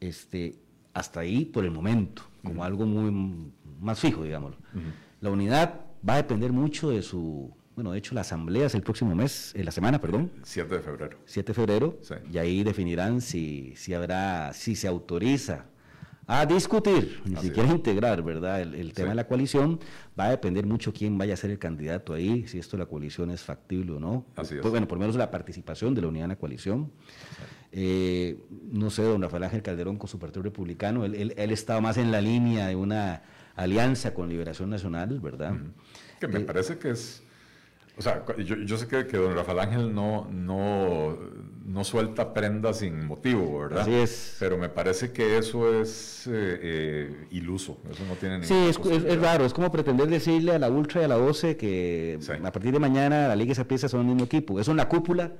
este, 0.00 0.56
hasta 0.92 1.20
ahí 1.20 1.44
por 1.44 1.64
el 1.64 1.70
momento, 1.70 2.22
como 2.42 2.64
algo 2.64 2.86
muy 2.86 3.52
más 3.80 4.00
fijo, 4.00 4.24
digámoslo. 4.24 4.56
La 5.20 5.30
unidad 5.30 5.80
va 6.06 6.14
a 6.14 6.16
depender 6.16 6.52
mucho 6.52 6.90
de 6.90 7.02
su 7.02 7.55
bueno, 7.76 7.92
de 7.92 7.98
hecho 7.98 8.14
la 8.14 8.22
asamblea 8.22 8.66
es 8.66 8.74
el 8.74 8.80
próximo 8.80 9.14
mes, 9.14 9.54
en 9.54 9.66
la 9.66 9.70
semana, 9.70 10.00
perdón. 10.00 10.32
7 10.42 10.76
de 10.76 10.80
febrero. 10.80 11.18
7 11.26 11.46
de 11.46 11.54
febrero. 11.54 12.00
Y 12.32 12.38
ahí 12.38 12.64
definirán 12.64 13.20
si, 13.20 13.74
si 13.76 13.92
habrá, 13.92 14.54
si 14.54 14.74
se 14.74 14.88
autoriza 14.88 15.66
a 16.26 16.46
discutir, 16.46 17.20
ni 17.26 17.36
siquiera 17.36 17.70
integrar, 17.70 18.22
¿verdad? 18.22 18.62
El, 18.62 18.94
tema 18.94 19.10
de 19.10 19.14
la 19.14 19.28
coalición 19.28 19.78
va 20.18 20.24
a 20.24 20.30
depender 20.30 20.64
mucho 20.64 20.92
quién 20.92 21.18
vaya 21.18 21.34
a 21.34 21.36
ser 21.36 21.50
el 21.50 21.58
candidato 21.58 22.14
ahí, 22.14 22.48
si 22.48 22.58
esto 22.58 22.78
de 22.78 22.84
la 22.84 22.88
coalición 22.88 23.30
es 23.30 23.42
factible 23.42 23.92
o 23.92 24.00
no. 24.00 24.24
Así 24.36 24.54
es. 24.54 24.62
Pues, 24.62 24.70
bueno, 24.70 24.88
por 24.88 24.96
lo 24.96 25.00
menos 25.00 25.16
la 25.16 25.30
participación 25.30 25.94
de 25.94 26.00
la 26.00 26.08
unidad 26.08 26.24
en 26.24 26.30
la 26.30 26.36
coalición. 26.36 26.90
Eh, 27.72 28.38
no 28.72 28.88
sé, 28.88 29.02
don 29.02 29.20
Rafael 29.20 29.44
Ángel 29.44 29.62
Calderón 29.62 29.98
con 29.98 30.08
su 30.08 30.18
Partido 30.18 30.42
Republicano, 30.42 31.04
él, 31.04 31.34
él, 31.36 31.50
estaba 31.50 31.82
más 31.82 31.98
en 31.98 32.10
la 32.10 32.22
línea 32.22 32.68
de 32.68 32.74
una 32.74 33.22
alianza 33.54 34.14
con 34.14 34.30
Liberación 34.30 34.70
Nacional, 34.70 35.20
¿verdad? 35.20 35.52
Que 36.18 36.26
me 36.26 36.38
eh, 36.38 36.44
parece 36.44 36.78
que 36.78 36.90
es 36.90 37.22
o 37.98 38.02
sea, 38.02 38.22
yo, 38.44 38.76
sé 38.76 38.86
que, 38.86 39.06
que, 39.06 39.16
don 39.16 39.34
Rafael 39.34 39.58
Ángel 39.58 39.94
no, 39.94 40.28
no, 40.30 41.16
no 41.64 41.82
suelta 41.82 42.34
prendas 42.34 42.80
sin 42.80 43.06
motivo, 43.06 43.60
¿verdad? 43.60 43.80
Así 43.80 43.94
es. 43.94 44.36
Pero 44.38 44.58
me 44.58 44.68
parece 44.68 45.12
que 45.12 45.38
eso 45.38 45.80
es 45.80 46.26
eh, 46.26 46.58
eh, 46.62 47.26
iluso, 47.30 47.78
eso 47.90 48.04
no 48.06 48.14
tiene 48.16 48.44
Sí, 48.44 48.54
es, 48.68 48.78
es, 48.78 49.20
raro, 49.20 49.46
es 49.46 49.54
como 49.54 49.72
pretender 49.72 50.08
decirle 50.08 50.52
a 50.52 50.58
la 50.58 50.68
Ultra 50.68 51.00
y 51.00 51.04
a 51.04 51.08
la 51.08 51.16
12 51.16 51.56
que 51.56 52.18
a 52.44 52.52
partir 52.52 52.72
de 52.72 52.78
mañana 52.78 53.28
la 53.28 53.36
Liga 53.36 53.48
y 53.48 53.52
esa 53.52 53.66
pieza 53.66 53.88
son 53.88 54.00
el 54.00 54.06
mismo 54.06 54.24
equipo. 54.24 54.60
Eso 54.60 54.72
en 54.72 54.76
la 54.76 54.88
cúpula 54.88 55.32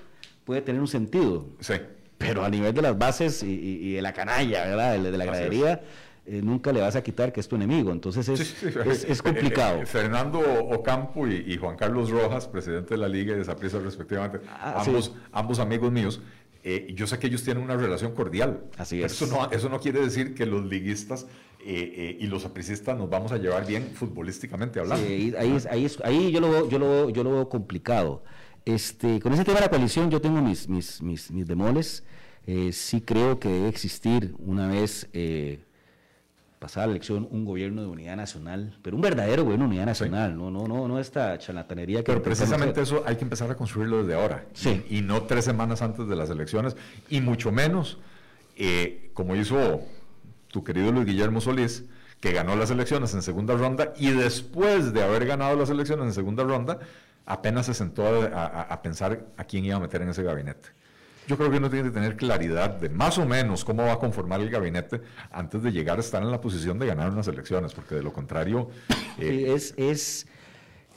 puede 0.44 0.62
tener 0.62 0.80
un 0.80 0.88
sentido. 0.88 1.46
Sí. 1.60 1.74
Pero 2.16 2.42
a 2.42 2.48
nivel 2.48 2.72
de 2.72 2.80
las 2.80 2.96
bases 2.96 3.42
y, 3.42 3.92
de 3.92 4.00
la 4.00 4.14
canalla, 4.14 4.64
¿verdad? 4.64 4.98
De, 4.98 5.18
la 5.18 5.24
gradería 5.26 5.82
eh, 6.28 6.40
nunca 6.42 6.72
le 6.72 6.80
vas 6.80 6.96
a 6.96 7.02
quitar 7.02 7.32
que 7.32 7.38
es 7.38 7.46
tu 7.46 7.54
enemigo. 7.54 7.92
Entonces 7.92 8.28
es, 8.28 9.22
complicado. 9.22 9.76
Eh, 9.82 9.86
Fernando 9.86 10.40
Ocampo 10.40 11.26
y, 11.26 11.56
Juan 11.56 11.76
Carlos 11.76 12.10
Rojas, 12.10 12.48
presidente 12.48 12.94
de 12.94 12.98
la 12.98 13.08
Liga 13.08 13.34
y 13.34 13.38
de 13.38 13.44
Saprissa 13.44 13.78
respectivamente, 13.78 14.40
ah, 14.48 14.82
ambos, 14.84 15.14
ambos 15.32 15.58
amigos 15.58 15.92
míos, 15.92 16.20
yo 16.94 17.06
sé 17.06 17.18
que 17.18 17.28
ellos 17.28 17.44
tienen 17.44 17.62
una 17.62 17.76
relación 17.76 18.12
cordial. 18.12 18.64
Así 18.76 19.00
es. 19.02 19.12
Eso 19.12 19.26
no, 19.28 19.50
eso 19.50 19.68
no 19.68 19.78
quiere 19.78 20.00
decir 20.00 20.34
que 20.34 20.46
los 20.46 20.64
liguistas 20.66 21.26
y 21.64 22.26
los 22.26 22.44
apricistas 22.44 22.96
nos 22.96 23.08
vamos 23.08 23.30
a 23.32 23.38
llevar 23.38 23.66
bien 23.66 23.92
futbolísticamente 23.94 24.80
hablando. 24.80 25.06
Sí, 25.06 25.32
ahí, 25.38 25.56
ahí, 25.70 25.86
ahí 26.02 26.32
yo, 26.32 26.40
lo 26.40 26.50
veo, 26.50 26.68
yo, 26.68 26.78
lo, 26.78 27.10
yo 27.10 27.22
lo 27.22 27.32
veo 27.32 27.48
complicado. 27.48 28.24
Este, 28.64 29.20
con 29.20 29.32
ese 29.32 29.44
tema 29.44 29.58
de 29.58 29.66
la 29.66 29.70
coalición 29.70 30.10
yo 30.10 30.20
tengo 30.20 30.40
mis, 30.42 30.68
mis, 30.68 31.00
mis, 31.02 31.30
mis 31.30 31.46
demoles. 31.46 32.02
sí 32.72 33.00
creo 33.00 33.38
que 33.38 33.48
debe 33.48 33.68
existir 33.68 34.34
una 34.38 34.66
vez 34.66 35.08
pasada 36.66 36.88
la 36.88 36.94
elección 36.94 37.28
un 37.30 37.44
gobierno 37.44 37.80
de 37.80 37.86
unidad 37.86 38.16
nacional, 38.16 38.76
pero 38.82 38.96
un 38.96 39.00
verdadero 39.00 39.44
gobierno 39.44 39.66
de 39.66 39.68
unidad 39.68 39.86
nacional, 39.86 40.36
no, 40.36 40.50
no, 40.50 40.66
no, 40.66 40.88
no 40.88 40.98
esta 40.98 41.38
charlatanería 41.38 42.00
que... 42.00 42.06
Pero 42.06 42.20
precisamente 42.20 42.80
eso 42.80 43.04
hay 43.06 43.14
que 43.14 43.22
empezar 43.22 43.48
a 43.48 43.54
construirlo 43.54 44.02
desde 44.02 44.20
ahora, 44.20 44.46
sí. 44.52 44.84
y, 44.90 45.00
no 45.00 45.22
tres 45.22 45.44
semanas 45.44 45.80
antes 45.80 46.08
de 46.08 46.16
las 46.16 46.28
elecciones, 46.28 46.76
y 47.08 47.20
mucho 47.20 47.52
menos 47.52 47.98
eh, 48.56 49.12
como 49.14 49.36
hizo 49.36 49.82
tu 50.48 50.64
querido 50.64 50.90
Luis 50.90 51.06
Guillermo 51.06 51.40
Solís, 51.40 51.84
que 52.18 52.32
ganó 52.32 52.56
las 52.56 52.72
elecciones 52.72 53.14
en 53.14 53.22
segunda 53.22 53.54
ronda, 53.54 53.92
y 53.96 54.10
después 54.10 54.92
de 54.92 55.04
haber 55.04 55.24
ganado 55.24 55.54
las 55.54 55.70
elecciones 55.70 56.06
en 56.06 56.14
segunda 56.14 56.42
ronda, 56.42 56.80
apenas 57.26 57.66
se 57.66 57.74
sentó 57.74 58.08
a 58.08 58.82
pensar 58.82 59.24
a 59.36 59.44
quién 59.44 59.64
iba 59.64 59.76
a 59.76 59.80
meter 59.80 60.02
en 60.02 60.08
ese 60.08 60.24
gabinete. 60.24 60.70
Yo 61.26 61.36
creo 61.36 61.50
que 61.50 61.56
uno 61.56 61.68
tiene 61.68 61.88
que 61.88 61.94
tener 61.94 62.16
claridad 62.16 62.70
de 62.70 62.88
más 62.88 63.18
o 63.18 63.26
menos 63.26 63.64
cómo 63.64 63.82
va 63.82 63.94
a 63.94 63.98
conformar 63.98 64.40
el 64.40 64.48
gabinete 64.48 65.02
antes 65.32 65.62
de 65.62 65.72
llegar 65.72 65.98
a 65.98 66.00
estar 66.00 66.22
en 66.22 66.30
la 66.30 66.40
posición 66.40 66.78
de 66.78 66.86
ganar 66.86 67.10
unas 67.10 67.26
elecciones, 67.26 67.74
porque 67.74 67.96
de 67.96 68.02
lo 68.02 68.12
contrario... 68.12 68.70
Eh, 69.18 69.54
es, 69.54 69.72
es, 69.78 70.26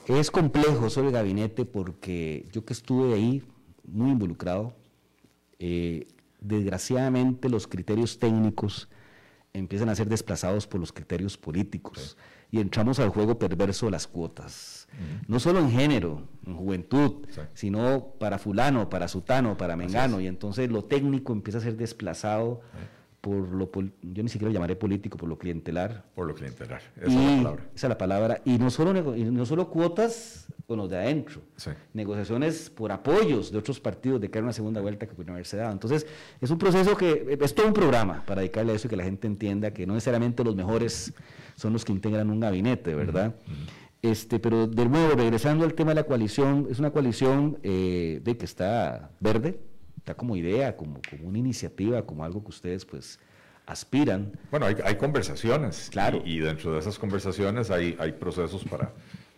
es 0.06 0.30
complejo 0.30 0.90
sobre 0.90 1.08
el 1.08 1.14
gabinete 1.14 1.64
porque 1.64 2.46
yo 2.52 2.66
que 2.66 2.74
estuve 2.74 3.14
ahí 3.14 3.42
muy 3.82 4.10
involucrado, 4.10 4.74
eh, 5.58 6.06
desgraciadamente 6.38 7.48
los 7.48 7.66
criterios 7.66 8.18
técnicos 8.18 8.90
empiezan 9.54 9.88
a 9.88 9.94
ser 9.94 10.08
desplazados 10.08 10.66
por 10.66 10.80
los 10.80 10.92
criterios 10.92 11.38
políticos 11.38 12.18
y 12.50 12.60
entramos 12.60 12.98
al 12.98 13.08
juego 13.08 13.38
perverso 13.38 13.86
de 13.86 13.92
las 13.92 14.06
cuotas 14.06 14.79
no 15.26 15.40
solo 15.40 15.60
en 15.60 15.70
género, 15.70 16.22
en 16.46 16.56
juventud, 16.56 17.26
sino 17.54 18.14
para 18.18 18.38
fulano, 18.38 18.88
para 18.88 19.08
sutano, 19.08 19.56
para 19.56 19.76
mengano, 19.76 20.20
y 20.20 20.26
entonces 20.26 20.70
lo 20.70 20.84
técnico 20.84 21.32
empieza 21.32 21.58
a 21.58 21.62
ser 21.62 21.76
desplazado 21.76 22.60
por 23.20 23.48
lo, 23.50 23.70
yo 24.02 24.22
ni 24.22 24.28
siquiera 24.28 24.48
lo 24.48 24.54
llamaré 24.54 24.76
político, 24.76 25.18
por 25.18 25.28
lo 25.28 25.36
clientelar. 25.36 26.04
Por 26.14 26.26
lo 26.26 26.34
clientelar, 26.34 26.80
esa 26.96 27.06
es 27.06 27.14
la 27.14 27.36
palabra. 27.36 27.62
Esa 27.74 27.86
es 27.86 27.90
la 27.90 27.98
palabra, 27.98 28.42
y 28.44 28.58
no 28.58 28.70
solo, 28.70 29.16
y 29.16 29.24
no 29.24 29.44
solo 29.44 29.68
cuotas 29.68 30.46
con 30.66 30.78
los 30.78 30.88
de 30.88 30.96
adentro, 30.96 31.42
negociaciones 31.92 32.70
por 32.70 32.92
apoyos 32.92 33.50
de 33.50 33.58
otros 33.58 33.80
partidos 33.80 34.20
de 34.20 34.30
que 34.30 34.38
era 34.38 34.44
una 34.44 34.52
segunda 34.52 34.80
vuelta 34.80 35.06
que 35.06 35.12
pudieron 35.12 35.34
haberse 35.34 35.56
dado. 35.56 35.72
Entonces, 35.72 36.06
es 36.40 36.50
un 36.50 36.58
proceso 36.58 36.96
que, 36.96 37.36
es 37.40 37.54
todo 37.54 37.66
un 37.66 37.74
programa 37.74 38.24
para 38.24 38.40
dedicarle 38.40 38.72
a 38.72 38.76
eso 38.76 38.86
y 38.86 38.90
que 38.90 38.96
la 38.96 39.04
gente 39.04 39.26
entienda 39.26 39.72
que 39.72 39.86
no 39.86 39.94
necesariamente 39.94 40.42
los 40.42 40.56
mejores 40.56 41.12
son 41.56 41.72
los 41.72 41.84
que 41.84 41.92
integran 41.92 42.30
un 42.30 42.40
gabinete, 42.40 42.94
¿verdad? 42.94 43.34
Este, 44.02 44.38
pero 44.38 44.66
de 44.66 44.86
nuevo, 44.86 45.14
regresando 45.14 45.64
al 45.64 45.74
tema 45.74 45.90
de 45.90 45.96
la 45.96 46.04
coalición, 46.04 46.68
es 46.70 46.78
una 46.78 46.90
coalición 46.90 47.58
eh, 47.62 48.20
de 48.22 48.36
que 48.36 48.46
está 48.46 49.10
verde, 49.20 49.60
está 49.98 50.14
como 50.14 50.36
idea, 50.36 50.76
como, 50.76 51.00
como 51.08 51.28
una 51.28 51.38
iniciativa, 51.38 52.06
como 52.06 52.24
algo 52.24 52.42
que 52.42 52.48
ustedes 52.48 52.86
pues 52.86 53.18
aspiran. 53.66 54.32
Bueno, 54.50 54.66
hay, 54.66 54.76
hay 54.82 54.96
conversaciones. 54.96 55.88
Claro. 55.90 56.22
Y, 56.24 56.38
dentro 56.40 56.72
de 56.72 56.80
esas 56.80 56.98
conversaciones 56.98 57.70
hay, 57.70 57.96
hay 57.98 58.12
procesos 58.12 58.64
para 58.64 58.92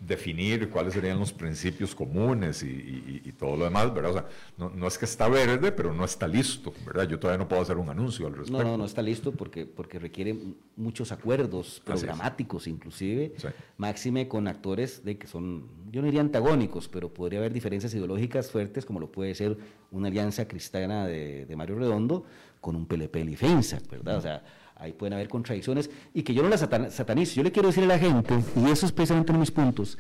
definir 0.07 0.69
cuáles 0.69 0.95
serían 0.95 1.19
los 1.19 1.33
principios 1.33 1.95
comunes 1.95 2.63
y, 2.63 3.33
todo 3.39 3.57
lo 3.57 3.65
demás, 3.65 3.93
¿verdad? 3.95 4.11
O 4.11 4.15
sea, 4.15 4.27
no, 4.75 4.87
es 4.87 4.99
que 4.99 5.05
está 5.05 5.29
verde, 5.29 5.73
pero 5.73 5.93
no 5.93 6.05
está 6.05 6.29
listo, 6.29 6.73
¿verdad? 6.87 7.09
Yo 7.09 7.19
todavía 7.19 7.39
no 7.39 7.49
puedo 7.49 7.63
hacer 7.63 7.77
un 7.77 7.89
anuncio 7.89 8.27
al 8.27 8.35
respecto. 8.35 8.63
No, 8.63 8.71
no, 8.71 8.77
no 8.77 8.85
está 8.85 9.03
listo 9.03 9.33
porque, 9.33 9.67
porque 9.67 9.99
requiere 9.99 10.37
muchos 10.77 11.13
acuerdos 11.13 11.81
programáticos 11.85 12.67
inclusive, 12.67 13.35
máxime 13.79 14.29
con 14.29 14.47
actores 14.49 15.05
de 15.05 15.19
que 15.19 15.27
son, 15.27 15.67
yo 15.91 16.01
no 16.03 16.07
diría 16.07 16.21
antagónicos, 16.21 16.89
pero 16.89 17.13
podría 17.13 17.41
haber 17.41 17.53
diferencias 17.53 17.95
ideológicas 17.95 18.51
fuertes, 18.51 18.85
como 18.85 19.01
lo 19.01 19.11
puede 19.11 19.35
ser 19.35 19.57
una 19.91 20.09
alianza 20.09 20.47
cristiana 20.47 21.07
de, 21.07 21.53
Mario 21.57 21.79
Redondo 21.79 22.25
con 22.61 22.77
un 22.77 22.87
PLP 22.87 23.17
Lifensa, 23.17 23.81
¿verdad? 23.91 24.17
O 24.17 24.21
sea, 24.21 24.43
ahí 24.83 24.93
pueden 24.93 25.13
haber 25.13 25.29
contradicciones 25.29 25.89
y 26.13 26.23
que 26.23 26.35
yo 26.35 26.43
no 26.43 26.49
las 26.49 26.61
satanizo. 26.61 27.37
Yo 27.37 27.45
le 27.45 27.53
quiero 27.53 27.69
decir 27.69 27.85
a 27.85 27.87
la 27.87 27.99
gente, 27.99 28.35
y 28.57 28.69
eso 28.69 28.85
es 28.85 28.93
precisamente 28.93 29.31
uno 29.31 29.39
de 29.39 29.43
mis 29.43 29.51
puntos, 29.53 29.97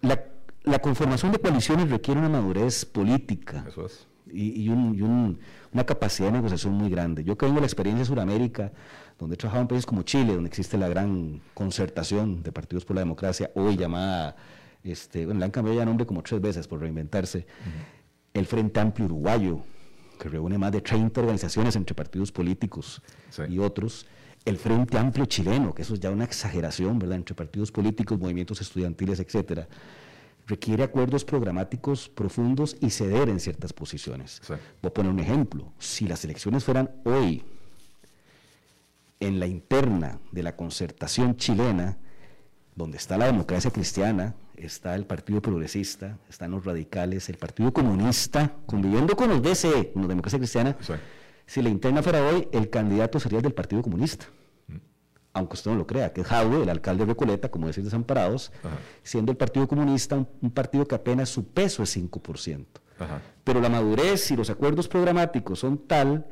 la, 0.00 0.78
conformación 0.80 1.32
de 1.32 1.38
coaliciones 1.38 1.90
requiere 1.90 2.18
una 2.18 2.30
madurez 2.30 2.86
política 2.86 3.66
y, 4.32 4.68
una 4.70 5.84
capacidad 5.84 6.28
de 6.28 6.32
negociación 6.32 6.72
muy 6.72 6.88
grande. 6.88 7.24
Yo 7.24 7.36
que 7.36 7.44
vengo 7.44 7.56
de 7.56 7.60
la 7.60 7.66
experiencia 7.66 8.00
de 8.00 8.06
Sudamérica, 8.06 8.72
donde 9.18 9.34
he 9.34 9.36
trabajado 9.36 9.62
en 9.62 9.68
países 9.68 9.86
como 9.86 10.02
Chile, 10.02 10.34
donde 10.34 10.48
existe 10.48 10.78
la 10.78 10.88
gran 10.88 11.40
concertación 11.52 12.42
de 12.42 12.52
partidos 12.52 12.86
por 12.86 12.96
la 12.96 13.02
democracia, 13.02 13.50
hoy 13.54 13.76
llamada, 13.76 14.34
este, 14.82 15.26
bueno, 15.26 15.40
le 15.40 15.44
han 15.44 15.50
cambiado 15.50 15.78
ya 15.78 15.84
nombre 15.84 16.06
como 16.06 16.22
tres 16.22 16.40
veces 16.40 16.66
por 16.66 16.80
reinventarse, 16.80 17.46
el 18.32 18.46
Frente 18.46 18.80
Amplio 18.80 19.06
Uruguayo, 19.06 19.60
que 20.22 20.28
reúne 20.28 20.56
más 20.56 20.70
de 20.70 20.80
30 20.80 21.20
organizaciones 21.20 21.74
entre 21.74 21.96
partidos 21.96 22.30
políticos 22.30 23.02
y 23.48 23.58
otros, 23.58 24.06
el 24.44 24.56
Frente 24.56 24.96
Amplio 24.96 25.26
Chileno, 25.26 25.74
que 25.74 25.82
eso 25.82 25.94
es 25.94 26.00
ya 26.00 26.12
una 26.12 26.22
exageración, 26.22 26.96
¿verdad?, 27.00 27.16
entre 27.16 27.34
partidos 27.34 27.72
políticos, 27.72 28.20
movimientos 28.20 28.60
estudiantiles, 28.60 29.18
etcétera, 29.18 29.66
requiere 30.46 30.84
acuerdos 30.84 31.24
programáticos 31.24 32.08
profundos 32.08 32.76
y 32.80 32.90
ceder 32.90 33.28
en 33.30 33.40
ciertas 33.40 33.72
posiciones. 33.72 34.40
Voy 34.48 34.90
a 34.90 34.94
poner 34.94 35.10
un 35.10 35.18
ejemplo. 35.18 35.72
Si 35.80 36.06
las 36.06 36.24
elecciones 36.24 36.62
fueran 36.62 36.88
hoy 37.04 37.42
en 39.18 39.40
la 39.40 39.48
interna 39.48 40.20
de 40.30 40.44
la 40.44 40.54
concertación 40.54 41.36
chilena, 41.36 41.98
donde 42.76 42.96
está 42.96 43.18
la 43.18 43.26
democracia 43.26 43.72
cristiana, 43.72 44.36
está 44.66 44.94
el 44.94 45.06
Partido 45.06 45.42
Progresista, 45.42 46.18
están 46.28 46.50
los 46.52 46.64
radicales, 46.64 47.28
el 47.28 47.36
Partido 47.36 47.72
Comunista, 47.72 48.54
conviviendo 48.66 49.16
con 49.16 49.28
los 49.28 49.42
DCE, 49.42 49.92
con 49.92 50.02
la 50.02 50.08
democracia 50.08 50.38
cristiana. 50.38 50.76
Si 51.46 51.60
la 51.62 51.68
interna 51.68 52.02
fuera 52.02 52.26
hoy, 52.26 52.48
el 52.52 52.70
candidato 52.70 53.18
sería 53.20 53.38
el 53.38 53.42
del 53.42 53.54
Partido 53.54 53.82
Comunista. 53.82 54.26
Mm. 54.68 54.76
Aunque 55.34 55.54
usted 55.54 55.70
no 55.70 55.76
lo 55.76 55.86
crea, 55.86 56.12
que 56.12 56.22
es 56.22 56.26
Jaue, 56.26 56.62
el 56.62 56.68
alcalde 56.68 57.04
de 57.04 57.12
Recoleta, 57.12 57.50
como 57.50 57.66
decir 57.66 57.84
Desamparados, 57.84 58.52
siendo 59.02 59.32
el 59.32 59.38
Partido 59.38 59.66
Comunista 59.66 60.16
un, 60.16 60.50
partido 60.50 60.86
que 60.86 60.94
apenas 60.94 61.28
su 61.28 61.48
peso 61.48 61.82
es 61.82 61.96
5%. 61.96 62.66
Pero 63.42 63.60
la 63.60 63.68
madurez 63.68 64.30
y 64.30 64.36
los 64.36 64.48
acuerdos 64.48 64.86
programáticos 64.86 65.58
son 65.58 65.76
tal 65.76 66.26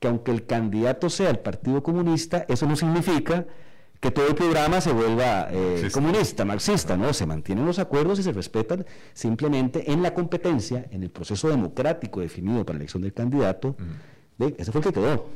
que 0.00 0.08
aunque 0.08 0.32
el 0.32 0.46
candidato 0.46 1.08
sea 1.10 1.30
el 1.30 1.38
Partido 1.38 1.82
Comunista, 1.82 2.46
eso 2.48 2.66
no 2.66 2.74
significa 2.74 3.46
que 4.00 4.10
todo 4.10 4.28
el 4.28 4.34
programa 4.34 4.80
se 4.80 4.92
vuelva 4.92 5.48
eh, 5.50 5.88
comunista, 5.92 6.46
marxista, 6.46 6.96
¿no? 6.96 7.12
Se 7.12 7.26
mantienen 7.26 7.66
los 7.66 7.78
acuerdos 7.78 8.18
y 8.18 8.22
se 8.22 8.32
respetan 8.32 8.86
simplemente 9.12 9.92
en 9.92 10.02
la 10.02 10.14
competencia, 10.14 10.86
en 10.90 11.02
el 11.02 11.10
proceso 11.10 11.50
democrático 11.50 12.20
definido 12.20 12.64
para 12.64 12.78
la 12.78 12.82
elección 12.82 13.02
del 13.02 13.12
candidato. 13.12 13.76
ese 14.56 14.72
fue 14.72 14.80
el 14.80 14.86
que 14.86 14.92
quedó. 14.94 15.26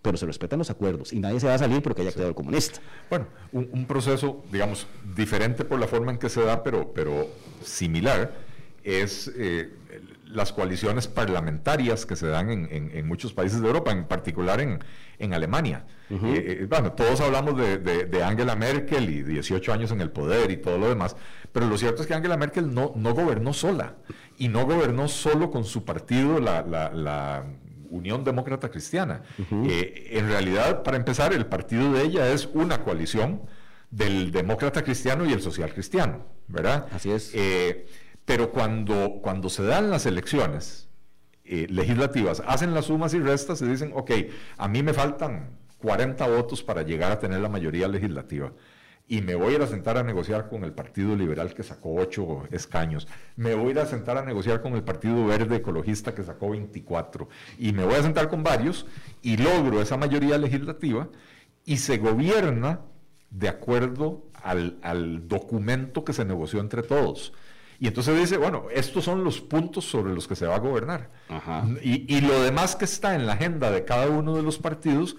Pero 0.00 0.16
se 0.16 0.26
respetan 0.26 0.60
los 0.60 0.70
acuerdos 0.70 1.12
y 1.12 1.18
nadie 1.18 1.40
se 1.40 1.48
va 1.48 1.54
a 1.54 1.58
salir 1.58 1.82
porque 1.82 2.02
haya 2.02 2.12
quedado 2.12 2.28
el 2.28 2.34
comunista. 2.36 2.78
Bueno, 3.10 3.26
un, 3.52 3.84
proceso, 3.86 4.44
digamos, 4.52 4.86
diferente 5.16 5.64
por 5.64 5.80
la 5.80 5.88
forma 5.88 6.12
en 6.12 6.18
que 6.18 6.28
se 6.28 6.40
da, 6.42 6.62
pero, 6.62 6.92
pero 6.94 7.26
similar, 7.64 8.32
es 8.84 9.30
eh, 9.36 9.74
las 10.30 10.52
coaliciones 10.52 11.08
parlamentarias 11.08 12.06
que 12.06 12.16
se 12.16 12.26
dan 12.28 12.50
en, 12.50 13.06
muchos 13.06 13.32
países 13.32 13.60
de 13.60 13.66
Europa, 13.66 13.90
en 13.90 14.04
particular 14.04 14.60
en, 14.60 14.78
en 15.18 15.34
Alemania. 15.34 15.84
Eh, 16.10 16.16
eh, 16.62 16.66
bueno, 16.68 16.92
todos 16.92 17.20
hablamos 17.20 17.56
de, 17.56 18.22
Angela 18.22 18.54
Merkel 18.54 19.08
y 19.10 19.22
18 19.22 19.72
años 19.72 19.90
en 19.90 20.00
el 20.00 20.10
poder 20.10 20.50
y 20.50 20.58
todo 20.58 20.78
lo 20.78 20.88
demás, 20.88 21.16
pero 21.52 21.66
lo 21.66 21.76
cierto 21.78 22.02
es 22.02 22.08
que 22.08 22.14
Angela 22.14 22.36
Merkel 22.36 22.72
no, 22.72 22.92
no 22.94 23.14
gobernó 23.14 23.52
sola 23.52 23.96
y 24.36 24.48
no 24.48 24.66
gobernó 24.66 25.08
solo 25.08 25.50
con 25.50 25.64
su 25.64 25.84
partido, 25.84 26.40
la, 26.40 27.44
Unión 27.90 28.22
Demócrata 28.22 28.68
Cristiana. 28.68 29.22
Eh, 29.50 30.08
en 30.10 30.28
realidad, 30.28 30.82
para 30.82 30.98
empezar, 30.98 31.32
el 31.32 31.46
partido 31.46 31.90
de 31.94 32.02
ella 32.02 32.30
es 32.30 32.46
una 32.52 32.82
coalición 32.84 33.40
del 33.90 34.30
demócrata 34.30 34.84
cristiano 34.84 35.24
y 35.24 35.32
el 35.32 35.40
social 35.40 35.72
cristiano, 35.72 36.26
¿verdad? 36.48 36.86
Así 36.92 37.10
es. 37.10 37.32
Pero 38.28 38.52
cuando, 38.52 39.20
cuando 39.22 39.48
se 39.48 39.64
dan 39.64 39.88
las 39.88 40.04
elecciones, 40.04 40.86
legislativas 41.46 42.42
hacen 42.46 42.74
las 42.74 42.84
sumas 42.84 43.14
y 43.14 43.20
restas 43.20 43.62
y 43.62 43.64
dicen, 43.64 43.90
ok, 43.94 44.10
a 44.58 44.68
mí 44.68 44.82
me 44.82 44.92
faltan 44.92 45.56
40 45.78 46.28
votos 46.28 46.62
para 46.62 46.82
llegar 46.82 47.10
a 47.10 47.18
tener 47.18 47.40
la 47.40 47.48
mayoría 47.48 47.88
legislativa. 47.88 48.52
Y 49.06 49.22
me 49.22 49.34
voy 49.34 49.54
a 49.54 49.56
ir 49.56 49.62
a 49.62 49.66
sentar 49.66 49.96
a 49.96 50.02
negociar 50.02 50.50
con 50.50 50.62
el 50.64 50.72
Partido 50.72 51.16
Liberal 51.16 51.54
que 51.54 51.62
sacó 51.62 51.94
8 51.94 52.48
escaños. 52.50 53.08
Me 53.36 53.54
voy 53.54 53.68
a 53.68 53.70
ir 53.70 53.78
a 53.78 53.86
sentar 53.86 54.18
a 54.18 54.24
negociar 54.26 54.60
con 54.60 54.74
el 54.74 54.82
Partido 54.82 55.24
Verde 55.24 55.56
Ecologista 55.56 56.14
que 56.14 56.22
sacó 56.22 56.50
24. 56.50 57.30
Y 57.58 57.72
me 57.72 57.86
voy 57.86 57.94
a 57.94 58.02
sentar 58.02 58.28
con 58.28 58.42
varios 58.42 58.84
y 59.22 59.38
logro 59.38 59.80
esa 59.80 59.96
mayoría 59.96 60.36
legislativa. 60.36 61.08
y 61.64 61.78
se 61.78 61.96
gobierna 61.96 62.80
de 63.30 63.48
acuerdo 63.48 64.28
al, 64.42 65.28
documento 65.28 66.04
que 66.04 66.12
se 66.12 66.24
negoció 66.24 66.60
entre 66.60 66.82
todos. 66.82 67.32
Y 67.80 67.86
entonces 67.86 68.18
dice, 68.18 68.36
bueno, 68.36 68.64
estos 68.72 69.04
son 69.04 69.22
los 69.22 69.40
puntos 69.40 69.84
sobre 69.84 70.12
los 70.12 70.26
que 70.26 70.34
se 70.34 70.46
va 70.46 70.56
a 70.56 70.58
gobernar. 70.58 71.10
Y, 71.82 72.12
y, 72.12 72.20
lo 72.20 72.42
demás 72.42 72.74
que 72.74 72.84
está 72.84 73.14
en 73.14 73.26
la 73.26 73.34
agenda 73.34 73.70
de 73.70 73.84
cada 73.84 74.08
uno 74.08 74.34
de 74.34 74.42
los 74.42 74.58
partidos 74.58 75.16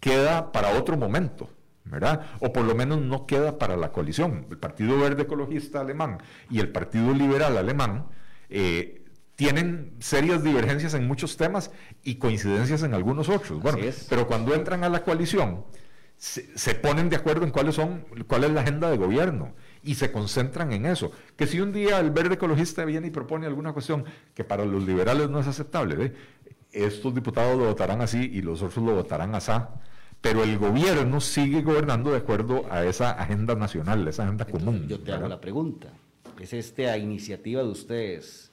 queda 0.00 0.52
para 0.52 0.78
otro 0.78 0.96
momento. 0.96 1.50
¿verdad? 1.90 2.26
O 2.40 2.52
por 2.52 2.64
lo 2.64 2.74
menos 2.74 3.00
no 3.00 3.26
queda 3.26 3.58
para 3.58 3.76
la 3.76 3.92
coalición. 3.92 4.46
El 4.50 4.58
Partido 4.58 4.98
Verde 4.98 5.22
Ecologista 5.22 5.80
Alemán 5.80 6.18
y 6.50 6.60
el 6.60 6.70
Partido 6.70 7.12
Liberal 7.14 7.56
Alemán 7.56 8.06
eh, 8.50 9.04
tienen 9.36 9.94
serias 10.00 10.42
divergencias 10.42 10.94
en 10.94 11.06
muchos 11.06 11.36
temas 11.36 11.70
y 12.02 12.16
coincidencias 12.16 12.82
en 12.82 12.94
algunos 12.94 13.28
otros. 13.28 13.60
Bueno, 13.62 13.78
pero 14.08 14.26
cuando 14.26 14.54
entran 14.54 14.84
a 14.84 14.88
la 14.88 15.02
coalición, 15.02 15.64
se, 16.16 16.74
ponen 16.74 17.08
de 17.08 17.16
acuerdo 17.16 17.44
en 17.44 17.52
cuáles 17.52 17.76
son, 17.76 18.04
cuál 18.26 18.44
es 18.44 18.50
la 18.50 18.62
agenda 18.62 18.90
de 18.90 18.96
gobierno 18.96 19.54
y 19.82 19.94
se 19.94 20.12
concentran 20.12 20.72
en 20.72 20.86
eso. 20.86 21.10
Que 21.36 21.46
si 21.46 21.60
un 21.60 21.72
día 21.72 22.00
el 22.00 22.10
verde 22.10 22.34
ecologista 22.34 22.84
viene 22.84 23.08
y 23.08 23.10
propone 23.10 23.46
alguna 23.46 23.72
cuestión 23.72 24.04
que 24.34 24.44
para 24.44 24.64
los 24.64 24.84
liberales 24.84 25.28
no 25.28 25.40
es 25.40 25.46
aceptable, 25.46 26.12
estos 26.72 27.14
diputados 27.14 27.58
lo 27.58 27.66
votarán 27.66 28.00
así 28.00 28.18
y 28.18 28.42
los 28.42 28.62
otros 28.62 28.84
lo 28.84 28.94
votarán 28.94 29.34
así 29.34 29.52
pero 30.20 30.42
el 30.42 30.58
gobierno 30.58 31.20
sigue 31.20 31.62
gobernando 31.62 32.10
de 32.10 32.18
acuerdo 32.18 32.66
a 32.70 32.84
esa 32.84 33.12
agenda 33.12 33.54
nacional, 33.54 34.06
esa 34.08 34.24
agenda 34.24 34.44
común. 34.44 34.86
Yo 34.88 35.00
te 35.00 35.12
hago 35.12 35.28
la 35.28 35.40
pregunta, 35.40 35.92
¿es 36.40 36.52
esta 36.52 36.96
iniciativa 36.98 37.62
de 37.62 37.68
ustedes 37.68 38.50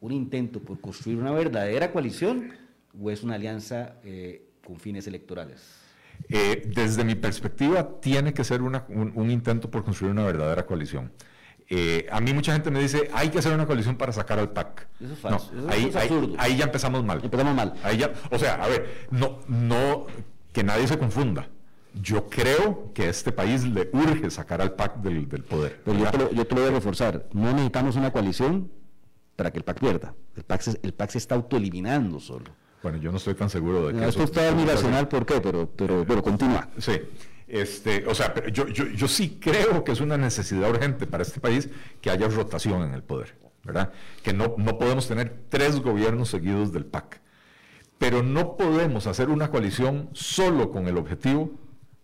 un 0.00 0.12
intento 0.12 0.60
por 0.60 0.80
construir 0.80 1.18
una 1.18 1.32
verdadera 1.32 1.90
coalición 1.90 2.52
o 3.00 3.10
es 3.10 3.22
una 3.22 3.34
alianza 3.34 3.96
eh, 4.04 4.46
con 4.64 4.76
fines 4.76 5.06
electorales? 5.06 5.85
Eh, 6.28 6.70
desde 6.74 7.04
mi 7.04 7.14
perspectiva, 7.14 8.00
tiene 8.00 8.34
que 8.34 8.44
ser 8.44 8.62
un, 8.62 9.30
intento 9.30 9.70
por 9.70 9.84
construir 9.84 10.12
una 10.12 10.24
verdadera 10.24 10.66
coalición. 10.66 11.12
Eh, 11.68 12.06
a 12.10 12.20
mí 12.20 12.32
mucha 12.32 12.52
gente 12.52 12.70
me 12.70 12.80
dice, 12.80 13.10
hay 13.12 13.28
que 13.28 13.38
hacer 13.38 13.52
una 13.52 13.66
coalición 13.66 13.96
para 13.96 14.12
sacar 14.12 14.38
al 14.38 14.50
PAC. 14.50 14.88
Eso 15.00 15.12
es 15.12 15.18
falso. 15.18 15.52
ahí, 15.68 15.90
ahí, 16.38 16.56
ya 16.56 16.64
empezamos 16.64 17.04
mal. 17.04 17.20
Empezamos 17.22 17.54
mal. 17.54 17.74
Ahí 17.82 17.98
ya, 17.98 18.12
o 18.30 18.38
sea, 18.38 18.54
a 18.54 18.68
ver, 18.68 19.06
no, 19.10 19.40
no, 19.48 20.06
que 20.52 20.62
nadie 20.62 20.86
se 20.86 20.98
confunda. 20.98 21.48
Yo 21.94 22.28
creo 22.28 22.92
que 22.92 23.04
a 23.04 23.10
este 23.10 23.32
país 23.32 23.64
le 23.64 23.88
urge 23.92 24.30
sacar 24.30 24.60
al 24.60 24.74
PAC 24.74 24.96
del, 24.96 25.26
poder. 25.44 25.80
Pero 25.84 25.98
yo 25.98 26.10
te, 26.10 26.18
lo, 26.18 26.32
yo 26.32 26.46
te, 26.46 26.54
lo, 26.54 26.60
voy 26.60 26.70
a 26.70 26.74
reforzar. 26.74 27.26
No 27.32 27.52
necesitamos 27.52 27.96
una 27.96 28.12
coalición 28.12 28.70
para 29.34 29.50
que 29.50 29.58
el 29.58 29.64
PAC 29.64 29.80
pierda. 29.80 30.14
El 30.36 30.44
PAC 30.44 30.60
se, 30.60 30.80
el 30.82 30.92
PAC 30.92 31.10
se 31.10 31.18
está 31.18 31.34
autoeliminando 31.34 32.20
solo. 32.20 32.50
Bueno, 32.86 33.00
yo 33.00 33.10
no 33.10 33.16
estoy 33.16 33.34
tan 33.34 33.50
seguro 33.50 33.88
de 33.88 33.94
que 33.94 34.00
no. 34.00 34.06
Esto 34.06 34.22
está 34.22 34.52
muy 34.52 34.64
racional, 34.64 35.08
¿por 35.08 35.26
qué? 35.26 35.40
Pero, 35.40 35.68
pero, 35.74 36.04
pero 36.06 36.22
continúa. 36.22 36.68
Sí. 36.78 36.92
Este, 37.48 38.06
o 38.06 38.14
sea, 38.14 38.32
yo, 38.52 38.68
yo, 38.68 38.86
yo 38.86 39.08
sí 39.08 39.40
creo 39.40 39.82
que 39.82 39.90
es 39.90 40.00
una 40.00 40.16
necesidad 40.16 40.70
urgente 40.70 41.04
para 41.04 41.24
este 41.24 41.40
país 41.40 41.68
que 42.00 42.10
haya 42.10 42.28
rotación 42.28 42.82
en 42.82 42.94
el 42.94 43.02
poder, 43.02 43.34
¿verdad? 43.64 43.90
Que 44.22 44.32
no, 44.32 44.54
no 44.56 44.78
podemos 44.78 45.08
tener 45.08 45.36
tres 45.48 45.80
gobiernos 45.80 46.28
seguidos 46.28 46.72
del 46.72 46.84
PAC. 46.84 47.20
Pero 47.98 48.22
no 48.22 48.56
podemos 48.56 49.08
hacer 49.08 49.30
una 49.30 49.50
coalición 49.50 50.08
solo 50.12 50.70
con 50.70 50.86
el 50.86 50.96
objetivo 50.96 51.50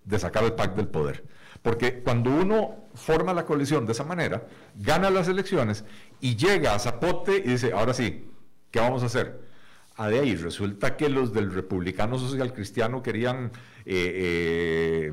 de 0.05 0.19
sacar 0.19 0.43
el 0.43 0.55
PAC 0.55 0.75
del 0.75 0.89
poder. 0.89 1.23
Porque 1.63 2.03
cuando 2.03 2.31
uno 2.31 2.89
forma 2.95 3.33
la 3.33 3.45
coalición 3.45 3.87
de 3.87 3.93
esa 3.93 4.03
manera, 4.03 4.49
gana 4.75 5.11
las 5.11 5.29
elecciones 5.29 5.85
y 6.21 6.35
llega 6.35 6.75
a 6.75 6.81
Zapote 6.81 7.37
y 7.37 7.51
dice, 7.51 7.71
ahora 7.71 7.95
sí, 7.95 8.29
¿qué 8.73 8.81
vamos 8.81 9.05
a 9.05 9.07
hacer? 9.07 9.52
Ah, 9.97 10.09
de 10.09 10.21
ahí 10.21 10.35
resulta 10.37 10.97
que 10.97 11.09
los 11.09 11.33
del 11.33 11.53
republicano 11.53 12.19
social 12.19 12.53
cristiano 12.53 13.03
querían 13.03 13.53
eh, 13.85 15.13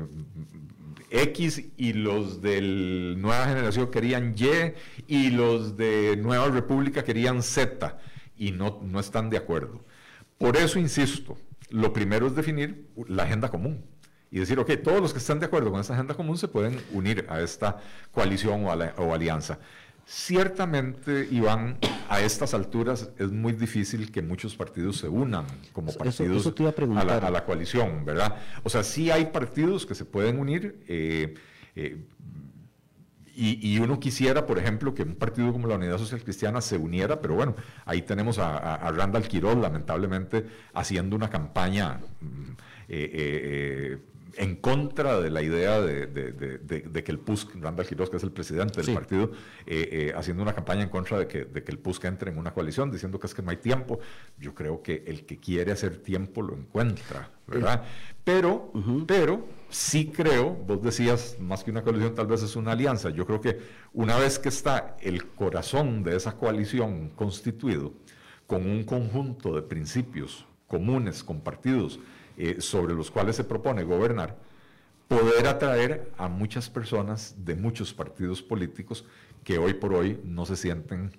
X 1.10 1.64
y 1.76 1.92
los 1.92 2.40
del 2.40 3.16
Nueva 3.20 3.46
Generación 3.46 3.90
querían 3.90 4.34
Y 4.36 4.46
y 5.06 5.30
los 5.30 5.76
de 5.76 6.16
Nueva 6.16 6.48
República 6.48 7.04
querían 7.04 7.42
Z 7.42 7.98
y 8.36 8.52
no, 8.52 8.80
no 8.82 9.00
están 9.00 9.28
de 9.28 9.36
acuerdo. 9.36 9.84
Por 10.38 10.56
eso 10.56 10.78
insisto, 10.78 11.36
lo 11.68 11.92
primero 11.92 12.26
es 12.26 12.34
definir 12.34 12.88
la 13.06 13.24
agenda 13.24 13.50
común 13.50 13.84
y 14.30 14.38
decir, 14.38 14.58
ok, 14.58 14.70
todos 14.82 15.00
los 15.00 15.12
que 15.12 15.18
están 15.18 15.40
de 15.40 15.46
acuerdo 15.46 15.70
con 15.70 15.80
esta 15.80 15.94
agenda 15.94 16.14
común 16.14 16.38
se 16.38 16.48
pueden 16.48 16.80
unir 16.92 17.26
a 17.28 17.40
esta 17.40 17.78
coalición 18.12 18.64
o, 18.64 19.14
alianza. 19.14 19.58
Ciertamente, 20.12 21.28
Iván, 21.30 21.78
a 22.08 22.20
estas 22.20 22.52
alturas 22.52 23.10
es 23.16 23.30
muy 23.30 23.52
difícil 23.52 24.10
que 24.10 24.22
muchos 24.22 24.56
partidos 24.56 24.96
se 24.96 25.08
unan 25.08 25.46
como 25.72 25.92
partidos 25.92 26.48
a, 26.48 27.30
la, 27.30 27.44
coalición, 27.44 28.04
¿verdad? 28.04 28.34
O 28.64 28.70
sea, 28.70 28.82
sí 28.82 29.12
hay 29.12 29.26
partidos 29.26 29.86
que 29.86 29.94
se 29.94 30.04
pueden 30.04 30.40
unir. 30.40 30.82
Eh, 30.88 31.34
eh, 31.76 32.04
y, 33.36 33.78
uno 33.78 34.00
quisiera, 34.00 34.46
por 34.46 34.58
ejemplo, 34.58 34.92
que 34.94 35.04
un 35.04 35.14
partido 35.14 35.52
como 35.52 35.68
la 35.68 35.76
Unidad 35.76 35.96
Social 35.98 36.22
Cristiana 36.24 36.60
se 36.60 36.76
uniera, 36.76 37.20
pero 37.20 37.36
bueno, 37.36 37.54
ahí 37.84 38.02
tenemos 38.02 38.40
a, 38.40 38.90
Randall 38.90 39.28
Quiroz, 39.28 39.56
lamentablemente, 39.56 40.44
haciendo 40.74 41.14
una 41.14 41.30
campaña 41.30 42.00
mm, 42.20 42.50
eh, 42.88 43.10
eh, 43.12 43.98
en 44.40 44.56
contra 44.56 45.20
de 45.20 45.28
la 45.30 45.42
idea 45.42 45.82
de, 45.82 47.02
que 47.04 47.12
el 47.12 47.18
PUSC, 47.18 47.56
Randall 47.56 47.86
Quiroz, 47.86 48.08
que 48.08 48.16
es 48.16 48.22
el 48.22 48.32
presidente 48.32 48.80
del 48.80 48.94
partido, 48.94 49.32
eh, 49.66 50.14
haciendo 50.16 50.42
una 50.42 50.54
campaña 50.54 50.82
en 50.82 50.88
contra 50.88 51.18
de 51.18 51.28
que, 51.28 51.46
el 51.66 51.78
PUSC 51.78 52.06
entre 52.06 52.30
en 52.30 52.38
una 52.38 52.54
coalición, 52.54 52.90
diciendo 52.90 53.20
que 53.20 53.26
es 53.26 53.34
que 53.34 53.42
no 53.42 53.50
hay 53.50 53.58
tiempo. 53.58 54.00
Yo 54.38 54.54
creo 54.54 54.82
que 54.82 55.04
el 55.06 55.26
que 55.26 55.38
quiere 55.38 55.72
hacer 55.72 55.98
tiempo 55.98 56.40
lo 56.40 56.54
encuentra, 56.54 57.28
¿verdad? 57.46 57.84
Pero, 58.24 58.72
pero 59.06 59.46
sí 59.68 60.06
creo, 60.06 60.54
vos 60.54 60.82
decías, 60.82 61.36
más 61.38 61.62
que 61.62 61.70
una 61.70 61.82
coalición 61.82 62.14
tal 62.14 62.26
vez 62.26 62.42
es 62.42 62.56
una 62.56 62.72
alianza, 62.72 63.10
yo 63.10 63.26
creo 63.26 63.42
que 63.42 63.58
una 63.92 64.16
vez 64.16 64.38
que 64.38 64.48
está 64.48 64.96
el 65.02 65.26
corazón 65.26 66.02
de 66.02 66.16
esa 66.16 66.38
coalición 66.38 67.10
constituido, 67.10 67.92
con 68.46 68.66
un 68.66 68.84
conjunto 68.84 69.54
de 69.54 69.60
principios 69.60 70.46
comunes, 70.66 71.22
compartidos, 71.22 72.00
eh, 72.42 72.62
sobre 72.62 72.94
los 72.94 73.10
cuales 73.10 73.36
se 73.36 73.44
propone 73.44 73.84
gobernar, 73.84 74.38
poder 75.08 75.46
atraer 75.46 76.10
a 76.16 76.26
muchas 76.26 76.70
personas 76.70 77.34
de 77.36 77.54
muchos 77.54 77.92
partidos 77.92 78.40
políticos 78.40 79.04
que 79.44 79.58
hoy 79.58 79.74
por 79.74 79.92
hoy 79.92 80.18
no 80.24 80.46
se 80.46 80.56
sienten 80.56 81.12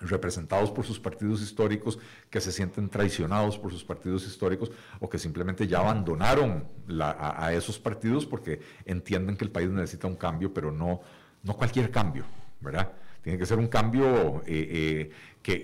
representados 0.00 0.70
por 0.70 0.84
sus 0.84 1.00
partidos 1.00 1.42
históricos, 1.42 1.98
que 2.30 2.40
se 2.40 2.52
sienten 2.52 2.88
traicionados 2.88 3.58
por 3.58 3.72
sus 3.72 3.82
partidos 3.82 4.28
históricos 4.28 4.70
o 5.00 5.10
que 5.10 5.18
simplemente 5.18 5.66
ya 5.66 5.80
abandonaron 5.80 6.68
a, 7.00 7.52
esos 7.52 7.76
partidos 7.76 8.24
porque 8.24 8.60
entienden 8.84 9.36
que 9.36 9.44
el 9.44 9.50
país 9.50 9.70
necesita 9.70 10.06
un 10.06 10.14
cambio, 10.14 10.54
pero 10.54 10.70
no, 10.70 11.00
no 11.42 11.56
cualquier 11.56 11.90
cambio, 11.90 12.24
¿verdad? 12.60 12.92
Tiene 13.24 13.38
que 13.38 13.46
ser 13.46 13.58
un 13.58 13.68
cambio 13.68 14.42
eh, 14.46 15.10
eh, 15.42 15.60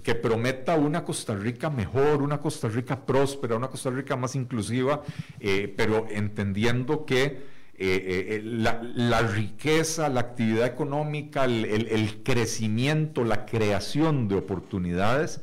que, 0.00 0.14
prometa 0.14 0.76
una 0.76 1.04
Costa 1.04 1.34
Rica 1.34 1.70
mejor, 1.70 2.22
una 2.22 2.38
Costa 2.38 2.68
Rica 2.68 3.04
próspera, 3.04 3.56
una 3.56 3.66
Costa 3.66 3.90
Rica 3.90 4.14
más 4.14 4.36
inclusiva, 4.36 5.02
eh, 5.40 5.74
pero 5.76 6.06
entendiendo 6.08 7.04
que 7.04 7.56
la, 7.78 9.22
riqueza, 9.22 10.08
la 10.08 10.20
actividad 10.20 10.66
económica, 10.66 11.46
el, 11.46 12.22
crecimiento, 12.22 13.24
la 13.24 13.44
creación 13.44 14.28
de 14.28 14.36
oportunidades 14.36 15.40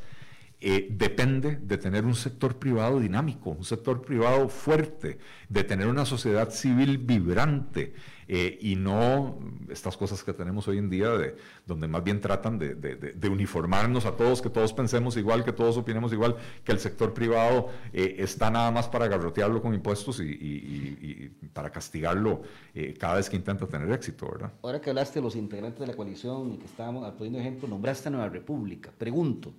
depende 0.58 1.56
de 1.56 1.76
tener 1.76 2.06
un 2.06 2.14
sector 2.14 2.56
privado 2.56 2.98
dinámico, 2.98 3.50
un 3.50 3.64
sector 3.64 4.00
privado 4.00 4.48
fuerte, 4.48 5.18
de 5.50 5.64
tener 5.64 5.86
una 5.86 6.06
sociedad 6.06 6.48
civil 6.48 6.96
vibrante. 6.96 7.92
Eh, 8.28 8.58
y 8.60 8.76
no 8.76 9.38
estas 9.68 9.96
cosas 9.96 10.22
que 10.22 10.32
tenemos 10.32 10.66
hoy 10.68 10.78
en 10.78 10.88
día, 10.88 11.10
de, 11.10 11.36
donde 11.66 11.88
más 11.88 12.02
bien 12.02 12.20
tratan 12.20 12.58
de, 12.58 13.28
uniformarnos 13.28 14.06
a 14.06 14.16
todos, 14.16 14.40
que 14.40 14.50
todos 14.50 14.72
pensemos 14.72 15.16
igual, 15.16 15.44
que 15.44 15.52
todos 15.52 15.76
opinemos 15.76 16.12
igual, 16.12 16.36
que 16.62 16.72
el 16.72 16.78
sector 16.78 17.12
privado 17.12 17.68
eh, 17.92 18.16
está 18.18 18.50
nada 18.50 18.70
más 18.70 18.88
para 18.88 19.08
garrotearlo 19.08 19.60
con 19.60 19.74
impuestos 19.74 20.20
y, 20.20 21.32
para 21.52 21.70
castigarlo 21.70 22.42
eh, 22.74 22.94
cada 22.98 23.16
vez 23.16 23.28
que 23.28 23.36
intenta 23.36 23.66
tener 23.66 23.90
éxito, 23.92 24.28
¿verdad? 24.30 24.52
Ahora 24.62 24.80
que 24.80 24.90
hablaste 24.90 25.18
de 25.18 25.22
los 25.22 25.36
integrantes 25.36 25.80
de 25.80 25.86
la 25.86 25.94
coalición 25.94 26.52
y 26.54 26.58
que 26.58 26.66
estábamos 26.66 27.10
poniendo 27.12 27.38
ejemplo, 27.38 27.68
nombraste 27.68 28.08
a 28.08 28.12
Nueva 28.12 28.28
República. 28.28 28.90
Pregunto, 28.96 29.52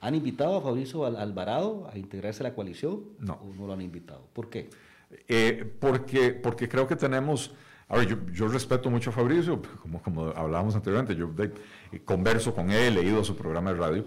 ¿han 0.00 0.14
invitado 0.14 0.56
a 0.56 0.60
Fabricio 0.60 1.04
Alvarado 1.04 1.88
a 1.92 1.98
integrarse 1.98 2.42
a 2.42 2.48
la 2.48 2.54
coalición? 2.54 3.04
No. 3.18 3.34
¿O 3.34 3.54
no 3.58 3.66
lo 3.66 3.72
han 3.72 3.82
invitado? 3.82 4.26
¿Por 4.32 4.50
qué? 4.50 4.68
porque, 5.78 6.32
porque 6.32 6.68
creo 6.68 6.88
que 6.88 6.96
tenemos 6.96 7.54
a 7.88 7.96
ver, 7.96 8.32
yo, 8.32 8.48
respeto 8.48 8.90
mucho 8.90 9.10
a 9.10 9.12
Fabricio, 9.12 9.60
como, 9.82 10.02
como 10.02 10.26
hablábamos 10.28 10.74
anteriormente, 10.74 11.14
yo 11.14 11.30
converso 12.04 12.54
con 12.54 12.70
él, 12.70 12.96
he 12.98 13.02
leído 13.02 13.22
su 13.24 13.36
programa 13.36 13.72
de 13.72 13.78
radio. 13.78 14.06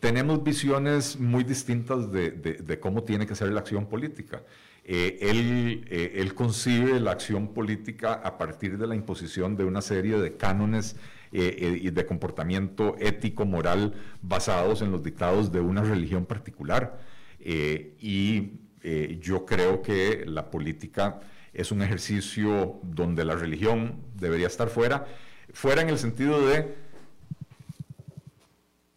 Tenemos 0.00 0.42
visiones 0.42 1.18
muy 1.18 1.44
distintas 1.44 2.10
de, 2.10 2.78
cómo 2.80 3.04
tiene 3.04 3.26
que 3.26 3.34
ser 3.34 3.52
la 3.52 3.60
acción 3.60 3.86
política. 3.86 4.42
Eh, 4.84 5.18
él, 5.20 5.86
eh, 5.88 6.14
él, 6.16 6.34
concibe 6.34 6.98
la 6.98 7.12
acción 7.12 7.54
política 7.54 8.14
a 8.14 8.36
partir 8.36 8.78
de 8.78 8.88
la 8.88 8.96
imposición 8.96 9.56
de 9.56 9.64
una 9.64 9.80
serie 9.80 10.18
de 10.18 10.36
cánones 10.36 10.96
eh, 11.30 11.78
y 11.80 11.90
de 11.90 12.04
comportamiento 12.04 12.96
ético, 12.98 13.46
moral, 13.46 13.94
basados 14.22 14.82
en 14.82 14.90
los 14.90 15.04
dictados 15.04 15.52
de 15.52 15.60
una 15.60 15.82
religión 15.82 16.26
particular. 16.26 16.98
y 17.38 18.58
eh, 18.84 19.18
yo 19.20 19.46
creo 19.46 19.80
que 19.80 20.24
la 20.26 20.50
política 20.50 21.20
es 21.52 21.70
un 21.70 21.82
ejercicio 21.82 22.80
donde 22.82 23.24
la 23.24 23.36
religión 23.36 23.96
debería 24.14 24.46
estar 24.46 24.68
fuera, 24.68 25.06
fuera 25.52 25.82
en 25.82 25.90
el 25.90 25.98
sentido 25.98 26.46
de, 26.46 26.74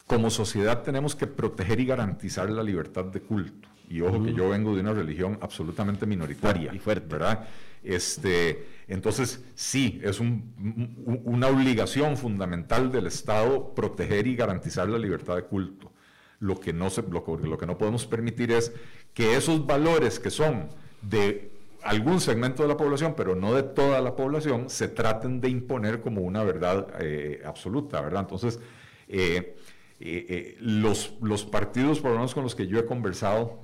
como 0.08 0.30
sociedad 0.30 0.84
tenemos 0.84 1.16
que 1.16 1.28
proteger 1.28 1.80
y 1.80 1.86
garantizar 1.86 2.50
la 2.50 2.64
libertad 2.64 3.06
de 3.06 3.22
culto. 3.22 3.68
Y 3.90 4.02
ojo 4.02 4.24
que 4.24 4.34
yo 4.34 4.50
vengo 4.50 4.74
de 4.74 4.82
una 4.82 4.94
religión 4.94 5.38
absolutamente 5.42 6.08
minoritaria, 6.08 6.74
y 6.74 6.80
fuerte, 6.80 7.08
¿verdad? 7.08 7.48
Este, 7.84 8.66
entonces, 8.88 9.44
sí, 9.54 10.02
es 10.04 10.20
una 10.20 11.48
obligación 11.48 12.18
fundamental 12.18 12.92
del 12.92 13.06
Estado 13.06 13.76
proteger 13.76 14.26
y 14.26 14.36
garantizar 14.36 14.90
la 14.90 14.98
libertad 14.98 15.36
de 15.36 15.44
culto. 15.44 15.92
Lo 16.40 16.60
que, 16.60 16.74
no 16.74 16.90
se, 16.90 17.04
lo 17.04 17.58
que 17.58 17.66
no 17.66 17.78
podemos 17.78 18.08
permitir 18.08 18.52
es 18.52 18.74
que 19.14 19.36
esos 19.36 19.66
valores 19.68 20.20
que 20.20 20.32
son 20.32 20.68
de 21.04 21.55
algún 21.86 22.20
segmento 22.20 22.64
de 22.64 22.70
la 22.70 22.78
población, 22.78 23.14
pero 23.16 23.36
no 23.36 23.54
de 23.54 23.62
toda 23.62 24.02
la 24.02 24.16
población, 24.16 24.70
se 24.72 24.88
traten 24.88 25.40
de 25.40 25.50
imponer 25.50 26.02
como 26.02 26.22
una 26.22 26.44
verdad 26.44 26.88
eh, 27.00 27.42
absoluta, 27.46 28.02
¿verdad? 28.02 28.22
Entonces, 28.22 28.60
eh, 29.08 29.56
eh, 30.00 30.58
los, 30.60 31.14
los, 31.22 31.46
partidos, 31.46 32.00
por 32.00 32.10
lo 32.10 32.18
menos 32.18 32.34
con 32.34 32.44
los 32.44 32.56
que 32.56 32.68
yo 32.68 32.80
he 32.80 32.86
conversado, 32.86 33.64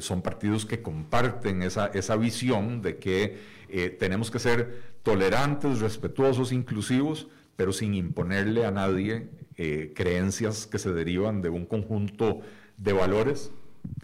son 0.00 0.22
partidos 0.22 0.64
que 0.64 0.80
comparten 0.80 1.62
esa, 1.62 1.88
esa 1.88 2.16
visión 2.16 2.80
de 2.80 2.96
que 2.96 3.38
tenemos 3.98 4.30
que 4.30 4.38
ser 4.38 4.94
tolerantes, 5.02 5.80
respetuosos, 5.80 6.50
inclusivos, 6.50 7.28
pero 7.56 7.74
sin 7.74 7.92
imponerle 7.92 8.64
a 8.64 8.70
nadie 8.70 9.28
creencias 9.94 10.66
que 10.66 10.78
se 10.78 10.94
derivan 10.94 11.42
de 11.42 11.50
un 11.50 11.66
conjunto 11.66 12.40
de 12.78 12.94
valores 12.94 13.52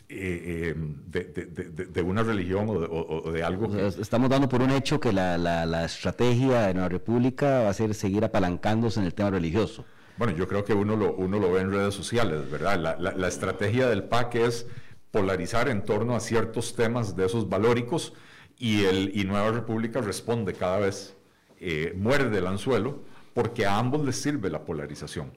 eh, 0.09 0.74
eh, 0.74 1.86
de, 1.92 2.02
una 2.02 2.22
religión 2.22 2.66
o 2.68 3.32
de, 3.32 3.42
algo. 3.42 3.74
Estamos 3.76 4.28
dando 4.30 4.48
por 4.48 4.62
un 4.62 4.70
hecho 4.70 5.00
que 5.00 5.12
la, 5.12 5.38
la, 5.38 5.84
estrategia 5.84 6.66
de 6.66 6.74
la 6.74 6.88
República 6.88 7.62
va 7.62 7.70
a 7.70 7.74
ser 7.74 7.94
seguir 7.94 8.24
apalancándose 8.24 9.00
en 9.00 9.06
el 9.06 9.14
tema 9.14 9.30
religioso. 9.30 9.84
Bueno, 10.18 10.36
yo 10.36 10.46
creo 10.46 10.64
que 10.64 10.74
uno 10.74 10.96
lo, 10.96 11.14
uno 11.14 11.38
lo 11.38 11.52
ve 11.52 11.62
en 11.62 11.72
redes 11.72 11.94
sociales, 11.94 12.50
¿verdad? 12.50 12.78
La, 12.78 13.12
la, 13.12 13.28
estrategia 13.28 13.88
del 13.88 14.04
PAC 14.04 14.34
es 14.36 14.66
polarizar 15.10 15.68
en 15.68 15.84
torno 15.84 16.14
a 16.14 16.20
ciertos 16.20 16.74
temas 16.74 17.16
de 17.16 17.26
esos 17.26 17.48
valóricos 17.48 18.12
y, 18.59 18.84
el, 18.84 19.12
y 19.14 19.24
Nueva 19.24 19.50
República 19.50 20.00
responde 20.00 20.54
cada 20.54 20.78
vez, 20.78 21.16
eh, 21.59 21.94
muerde 21.96 22.38
el 22.38 22.46
anzuelo, 22.46 23.02
porque 23.34 23.66
a 23.66 23.78
ambos 23.78 24.04
les 24.04 24.20
sirve 24.20 24.50
la 24.50 24.64
polarización, 24.64 25.32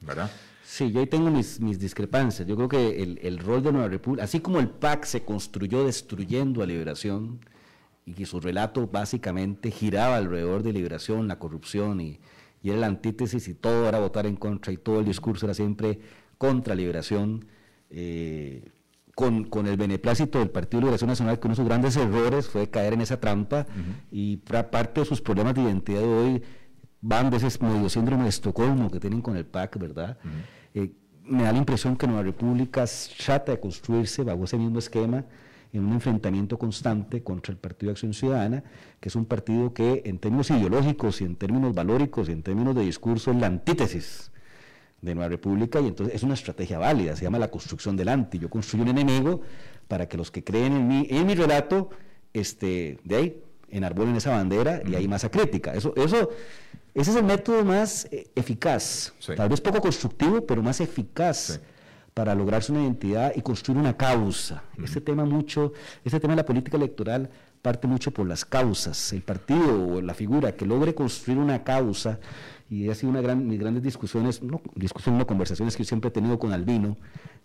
¿verdad? 0.00 0.30
Sí, 0.64 0.92
yo 0.92 1.00
ahí 1.00 1.06
tengo 1.06 1.30
mis, 1.30 1.58
discrepancias. 1.78 2.46
Yo 2.46 2.56
creo 2.56 2.68
que 2.68 3.02
el, 3.02 3.38
rol 3.38 3.62
de 3.62 3.72
Nueva 3.72 3.88
República, 3.88 4.24
así 4.24 4.40
como 4.40 4.60
el 4.60 4.68
PAC 4.68 5.04
se 5.04 5.24
construyó 5.24 5.84
destruyendo 5.84 6.62
a 6.62 6.66
Liberación 6.66 7.40
y 8.06 8.14
que 8.14 8.26
su 8.26 8.40
relato 8.40 8.86
básicamente 8.86 9.70
giraba 9.70 10.16
alrededor 10.16 10.62
de 10.62 10.72
Liberación, 10.72 11.28
la 11.28 11.38
corrupción 11.38 12.00
y, 12.00 12.20
era 12.62 12.76
la 12.76 12.86
antítesis 12.86 13.48
y 13.48 13.54
todo 13.54 13.88
era 13.88 13.98
votar 13.98 14.24
en 14.24 14.36
contra 14.36 14.72
y 14.72 14.76
todo 14.76 15.00
el 15.00 15.04
discurso 15.04 15.46
era 15.46 15.54
siempre 15.54 15.98
contra 16.38 16.76
Liberación, 16.76 17.44
eh, 17.90 18.70
con, 19.16 19.66
el 19.66 19.76
beneplácito 19.76 20.38
del 20.38 20.50
Partido 20.50 20.78
de 20.78 20.84
Liberación 20.84 21.08
Nacional, 21.08 21.40
que 21.40 21.46
uno 21.48 21.52
de 21.52 21.56
sus 21.56 21.66
grandes 21.66 21.96
errores 21.96 22.48
fue 22.48 22.70
caer 22.70 22.92
en 22.92 23.00
esa 23.00 23.20
trampa 23.20 23.66
y 24.12 24.36
parte 24.38 25.00
de 25.00 25.06
sus 25.06 25.20
problemas 25.20 25.54
de 25.54 25.62
identidad 25.62 26.00
de 26.00 26.06
hoy 26.06 26.42
van 27.02 27.30
de 27.30 27.36
ese 27.36 27.62
medio 27.62 27.88
síndrome 27.88 28.22
de 28.22 28.28
Estocolmo 28.30 28.90
que 28.90 29.00
tienen 29.00 29.20
con 29.20 29.36
el 29.36 29.44
PAC, 29.44 29.78
¿verdad? 29.78 30.16
Eh, 30.72 30.92
me 31.24 31.42
da 31.42 31.52
la 31.52 31.58
impresión 31.58 31.96
que 31.96 32.06
Nueva 32.06 32.22
República 32.22 32.84
trata 33.24 33.52
de 33.52 33.60
construirse 33.60 34.22
bajo 34.22 34.44
ese 34.44 34.56
mismo 34.56 34.78
esquema 34.78 35.24
en 35.72 35.84
un 35.84 35.92
enfrentamiento 35.94 36.58
constante 36.58 37.22
contra 37.22 37.52
el 37.52 37.58
Partido 37.58 37.88
de 37.88 37.92
Acción 37.92 38.14
Ciudadana, 38.14 38.62
que 39.00 39.08
es 39.08 39.16
un 39.16 39.24
partido 39.24 39.72
que 39.72 40.02
en 40.04 40.18
términos 40.18 40.50
ideológicos 40.50 41.20
y 41.20 41.24
en 41.24 41.36
términos 41.36 41.74
valóricos 41.74 42.28
y 42.28 42.32
en 42.32 42.42
términos 42.42 42.74
de 42.74 42.82
discurso 42.82 43.30
es 43.30 43.36
la 43.38 43.46
antítesis 43.46 44.30
de 45.00 45.14
Nueva 45.14 45.30
República 45.30 45.80
y 45.80 45.88
entonces 45.88 46.14
es 46.14 46.22
una 46.22 46.34
estrategia 46.34 46.78
válida, 46.78 47.16
se 47.16 47.24
llama 47.24 47.38
la 47.38 47.50
construcción 47.50 47.96
del 47.96 48.08
anti. 48.08 48.38
Yo 48.38 48.48
construyo 48.48 48.84
un 48.84 48.90
enemigo 48.90 49.40
para 49.88 50.08
que 50.08 50.16
los 50.16 50.30
que 50.30 50.44
creen 50.44 50.74
en 50.74 50.88
mí, 50.88 51.06
en 51.10 51.26
mi 51.26 51.34
relato, 51.34 51.90
este, 52.32 52.98
de 53.02 53.16
ahí 53.16 53.42
enarbolen 53.70 54.14
esa 54.14 54.30
bandera 54.30 54.82
y 54.86 54.94
hay 54.94 55.08
masa 55.08 55.30
crítica. 55.30 55.74
Eso, 55.74 55.94
eso 55.96 56.28
ese 56.94 57.10
es 57.10 57.16
el 57.16 57.24
método 57.24 57.64
más 57.64 58.06
eh, 58.10 58.30
eficaz, 58.34 59.12
tal 59.36 59.48
vez 59.48 59.60
poco 59.60 59.80
constructivo, 59.80 60.46
pero 60.46 60.62
más 60.62 60.80
eficaz 60.80 61.60
para 62.14 62.34
lograrse 62.34 62.72
una 62.72 62.82
identidad 62.82 63.32
y 63.34 63.40
construir 63.40 63.78
una 63.78 63.96
causa. 63.96 64.62
Este 64.82 65.00
tema 65.00 65.24
mucho, 65.24 65.72
este 66.04 66.20
tema 66.20 66.34
de 66.34 66.42
la 66.42 66.46
política 66.46 66.76
electoral 66.76 67.30
parte 67.62 67.86
mucho 67.86 68.10
por 68.10 68.26
las 68.26 68.44
causas. 68.44 69.12
El 69.12 69.22
partido 69.22 69.86
o 69.86 70.00
la 70.02 70.14
figura 70.14 70.52
que 70.52 70.66
logre 70.66 70.94
construir 70.94 71.38
una 71.38 71.64
causa, 71.64 72.18
y 72.68 72.88
ha 72.88 72.94
sido 72.94 73.10
una 73.10 73.20
gran, 73.20 73.46
mis 73.46 73.60
grandes 73.60 73.82
discusiones, 73.82 74.42
no 74.42 74.60
discusiones, 74.74 75.18
no 75.18 75.26
conversaciones 75.26 75.76
que 75.76 75.84
yo 75.84 75.88
siempre 75.88 76.08
he 76.08 76.10
tenido 76.10 76.38
con 76.38 76.52
Albino, 76.52 76.96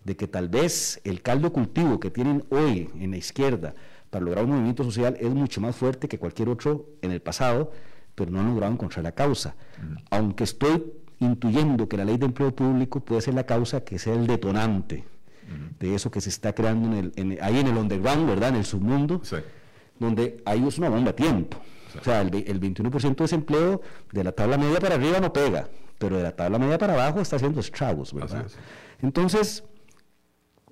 de 0.04 0.16
que 0.16 0.26
tal 0.26 0.48
vez 0.48 1.00
el 1.04 1.22
caldo 1.22 1.52
cultivo 1.52 2.00
que 2.00 2.10
tienen 2.10 2.44
hoy 2.50 2.90
en 2.98 3.10
la 3.12 3.16
izquierda 3.16 3.74
para 4.10 4.24
lograr 4.24 4.44
un 4.44 4.52
movimiento 4.52 4.84
social 4.84 5.16
es 5.20 5.30
mucho 5.30 5.60
más 5.60 5.76
fuerte 5.76 6.08
que 6.08 6.18
cualquier 6.18 6.48
otro 6.48 6.86
en 7.02 7.12
el 7.12 7.20
pasado, 7.20 7.72
pero 8.18 8.32
no 8.32 8.40
han 8.40 8.48
logrado 8.48 8.72
encontrar 8.72 9.04
la 9.04 9.12
causa. 9.12 9.54
Aunque 10.10 10.44
estoy 10.44 10.92
intuyendo 11.20 11.88
que 11.88 11.96
la 11.96 12.04
ley 12.04 12.18
de 12.18 12.26
empleo 12.26 12.54
público 12.54 13.00
puede 13.00 13.20
ser 13.22 13.34
la 13.34 13.44
causa 13.44 13.82
que 13.82 13.98
sea 13.98 14.14
el 14.14 14.26
detonante 14.26 15.04
de 15.78 15.94
eso 15.94 16.10
que 16.10 16.20
se 16.20 16.28
está 16.28 16.52
creando 16.52 16.96
en 16.98 17.32
el, 17.32 17.38
ahí 17.40 17.58
en 17.58 17.68
el 17.68 17.76
underground, 17.76 18.28
¿verdad? 18.28 18.50
En 18.50 18.56
el 18.56 18.64
submundo, 18.64 19.22
donde 19.98 20.42
ahí 20.44 20.66
es 20.66 20.78
una 20.78 20.88
bomba 20.88 21.10
a 21.10 21.16
tiempo. 21.16 21.56
O 21.98 22.04
sea, 22.04 22.20
el, 22.20 22.30
21% 22.30 23.16
de 23.16 23.24
desempleo 23.24 23.80
de 24.12 24.24
la 24.24 24.32
tabla 24.32 24.58
media 24.58 24.78
para 24.78 24.96
arriba 24.96 25.20
no 25.20 25.32
pega, 25.32 25.68
pero 25.98 26.16
de 26.16 26.22
la 26.22 26.36
tabla 26.36 26.58
media 26.58 26.76
para 26.76 26.94
abajo 26.94 27.20
está 27.20 27.36
haciendo 27.36 27.60
estragos, 27.60 28.12
¿verdad? 28.12 28.46
Entonces, 29.00 29.64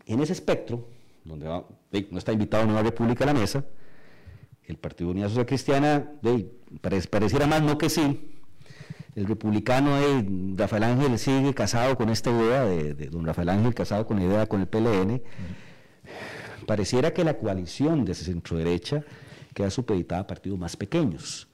en 0.04 0.20
ese 0.20 0.34
espectro, 0.34 0.86
donde 1.24 1.46
no 1.46 2.18
está 2.18 2.32
invitado 2.32 2.66
Nueva 2.66 2.82
República 2.82 3.24
a 3.24 3.28
la 3.28 3.34
mesa, 3.34 3.64
el 4.66 4.76
Partido 4.76 5.10
Unidad 5.10 5.28
Social 5.28 5.46
Cristiana, 5.46 6.12
pareciera 7.10 7.46
más 7.46 7.62
no 7.62 7.78
que 7.78 7.88
sí. 7.88 8.32
El 9.14 9.26
republicano 9.26 9.96
de 9.96 10.54
Rafael 10.56 10.82
Ángel 10.82 11.18
sigue 11.18 11.54
casado 11.54 11.96
con 11.96 12.10
esta 12.10 12.30
idea, 12.30 12.64
de, 12.64 12.94
don 13.08 13.24
Rafael 13.24 13.48
Ángel 13.48 13.74
casado 13.74 14.06
con 14.06 14.18
la 14.18 14.24
idea 14.26 14.46
con 14.46 14.60
el 14.60 14.66
PLN. 14.66 15.22
Pareciera 16.66 17.14
que 17.14 17.24
la 17.24 17.38
coalición 17.38 18.04
de 18.04 18.14
centro 18.14 18.58
derecha 18.58 19.04
queda 19.54 19.70
supeditada 19.70 20.22
a 20.22 20.26
partidos 20.26 20.58
más 20.58 20.76
pequeños. 20.76 21.48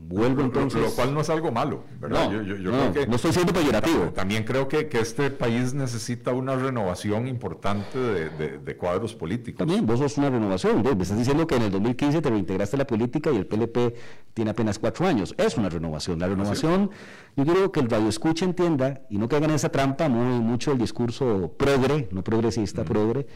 Vuelvo 0.00 0.42
entonces. 0.42 0.80
Lo, 0.80 0.90
cual 0.92 1.12
no 1.12 1.20
es 1.20 1.30
algo 1.30 1.50
malo, 1.50 1.82
¿verdad? 2.00 2.30
No, 2.30 2.42
yo, 2.42 2.70
creo 2.70 2.92
que, 2.92 3.06
no 3.06 3.16
estoy 3.16 3.32
siendo 3.32 3.52
peyorativo. 3.52 4.04
También 4.14 4.44
creo 4.44 4.68
que, 4.68 4.88
que, 4.88 5.00
este 5.00 5.30
país 5.30 5.74
necesita 5.74 6.32
una 6.32 6.54
renovación 6.54 7.26
importante 7.26 7.98
de, 7.98 8.58
de, 8.58 8.76
cuadros 8.76 9.14
políticos. 9.14 9.58
También, 9.58 9.84
vos 9.84 9.98
sos 9.98 10.16
una 10.18 10.30
renovación. 10.30 10.82
Me 10.82 11.02
estás 11.02 11.18
diciendo 11.18 11.46
que 11.46 11.56
en 11.56 11.62
el 11.62 11.70
2015 11.72 12.22
te 12.22 12.30
reintegraste 12.30 12.76
a 12.76 12.78
la 12.78 12.86
política 12.86 13.30
y 13.32 13.36
el 13.36 13.46
PLP 13.46 13.94
tiene 14.34 14.52
apenas 14.52 14.78
cuatro 14.78 15.06
años. 15.06 15.34
Es 15.36 15.56
una 15.56 15.68
renovación. 15.68 16.18
La 16.18 16.28
renovación, 16.28 16.90
yo 17.36 17.44
quiero 17.44 17.72
que 17.72 17.80
el 17.80 17.90
radio 17.90 18.08
escuche 18.08 18.44
entienda 18.44 19.02
y 19.10 19.18
no 19.18 19.28
caigan 19.28 19.50
en 19.50 19.56
esa 19.56 19.70
trampa 19.70 20.08
muy 20.08 20.40
mucho 20.40 20.72
el 20.72 20.78
discurso 20.78 21.54
progre, 21.58 22.08
no 22.12 22.22
progresista, 22.22 22.84
progre 22.84 23.26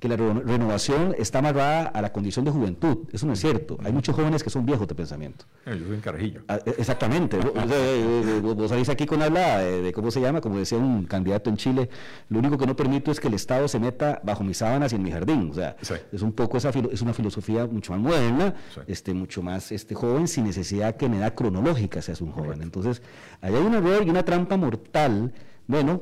que 0.00 0.08
la 0.08 0.16
renovación 0.16 1.14
está 1.18 1.40
amarrada 1.40 1.82
a 1.88 2.00
la 2.00 2.10
condición 2.10 2.44
de 2.46 2.50
juventud. 2.50 3.06
Eso 3.12 3.26
no 3.26 3.34
es 3.34 3.40
cierto. 3.40 3.78
Hay 3.84 3.92
muchos 3.92 4.16
jóvenes 4.16 4.42
que 4.42 4.48
son 4.48 4.64
viejos 4.64 4.88
de 4.88 4.94
pensamiento. 4.94 5.44
Eh, 5.66 5.76
yo 5.78 5.84
soy 5.84 5.94
un 5.96 6.00
carajillo. 6.00 6.40
Ah, 6.48 6.58
e, 6.64 6.70
exactamente. 6.78 7.36
vos, 7.36 8.70
salís 8.70 8.88
aquí 8.88 9.04
con 9.04 9.20
habla 9.20 9.58
de, 9.58 9.92
cómo 9.92 10.10
se 10.10 10.22
llama, 10.22 10.40
como 10.40 10.58
decía 10.58 10.78
un 10.78 11.04
candidato 11.04 11.50
en 11.50 11.58
Chile, 11.58 11.90
lo 12.30 12.38
único 12.38 12.56
que 12.56 12.66
no 12.66 12.74
permito 12.74 13.10
es 13.10 13.20
que 13.20 13.28
el 13.28 13.34
Estado 13.34 13.68
se 13.68 13.78
meta 13.78 14.20
bajo 14.24 14.42
mis 14.42 14.56
sábanas 14.56 14.92
y 14.92 14.96
en 14.96 15.02
mi 15.02 15.10
jardín. 15.12 15.50
O 15.50 15.54
sea, 15.54 15.76
es 16.10 16.22
un 16.22 16.32
poco 16.32 16.56
esa 16.56 16.70
es 16.70 17.02
una 17.02 17.12
filosofía 17.12 17.66
mucho 17.66 17.92
más 17.92 18.00
moderna, 18.00 18.54
este, 18.86 19.12
mucho 19.12 19.42
más 19.42 19.70
este, 19.70 19.94
joven, 19.94 20.28
sin 20.28 20.44
necesidad 20.44 20.96
que 20.96 21.06
en 21.06 21.14
edad 21.14 21.34
cronológica 21.34 22.00
seas 22.00 22.22
un 22.22 22.32
joven. 22.32 22.62
Entonces, 22.62 23.02
ahí 23.42 23.54
hay 23.54 23.62
un 23.62 23.74
error 23.74 24.02
y 24.06 24.08
una 24.08 24.24
trampa 24.24 24.56
mortal. 24.56 25.34
Bueno, 25.66 26.00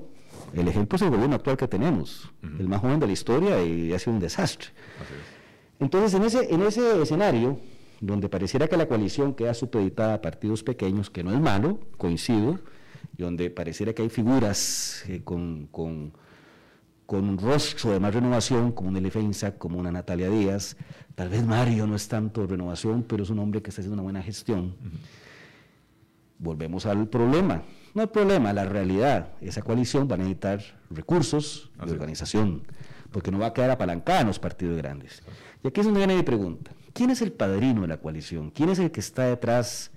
el 0.55 0.69
ejemplo 0.69 0.97
es 0.97 1.03
el 1.03 1.11
gobierno 1.11 1.37
actual 1.37 1.57
que 1.57 1.69
tenemos, 1.69 2.31
el 2.43 2.69
más 2.69 2.81
joven 2.81 3.01
de 3.01 3.07
la 3.07 3.13
historia 3.13 3.63
y 3.63 3.93
ha 3.93 3.99
sido 3.99 4.15
un 4.15 4.21
desastre. 4.21 4.71
Entonces, 5.81 6.15
en 6.15 6.25
ese, 6.25 6.53
en 6.53 6.63
ese 6.63 7.03
escenario, 7.03 7.59
donde 8.01 8.29
pareciera 8.29 8.69
que 8.69 8.77
la 8.77 8.87
coalición 8.87 9.35
queda 9.35 9.55
supeditada 9.55 10.15
a 10.15 10.21
partidos 10.21 10.63
pequeños, 10.63 11.11
que 11.11 11.23
no 11.23 11.33
es 11.33 11.41
malo, 11.41 11.81
coincido, 11.97 12.59
y 13.17 13.23
donde 13.23 13.51
pareciera 13.51 13.93
que 13.93 14.03
hay 14.03 14.09
figuras 14.09 15.05
eh, 15.09 15.23
con, 15.25 15.67
con, 15.67 16.13
un 17.11 17.39
rostro 17.39 17.93
de 17.93 18.01
más 18.01 18.15
renovación, 18.15 18.73
como 18.73 18.91
un 18.91 18.97
Elefensa, 18.97 19.57
como 19.57 19.79
una 19.79 19.91
Natalia 19.91 20.29
Díaz, 20.29 20.77
tal 21.15 21.29
vez 21.29 21.45
Mario 21.45 21.87
no 21.87 21.97
es 21.97 22.07
tanto 22.07 22.47
renovación, 22.47 23.03
pero 23.03 23.23
es 23.23 23.31
un 23.31 23.39
hombre 23.39 23.63
que 23.63 23.71
está 23.71 23.81
haciendo 23.81 23.95
una 23.95 24.03
buena 24.03 24.23
gestión. 24.23 24.75
Volvemos 26.39 26.87
al 26.87 27.09
problema 27.09 27.63
no 27.95 28.03
hay 28.03 28.09
problema, 28.09 28.53
la 28.53 28.65
realidad, 28.65 29.31
esa 29.41 29.63
coalición 29.63 30.09
va 30.11 30.15
a 30.15 30.19
necesitar 30.19 30.61
recursos 30.91 31.71
de 31.85 31.93
organización. 31.93 32.63
porque 33.11 33.31
no 33.31 33.39
va 33.39 33.47
a 33.47 33.53
quedar 33.55 33.71
apalancada 33.71 34.21
en 34.21 34.27
los 34.27 34.39
partidos 34.39 34.77
grandes. 34.77 35.23
Y 35.65 35.69
aquí 35.69 35.81
es 35.81 35.87
donde 35.87 36.01
viene 36.01 36.15
mi 36.15 36.23
pregunta. 36.23 36.73
¿Quién 36.93 37.09
es 37.09 37.23
el 37.23 37.33
padrino 37.33 37.81
de 37.81 37.89
la 37.89 37.97
coalición? 37.97 38.51
¿Quién 38.51 38.69
es 38.69 38.79
el 38.79 38.91
que 38.91 39.01
está 39.01 39.25
detrás? 39.25 39.91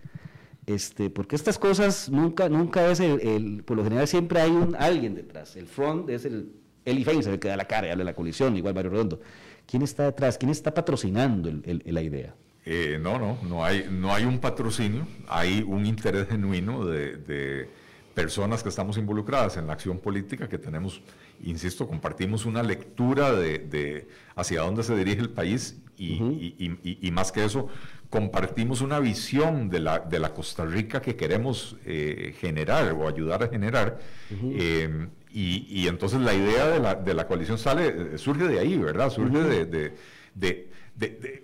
Este, 0.66 1.10
porque 1.10 1.36
estas 1.36 1.58
cosas 1.58 2.10
nunca, 2.10 2.48
nunca 2.48 2.90
es 2.90 3.02
el, 3.02 3.64
por 3.66 3.76
lo 3.76 3.84
general 3.84 4.08
siempre 4.08 4.40
hay 4.40 4.52
un 4.52 4.76
alguien 4.78 5.16
detrás. 5.16 5.58
El 5.58 5.68
front 5.68 6.10
es 6.10 6.24
el 6.24 6.54
Feinstein, 6.86 7.34
el 7.34 7.40
que 7.40 7.50
da 7.50 7.58
la 7.58 7.66
cara 7.66 7.88
y 7.88 7.92
habla 7.92 8.04
de 8.04 8.12
la 8.12 8.16
coalición, 8.16 8.56
igual 8.56 8.74
Mario 8.74 8.92
Redondo. 8.92 9.20
¿Quién 9.66 9.82
está 9.84 10.04
detrás? 10.04 10.38
¿Quién 10.38 10.52
está 10.52 10.74
patrocinando 10.74 11.52
la 11.66 12.02
idea? 12.02 12.36
Eh, 12.66 13.00
no, 13.02 13.18
no, 13.18 13.40
no 13.42 13.66
hay, 13.66 13.88
no 13.90 14.14
hay 14.14 14.26
un 14.26 14.40
patrocinio, 14.40 15.08
hay 15.28 15.64
un 15.68 15.86
interés 15.86 16.28
genuino 16.28 16.86
de, 16.86 17.70
personas 18.14 18.64
que 18.64 18.70
estamos 18.70 18.98
involucradas 18.98 19.58
en 19.58 19.68
la 19.68 19.74
acción 19.74 20.00
política, 20.00 20.50
que 20.50 20.58
tenemos, 20.58 21.02
insisto, 21.44 21.88
compartimos 21.88 22.46
una 22.46 22.64
lectura 22.64 23.32
de, 23.32 24.08
hacia 24.36 24.62
dónde 24.62 24.84
se 24.84 24.96
dirige 24.96 25.22
el 25.22 25.30
país 25.30 25.78
y, 25.98 27.10
más 27.12 27.32
que 27.32 27.46
eso, 27.46 27.68
compartimos 28.10 28.82
una 28.82 29.00
visión 29.00 29.70
de 29.70 29.80
la, 29.80 30.00
de 30.00 30.20
la 30.20 30.34
Costa 30.34 30.66
Rica 30.66 31.02
que 31.02 31.16
queremos 31.16 31.78
eh, 31.86 32.36
generar 32.40 32.92
o 32.94 33.08
ayudar 33.08 33.44
a 33.44 33.48
generar. 33.48 34.00
Eh, 34.30 35.08
y, 35.34 35.88
entonces 35.88 36.20
la 36.20 36.34
idea 36.34 36.68
de 36.68 36.80
la, 36.80 36.96
de 36.96 37.14
la 37.14 37.28
coalición 37.28 37.58
sale, 37.58 38.18
surge 38.18 38.48
de 38.48 38.60
ahí, 38.60 38.78
¿verdad? 38.78 39.10
Surge 39.10 39.66
de 39.66 39.94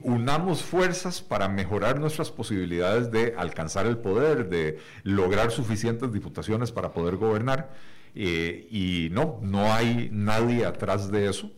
unamos 0.02 0.62
fuerzas 0.62 1.22
para 1.22 1.48
mejorar 1.48 2.00
nuestras 2.00 2.32
posibilidades 2.32 3.12
de 3.12 3.34
alcanzar 3.38 3.86
el 3.88 3.98
poder, 3.98 4.50
de 4.50 4.80
lograr 5.04 5.52
suficientes 5.52 6.12
diputaciones 6.12 6.72
para 6.72 6.92
poder 6.92 7.16
gobernar. 7.16 7.72
Eh, 8.16 8.68
y 8.72 9.10
no, 9.12 9.40
no 9.42 9.72
hay 9.74 10.10
nadie 10.12 10.66
atrás 10.66 11.12
de 11.12 11.30
eso. 11.30 11.52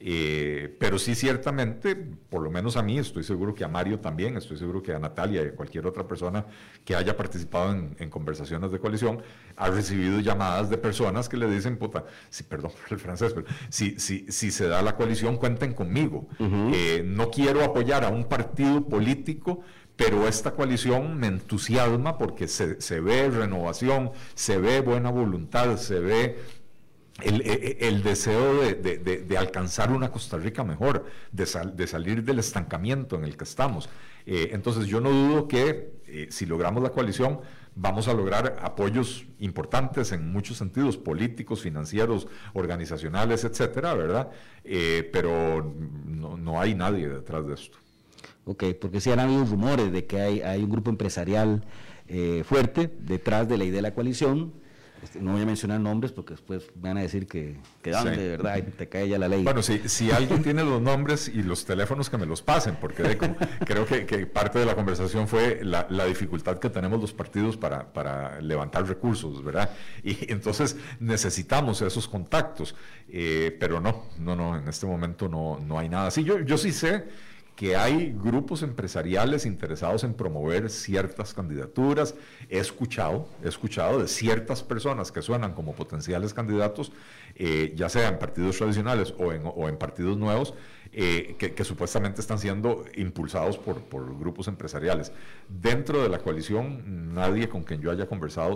Eh, 0.00 0.76
pero 0.78 0.98
sí, 0.98 1.14
ciertamente, 1.14 1.96
por 1.96 2.42
lo 2.42 2.50
menos 2.50 2.76
a 2.76 2.82
mí, 2.82 2.98
estoy 2.98 3.24
seguro 3.24 3.54
que 3.54 3.64
a 3.64 3.68
Mario 3.68 3.98
también, 3.98 4.36
estoy 4.36 4.56
seguro 4.56 4.82
que 4.82 4.92
a 4.92 4.98
Natalia 4.98 5.42
y 5.42 5.46
a 5.46 5.54
cualquier 5.54 5.86
otra 5.86 6.06
persona 6.06 6.46
que 6.84 6.94
haya 6.94 7.16
participado 7.16 7.72
en, 7.72 8.10
conversaciones 8.10 8.70
de 8.70 8.78
coalición, 8.78 9.22
ha 9.56 9.68
recibido 9.70 10.20
llamadas 10.20 10.70
de 10.70 10.78
personas 10.78 11.28
que 11.28 11.36
le 11.36 11.50
dicen, 11.50 11.76
puta, 11.76 12.04
si, 12.30 12.44
perdón 12.44 12.72
por 12.80 12.92
el 12.92 12.98
francés, 12.98 13.32
pero 13.34 13.46
si, 13.70 13.98
si, 13.98 14.26
si 14.30 14.50
se 14.50 14.68
da 14.68 14.82
la 14.82 14.94
coalición, 14.96 15.36
cuenten 15.36 15.74
conmigo. 15.74 16.28
Eh, 16.38 17.02
no 17.04 17.30
quiero 17.30 17.64
apoyar 17.64 18.04
a 18.04 18.08
un 18.08 18.24
partido 18.24 18.86
político 18.86 19.62
pero 19.96 20.28
esta 20.28 20.52
coalición 20.52 21.18
me 21.18 21.26
entusiasma 21.26 22.18
porque 22.18 22.46
se, 22.46 22.80
se, 22.80 23.00
ve 23.00 23.28
renovación, 23.30 24.12
se 24.36 24.56
ve 24.56 24.80
buena 24.80 25.10
voluntad, 25.10 25.76
se 25.76 25.98
ve 25.98 26.38
el, 27.22 27.40
e, 27.40 27.78
e, 27.80 27.88
el, 27.88 28.02
deseo 28.02 28.62
de, 28.62 29.36
alcanzar 29.38 29.90
una 29.90 30.10
Costa 30.10 30.36
Rica 30.36 30.62
mejor, 30.64 31.06
de, 31.32 31.46
de, 31.74 31.86
salir 31.86 32.22
del 32.22 32.38
estancamiento 32.38 33.16
en 33.16 33.24
el 33.24 33.36
que 33.36 33.44
estamos. 33.44 33.88
Eh, 34.26 34.50
entonces 34.52 34.86
yo 34.86 35.00
no 35.00 35.10
dudo 35.10 35.48
que 35.48 35.90
eh, 36.06 36.28
si 36.30 36.46
logramos 36.46 36.82
la 36.82 36.90
coalición 36.90 37.40
vamos 37.74 38.08
a 38.08 38.12
lograr 38.12 38.58
apoyos 38.60 39.24
importantes 39.38 40.12
en 40.12 40.32
muchos 40.32 40.56
sentidos, 40.56 40.96
políticos, 40.96 41.62
financieros, 41.62 42.26
organizacionales, 42.52 43.44
etcétera, 43.44 43.94
¿verdad? 43.94 44.30
Eh, 44.64 45.08
pero 45.12 45.74
no, 46.04 46.36
no, 46.36 46.60
hay 46.60 46.74
nadie 46.74 47.08
detrás 47.08 47.46
de 47.46 47.54
esto. 47.54 47.78
Ok, 48.44 48.64
porque 48.80 49.00
si 49.00 49.10
han 49.12 49.20
habido 49.20 49.44
rumores 49.44 49.92
de 49.92 50.06
que 50.06 50.20
hay 50.20 50.62
un 50.62 50.70
grupo 50.70 50.90
empresarial 50.90 51.64
fuerte 52.44 52.90
detrás 53.00 53.48
de 53.48 53.58
la 53.58 53.64
idea 53.64 53.76
de 53.76 53.82
la 53.82 53.94
coalición, 53.94 54.52
este, 55.02 55.20
no 55.20 55.32
voy 55.32 55.42
a 55.42 55.46
mencionar 55.46 55.80
nombres 55.80 56.12
porque 56.12 56.34
después 56.34 56.70
van 56.74 56.98
a 56.98 57.02
decir 57.02 57.26
que, 57.26 57.56
que 57.82 57.90
de 57.90 58.28
verdad 58.28 58.56
y 58.56 58.62
te 58.62 58.88
cae 58.88 59.08
ya 59.08 59.18
la 59.18 59.28
ley. 59.28 59.44
Bueno, 59.44 59.62
si, 59.62 59.88
si 59.88 60.10
alguien 60.10 60.42
tiene 60.42 60.64
los 60.64 60.82
nombres 60.82 61.28
y 61.28 61.42
los 61.42 61.64
teléfonos 61.64 62.10
que 62.10 62.18
me 62.18 62.26
los 62.26 62.42
pasen, 62.42 62.76
porque 62.76 63.16
creo 63.64 63.86
que, 63.86 64.06
que, 64.06 64.26
parte 64.26 64.58
de 64.58 64.66
la 64.66 64.74
conversación 64.74 65.28
fue 65.28 65.60
la, 65.62 65.86
la 65.90 66.04
dificultad 66.04 66.58
que 66.58 66.70
tenemos 66.70 67.00
los 67.00 67.12
partidos 67.12 67.56
para, 67.56 67.92
para, 67.92 68.40
levantar 68.40 68.86
recursos, 68.86 69.44
¿verdad? 69.44 69.70
Y 70.02 70.32
entonces 70.32 70.76
necesitamos 71.00 71.80
esos 71.82 72.08
contactos, 72.08 72.74
eh, 73.08 73.56
pero 73.58 73.80
no, 73.80 74.06
no, 74.18 74.34
no, 74.34 74.56
en 74.56 74.68
este 74.68 74.86
momento 74.86 75.28
no, 75.28 75.58
no 75.58 75.78
hay 75.78 75.88
nada 75.88 76.08
así. 76.08 76.24
Yo, 76.24 76.40
yo 76.40 76.58
sí 76.58 76.72
sé 76.72 77.04
que 77.58 77.74
hay 77.74 78.12
grupos 78.16 78.62
empresariales 78.62 79.44
interesados 79.44 80.04
en 80.04 80.14
promover 80.14 80.70
ciertas 80.70 81.34
candidaturas. 81.34 82.14
He 82.48 82.60
escuchado, 82.60 83.28
he 83.42 83.48
escuchado 83.48 83.98
de 83.98 84.06
ciertas 84.06 84.62
personas 84.62 85.10
que 85.10 85.22
suenan 85.22 85.54
como 85.54 85.74
potenciales 85.74 86.32
candidatos, 86.32 86.92
eh, 87.34 87.72
ya 87.74 87.88
sea 87.88 88.10
en 88.10 88.20
partidos 88.20 88.58
tradicionales 88.58 89.12
o 89.18 89.32
en, 89.32 89.76
partidos 89.76 90.16
nuevos, 90.16 90.54
eh, 90.92 91.34
que, 91.36 91.64
supuestamente 91.64 92.20
están 92.20 92.38
siendo 92.38 92.84
impulsados 92.94 93.58
por, 93.58 93.82
grupos 94.20 94.46
empresariales. 94.46 95.10
Dentro 95.48 96.00
de 96.00 96.08
la 96.08 96.20
coalición, 96.20 97.12
nadie 97.12 97.48
con 97.48 97.64
quien 97.64 97.80
yo 97.80 97.90
haya 97.90 98.06
conversado, 98.06 98.54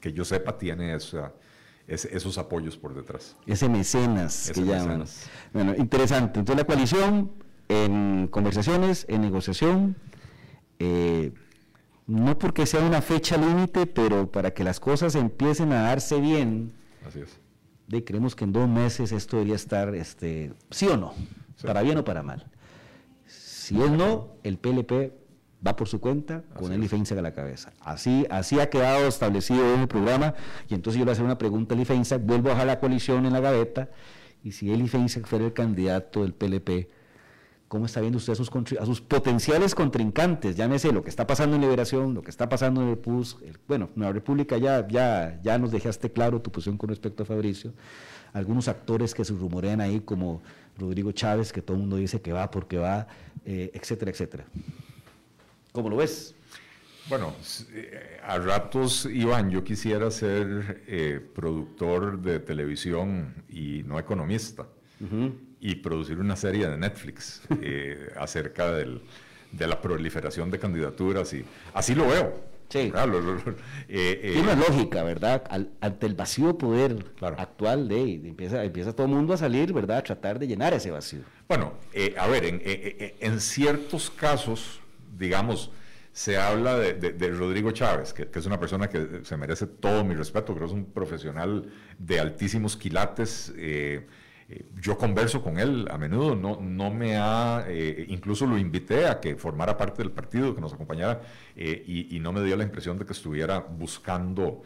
que 0.00 0.12
yo 0.12 0.24
sepa, 0.24 0.58
tiene 0.58 0.96
esos 1.86 2.36
apoyos 2.36 2.76
por 2.76 2.96
detrás. 2.96 3.36
Ese 3.46 3.68
mecenas 3.68 4.50
que 4.52 4.64
llaman. 4.64 5.04
Bueno, 5.52 5.76
interesante. 5.76 6.40
Entonces 6.40 6.64
la 6.64 6.66
coalición 6.66 7.46
en 7.68 8.28
conversaciones, 8.28 9.06
en 9.08 9.20
negociación, 9.20 9.96
eh, 10.78 11.32
no 12.06 12.38
porque 12.38 12.64
sea 12.66 12.82
una 12.82 13.02
fecha 13.02 13.36
límite, 13.36 13.86
pero 13.86 14.30
para 14.30 14.52
que 14.52 14.64
las 14.64 14.80
cosas 14.80 15.14
empiecen 15.14 15.72
a 15.72 15.82
darse 15.82 16.20
bien. 16.20 16.72
Así 17.06 17.20
es. 17.20 17.38
De, 17.86 18.04
creemos 18.04 18.34
que 18.34 18.44
en 18.44 18.52
dos 18.52 18.68
meses 18.68 19.12
esto 19.12 19.36
debería 19.36 19.56
estar, 19.56 19.94
este, 19.94 20.52
sí 20.70 20.86
o 20.86 20.96
no, 20.96 21.14
para 21.62 21.82
bien 21.82 21.98
o 21.98 22.04
para 22.04 22.22
mal. 22.22 22.50
Si 23.26 23.80
es 23.82 23.90
no, 23.90 24.28
el 24.42 24.58
PLP 24.58 25.12
va 25.66 25.76
por 25.76 25.88
su 25.88 26.00
cuenta 26.00 26.44
con 26.54 26.72
el 26.72 26.82
IFEINSAC 26.84 27.18
a 27.18 27.22
la 27.22 27.34
cabeza. 27.34 27.72
Así, 27.80 28.26
así 28.30 28.60
ha 28.60 28.70
quedado 28.70 29.06
establecido 29.08 29.74
en 29.74 29.80
el 29.80 29.88
programa 29.88 30.34
y 30.68 30.74
entonces 30.74 30.98
yo 30.98 31.04
le 31.04 31.10
a 31.10 31.12
hacer 31.12 31.24
una 31.24 31.38
pregunta 31.38 31.74
al 31.74 31.80
IFEINSAC, 31.80 32.22
vuelvo 32.22 32.48
a 32.48 32.52
dejar 32.52 32.66
la 32.66 32.80
coalición 32.80 33.26
en 33.26 33.32
la 33.32 33.40
gaveta 33.40 33.90
y 34.42 34.52
si 34.52 34.72
el 34.72 34.82
IFEINSAC 34.82 35.26
fuera 35.26 35.46
el 35.46 35.52
candidato 35.52 36.22
del 36.22 36.32
PLP, 36.32 36.88
¿Cómo 37.68 37.84
está 37.84 38.00
viendo 38.00 38.16
usted 38.16 38.32
a 38.32 38.36
sus, 38.36 38.50
a 38.80 38.86
sus 38.86 39.02
potenciales 39.02 39.74
contrincantes? 39.74 40.56
Llámese 40.56 40.90
lo 40.90 41.02
que 41.02 41.10
está 41.10 41.26
pasando 41.26 41.54
en 41.54 41.60
Liberación, 41.60 42.14
lo 42.14 42.22
que 42.22 42.30
está 42.30 42.48
pasando 42.48 42.80
en 42.80 42.88
el 42.88 42.96
PUS. 42.96 43.36
bueno, 43.66 43.90
Nueva 43.94 44.14
República 44.14 44.56
ya, 44.56 44.88
ya, 44.88 45.38
ya 45.42 45.58
nos 45.58 45.70
dejaste 45.70 46.10
claro 46.10 46.40
tu 46.40 46.50
posición 46.50 46.78
con 46.78 46.88
respecto 46.88 47.22
a 47.22 47.26
Fabricio. 47.26 47.74
Algunos 48.32 48.68
actores 48.68 49.14
que 49.14 49.22
se 49.22 49.34
rumorean 49.34 49.82
ahí, 49.82 50.00
como 50.00 50.40
Rodrigo 50.78 51.12
Chávez, 51.12 51.52
que 51.52 51.60
todo 51.60 51.76
el 51.76 51.82
mundo 51.82 51.96
dice 51.96 52.22
que 52.22 52.32
va 52.32 52.50
porque 52.50 52.78
va, 52.78 53.06
eh, 53.44 53.70
etcétera, 53.74 54.12
etcétera. 54.12 54.46
¿Cómo 55.72 55.90
lo 55.90 55.96
ves? 55.96 56.34
Bueno, 57.10 57.34
eh, 57.72 58.18
a 58.22 58.38
ratos, 58.38 59.04
Iván, 59.04 59.50
yo 59.50 59.62
quisiera 59.62 60.10
ser 60.10 60.84
eh, 60.86 61.20
productor 61.34 62.22
de 62.22 62.40
televisión 62.40 63.44
y 63.50 63.82
no 63.84 63.98
economista 63.98 64.66
y 65.60 65.76
producir 65.76 66.18
una 66.18 66.36
serie 66.36 66.68
de 66.68 66.76
Netflix 66.76 67.42
eh, 67.62 68.12
acerca 68.16 68.72
del, 68.72 69.02
de 69.52 69.66
la 69.66 69.80
proliferación 69.80 70.50
de 70.50 70.58
candidaturas 70.58 71.32
y 71.32 71.44
así 71.74 71.94
lo 71.94 72.08
veo. 72.08 72.48
Sí. 72.68 72.92
Eh, 73.88 74.20
eh, 74.22 74.32
Tiene 74.34 74.52
una 74.52 74.56
lógica, 74.56 75.02
¿verdad? 75.02 75.42
ante 75.80 76.04
el 76.04 76.14
vacío 76.14 76.58
poder 76.58 77.12
actual 77.22 77.88
de, 77.88 78.02
empieza, 78.16 78.62
empieza 78.62 78.92
todo 78.92 79.06
el 79.06 79.12
mundo 79.12 79.32
a 79.32 79.38
salir, 79.38 79.72
¿verdad? 79.72 79.98
A 79.98 80.02
tratar 80.02 80.38
de 80.38 80.46
llenar 80.46 80.74
ese 80.74 80.90
vacío. 80.90 81.20
Bueno, 81.48 81.72
a 82.18 82.26
ver, 82.26 82.44
en, 82.44 82.60
en, 82.62 83.40
ciertos 83.40 84.10
casos, 84.10 84.80
digamos, 85.16 85.70
se 86.12 86.36
habla 86.36 86.76
de, 86.76 86.92
de, 86.94 87.30
Rodrigo 87.30 87.70
Chávez, 87.70 88.12
que, 88.12 88.26
que, 88.26 88.38
es 88.38 88.44
una 88.44 88.58
persona 88.60 88.88
que 88.88 89.20
se 89.22 89.36
merece 89.36 89.66
todo 89.66 90.04
mi 90.04 90.14
respeto, 90.14 90.52
creo 90.52 90.66
que 90.66 90.74
es 90.74 90.78
un 90.78 90.86
profesional 90.86 91.72
de 91.96 92.20
altísimos 92.20 92.76
quilates. 92.76 93.54
Eh, 93.56 94.04
eh, 94.50 94.64
yo 94.80 94.96
converso 94.96 95.42
con 95.42 95.58
él 95.58 95.86
a 95.90 95.98
menudo, 95.98 96.34
no, 96.34 96.58
no 96.58 96.90
me 96.90 97.18
ha, 97.18 97.66
eh, 97.68 98.06
incluso 98.08 98.46
lo 98.46 98.56
invité 98.56 99.06
a 99.06 99.20
que 99.20 99.36
formara 99.36 99.76
parte 99.76 100.02
del 100.02 100.10
partido, 100.10 100.54
que 100.54 100.60
nos 100.62 100.72
acompañara, 100.72 101.20
eh, 101.54 101.84
y, 101.86 102.18
no 102.20 102.32
me 102.32 102.42
dio 102.42 102.56
la 102.56 102.64
impresión 102.64 102.98
de 102.98 103.04
que 103.04 103.12
estuviera 103.12 103.58
buscando 103.60 104.62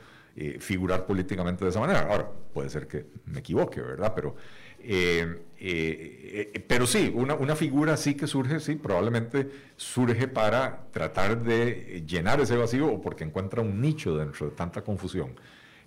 figurar 0.61 1.05
políticamente 1.05 1.63
de 1.63 1.71
esa 1.71 1.81
manera. 1.81 2.09
Ahora, 2.11 2.27
puede 2.55 2.71
ser 2.71 2.89
que 2.89 3.05
me 3.27 3.41
equivoque, 3.41 3.83
¿verdad? 3.83 4.15
Pero, 4.15 4.35
pero 6.67 6.87
sí, 6.87 7.13
una, 7.15 7.35
una 7.35 7.55
figura 7.55 7.99
sí 7.99 8.15
que 8.15 8.27
surge, 8.27 8.59
sí, 8.59 8.77
probablemente 8.77 9.51
surge 9.77 10.29
para 10.29 10.87
tratar 10.91 11.43
de 11.43 12.03
llenar 12.07 12.41
ese 12.41 12.57
vacío 12.57 12.87
o 12.87 13.03
porque 13.03 13.25
encuentra 13.25 13.61
un 13.61 13.83
nicho 13.83 14.17
dentro 14.17 14.47
de 14.47 14.53
tanta 14.53 14.81
confusión. 14.83 15.35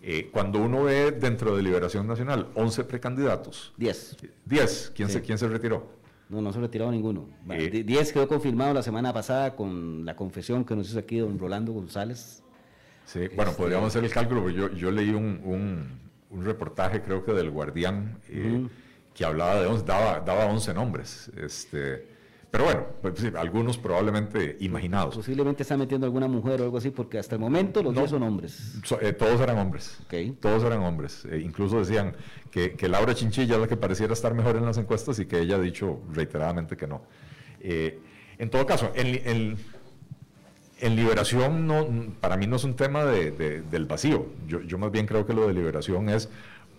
Eh, 0.07 0.29
cuando 0.31 0.59
uno 0.61 0.83
ve 0.83 1.11
dentro 1.11 1.57
de 1.57 1.63
Liberación 1.63 2.05
Nacional 2.05 2.49
11 2.53 2.83
precandidatos. 2.83 3.73
10. 3.77 4.17
10. 4.45 4.91
¿Quién, 4.95 5.09
se, 5.09 5.19
¿Quién 5.23 5.39
se 5.39 5.47
retiró? 5.47 5.87
No, 6.29 6.41
no 6.41 6.53
se 6.53 6.59
retiró 6.59 6.91
ninguno. 6.91 7.27
10 7.47 8.09
eh, 8.09 8.13
quedó 8.13 8.27
confirmado 8.27 8.71
la 8.75 8.83
semana 8.83 9.11
pasada 9.11 9.55
con 9.55 10.05
la 10.05 10.15
confesión 10.15 10.63
que 10.63 10.75
nos 10.75 10.91
hizo 10.91 10.99
aquí 10.99 11.17
don 11.17 11.39
Rolando 11.39 11.71
González. 11.71 12.43
Sí, 13.05 13.21
bueno, 13.35 13.49
este, 13.49 13.63
podríamos 13.63 13.87
hacer 13.87 14.03
el 14.03 14.11
cálculo, 14.11 14.43
porque 14.43 14.55
yo, 14.55 14.71
yo 14.73 14.91
leí 14.91 15.09
un, 15.09 15.41
un, 16.29 16.45
reportaje, 16.45 17.01
creo 17.01 17.25
que 17.25 17.33
del 17.33 17.49
Guardián, 17.49 18.19
eh, 18.29 18.67
que 19.11 19.25
hablaba 19.25 19.59
de 19.59 19.65
11, 19.65 19.85
daba, 19.85 20.19
daba 20.19 20.45
11 20.45 20.73
nombres. 20.75 21.31
Este, 21.35 22.05
pero 22.55 22.63
bueno, 22.63 22.85
pues, 23.01 23.35
algunos 23.35 23.77
probablemente 23.77 24.55
imaginados. 24.61 25.13
Posiblemente 25.13 25.63
está 25.63 25.75
metiendo 25.75 26.05
alguna 26.05 26.29
mujer 26.29 26.61
o 26.61 26.63
algo 26.63 26.77
así, 26.77 26.89
porque 26.89 27.19
hasta 27.19 27.35
el 27.35 27.41
momento 27.41 27.83
los 27.83 27.93
dos 27.93 28.11
son 28.11 28.23
hombres. 28.23 28.75
Eh, 29.01 29.11
todos 29.11 29.41
eran 29.41 29.57
hombres. 29.57 29.97
Todos 30.39 30.63
eran 30.63 30.79
hombres. 30.79 31.25
Eh, 31.25 31.41
incluso 31.43 31.79
decían 31.79 32.15
que, 32.49 32.77
Laura 32.87 33.13
Chinchilla 33.13 33.55
es 33.55 33.59
la 33.59 33.67
que 33.67 33.75
pareciera 33.75 34.13
estar 34.13 34.33
mejor 34.33 34.55
en 34.55 34.63
las 34.63 34.77
encuestas 34.77 35.19
y 35.19 35.25
que 35.25 35.41
ella 35.41 35.57
ha 35.57 35.59
dicho 35.59 35.99
reiteradamente 36.13 36.77
que 36.77 36.87
no. 36.87 37.01
Eh, 37.59 37.99
en 38.37 38.49
todo 38.49 38.65
caso, 38.65 38.89
en, 38.95 39.57
en, 40.79 40.95
liberación 40.95 41.67
no, 41.67 41.89
para 42.21 42.37
mí 42.37 42.47
no 42.47 42.55
es 42.55 42.63
un 42.63 42.77
tema 42.77 43.03
del 43.03 43.85
vacío. 43.85 44.27
Yo, 44.47 44.61
yo 44.61 44.77
más 44.77 44.91
bien 44.91 45.07
creo 45.07 45.25
que 45.25 45.33
lo 45.33 45.45
de 45.45 45.53
liberación 45.53 46.07
es 46.07 46.29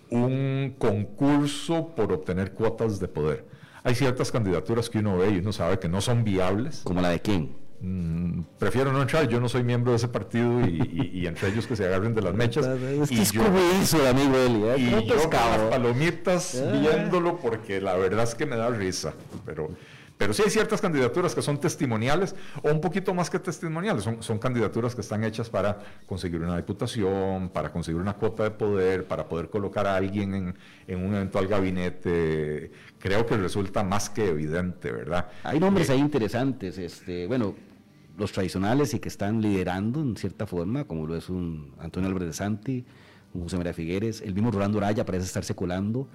un 0.09 0.75
concurso 0.79 1.95
por 1.95 2.15
obtener 2.15 2.53
cuotas 2.53 2.99
de 2.99 3.09
poder 3.09 3.56
hay 3.87 3.95
ciertas 3.95 4.33
candidaturas 4.33 4.91
que 4.91 4.99
uno 4.99 5.17
ve 5.17 5.31
y 5.31 5.39
uno 5.39 5.53
sabe 5.53 5.79
que 5.79 5.89
no 5.89 6.01
son 6.01 6.25
viables. 6.25 6.81
¿Como 6.83 7.01
la 7.01 7.11
de 7.11 7.21
quién? 7.21 7.55
Mm, 7.81 8.41
prefiero 8.59 8.93
no 8.93 9.01
entrar, 9.01 9.29
yo 9.29 9.39
no 9.39 9.49
soy 9.49 9.63
miembro 9.63 9.93
de 9.93 9.99
ese 9.99 10.09
partido 10.09 10.61
y, 10.67 11.25
entre 11.25 11.51
ellos 11.51 11.69
que 11.69 11.77
se 11.77 11.85
agarren 11.87 12.13
de 12.13 12.21
las 12.21 12.35
mechas. 12.43 12.67
Es 12.67 13.09
que 13.09 13.23
es 13.23 13.33
como 13.33 13.57
eso, 13.81 14.05
amigo 14.05 14.37
Eli. 14.37 14.65
¿eh? 14.65 14.75
Y 14.79 14.91
yo 14.91 15.07
con 15.07 15.31
las 15.31 15.61
palomitas 15.71 16.61
ah. 16.61 16.73
viéndolo 16.73 17.37
porque 17.37 17.81
la 17.81 17.95
verdad 17.95 18.25
es 18.25 18.35
que 18.35 18.45
me 18.45 18.57
da 18.57 18.71
risa. 18.71 19.15
Pero 19.45 19.71
pero 20.19 20.33
sí 20.33 20.43
hay 20.43 20.51
ciertas 20.51 20.81
candidaturas 20.81 21.35
que 21.35 21.43
son 21.43 21.61
testimoniales 21.61 22.35
o 22.63 22.71
un 22.71 22.81
poquito 22.81 23.13
más 23.13 23.29
que 23.29 23.39
testimoniales, 23.39 24.03
son, 24.03 24.23
son 24.23 24.39
candidaturas 24.39 24.95
que 24.95 25.03
están 25.03 25.25
hechas 25.25 25.51
para 25.51 25.79
conseguir 26.07 26.41
una 26.41 26.57
diputación, 26.57 27.51
para 27.51 27.71
conseguir 27.71 28.01
una 28.01 28.15
cuota 28.15 28.45
de 28.45 28.51
poder, 28.51 29.07
para 29.07 29.29
poder 29.29 29.51
colocar 29.51 29.87
a 29.87 29.97
alguien 29.97 30.35
en, 30.35 30.55
en 30.87 31.05
un 31.05 31.15
eventual 31.15 31.47
gabinete. 31.47 32.71
Creo 32.99 33.27
que 33.27 33.37
resulta 33.37 33.85
más 33.85 34.11
que 34.11 34.29
evidente, 34.29 34.91
¿verdad? 34.91 35.29
Hay 35.43 35.61
nombres 35.61 35.89
eh, 35.91 35.93
ahí 35.93 35.99
interesantes, 36.01 36.79
este, 36.79 37.27
bueno, 37.27 37.55
los 38.17 38.33
tradicionales 38.33 38.95
y 38.95 38.99
que 38.99 39.09
están 39.09 39.41
liderando 39.41 40.01
en 40.01 40.17
cierta 40.17 40.47
forma, 40.47 40.85
como 40.85 41.07
lo 41.07 41.17
es 41.17 41.29
un 41.29 41.75
Antonio 41.79 42.09
Álvarez 42.09 42.29
de 42.29 42.33
Santi, 42.33 42.85
José 43.43 43.57
María 43.57 43.75
Figueres, 43.75 44.23
el 44.23 44.35
mismo 44.35 44.51
Rolando 44.51 44.81
Raya 44.81 45.05
parece 45.05 45.27
estar 45.27 45.45
seculando. 45.45 46.09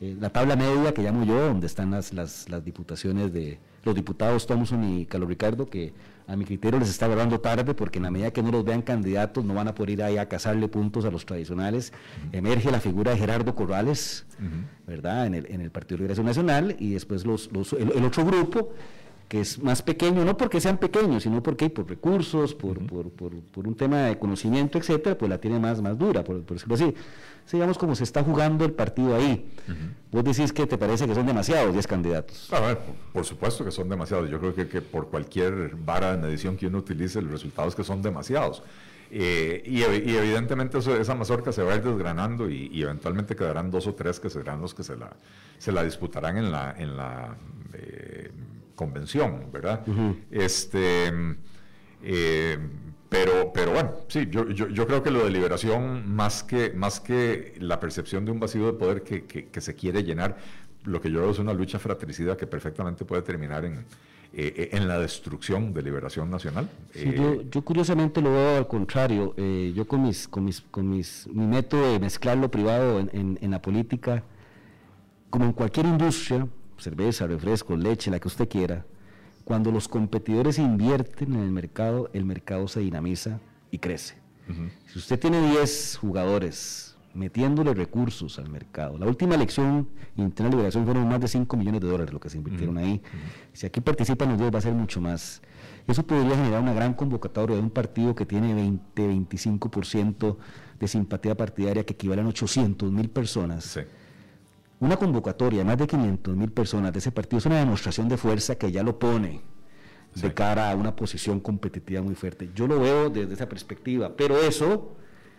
Eh, 0.00 0.16
la 0.20 0.30
tabla 0.30 0.56
media 0.56 0.92
que 0.92 1.02
llamo 1.02 1.24
yo, 1.24 1.46
donde 1.46 1.66
están 1.66 1.90
las, 1.90 2.12
las, 2.12 2.46
diputaciones 2.64 3.32
de 3.32 3.58
los 3.84 3.94
diputados 3.94 4.46
Thompson 4.46 4.84
y 4.84 5.06
Carlos 5.06 5.28
Ricardo, 5.28 5.66
que 5.66 5.94
a 6.26 6.36
mi 6.36 6.44
criterio 6.44 6.78
les 6.78 6.88
está 6.88 7.06
agarrando 7.06 7.40
tarde 7.40 7.74
porque 7.74 7.98
en 7.98 8.04
la 8.04 8.10
medida 8.10 8.32
que 8.32 8.42
no 8.42 8.50
los 8.50 8.64
vean 8.64 8.82
candidatos 8.82 9.44
no 9.44 9.54
van 9.54 9.68
a 9.68 9.74
poder 9.74 9.90
ir 9.90 10.02
ahí 10.02 10.18
a 10.18 10.28
cazarle 10.28 10.68
puntos 10.68 11.04
a 11.04 11.10
los 11.10 11.24
tradicionales. 11.24 11.92
Emerge 12.32 12.70
la 12.70 12.80
figura 12.80 13.12
de 13.12 13.18
Gerardo 13.18 13.54
Corrales, 13.54 14.26
¿verdad?, 14.86 15.26
en 15.26 15.34
el, 15.34 15.46
en 15.46 15.60
el 15.60 15.70
Partido 15.70 15.96
de 15.96 16.02
Liberación 16.02 16.26
Nacional 16.26 16.76
y 16.78 16.94
después 16.94 17.24
los, 17.24 17.48
el 17.78 18.04
otro 18.04 18.24
grupo 18.24 18.72
que 19.28 19.40
es 19.40 19.58
más 19.58 19.82
pequeño, 19.82 20.24
no 20.24 20.36
porque 20.36 20.60
sean 20.60 20.78
pequeños, 20.78 21.24
sino 21.24 21.42
porque 21.42 21.68
por 21.70 21.88
recursos, 21.88 22.54
por, 22.54 22.78
por, 22.86 23.10
por, 23.10 23.66
un 23.66 23.74
tema 23.74 24.02
de 24.02 24.18
conocimiento, 24.18 24.78
etcétera, 24.78 25.18
pues 25.18 25.28
la 25.28 25.38
tiene 25.38 25.58
más, 25.58 25.82
más 25.82 25.98
dura, 25.98 26.22
por, 26.22 26.44
decirlo 26.44 26.74
así. 26.74 26.94
Digamos 27.52 27.78
como 27.78 27.94
se 27.94 28.04
está 28.04 28.24
jugando 28.24 28.64
el 28.64 28.72
partido 28.72 29.14
ahí. 29.14 29.48
Vos 30.10 30.24
decís 30.24 30.52
que 30.52 30.66
te 30.66 30.76
parece 30.76 31.06
que 31.06 31.14
son 31.14 31.26
demasiados 31.26 31.72
10 31.72 31.86
candidatos. 31.86 32.52
A 32.52 32.60
ver, 32.60 32.78
por, 33.12 33.24
supuesto 33.24 33.64
que 33.64 33.70
son 33.70 33.88
demasiados. 33.88 34.28
Yo 34.28 34.40
creo 34.40 34.54
que, 34.54 34.68
que, 34.68 34.80
por 34.80 35.08
cualquier 35.08 35.76
vara 35.76 36.16
de 36.16 36.18
medición 36.18 36.56
que 36.56 36.66
uno 36.66 36.78
utilice, 36.78 37.20
el 37.20 37.28
resultado 37.28 37.68
es 37.68 37.74
que 37.76 37.84
son 37.84 38.02
demasiados. 38.02 38.62
Eh, 39.10 39.62
y, 39.64 39.82
evidentemente 39.82 40.78
esa 40.78 41.14
mazorca 41.14 41.52
se 41.52 41.62
va 41.62 41.74
a 41.74 41.76
ir 41.76 41.82
desgranando 41.82 42.50
y, 42.50 42.82
eventualmente 42.82 43.36
quedarán 43.36 43.70
dos 43.70 43.86
o 43.86 43.94
tres 43.94 44.18
que 44.18 44.28
serán 44.28 44.60
los 44.60 44.74
que 44.74 44.82
se 44.82 44.96
la, 44.96 45.10
se 45.58 45.70
la 45.72 45.84
disputarán 45.84 46.36
en 46.36 46.50
la, 46.50 46.74
en 46.76 46.96
la 46.96 47.36
eh, 47.74 48.30
convención, 48.76 49.50
¿verdad? 49.52 49.82
Este, 50.30 51.12
eh, 52.02 52.58
pero, 53.08 53.52
pero 53.52 53.72
bueno, 53.72 53.92
sí, 54.08 54.28
yo, 54.30 54.48
yo, 54.50 54.86
creo 54.86 55.02
que 55.02 55.10
lo 55.10 55.24
de 55.24 55.30
liberación, 55.30 56.14
más 56.14 56.42
que, 56.42 56.70
más 56.70 57.00
que 57.00 57.54
la 57.58 57.80
percepción 57.80 58.24
de 58.24 58.30
un 58.30 58.38
vacío 58.38 58.66
de 58.66 58.72
poder 58.74 59.02
que, 59.02 59.24
que, 59.24 59.60
se 59.60 59.74
quiere 59.74 60.04
llenar, 60.04 60.36
lo 60.84 61.00
que 61.00 61.10
yo 61.10 61.20
veo 61.20 61.30
es 61.30 61.38
una 61.38 61.52
lucha 61.52 61.78
fratricida 61.78 62.36
que 62.36 62.46
perfectamente 62.46 63.04
puede 63.04 63.22
terminar 63.22 63.64
en, 63.64 63.74
eh, 63.74 63.84
eh, 64.34 64.68
en 64.72 64.86
la 64.86 64.98
destrucción 64.98 65.72
de 65.72 65.82
liberación 65.82 66.30
nacional. 66.30 66.68
yo, 67.50 67.62
curiosamente 67.62 68.20
lo 68.20 68.32
veo 68.32 68.56
al 68.58 68.68
contrario. 68.68 69.34
yo 69.36 69.86
con 69.86 70.02
mis, 70.02 70.28
con 70.28 70.44
mis, 70.44 70.60
con 70.60 70.90
mis, 70.90 71.28
mi 71.32 71.46
método 71.46 71.92
de 71.92 72.00
mezclar 72.00 72.36
lo 72.36 72.50
privado 72.50 72.98
en, 73.00 73.38
en 73.40 73.50
la 73.50 73.62
política, 73.62 74.22
como 75.30 75.44
en 75.46 75.52
cualquier 75.52 75.86
industria, 75.86 76.46
cerveza, 76.78 77.26
refresco, 77.26 77.76
leche, 77.76 78.10
la 78.10 78.18
que 78.18 78.28
usted 78.28 78.48
quiera, 78.48 78.84
cuando 79.44 79.70
los 79.70 79.86
competidores 79.86 80.58
invierten 80.58 81.34
en 81.34 81.40
el 81.40 81.50
mercado, 81.52 82.10
el 82.12 82.24
mercado 82.24 82.66
se 82.66 82.80
dinamiza 82.80 83.38
y 83.70 83.78
crece. 83.78 84.16
Si 84.86 84.98
usted 84.98 85.18
tiene 85.18 85.40
10 85.50 85.98
jugadores 86.00 86.96
metiéndole 87.14 87.74
recursos 87.74 88.38
al 88.38 88.48
mercado, 88.48 88.98
la 88.98 89.06
última 89.06 89.34
elección 89.34 89.88
interna 90.16 90.50
de 90.50 90.56
liberación 90.56 90.84
fueron 90.84 91.08
más 91.08 91.20
de 91.20 91.28
5 91.28 91.56
millones 91.56 91.80
de 91.80 91.88
dólares 91.88 92.12
lo 92.12 92.20
que 92.20 92.28
se 92.28 92.38
invirtieron 92.38 92.78
ahí. 92.78 93.00
Si 93.52 93.66
aquí 93.66 93.80
participan 93.80 94.30
los 94.30 94.38
10 94.38 94.54
va 94.54 94.58
a 94.58 94.62
ser 94.62 94.72
mucho 94.72 95.00
más. 95.00 95.42
Eso 95.86 96.04
podría 96.04 96.36
generar 96.36 96.60
una 96.60 96.74
gran 96.74 96.94
convocatoria 96.94 97.56
de 97.56 97.62
un 97.62 97.70
partido 97.70 98.14
que 98.14 98.26
tiene 98.26 98.52
20, 98.54 99.08
25% 99.08 100.36
de 100.78 100.88
simpatía 100.88 101.36
partidaria 101.36 101.84
que 101.84 101.94
equivale 101.94 102.22
a 102.22 102.26
800 102.26 102.90
mil 102.90 103.08
personas. 103.10 103.64
Sí 103.64 103.80
una 104.80 104.96
convocatoria 104.96 105.60
de 105.60 105.64
más 105.64 105.78
de 105.78 105.86
500 105.86 106.36
mil 106.36 106.50
personas 106.50 106.92
de 106.92 106.98
ese 106.98 107.10
partido 107.10 107.38
es 107.38 107.46
una 107.46 107.58
demostración 107.58 108.08
de 108.08 108.16
fuerza 108.16 108.56
que 108.56 108.70
ya 108.70 108.82
lo 108.82 108.98
pone 108.98 109.40
de 110.14 110.32
cara 110.32 110.70
a 110.70 110.74
una 110.74 110.96
posición 110.96 111.40
competitiva 111.40 112.00
muy 112.00 112.14
fuerte. 112.14 112.50
Yo 112.54 112.66
lo 112.66 112.80
veo 112.80 113.10
desde 113.10 113.34
esa 113.34 113.48
perspectiva, 113.48 114.16
pero 114.16 114.40
eso, 114.40 114.96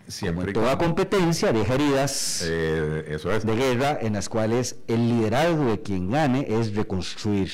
Siempre 0.07 0.53
como 0.53 0.67
en 0.67 0.77
toda 0.77 0.77
competencia, 0.77 1.51
deja 1.51 1.73
heridas 1.73 2.43
eh, 2.47 3.17
de 3.43 3.55
guerra 3.55 3.97
en 3.99 4.13
las 4.13 4.29
cuales 4.29 4.77
el 4.87 5.07
liderazgo 5.07 5.65
de 5.65 5.81
quien 5.81 6.11
gane 6.11 6.45
es 6.47 6.75
reconstruir. 6.75 7.49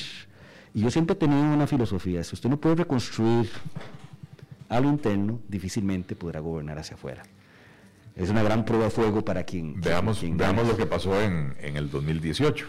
Y 0.74 0.82
yo 0.82 0.90
siempre 0.90 1.14
he 1.14 1.18
tenido 1.18 1.40
una 1.40 1.66
filosofía, 1.66 2.22
si 2.24 2.34
usted 2.34 2.50
no 2.50 2.60
puede 2.60 2.76
reconstruir 2.76 3.48
a 4.68 4.80
lo 4.80 4.88
interno, 4.88 5.40
difícilmente 5.48 6.16
podrá 6.16 6.40
gobernar 6.40 6.78
hacia 6.78 6.94
afuera 6.94 7.22
es 8.16 8.30
una 8.30 8.42
gran 8.42 8.64
prueba 8.64 8.84
de 8.84 8.90
fuego 8.90 9.24
para 9.24 9.44
quien... 9.44 9.80
Veamos, 9.80 10.22
veamos 10.22 10.66
lo 10.68 10.76
que 10.76 10.86
pasó 10.86 11.20
en, 11.20 11.56
en, 11.60 11.76
el 11.76 11.90
2018, 11.90 12.66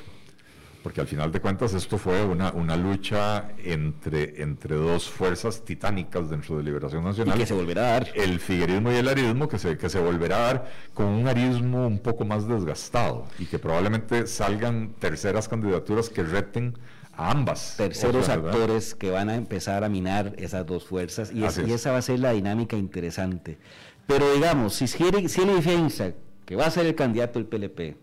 porque 0.81 1.01
al 1.01 1.07
final 1.07 1.31
de 1.31 1.39
cuentas 1.39 1.73
esto 1.75 1.99
fue 1.99 2.25
una, 2.25 2.51
una 2.51 2.75
lucha 2.75 3.49
entre, 3.63 4.41
entre 4.41 4.75
dos 4.75 5.07
fuerzas 5.07 5.63
titánicas 5.63 6.31
dentro 6.31 6.57
de 6.57 6.63
Liberación 6.63 7.03
Nacional. 7.03 7.35
Y 7.35 7.39
que 7.41 7.45
se 7.45 7.53
volverá 7.53 7.81
a 7.81 7.91
dar. 7.91 8.07
El 8.15 8.39
figuerismo 8.39 8.91
y 8.91 8.95
el 8.95 9.07
arismo, 9.07 9.47
que 9.47 9.59
se, 9.59 9.77
que 9.77 9.87
se 9.87 9.99
volverá 9.99 10.37
a 10.37 10.41
dar 10.41 10.71
con 10.95 11.05
un 11.05 11.27
arismo 11.27 11.85
un 11.85 11.99
poco 11.99 12.25
más 12.25 12.47
desgastado 12.47 13.27
y 13.37 13.45
que 13.45 13.59
probablemente 13.59 14.25
salgan 14.25 14.93
terceras 14.99 15.47
candidaturas 15.47 16.09
que 16.09 16.23
reten 16.23 16.75
a 17.17 17.31
ambas. 17.31 17.75
Terceros 17.77 18.29
actores 18.29 18.95
que 18.95 19.09
van 19.11 19.29
a 19.29 19.35
empezar 19.35 19.83
a 19.83 19.89
minar 19.89 20.33
esas 20.37 20.65
dos 20.65 20.85
fuerzas 20.85 21.31
y, 21.31 21.39
y, 21.39 21.71
esa 21.71 21.91
va 21.91 21.97
a 21.97 22.01
ser 22.01 22.19
la 22.19 22.31
dinámica 22.31 22.75
interesante. 22.75 23.57
Pero 24.07 24.33
digamos, 24.33 24.73
si, 24.75 24.87
si 24.87 25.03
él 25.03 25.61
piensa 25.63 26.13
que 26.45 26.55
va 26.55 26.65
a 26.67 26.71
ser 26.71 26.85
el 26.85 26.95
candidato 26.95 27.39
del 27.39 27.47
PLP, 27.47 27.97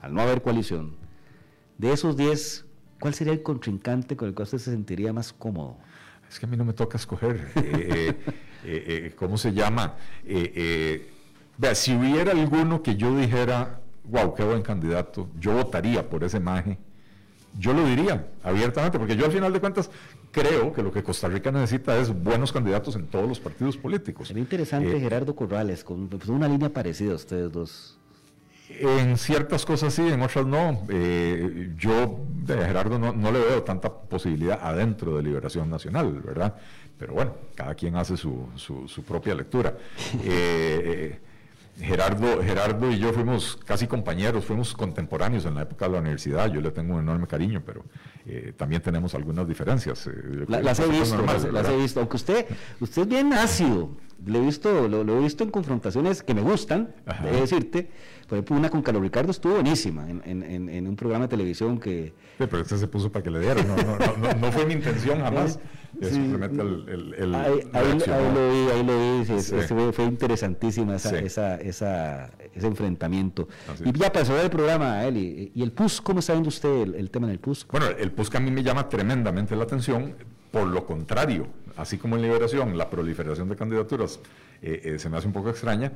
al 0.00 0.12
no 0.14 0.20
haber 0.20 0.42
coalición, 0.42 0.96
de 1.78 1.92
esos 1.92 2.16
10, 2.16 2.64
¿cuál 3.00 3.14
sería 3.14 3.32
el 3.32 3.42
contrincante 3.42 4.16
con 4.16 4.28
el 4.28 4.34
cual 4.34 4.44
usted 4.44 4.58
se 4.58 4.70
sentiría 4.70 5.12
más 5.12 5.32
cómodo? 5.32 5.78
Es 6.28 6.38
que 6.38 6.46
a 6.46 6.48
mí 6.48 6.56
no 6.56 6.64
me 6.64 6.72
toca 6.72 6.96
escoger. 6.96 7.48
Eh, 8.68 8.72
eh, 8.72 9.04
eh, 9.06 9.12
¿Cómo 9.14 9.38
se 9.38 9.52
llama? 9.52 9.94
vea, 10.24 11.74
si 11.76 11.94
hubiera 11.94 12.32
alguno 12.32 12.82
que 12.82 12.96
yo 12.96 13.16
dijera, 13.16 13.78
wow, 14.04 14.34
qué 14.34 14.42
buen 14.42 14.62
candidato, 14.62 15.28
yo 15.38 15.52
votaría 15.52 16.08
por 16.08 16.24
ese 16.24 16.40
maje 16.40 16.76
yo 17.58 17.72
lo 17.72 17.86
diría 17.86 18.26
abiertamente, 18.42 18.98
porque 18.98 19.16
yo 19.16 19.26
al 19.26 19.32
final 19.32 19.52
de 19.52 19.60
cuentas 19.60 19.90
creo 20.36 20.72
que 20.72 20.82
lo 20.82 20.92
que 20.92 21.02
Costa 21.02 21.28
Rica 21.28 21.50
necesita 21.50 21.96
es 21.98 22.10
buenos 22.10 22.52
candidatos 22.52 22.94
en 22.96 23.06
todos 23.06 23.28
los 23.28 23.40
partidos 23.40 23.76
políticos. 23.76 24.28
Sería 24.28 24.42
interesante 24.42 24.96
eh, 24.96 25.00
Gerardo 25.00 25.34
Corrales, 25.34 25.82
con 25.82 26.08
pues, 26.08 26.28
una 26.28 26.46
línea 26.46 26.68
parecida 26.68 27.12
a 27.12 27.16
ustedes 27.16 27.50
dos. 27.50 27.98
En 28.68 29.16
ciertas 29.16 29.64
cosas 29.64 29.94
sí, 29.94 30.02
en 30.02 30.20
otras 30.20 30.44
no. 30.44 30.86
Eh, 30.90 31.72
yo 31.78 32.20
de 32.44 32.54
Gerardo 32.56 32.98
no, 32.98 33.32
le 33.32 33.38
veo 33.38 33.62
tanta 33.62 33.90
posibilidad 33.90 34.58
adentro 34.60 35.16
de 35.16 35.22
Liberación 35.22 35.70
Nacional, 35.70 36.20
¿verdad? 36.20 36.54
Pero 36.98 37.14
bueno, 37.14 37.34
cada 37.54 37.74
quien 37.74 37.96
hace 37.96 38.16
su, 38.16 38.48
su, 38.56 39.02
propia 39.04 39.34
lectura. 39.34 39.74
eh, 40.24 41.18
Gerardo, 41.78 42.42
Gerardo 42.42 42.90
y 42.90 42.98
yo 42.98 43.12
fuimos 43.12 43.58
casi 43.64 43.86
compañeros, 43.86 44.44
fuimos 44.44 44.72
contemporáneos 44.72 45.44
en 45.44 45.54
la 45.54 45.62
época 45.62 45.86
de 45.86 45.92
la 45.92 46.00
universidad. 46.00 46.50
Yo 46.50 46.60
le 46.60 46.70
tengo 46.70 46.94
un 46.94 47.00
enorme 47.00 47.26
cariño, 47.26 47.62
pero 47.64 47.84
eh, 48.24 48.52
también 48.56 48.80
tenemos 48.80 49.14
algunas 49.14 49.46
diferencias. 49.46 50.06
Eh, 50.06 50.46
las, 50.48 50.80
he 50.80 50.88
visto, 50.88 51.22
las, 51.52 51.68
he 51.68 51.76
visto. 51.76 52.00
Aunque 52.00 52.16
usted, 52.16 52.46
usted 52.80 53.02
es 53.02 53.08
bien 53.08 53.32
ácido, 53.34 53.90
lo 54.26 54.38
he 54.38 54.40
visto, 54.42 54.88
lo, 54.88 55.18
he 55.18 55.20
visto 55.20 55.44
en 55.44 55.50
confrontaciones 55.50 56.22
que 56.22 56.34
me 56.34 56.42
gustan, 56.42 56.94
de 57.22 57.40
decirte. 57.40 57.88
Por 58.28 58.38
ejemplo, 58.38 58.56
una 58.56 58.70
con 58.70 58.82
Carlos 58.82 59.02
Ricardo 59.02 59.30
estuvo 59.30 59.54
buenísima 59.54 60.08
en, 60.10 60.86
un 60.86 60.96
programa 60.96 61.26
de 61.26 61.28
televisión 61.28 61.78
que... 61.78 62.12
Sí, 62.38 62.44
pero 62.50 62.60
este 62.60 62.76
se 62.76 62.88
puso 62.88 63.10
para 63.10 63.22
que 63.22 63.30
le 63.30 63.40
dieran, 63.40 63.66
no, 64.40 64.52
fue 64.52 64.66
mi 64.66 64.74
intención 64.74 65.20
jamás. 65.20 65.60
simplemente 66.02 66.60
el, 66.60 67.34
ahí, 67.34 67.62
lo 67.72 68.50
vi, 68.50 68.70
ahí 68.70 68.84
lo 68.84 69.22
vi, 69.22 69.92
fue, 69.92 70.04
interesantísima 70.04 70.96
esa, 70.96 71.18
esa, 71.20 71.56
ese 71.60 72.66
enfrentamiento. 72.66 73.48
Y 73.84 73.92
ya 73.96 74.12
pasó 74.12 74.38
el 74.40 74.50
programa, 74.50 75.04
Eli, 75.04 75.52
¿y 75.54 75.62
el 75.62 75.70
PUS, 75.70 76.00
cómo 76.00 76.18
está 76.18 76.32
viendo 76.32 76.48
usted 76.48 76.94
el, 76.94 77.10
tema 77.10 77.28
del 77.28 77.38
PUS? 77.38 77.66
Bueno, 77.70 77.86
el 77.86 78.10
PUS 78.10 78.34
a 78.34 78.40
mí 78.40 78.50
me 78.50 78.64
llama 78.64 78.88
tremendamente 78.88 79.54
la 79.54 79.62
atención, 79.62 80.14
por 80.50 80.66
lo 80.66 80.84
contrario, 80.84 81.46
así 81.76 81.98
como 81.98 82.16
en 82.16 82.22
Liberación, 82.22 82.76
la 82.76 82.90
proliferación 82.90 83.48
de 83.48 83.56
candidaturas 83.56 84.20
eh, 84.62 84.80
eh, 84.84 84.98
se 84.98 85.08
me 85.08 85.16
hace 85.16 85.26
un 85.26 85.32
poco 85.32 85.50
extraña, 85.50 85.92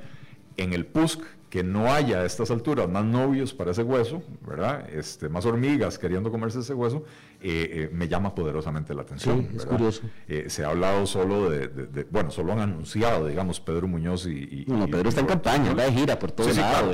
en 0.56 0.72
el 0.72 0.86
PUSC 0.86 1.22
que 1.50 1.64
no 1.64 1.92
haya 1.92 2.20
a 2.20 2.24
estas 2.24 2.50
alturas 2.52 2.88
más 2.88 3.04
novios 3.04 3.52
para 3.52 3.72
ese 3.72 3.82
hueso, 3.82 4.22
¿verdad? 4.46 4.88
Este, 4.88 5.28
más 5.28 5.44
hormigas 5.44 5.98
queriendo 5.98 6.30
comerse 6.30 6.60
ese 6.60 6.74
hueso, 6.74 7.04
eh, 7.42 7.70
eh, 7.72 7.90
me 7.92 8.06
llama 8.06 8.34
poderosamente 8.34 8.94
la 8.94 9.02
atención. 9.02 9.48
Sí, 9.50 9.56
es 9.56 9.66
curioso. 9.66 10.02
Eh, 10.28 10.44
se 10.48 10.64
ha 10.64 10.68
hablado 10.68 11.06
solo 11.06 11.50
de, 11.50 12.06
bueno, 12.10 12.30
solo 12.30 12.52
han 12.52 12.60
anunciado, 12.60 13.26
digamos, 13.26 13.58
Pedro 13.58 13.88
Muñoz 13.88 14.26
y... 14.26 14.64
no, 14.68 14.86
Pedro 14.86 15.08
está 15.08 15.22
en 15.22 15.26
campaña, 15.26 15.74
va 15.74 15.84
de 15.84 15.92
gira 15.92 16.18
por 16.18 16.30
todo 16.30 16.48
sí, 16.48 16.60
lado. 16.60 16.92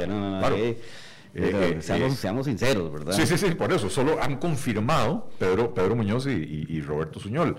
seamos, 1.81 2.47
sinceros, 2.47 2.91
¿verdad? 2.91 3.13
Sí, 3.13 3.27
sí, 3.27 3.37
sí, 3.37 3.55
por 3.55 3.71
eso, 3.73 3.91
solo 3.91 4.23
han 4.23 4.39
confirmado 4.39 5.29
Pedro, 5.39 5.75
Pedro 5.75 5.97
Muñoz 5.97 6.27
y, 6.27 6.81
Roberto 6.81 7.21
Suñol. 7.21 7.57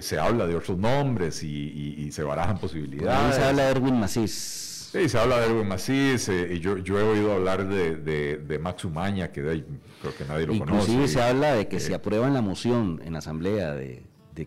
Se 0.00 0.18
habla 0.18 0.46
de 0.46 0.56
otros 0.56 0.78
nombres 0.78 1.42
y, 1.42 2.10
se 2.12 2.22
barajan 2.22 2.58
posibilidades. 2.58 3.36
se 3.36 3.44
habla 3.44 3.64
de 3.64 3.70
Erwin 3.70 4.00
Macís. 4.00 4.88
Sí, 4.92 5.08
se 5.08 5.18
habla 5.18 5.38
de 5.38 5.46
Erwin 5.46 5.68
Macís, 5.68 6.28
y 6.28 6.58
yo, 6.58 6.78
yo, 6.78 6.98
he 6.98 7.02
oído 7.02 7.32
hablar 7.32 7.68
de, 7.68 7.96
de, 7.96 8.58
Max 8.58 8.84
Umaña, 8.84 9.30
que 9.30 9.42
creo 9.42 10.16
que 10.16 10.24
nadie 10.24 10.46
lo 10.46 10.58
conoce. 10.58 10.90
Inclusive 10.92 11.08
se 11.08 11.22
habla 11.22 11.54
de 11.54 11.68
que 11.68 11.78
si 11.78 11.92
aprueban 11.92 12.34
la 12.34 12.42
moción 12.42 13.00
en 13.04 13.12
la 13.12 13.20
Asamblea 13.20 13.72
de, 13.74 14.04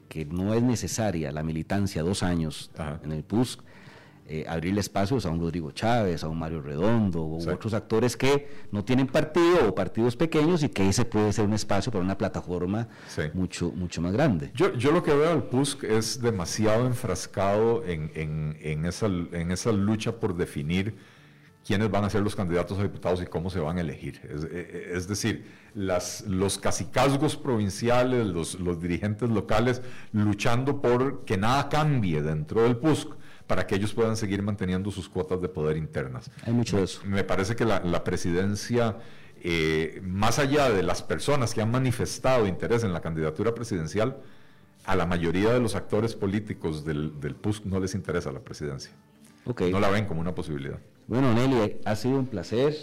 que 0.09 0.25
no 0.25 0.53
es 0.53 0.63
necesaria 0.63 1.31
la 1.31 1.43
militancia 1.43 2.01
dos 2.01 2.23
años 2.23 2.71
en 3.03 3.11
el 3.11 3.23
PUSC, 3.23 3.61
eh, 4.25 4.45
abrirle 4.47 4.79
espacios 4.79 5.25
a 5.25 5.29
un 5.29 5.41
Rodrigo 5.41 5.71
Chávez, 5.71 6.23
a 6.23 6.29
un 6.29 6.39
Mario 6.39 6.61
Redondo 6.61 7.23
u 7.23 7.49
otros 7.49 7.73
actores 7.73 8.15
que 8.15 8.47
no 8.71 8.85
tienen 8.85 9.07
partido 9.07 9.67
o 9.67 9.75
partidos 9.75 10.15
pequeños 10.15 10.63
y 10.63 10.69
que 10.69 10.87
ese 10.87 11.03
puede 11.03 11.33
ser 11.33 11.43
un 11.45 11.53
espacio 11.53 11.91
para 11.91 12.05
una 12.05 12.17
plataforma 12.17 12.87
mucho, 13.33 13.71
mucho 13.71 14.01
más 14.01 14.13
grande. 14.13 14.51
Yo, 14.55 14.73
yo 14.75 14.93
lo 14.93 15.03
que 15.03 15.13
veo 15.13 15.29
al 15.29 15.43
PUSC 15.43 15.83
es 15.83 16.21
demasiado 16.21 16.87
enfrascado 16.87 17.83
en, 17.85 18.11
en, 18.15 18.85
esa, 18.85 19.07
en 19.07 19.51
esa 19.51 19.73
lucha 19.73 20.13
por 20.13 20.37
definir 20.37 20.95
quiénes 21.65 21.91
van 21.91 22.05
a 22.05 22.09
ser 22.09 22.21
los 22.21 22.35
candidatos 22.35 22.79
a 22.79 22.83
diputados 22.83 23.21
y 23.21 23.25
cómo 23.25 23.49
se 23.49 23.59
van 23.59 23.77
a 23.77 23.81
elegir. 23.81 24.21
Es, 24.23 24.45
e, 24.45 24.93
e, 24.93 25.01
decir, 25.01 25.45
las, 25.75 26.21
los 26.27 26.57
cacicazgos 26.57 27.35
provinciales, 27.35 28.25
los, 28.25 28.59
los 28.59 28.81
dirigentes 28.81 29.29
locales 29.29 29.81
luchando 30.13 30.81
por 30.81 31.25
que 31.25 31.37
nada 31.37 31.67
cambie 31.67 32.21
dentro 32.21 32.63
del 32.63 32.77
PUSC 32.77 33.09
para 33.47 33.67
que 33.67 33.75
ellos 33.75 33.93
puedan 33.93 34.15
seguir 34.15 34.41
manteniendo 34.41 34.91
sus 34.91 35.09
cuotas 35.09 35.41
de 35.41 35.49
poder 35.49 35.77
internas. 35.77 36.29
Hay 36.45 36.53
mucho 36.53 36.77
de 36.77 36.83
eso. 36.83 37.01
Me 37.05 37.23
parece 37.23 37.55
que 37.55 37.65
la, 37.65 38.03
presidencia, 38.03 38.97
eh, 39.41 40.01
más 40.03 40.39
allá 40.39 40.69
de 40.69 40.83
las 40.83 41.01
personas 41.01 41.53
que 41.53 41.61
han 41.61 41.71
manifestado 41.71 42.47
interés 42.47 42.83
en 42.83 42.93
la 42.93 43.01
candidatura 43.01 43.53
presidencial, 43.53 44.17
a 44.85 44.95
la 44.95 45.05
mayoría 45.05 45.53
de 45.53 45.59
los 45.59 45.75
actores 45.75 46.15
políticos 46.15 46.83
del, 46.83 47.19
del 47.19 47.35
PUSC 47.35 47.65
no 47.65 47.79
les 47.79 47.95
interesa 47.95 48.31
la 48.31 48.39
presidencia. 48.39 48.91
No 49.45 49.79
la 49.79 49.89
ven 49.89 50.05
como 50.05 50.21
una 50.21 50.33
posibilidad. 50.33 50.79
Bueno, 51.07 51.33
Nelly, 51.33 51.77
ha 51.83 51.95
sido 51.95 52.17
un 52.17 52.27
placer 52.27 52.75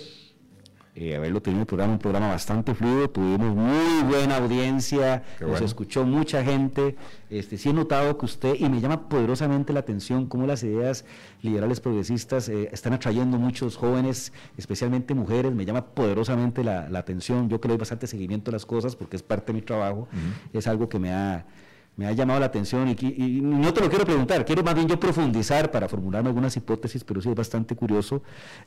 eh, 0.97 1.15
haberlo 1.15 1.41
tenido 1.41 1.63
el 1.63 1.67
programa, 1.67 1.93
un 1.93 1.99
programa 2.01 2.29
bastante 2.29 2.75
fluido, 2.75 3.09
tuvimos 3.09 3.55
muy 3.55 4.03
buena 4.09 4.39
audiencia, 4.39 5.23
nos 5.41 5.61
escuchó 5.61 6.05
mucha 6.05 6.43
gente, 6.43 6.97
este, 7.31 7.59
sí 7.59 7.71
he 7.71 7.73
notado 7.73 8.19
que 8.19 8.25
usted, 8.25 8.55
y 8.59 8.69
me 8.69 8.81
llama 8.81 9.09
poderosamente 9.09 9.73
la 9.73 9.81
atención 9.81 10.27
cómo 10.27 10.49
las 10.49 10.65
ideas 10.65 11.05
liberales 11.43 11.79
progresistas 11.79 12.49
eh, 12.49 12.69
están 12.73 12.93
atrayendo 12.93 13.39
muchos 13.39 13.77
jóvenes, 13.77 14.33
especialmente 14.57 15.15
mujeres, 15.15 15.55
me 15.55 15.65
llama 15.65 15.87
poderosamente 15.87 16.65
la, 16.65 16.87
atención, 16.99 17.49
yo 17.49 17.61
que 17.61 17.69
le 17.69 17.75
doy 17.75 17.79
bastante 17.79 18.09
seguimiento 18.09 18.51
a 18.51 18.53
las 18.53 18.67
cosas 18.67 18.97
porque 18.97 19.17
es 19.17 19.23
parte 19.23 19.53
de 19.53 19.61
mi 19.61 19.63
trabajo, 19.63 20.09
es 20.53 20.67
algo 20.67 20.89
que 20.89 20.99
me 20.99 21.13
ha 21.13 21.47
me 22.01 22.07
ha 22.07 22.13
llamado 22.13 22.41
la 22.41 22.47
atención 22.47 22.89
y, 22.89 23.43
no 23.43 23.75
te 23.75 23.83
lo 23.83 23.91
quiero 23.91 24.07
preguntar, 24.07 24.47
quiero 24.47 24.63
más 24.63 24.75
bien 24.75 24.89
yo 24.89 24.99
profundizar 24.99 25.71
para 25.71 25.87
formularme 25.87 26.31
algunas 26.31 26.57
hipótesis, 26.57 27.05
pero 27.05 27.21
sí 27.21 27.29
es 27.29 27.35
bastante 27.35 27.77
curioso. 27.77 28.23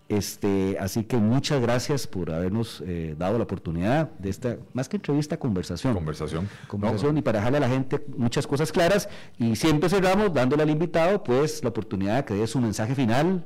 Este, 0.08 0.78
así 0.80 1.06
que 1.06 1.18
muchas 1.18 1.60
gracias 1.60 2.06
por 2.06 2.30
habernos 2.30 2.84
eh, 2.86 3.16
dado 3.18 3.40
la 3.40 3.46
oportunidad 3.46 4.12
de 4.20 4.30
esta, 4.30 4.58
más 4.74 4.88
que 4.88 4.98
entrevista, 4.98 5.38
conversación. 5.38 5.96
Conversación. 5.96 6.48
Conversación 6.68 7.18
y 7.18 7.24
para 7.24 7.40
dejarle 7.40 7.58
a 7.58 7.62
la 7.62 7.70
gente 7.70 8.06
muchas 8.16 8.46
cosas 8.46 8.72
claras. 8.72 9.10
Y 9.40 9.56
siempre 9.56 9.90
cerramos 9.90 10.32
dándole 10.32 10.62
al 10.62 10.70
invitado 10.70 11.24
pues 11.24 11.64
la 11.64 11.70
oportunidad 11.70 12.18
de 12.18 12.26
que 12.26 12.36
dé 12.36 12.46
su 12.46 12.62
mensaje 12.62 12.94
final. 12.94 13.44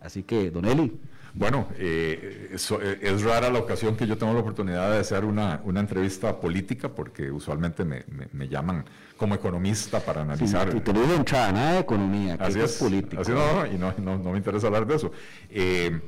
Así 0.00 0.22
que, 0.22 0.50
Don 0.50 0.64
Eli. 0.64 0.98
Bueno, 1.34 1.68
eh, 1.76 2.50
eh, 2.52 2.98
es 3.02 3.22
rara 3.22 3.50
la 3.50 3.58
ocasión 3.58 3.96
que 3.96 4.06
yo 4.06 4.16
tengo 4.18 4.32
la 4.32 4.40
oportunidad 4.40 4.90
de 4.90 4.98
hacer 4.98 5.24
una, 5.24 5.60
entrevista 5.76 6.40
política 6.40 6.88
porque 6.88 7.30
usualmente 7.30 7.84
me 7.84 8.48
llaman 8.48 8.84
como 9.18 9.34
economista 9.34 10.00
para 10.00 10.22
analizar. 10.22 10.72
Sí, 10.72 10.80
te 10.80 10.92
lo 10.92 11.02
digo 11.02 11.22
nada 11.32 11.72
de 11.72 11.80
economía, 11.80 12.38
que 12.38 12.44
así 12.44 12.60
es, 12.60 12.76
político. 12.78 13.20
Así 13.20 13.32
no, 13.32 13.66
y 13.66 13.76
no, 13.76 13.92
no, 14.00 14.30
me 14.30 14.38
interesa 14.38 14.68
hablar 14.68 14.86
de 14.86 14.94
eso. 14.94 15.10
Eh, 15.50 16.00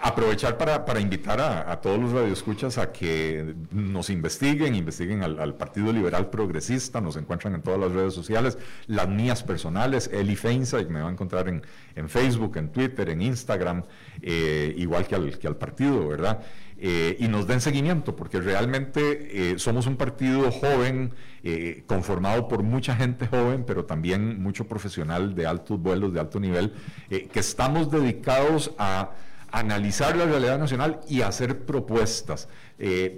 aprovechar 0.00 0.56
para, 0.56 0.84
para 0.84 1.00
invitar 1.00 1.40
a, 1.40 1.80
todos 1.80 1.98
los 1.98 2.12
radioescuchas 2.12 2.78
a 2.78 2.90
que 2.90 3.54
nos 3.70 4.08
investiguen, 4.08 4.74
investiguen 4.74 5.22
al, 5.22 5.54
Partido 5.54 5.92
Liberal 5.92 6.30
Progresista, 6.30 7.00
nos 7.00 7.16
encuentran 7.16 7.54
en 7.54 7.62
todas 7.62 7.78
las 7.78 7.92
redes 7.92 8.14
sociales, 8.14 8.56
las 8.86 9.08
mías 9.08 9.42
personales, 9.42 10.08
Eli 10.12 10.36
Feinza, 10.36 10.80
y 10.80 10.86
me 10.86 11.02
va 11.02 11.08
a 11.08 11.12
encontrar 11.12 11.48
en, 11.48 11.62
en 11.96 12.08
Facebook, 12.08 12.56
en 12.56 12.70
Twitter, 12.70 13.10
en 13.10 13.20
Instagram, 13.20 13.82
eh, 14.22 14.74
igual 14.76 15.06
que 15.06 15.14
al, 15.14 15.38
que 15.38 15.46
al 15.46 15.56
partido, 15.56 16.08
¿verdad? 16.08 16.40
Eh, 16.76 17.16
y 17.20 17.28
nos 17.28 17.46
den 17.46 17.60
seguimiento, 17.60 18.16
porque 18.16 18.40
realmente 18.40 19.52
eh, 19.52 19.58
somos 19.58 19.86
un 19.86 19.96
partido 19.96 20.50
joven, 20.50 21.12
eh, 21.44 21.84
conformado 21.86 22.48
por 22.48 22.62
mucha 22.62 22.96
gente 22.96 23.26
joven, 23.26 23.64
pero 23.64 23.84
también 23.84 24.42
mucho 24.42 24.66
profesional 24.66 25.34
de 25.34 25.46
altos 25.46 25.80
vuelos, 25.80 26.12
de 26.12 26.20
alto 26.20 26.40
nivel, 26.40 26.72
que 27.08 27.40
estamos 27.40 27.90
dedicados 27.90 28.72
a 28.76 29.12
analizar 29.58 30.16
la 30.16 30.24
realidad 30.26 30.58
nacional 30.58 31.00
y 31.08 31.22
hacer 31.22 31.64
propuestas. 31.64 32.48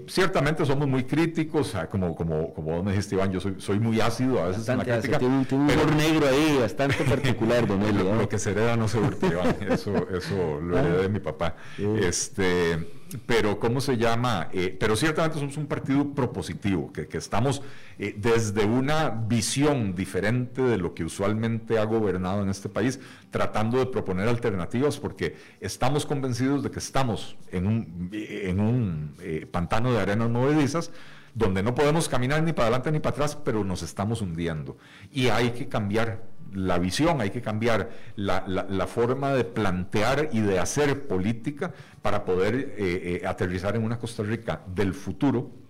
ciertamente 0.06 0.64
somos 0.66 0.86
muy 0.86 1.04
críticos, 1.04 1.74
como, 1.90 2.14
como, 2.14 2.52
como 2.52 2.76
vos 2.76 2.84
me 2.84 2.92
dijiste, 2.92 3.14
Iván, 3.14 3.32
yo 3.32 3.40
soy, 3.40 3.54
soy 3.58 3.80
muy 3.80 4.00
ácido 4.00 4.42
a 4.42 4.48
veces 4.48 4.68
en 4.68 4.78
la 4.78 4.84
crítica. 4.84 5.18
Tiene, 5.18 5.36
un 5.38 5.46
pero, 5.66 5.90
negro 5.92 6.28
ahí, 6.28 6.58
bastante 6.60 7.04
particular, 7.04 7.66
don 7.68 7.80
Lo, 7.80 8.14
lo, 8.14 8.28
que 8.28 8.38
se 8.38 8.50
hereda 8.50 8.76
no 8.76 8.86
se 8.86 8.98
hurta, 8.98 9.26
Iván, 9.26 9.56
eso, 9.70 10.08
eso 10.10 10.60
lo 10.60 10.78
heredé 10.78 11.02
de 11.02 11.08
mi 11.08 11.20
papá. 11.20 11.56
Este, 11.78 13.05
pero 13.26 13.58
¿cómo 13.58 13.80
se 13.80 13.96
llama? 13.96 14.48
Eh, 14.52 14.76
pero 14.78 14.96
ciertamente 14.96 15.38
somos 15.38 15.56
un 15.56 15.66
partido 15.66 16.12
propositivo, 16.14 16.92
que, 16.92 17.08
estamos 17.16 17.62
eh, 17.98 18.14
desde 18.16 18.64
una 18.64 19.10
visión 19.10 19.94
diferente 19.94 20.62
de 20.62 20.78
lo 20.78 20.94
que 20.94 21.04
usualmente 21.04 21.78
ha 21.78 21.84
gobernado 21.84 22.42
en 22.42 22.48
este 22.48 22.68
país, 22.68 23.00
tratando 23.30 23.78
de 23.78 23.86
proponer 23.86 24.28
alternativas, 24.28 24.98
porque 24.98 25.36
estamos 25.60 26.04
convencidos 26.06 26.62
de 26.62 26.70
que 26.70 26.78
estamos 26.78 27.36
en 27.52 27.66
un, 27.66 28.10
en 28.12 28.60
un 28.60 29.14
eh, 29.20 29.46
pantano 29.50 29.92
de 29.92 30.00
arenas 30.00 30.30
movedizas, 30.30 30.90
donde 31.34 31.62
no 31.62 31.74
podemos 31.74 32.08
caminar 32.08 32.42
ni 32.42 32.54
para 32.54 32.68
adelante 32.68 32.90
ni 32.90 32.98
para 32.98 33.14
atrás, 33.14 33.36
pero 33.36 33.62
nos 33.62 33.82
estamos 33.82 34.22
hundiendo. 34.22 34.78
Y 35.12 35.28
hay 35.28 35.50
que 35.50 35.68
cambiar 35.68 36.22
la 36.52 36.78
visión, 36.78 37.20
hay 37.20 37.30
que 37.30 37.42
cambiar 37.42 37.90
la, 38.16 38.86
forma 38.86 39.32
de 39.32 39.44
plantear 39.44 40.30
y 40.32 40.40
de 40.40 40.58
hacer 40.58 41.06
política 41.06 41.72
para 42.02 42.24
poder 42.24 42.54
eh, 42.54 43.20
eh, 43.22 43.26
aterrizar 43.26 43.76
en 43.76 43.84
una 43.84 43.98
Costa 43.98 44.22
Rica 44.22 44.62
del 44.66 44.94
futuro 44.94 45.65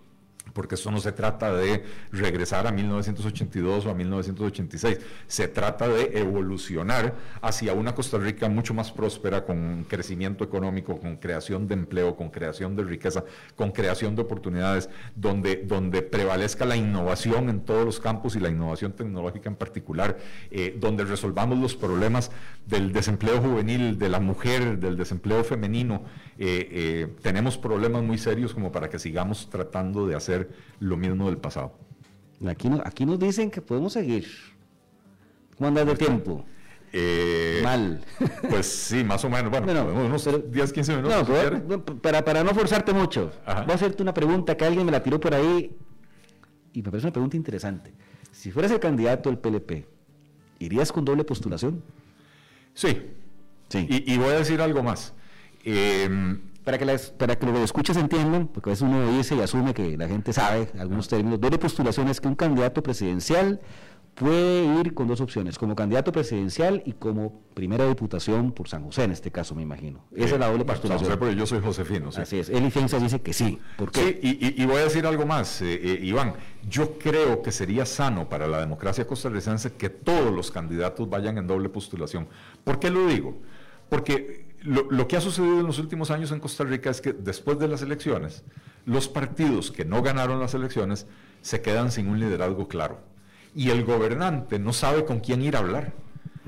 porque 0.56 0.74
esto 0.74 0.90
no 0.90 1.00
se 1.00 1.12
trata 1.12 1.52
de 1.54 1.84
regresar 2.10 2.66
a 2.66 2.72
1982 2.72 3.84
o 3.84 3.90
a 3.90 3.94
1986, 3.94 4.98
se 5.26 5.48
trata 5.48 5.86
de 5.86 6.18
evolucionar 6.18 7.14
hacia 7.42 7.74
una 7.74 7.94
Costa 7.94 8.16
Rica 8.16 8.48
mucho 8.48 8.72
más 8.72 8.90
próspera, 8.90 9.44
con 9.44 9.84
crecimiento 9.84 10.44
económico, 10.44 10.98
con 10.98 11.18
creación 11.18 11.68
de 11.68 11.74
empleo, 11.74 12.16
con 12.16 12.30
creación 12.30 12.74
de 12.74 12.84
riqueza, 12.84 13.22
con 13.54 13.70
creación 13.70 14.16
de 14.16 14.22
oportunidades, 14.22 14.88
donde, 15.14 15.56
donde 15.56 16.00
prevalezca 16.00 16.64
la 16.64 16.76
innovación 16.76 17.50
en 17.50 17.60
todos 17.60 17.84
los 17.84 18.00
campos 18.00 18.34
y 18.34 18.40
la 18.40 18.48
innovación 18.48 18.92
tecnológica 18.92 19.50
en 19.50 19.56
particular, 19.56 20.16
eh, 20.50 20.74
donde 20.80 21.04
resolvamos 21.04 21.58
los 21.58 21.76
problemas 21.76 22.30
del 22.64 22.92
desempleo 22.92 23.42
juvenil, 23.42 23.98
de 23.98 24.08
la 24.08 24.20
mujer, 24.20 24.78
del 24.78 24.96
desempleo 24.96 25.44
femenino. 25.44 26.02
Eh, 26.38 26.68
eh, 26.70 27.08
tenemos 27.20 27.58
problemas 27.58 28.02
muy 28.02 28.16
serios 28.16 28.54
como 28.54 28.72
para 28.72 28.88
que 28.88 28.98
sigamos 28.98 29.48
tratando 29.50 30.06
de 30.06 30.14
hacer 30.14 30.45
lo 30.80 30.96
mismo 30.96 31.26
del 31.26 31.38
pasado. 31.38 31.72
Aquí, 32.46 32.70
aquí 32.84 33.06
nos 33.06 33.18
dicen 33.18 33.50
que 33.50 33.60
podemos 33.60 33.92
seguir. 33.92 34.26
¿Cómo 35.56 35.68
andas 35.68 35.86
de 35.86 35.94
tiempo? 35.96 36.44
Eh, 36.92 37.60
Mal. 37.62 38.00
Pues 38.48 38.66
sí, 38.66 39.04
más 39.04 39.24
o 39.24 39.30
menos. 39.30 39.50
Bueno, 39.50 39.86
unos 39.86 40.28
10, 40.50 40.72
15 40.72 40.96
minutos. 40.96 41.28
para, 42.00 42.24
para 42.24 42.44
no 42.44 42.54
forzarte 42.54 42.92
mucho, 42.92 43.32
voy 43.44 43.70
a 43.70 43.74
hacerte 43.74 44.02
una 44.02 44.14
pregunta 44.14 44.56
que 44.56 44.64
alguien 44.64 44.86
me 44.86 44.92
la 44.92 45.02
tiró 45.02 45.20
por 45.20 45.34
ahí 45.34 45.76
y 46.72 46.82
me 46.82 46.90
parece 46.90 47.06
una 47.06 47.12
pregunta 47.12 47.36
interesante. 47.36 47.92
Si 48.32 48.50
fueras 48.50 48.70
el 48.70 48.80
candidato 48.80 49.30
del 49.30 49.38
PLP, 49.38 49.86
¿irías 50.58 50.92
con 50.92 51.04
doble 51.04 51.24
postulación? 51.24 51.82
Sí. 52.74 53.00
sí. 53.68 53.86
Y, 53.88 54.18
voy 54.18 54.28
a 54.28 54.38
decir 54.38 54.60
algo 54.60 54.82
más. 54.82 55.14
Em, 55.64 56.40
para, 56.66 56.78
que 56.78 56.98
para 57.16 57.36
que 57.36 57.46
lo 57.46 57.62
escuches 57.62 57.96
entiendan, 57.96 58.48
porque 58.48 58.70
a 58.70 58.72
veces 58.72 58.82
uno 58.82 59.08
dice 59.16 59.36
y 59.36 59.40
asume 59.40 59.72
que 59.72 59.96
la 59.96 60.08
gente 60.08 60.32
sabe 60.32 60.68
algunos 60.80 61.06
términos, 61.06 61.40
doble 61.40 61.58
postulación 61.58 62.08
es 62.08 62.20
que 62.20 62.26
un 62.26 62.34
candidato 62.34 62.82
presidencial 62.82 63.60
puede 64.16 64.64
ir 64.80 64.92
con 64.92 65.06
dos 65.06 65.20
opciones, 65.20 65.58
como 65.58 65.76
candidato 65.76 66.10
presidencial 66.10 66.82
y 66.84 66.94
como 66.94 67.40
primera 67.54 67.86
diputación 67.86 68.50
por 68.50 68.68
San 68.68 68.82
José, 68.82 69.04
en 69.04 69.12
este 69.12 69.30
caso, 69.30 69.54
me 69.54 69.62
imagino. 69.62 70.06
Esa 70.10 70.34
es 70.34 70.40
la 70.40 70.48
doble 70.48 70.64
postulación. 70.64 71.08
José, 71.08 71.18
porque 71.18 71.36
yo 71.36 71.46
soy 71.46 71.60
Josefino. 71.60 72.08
Así 72.16 72.40
es. 72.40 72.48
Eli 72.48 72.72
Fianza 72.72 72.98
dice 72.98 73.20
que 73.20 73.32
sí. 73.32 73.60
¿Por 73.76 73.92
qué? 73.92 74.18
Sí, 74.20 74.54
y, 74.56 74.66
voy 74.66 74.76
a 74.76 74.84
decir 74.84 75.06
algo 75.06 75.24
más, 75.24 75.62
eh, 75.62 75.74
eh, 75.74 76.00
Iván. 76.02 76.34
Yo 76.68 76.98
creo 76.98 77.42
que 77.42 77.52
sería 77.52 77.86
sano 77.86 78.28
para 78.28 78.48
la 78.48 78.58
democracia 78.58 79.06
costarricense 79.06 79.74
que 79.74 79.88
todos 79.88 80.34
los 80.34 80.50
candidatos 80.50 81.08
vayan 81.08 81.38
en 81.38 81.46
doble 81.46 81.68
postulación. 81.68 82.26
¿Por 82.64 82.80
qué 82.80 82.90
lo 82.90 83.06
digo? 83.06 83.36
Porque 83.88 84.45
lo, 84.66 84.90
lo 84.90 85.08
que 85.08 85.16
ha 85.16 85.20
sucedido 85.20 85.60
en 85.60 85.66
los 85.66 85.78
últimos 85.78 86.10
años 86.10 86.32
en 86.32 86.40
Costa 86.40 86.64
Rica 86.64 86.90
es 86.90 87.00
que 87.00 87.12
después 87.12 87.58
de 87.58 87.68
las 87.68 87.82
elecciones, 87.82 88.44
los 88.84 89.08
partidos 89.08 89.70
que 89.70 89.84
no 89.84 90.02
ganaron 90.02 90.40
las 90.40 90.54
elecciones 90.54 91.06
se 91.40 91.62
quedan 91.62 91.90
sin 91.90 92.08
un 92.08 92.20
liderazgo 92.20 92.68
claro 92.68 93.00
y 93.56 93.70
el 93.70 93.84
gobernante 93.84 94.58
no 94.58 94.74
sabe 94.74 95.06
con 95.06 95.20
quién 95.20 95.42
ir 95.42 95.56
a 95.56 95.60
hablar. 95.60 95.94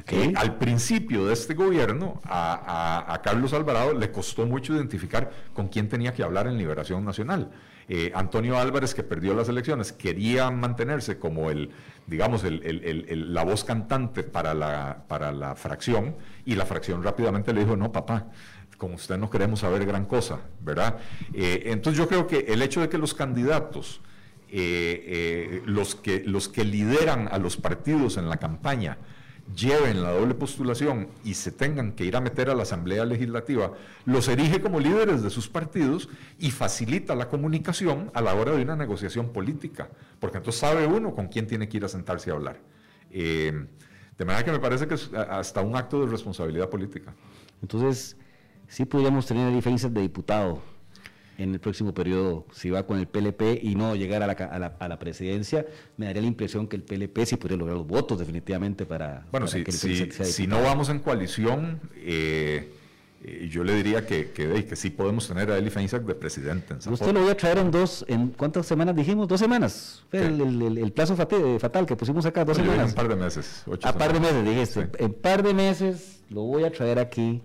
Eh, 0.07 0.33
al 0.37 0.57
principio 0.59 1.27
de 1.27 1.33
este 1.33 1.55
gobierno, 1.55 2.21
a, 2.25 3.21
Carlos 3.25 3.53
Alvarado 3.55 3.95
le 3.95 4.13
costó 4.13 4.47
mucho 4.47 4.75
identificar 4.75 5.31
con 5.55 5.69
quién 5.69 5.89
tenía 5.89 6.13
que 6.13 6.23
hablar 6.23 6.47
en 6.47 6.59
Liberación 6.59 7.05
Nacional. 7.05 7.51
Eh, 7.89 8.13
Antonio 8.15 8.59
Álvarez, 8.59 8.95
que 8.95 9.03
perdió 9.03 9.35
las 9.35 9.49
elecciones, 9.49 9.93
quería 9.93 10.51
mantenerse 10.51 11.19
como 11.19 11.51
el, 11.51 11.71
digamos, 12.07 12.43
la 12.45 13.45
voz 13.45 13.65
cantante 13.65 14.23
para 14.23 14.53
la, 14.53 15.05
para 15.09 15.33
la 15.33 15.55
fracción, 15.55 16.15
y 16.45 16.55
la 16.55 16.67
fracción 16.67 17.03
rápidamente 17.03 17.53
le 17.55 17.61
dijo, 17.61 17.77
no, 17.77 17.91
papá, 17.91 18.27
con 18.77 18.93
usted 18.93 19.17
no 19.17 19.31
queremos 19.31 19.61
saber 19.61 19.87
gran 19.87 20.05
cosa, 20.05 20.41
¿verdad? 20.61 20.99
Eh, 21.33 21.65
entonces 21.67 21.99
yo 21.99 22.09
creo 22.09 22.27
que 22.27 22.41
el 22.49 22.61
hecho 22.63 22.81
de 22.81 22.89
que 22.89 22.99
los 22.99 23.15
candidatos 23.15 24.01
eh, 24.51 25.63
los, 25.67 25.95
que, 25.95 26.23
los 26.25 26.49
que 26.49 26.65
lideran 26.65 27.29
a 27.31 27.39
los 27.39 27.57
partidos 27.57 28.17
en 28.17 28.31
la 28.31 28.39
campaña 28.39 28.97
lleven 29.55 30.03
la 30.03 30.13
doble 30.13 30.35
postulación 30.35 31.09
y 31.25 31.35
se 31.35 31.53
tengan 31.53 31.93
que 31.93 32.05
ir 32.05 32.17
a 32.17 32.21
meter 32.21 32.51
a 32.51 32.55
la 32.55 32.63
Asamblea 32.63 33.05
Legislativa, 33.05 33.73
los 34.05 34.29
erige 34.29 34.61
como 34.61 34.81
líderes 34.81 35.23
de 35.23 35.31
sus 35.31 35.49
partidos 35.49 36.09
y 36.39 36.51
facilita 36.51 37.15
la 37.15 37.29
comunicación 37.29 38.11
a 38.15 38.21
la 38.21 38.35
hora 38.35 38.53
de 38.53 38.63
una 38.63 38.77
negociación 38.77 39.33
política, 39.33 39.89
porque 40.21 40.39
entonces 40.39 40.61
sabe 40.61 40.87
uno 40.87 41.15
con 41.15 41.29
quién 41.29 41.47
tiene 41.47 41.69
que 41.69 41.79
ir 41.79 41.85
a 41.85 41.89
sentarse 41.89 42.31
a 42.31 42.35
hablar. 42.35 42.61
Eh, 43.11 43.67
de 44.19 44.25
manera 44.25 44.45
que 44.45 44.53
me 44.53 44.59
parece 44.59 44.87
que 44.89 44.95
es 44.95 45.11
hasta 45.13 45.63
un 45.63 45.77
acto 45.77 46.05
de 46.05 46.11
responsabilidad 46.11 46.69
política. 46.69 47.15
Entonces, 47.63 48.17
sí 48.67 48.85
podríamos 48.85 49.27
tener 49.27 49.53
diferencias 49.53 49.95
de 49.95 50.01
diputado 50.01 50.61
en 51.39 51.55
el 51.55 51.61
próximo 51.61 51.95
periodo, 51.95 52.47
si 52.53 52.69
va 52.69 52.85
con 52.85 52.99
el 52.99 53.07
PLP 53.07 53.63
y 53.63 53.77
no 53.77 53.95
llegar 53.95 54.25
a 54.25 54.27
la, 54.27 54.33
a 54.33 54.89
la, 54.89 54.99
presidencia, 54.99 55.65
me 55.97 56.07
daría 56.07 56.21
la 56.23 56.29
impresión 56.29 56.67
que 56.67 56.75
el 56.75 56.83
PLP 56.83 57.25
sí 57.25 57.37
podría 57.37 57.57
lograr 57.57 57.77
los 57.77 57.87
votos 57.87 58.19
definitivamente 58.19 58.85
para... 58.85 59.25
Bueno, 59.31 59.47
si, 59.47 59.65
si, 59.65 60.47
no 60.49 60.61
vamos 60.61 60.89
en 60.89 60.99
coalición, 60.99 61.81
eh, 61.95 62.73
eh, 63.23 63.49
yo 63.49 63.63
le 63.63 63.75
diría 63.75 64.05
que, 64.05 64.33
que, 64.33 64.65
que, 64.65 64.77
sí 64.77 64.91
podemos 64.91 65.29
tener 65.29 65.49
a 65.53 65.59
Eli 65.59 65.71
Feinsack 65.71 66.03
de 66.03 66.17
presidente. 66.17 66.75
En 66.85 66.93
Usted 66.93 67.13
lo 67.13 67.21
voy 67.21 67.31
a 67.31 67.37
traer 67.37 67.59
en 67.59 67.71
dos, 67.71 68.05
en 68.09 68.31
¿cuántas 68.31 68.67
semanas 68.67 68.97
dijimos? 68.97 69.29
Dos 69.29 69.39
semanas. 69.39 70.05
El, 70.11 70.41
el, 70.41 70.79
el, 70.79 70.93
plazo 70.93 71.15
fatal 71.15 71.87
que 71.87 71.95
pusimos 71.95 72.27
acá, 72.27 72.45
dos 72.45 72.57
semanas. 72.57 72.91
Un 72.91 72.97
par 72.97 73.09
de 73.09 73.15
meses. 73.15 73.65
a 73.83 73.93
par 73.93 74.13
de 74.13 74.19
meses, 74.19 74.45
dijiste. 74.45 74.89
En 74.99 75.13
par 75.13 75.45
de 75.45 75.55
meses 75.55 76.18
lo 76.31 76.43
voy 76.43 76.65
a 76.65 76.71
traer 76.71 76.99
aquí 76.99 77.43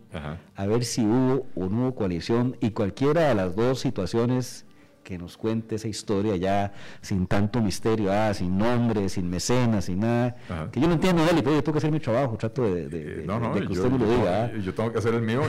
a 0.56 0.66
ver 0.66 0.84
si 0.84 1.02
hubo 1.02 1.46
o 1.56 1.70
no 1.70 1.84
hubo 1.84 1.96
coalición 1.96 2.58
y 2.60 2.72
cualquiera 2.72 3.30
de 3.30 3.36
las 3.36 3.56
dos 3.56 3.80
situaciones 3.80 4.66
que 5.04 5.18
nos 5.18 5.38
cuente 5.38 5.76
esa 5.76 5.88
historia 5.88 6.36
ya 6.38 6.72
sin 7.02 7.28
tanto 7.28 7.62
misterio, 7.62 8.12
ah, 8.12 8.34
sin 8.34 8.58
nombre, 8.58 9.10
sin 9.10 9.30
mecenas, 9.30 9.86
sin 9.86 10.00
nada. 10.00 10.36
Que 10.72 10.80
yo 10.80 10.88
no 10.88 10.94
entiendo, 10.94 11.26
Dali, 11.26 11.42
pero 11.42 11.56
yo 11.56 11.64
tengo 11.64 11.74
que 11.74 11.80
hacer 11.80 11.92
mi 11.92 12.00
trabajo, 12.00 12.38
trato 12.38 12.64
de, 12.64 12.88
de, 12.88 13.26
que 13.26 13.74
usted 13.74 13.90
me 13.90 14.00
lo 14.00 14.10
diga. 14.10 14.46
¿ah? 14.46 14.52
Yo 14.64 14.74
tengo 14.74 14.92
que 14.92 15.00
hacer 15.00 15.14
el 15.14 15.22
mío 15.22 15.42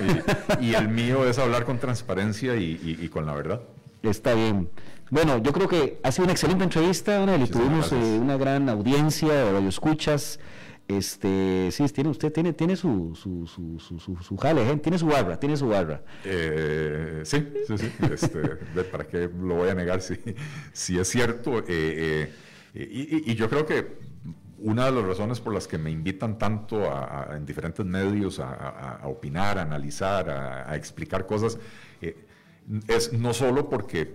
y, 0.60 0.74
el 0.74 0.88
mío 0.88 1.26
es 1.26 1.38
hablar 1.38 1.64
con 1.64 1.78
transparencia 1.78 2.56
y, 2.56 3.08
con 3.12 3.26
la 3.26 3.34
verdad. 3.34 3.60
Está 4.02 4.34
bien. 4.34 4.68
Bueno, 5.10 5.38
yo 5.38 5.52
creo 5.52 5.68
que 5.68 6.00
ha 6.02 6.10
sido 6.10 6.24
una 6.24 6.32
excelente 6.32 6.64
entrevista. 6.64 7.24
Tuvimos 7.50 7.92
eh, 7.92 8.18
una 8.20 8.36
gran 8.36 8.68
audiencia 8.68 9.32
de 9.32 9.68
escuchas 9.68 10.40
este, 10.86 11.70
sí, 11.72 11.84
tiene, 11.88 12.10
usted 12.10 12.32
tiene, 12.32 12.52
tiene 12.52 12.76
su, 12.76 13.14
su, 13.14 13.46
su, 13.46 13.78
su, 13.78 14.16
su 14.16 14.36
jale, 14.36 14.70
¿eh? 14.70 14.76
tiene 14.76 14.98
su 14.98 15.06
barra, 15.06 15.40
tiene 15.40 15.56
su 15.56 15.68
barra. 15.68 16.02
Eh, 16.24 17.22
sí, 17.24 17.52
sí, 17.66 17.78
sí. 17.78 17.92
Este, 18.12 18.38
¿Para 18.92 19.04
qué 19.06 19.30
lo 19.40 19.56
voy 19.56 19.70
a 19.70 19.74
negar 19.74 20.02
si, 20.02 20.16
si 20.72 20.98
es 20.98 21.08
cierto? 21.08 21.62
Eh, 21.66 22.30
y, 22.74 23.30
y, 23.30 23.34
yo 23.34 23.48
creo 23.48 23.64
que 23.64 23.98
una 24.58 24.86
de 24.86 24.92
las 24.92 25.04
razones 25.04 25.40
por 25.40 25.54
las 25.54 25.66
que 25.66 25.78
me 25.78 25.90
invitan 25.90 26.38
tanto 26.38 26.82
en 27.32 27.46
diferentes 27.46 27.84
medios 27.86 28.38
a, 28.40 29.00
opinar, 29.04 29.58
a 29.58 29.62
analizar, 29.62 30.28
a, 30.28 30.76
explicar 30.76 31.26
cosas, 31.26 31.58
es 32.88 33.12
no 33.12 33.32
solo 33.32 33.68
porque 33.68 34.14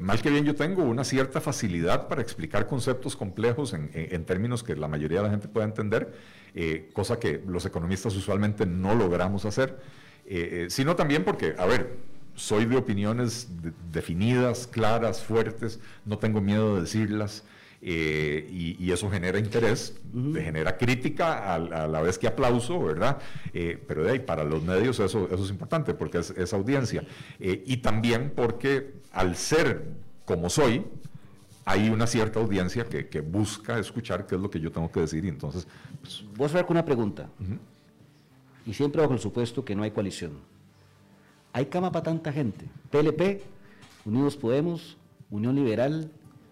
mal 0.00 0.20
que 0.20 0.30
bien 0.30 0.44
yo 0.44 0.54
tengo 0.54 0.82
una 0.82 1.04
cierta 1.04 1.40
facilidad 1.40 2.08
para 2.08 2.20
explicar 2.20 2.66
conceptos 2.66 3.16
complejos 3.16 3.72
en, 3.74 4.24
términos 4.24 4.62
que 4.62 4.74
la 4.74 4.88
mayoría 4.88 5.18
de 5.18 5.24
la 5.24 5.30
gente 5.30 5.48
pueda 5.48 5.66
entender, 5.66 6.12
eh, 6.54 6.90
cosa 6.92 7.18
que 7.18 7.42
los 7.46 7.64
economistas 7.64 8.14
usualmente 8.16 8.66
no 8.66 8.94
logramos 8.94 9.44
hacer, 9.44 9.78
eh, 10.26 10.64
eh, 10.64 10.66
sino 10.70 10.96
también 10.96 11.24
porque, 11.24 11.54
a 11.56 11.66
ver, 11.66 11.96
soy 12.34 12.64
de 12.66 12.76
opiniones 12.76 13.48
definidas, 13.92 14.66
claras, 14.66 15.22
fuertes, 15.22 15.80
no 16.04 16.18
tengo 16.18 16.40
miedo 16.40 16.76
de 16.76 16.82
decirlas. 16.82 17.44
y, 17.80 18.90
eso 18.90 19.08
genera 19.08 19.38
interés, 19.38 20.00
genera 20.12 20.76
crítica 20.76 21.54
a, 21.54 21.58
la 21.58 22.00
vez 22.00 22.18
que 22.18 22.26
aplauso, 22.26 22.82
¿verdad? 22.82 23.18
pero 23.86 24.02
de 24.02 24.10
ahí, 24.12 24.18
para 24.18 24.42
los 24.42 24.64
medios 24.64 24.98
eso, 24.98 25.28
eso 25.30 25.44
es 25.44 25.50
importante 25.50 25.94
porque 25.94 26.18
es, 26.18 26.30
es 26.30 26.52
audiencia. 26.52 27.04
y 27.38 27.76
también 27.76 28.32
porque 28.34 28.97
al 29.12 29.36
ser 29.36 29.86
como 30.24 30.50
soy, 30.50 30.84
hay 31.64 31.90
una 31.90 32.06
cierta 32.06 32.40
audiencia 32.40 32.84
que, 32.84 33.20
busca 33.20 33.78
escuchar 33.78 34.26
qué 34.26 34.36
es 34.36 34.40
lo 34.40 34.50
que 34.50 34.60
yo 34.60 34.72
tengo 34.72 34.90
que 34.90 35.00
decir 35.00 35.24
y 35.24 35.28
entonces... 35.28 35.66
Pues, 36.00 36.24
Vos 36.36 36.52
con 36.52 36.70
una 36.70 36.84
pregunta, 36.84 37.28
y 38.64 38.74
siempre 38.74 39.00
bajo 39.00 39.14
el 39.14 39.20
supuesto 39.20 39.64
que 39.64 39.74
no 39.74 39.82
hay 39.82 39.90
coalición. 39.90 40.32
¿Hay 41.52 41.66
cama 41.66 41.90
para 41.90 42.04
tanta 42.04 42.32
gente? 42.32 42.66
PLP, 42.90 43.42
Unidos 44.04 44.36
Podemos, 44.36 44.96
Unión 45.30 45.56
Liberal, 45.56 46.10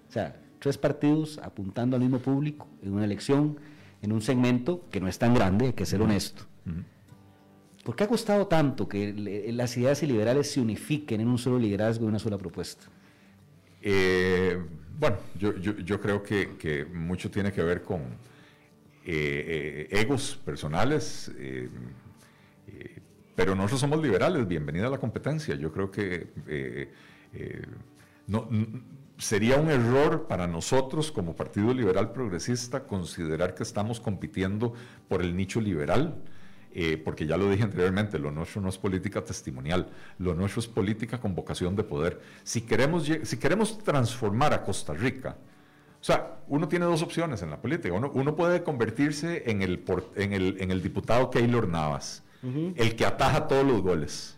o 0.08 0.12
sea, 0.12 0.36
tres 0.58 0.78
partidos 0.78 1.38
apuntando 1.38 1.96
al 1.96 2.02
mismo 2.02 2.18
público 2.18 2.66
en 2.82 2.92
una 2.92 3.04
elección, 3.04 3.58
en 4.02 4.12
un 4.12 4.20
segmento 4.22 4.82
que 4.90 5.00
no 5.00 5.08
es 5.08 5.18
tan 5.18 5.34
grande, 5.34 5.66
hay 5.66 5.72
que 5.72 5.86
ser 5.86 6.02
honesto. 6.02 6.44
¿Por 7.86 7.94
qué 7.94 8.02
ha 8.02 8.08
costado 8.08 8.48
tanto 8.48 8.88
que 8.88 9.12
las 9.52 9.76
ideas 9.76 10.02
liberales 10.02 10.50
se 10.50 10.60
unifiquen 10.60 11.20
en 11.20 11.28
un 11.28 11.38
solo 11.38 11.56
liderazgo 11.56 12.04
y 12.04 12.08
una 12.08 12.18
sola 12.18 12.36
propuesta? 12.36 12.86
Eh, 13.80 14.60
bueno, 14.98 15.18
yo, 15.38 16.00
creo 16.00 16.20
que, 16.20 16.84
mucho 16.92 17.30
tiene 17.30 17.52
que 17.52 17.62
ver 17.62 17.84
con 17.84 18.00
eh, 19.04 19.86
eh, 19.86 19.88
egos 19.92 20.36
personales, 20.44 21.30
pero 23.36 23.54
nosotros 23.54 23.78
somos 23.78 24.02
liberales, 24.02 24.48
bienvenida 24.48 24.88
a 24.88 24.90
la 24.90 24.98
competencia. 24.98 25.54
Yo 25.54 25.70
creo 25.70 25.88
que 25.88 26.90
no, 28.26 28.48
sería 29.16 29.58
un 29.58 29.70
error 29.70 30.26
para 30.26 30.48
nosotros 30.48 31.12
como 31.12 31.36
Partido 31.36 31.72
Liberal 31.72 32.10
Progresista 32.10 32.82
considerar 32.82 33.54
que 33.54 33.62
estamos 33.62 34.00
compitiendo 34.00 34.74
por 35.06 35.22
el 35.22 35.36
nicho 35.36 35.60
liberal 35.60 36.20
eh, 36.78 36.98
porque 37.02 37.24
ya 37.26 37.38
lo 37.38 37.48
dije 37.48 37.62
anteriormente, 37.62 38.18
lo 38.18 38.30
nuestro 38.30 38.60
no 38.60 38.68
es 38.68 38.76
política 38.76 39.24
testimonial, 39.24 39.88
lo 40.18 40.34
nuestro 40.34 40.60
es 40.60 40.68
política 40.68 41.18
con 41.18 41.34
vocación 41.34 41.74
de 41.74 41.82
poder. 41.82 42.20
Si 42.44 42.60
queremos, 42.60 43.10
si 43.22 43.36
queremos 43.38 43.78
transformar 43.78 44.52
a 44.52 44.62
Costa 44.62 44.92
Rica, 44.92 45.38
o 45.98 46.04
sea, 46.04 46.36
uno 46.48 46.68
tiene 46.68 46.84
dos 46.84 47.00
opciones 47.00 47.40
en 47.40 47.48
la 47.48 47.62
política. 47.62 47.94
Uno, 47.94 48.36
puede 48.36 48.62
convertirse 48.62 49.50
en 49.50 49.62
el, 49.62 49.82
en 50.16 50.34
el, 50.34 50.56
en 50.60 50.70
el 50.70 50.82
diputado 50.82 51.30
Keylor 51.30 51.66
Navas, 51.66 52.22
el 52.42 52.94
que 52.94 53.06
ataja 53.06 53.48
todos 53.48 53.64
los 53.64 53.80
goles, 53.80 54.36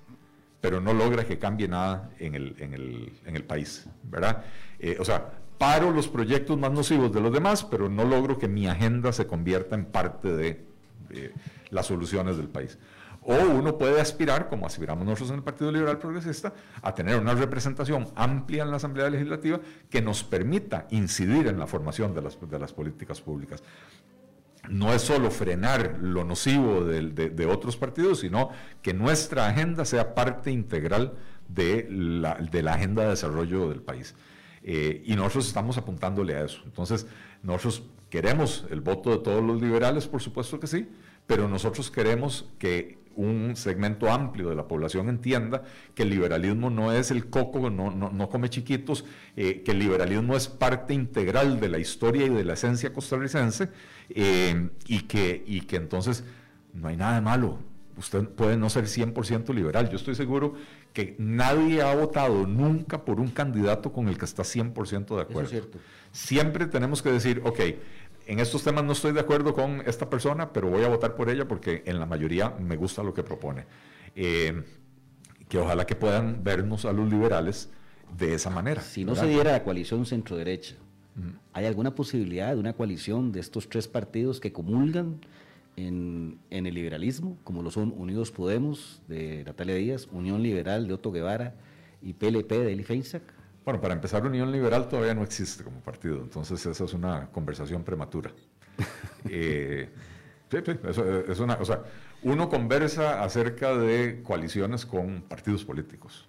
pero 0.61 0.81
no 0.81 0.95
logra 0.95 1.27
que 1.27 1.41
cambie 1.41 1.67
nada 1.67 2.13
en 2.21 2.37
el, 2.37 2.55
en 2.61 2.73
el, 2.73 3.15
en 3.27 3.35
el 3.35 3.43
país, 3.43 3.87
¿verdad? 4.05 4.45
Eh, 4.79 4.97
o 5.01 5.05
sea, 5.05 5.33
paro 5.59 5.91
los 5.91 6.07
proyectos 6.07 6.57
más 6.57 6.71
nocivos 6.71 7.13
de 7.13 7.21
los 7.21 7.33
demás, 7.33 7.65
pero 7.65 7.89
no 7.89 8.05
logro 8.05 8.39
que 8.39 8.47
mi 8.47 8.69
agenda 8.69 9.13
se 9.13 9.27
convierta 9.27 9.75
en 9.75 9.87
parte 9.87 10.29
de 10.29 10.68
eh, 11.11 11.33
las 11.71 11.87
soluciones 11.87 12.37
del 12.37 12.49
país. 12.49 12.79
O 13.23 13.35
uno 13.35 13.77
puede 13.77 14.01
aspirar, 14.01 14.49
como 14.49 14.67
aspiramos 14.67 15.05
nosotros 15.05 15.31
en 15.31 15.37
el 15.37 15.43
Partido 15.43 15.71
Liberal 15.71 15.99
Progresista, 15.99 16.53
a 16.81 16.95
tener 16.95 17.19
una 17.19 17.35
representación 17.35 18.07
amplia 18.15 18.63
en 18.63 18.71
la 18.71 18.77
Asamblea 18.77 19.11
Legislativa 19.11 19.61
que 19.91 20.01
nos 20.01 20.23
permita 20.25 20.87
incidir 20.91 21.47
en 21.49 21.59
la 21.59 21.67
formación 21.67 22.15
de 22.15 22.23
las, 22.23 22.39
de 22.41 22.59
las 22.59 22.73
políticas 22.73 23.21
públicas 23.21 23.63
no 24.71 24.93
es 24.93 25.03
solo 25.03 25.31
frenar 25.31 25.99
lo 26.01 26.25
nocivo 26.25 26.85
de, 26.85 27.47
otros 27.47 27.77
partidos, 27.77 28.21
sino 28.21 28.51
que 28.83 28.93
nuestra 28.93 29.49
agenda 29.49 29.85
sea 29.85 30.15
parte 30.15 30.51
integral 30.51 31.15
de 31.49 31.87
la, 31.91 32.35
de 32.35 32.63
la 32.63 32.75
agenda 32.75 33.05
de 33.05 33.11
desarrollo 33.11 33.69
del 33.69 33.81
país. 33.81 34.15
Eh, 34.63 35.03
y 35.07 35.15
nosotros 35.17 35.47
estamos 35.47 35.79
apuntándole 35.79 36.35
a 36.35 36.45
eso. 36.45 36.61
Entonces, 36.65 37.07
nosotros 37.43 37.85
queremos 38.11 38.67
el 38.71 38.81
voto 38.81 39.11
de 39.11 39.19
todos 39.19 39.43
los 39.43 39.61
liberales, 39.61 40.07
por 40.07 40.23
supuesto 40.23 40.59
que 40.59 40.67
sí, 40.67 40.89
pero 41.27 41.49
nosotros 41.49 41.91
queremos 41.91 42.49
que 42.59 42.99
un 43.19 43.57
segmento 43.57 44.11
amplio 44.11 44.49
de 44.49 44.55
la 44.55 44.69
población 44.69 45.09
entienda 45.09 45.65
que 45.95 46.05
el 46.05 46.11
liberalismo 46.11 46.71
no 46.71 46.93
es 46.93 47.11
el 47.11 47.29
coco, 47.29 47.69
no, 47.69 47.91
no, 47.91 48.29
come 48.29 48.49
chiquitos, 48.49 49.05
eh, 49.37 49.63
que 49.65 49.73
el 49.73 49.81
liberalismo 49.81 50.37
es 50.37 50.47
parte 50.47 50.95
integral 50.95 51.59
de 51.59 51.69
la 51.69 51.79
historia 51.79 52.27
y 52.27 52.29
de 52.29 52.45
la 52.45 52.53
esencia 52.53 52.93
costarricense 52.93 53.71
eh, 54.11 54.71
y, 54.87 55.01
que, 55.03 55.43
y 55.47 55.63
que 55.63 55.77
entonces 55.77 56.25
no 56.73 56.89
hay 56.89 56.97
nada 56.97 57.17
de 57.17 57.21
malo. 57.21 57.59
Usted 57.99 58.29
puede 58.29 58.57
no 58.57 58.71
ser 58.71 58.85
100% 58.85 59.53
liberal. 59.53 59.91
Yo 59.91 59.97
estoy 59.97 60.15
seguro 60.15 60.55
que 60.93 61.17
nadie 61.19 61.83
ha 61.83 61.95
votado 61.95 62.47
nunca 62.47 63.05
por 63.05 63.21
un 63.21 63.29
candidato 63.29 63.93
con 63.93 64.09
el 64.09 64.17
que 64.17 64.25
está 64.25 64.45
100% 64.45 65.17
de 65.17 65.23
acuerdo. 65.23 65.51
cierto. 65.51 65.79
Siempre 66.13 66.67
tenemos 66.67 67.03
que 67.03 67.11
decir, 67.11 67.43
ok, 67.45 67.61
en 68.27 68.39
estos 68.41 68.63
temas 68.63 68.85
no 68.85 68.93
estoy 68.93 69.13
de 69.13 69.21
acuerdo 69.21 69.53
con 69.53 69.83
esta 69.85 70.09
persona, 70.09 70.53
pero 70.53 70.69
voy 70.69 70.85
a 70.85 70.89
votar 70.89 71.17
por 71.17 71.29
ella 71.29 71.49
porque 71.49 71.83
en 71.87 71.99
la 71.99 72.07
mayoría 72.07 72.51
me 72.51 72.77
gusta 72.77 73.03
lo 73.03 73.13
que 73.13 73.25
propone. 73.25 73.67
Eh, 74.15 74.63
que 75.49 75.59
ojalá 75.59 75.87
que 75.87 75.97
puedan 75.97 76.45
vernos 76.45 76.85
a 76.85 76.93
los 76.93 77.11
liberales 77.11 77.71
de 78.17 78.35
esa 78.35 78.51
manera. 78.51 78.81
Si 78.81 79.05
no 79.05 79.17
se 79.17 79.27
diera 79.27 79.53
la 79.53 79.65
coalición 79.65 80.07
centro-derecha, 80.07 80.77
¿hay 81.53 81.67
alguna 81.67 81.95
posibilidad 81.95 82.53
de 82.53 82.61
una 82.61 82.75
coalición 82.75 83.33
de 83.33 83.41
estos 83.41 83.69
tres 83.69 83.89
partidos 83.89 84.41
que 84.41 84.53
comulgan 84.53 85.21
en, 85.87 86.39
en, 86.51 86.67
el 86.67 86.75
liberalismo, 86.75 87.39
como 87.45 87.63
lo 87.63 87.71
son 87.71 87.95
Unidos 87.97 88.31
Podemos 88.33 89.01
de 89.07 89.45
Natalia 89.45 89.77
Díaz, 89.77 90.09
Unión 90.11 90.43
Liberal 90.43 90.89
de 90.89 90.95
Otto 90.95 91.13
Guevara 91.13 91.55
y 92.03 92.15
PLP 92.15 92.51
de 92.51 92.73
Eli 92.73 92.85
Feinsack? 92.85 93.23
Bueno, 93.65 93.81
para 93.81 93.95
empezar, 93.95 94.25
Unión 94.25 94.51
Liberal 94.51 94.89
todavía 94.89 95.15
no 95.15 95.23
existe 95.23 95.63
como 95.63 95.81
partido, 95.81 96.21
entonces 96.23 96.65
esa 96.65 96.85
es 96.85 96.95
una 96.95 97.31
conversación 97.31 97.85
prematura. 97.85 98.33
Eh, 99.29 99.91
sí, 100.49 100.59
sí, 100.65 100.73
es 101.29 101.41
una, 101.41 101.55
o 101.55 101.65
sea, 101.65 101.83
uno 102.23 102.49
conversa 102.49 103.23
acerca 103.23 103.77
de 103.77 104.23
coaliciones 104.23 104.87
con 104.87 105.23
partidos 105.23 105.65
políticos. 105.65 106.28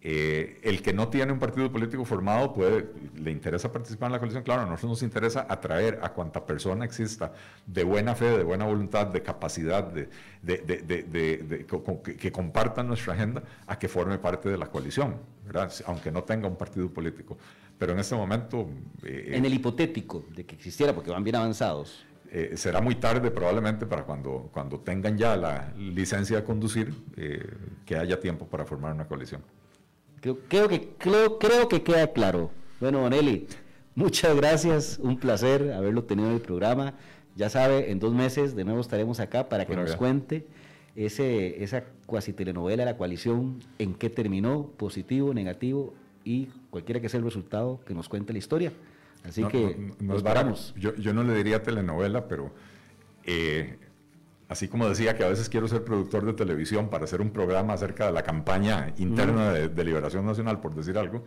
Eh, 0.00 0.60
el 0.62 0.80
que 0.80 0.92
no 0.92 1.08
tiene 1.08 1.32
un 1.32 1.40
partido 1.40 1.72
político 1.72 2.04
formado 2.04 2.54
puede, 2.54 2.88
le 3.16 3.32
interesa 3.32 3.72
participar 3.72 4.06
en 4.06 4.12
la 4.12 4.18
coalición, 4.20 4.44
claro, 4.44 4.62
a 4.62 4.64
nosotros 4.64 4.90
nos 4.90 5.02
interesa 5.02 5.44
atraer 5.48 5.98
a 6.02 6.10
cuanta 6.10 6.46
persona 6.46 6.84
exista 6.84 7.32
de 7.66 7.82
buena 7.82 8.14
fe, 8.14 8.38
de 8.38 8.44
buena 8.44 8.64
voluntad, 8.64 9.08
de 9.08 9.22
capacidad, 9.22 9.82
de, 9.82 10.08
que, 12.16 12.32
compartan 12.32 12.86
nuestra 12.86 13.14
agenda, 13.14 13.42
a 13.66 13.76
que 13.76 13.88
forme 13.88 14.18
parte 14.18 14.48
de 14.48 14.56
la 14.56 14.66
coalición, 14.66 15.16
aunque 15.86 16.12
no 16.12 16.22
tenga 16.22 16.46
un 16.46 16.56
partido 16.56 16.88
político. 16.88 17.36
Pero 17.76 17.92
en 17.92 17.98
este 17.98 18.14
momento... 18.14 18.68
Eh, 19.02 19.32
en 19.34 19.44
el 19.44 19.54
hipotético 19.54 20.24
de 20.30 20.46
que 20.46 20.54
existiera, 20.54 20.94
porque 20.94 21.10
van 21.10 21.24
bien 21.24 21.36
avanzados. 21.36 22.06
Eh, 22.30 22.52
será 22.56 22.80
muy 22.80 22.94
tarde 22.96 23.32
probablemente 23.32 23.84
para 23.84 24.04
cuando, 24.04 24.48
cuando 24.52 24.78
tengan 24.78 25.18
ya 25.18 25.36
la 25.36 25.72
licencia 25.76 26.36
de 26.36 26.44
conducir, 26.44 26.94
que 27.84 27.96
haya 27.96 28.20
tiempo 28.20 28.46
para 28.46 28.64
formar 28.64 28.92
una 28.92 29.08
coalición. 29.08 29.42
Creo, 30.20 30.38
creo, 30.48 30.68
que, 30.68 30.90
creo, 30.98 31.38
creo 31.38 31.68
que 31.68 31.82
queda 31.82 32.12
claro. 32.12 32.50
Bueno, 32.80 33.00
Bonelli, 33.00 33.46
muchas 33.94 34.36
gracias, 34.36 34.98
un 35.02 35.18
placer 35.18 35.72
haberlo 35.72 36.04
tenido 36.04 36.28
en 36.28 36.34
el 36.34 36.40
programa. 36.40 36.94
Ya 37.36 37.48
sabe, 37.50 37.90
en 37.90 38.00
dos 38.00 38.12
meses 38.12 38.56
de 38.56 38.64
nuevo 38.64 38.80
estaremos 38.80 39.20
acá 39.20 39.48
para 39.48 39.64
que 39.66 39.76
nos 39.76 39.94
cuente 39.96 40.46
ese, 40.96 41.62
esa 41.62 41.84
cuasi 42.06 42.32
telenovela 42.32 42.84
de 42.84 42.90
la 42.90 42.96
coalición, 42.96 43.60
en 43.78 43.94
qué 43.94 44.10
terminó, 44.10 44.72
positivo, 44.76 45.32
negativo 45.32 45.94
y 46.24 46.46
cualquiera 46.70 47.00
que 47.00 47.08
sea 47.08 47.18
el 47.18 47.24
resultado, 47.24 47.80
que 47.86 47.94
nos 47.94 48.08
cuente 48.08 48.32
la 48.32 48.40
historia. 48.40 48.72
Así 49.24 49.44
que 49.44 49.92
nos 50.00 50.22
paramos. 50.22 50.74
Yo, 50.76 50.94
yo, 50.96 51.12
no 51.12 51.22
le 51.22 51.34
diría 51.34 51.62
telenovela, 51.62 52.28
pero 52.28 52.50
eh, 53.24 53.78
así 54.48 54.68
como 54.68 54.88
decía 54.88 55.16
que 55.16 55.24
a 55.24 55.28
veces 55.28 55.48
quiero 55.48 55.68
ser 55.68 55.84
productor 55.84 56.24
de 56.24 56.32
televisión 56.32 56.88
para 56.88 57.04
hacer 57.04 57.20
un 57.20 57.30
programa 57.30 57.74
acerca 57.74 58.06
de 58.06 58.12
la 58.12 58.22
campaña 58.22 58.92
interna 58.98 59.52
de, 59.52 59.84
Liberación 59.84 60.24
Nacional, 60.26 60.60
por 60.60 60.74
decir 60.74 60.98
algo, 60.98 61.24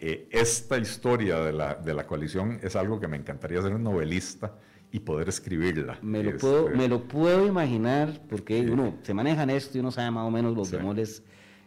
eh, 0.00 0.28
esta 0.30 0.78
historia 0.78 1.40
de 1.40 1.52
la, 1.52 1.74
de 1.74 1.94
la, 1.94 2.06
coalición 2.06 2.58
es 2.62 2.74
algo 2.76 2.98
que 2.98 3.06
me 3.06 3.16
encantaría 3.16 3.62
ser 3.62 3.74
un 3.74 3.82
novelista 3.82 4.54
y 4.92 5.00
poder 5.00 5.28
escribirla. 5.28 5.98
Me 6.02 6.22
lo, 6.22 6.36
puedo, 6.36 6.66
este, 6.66 6.76
me 6.76 6.88
lo 6.88 7.04
puedo 7.04 7.46
imaginar, 7.46 8.20
porque 8.28 8.60
uno 8.62 8.94
se 9.02 9.14
maneja 9.14 9.44
en 9.44 9.50
esto 9.50 9.78
y 9.78 9.80
uno 9.80 9.92
sabe 9.92 10.10
más 10.10 10.26
o 10.26 10.30
menos 10.30 10.56
los 10.56 10.68
sí. 10.68 10.76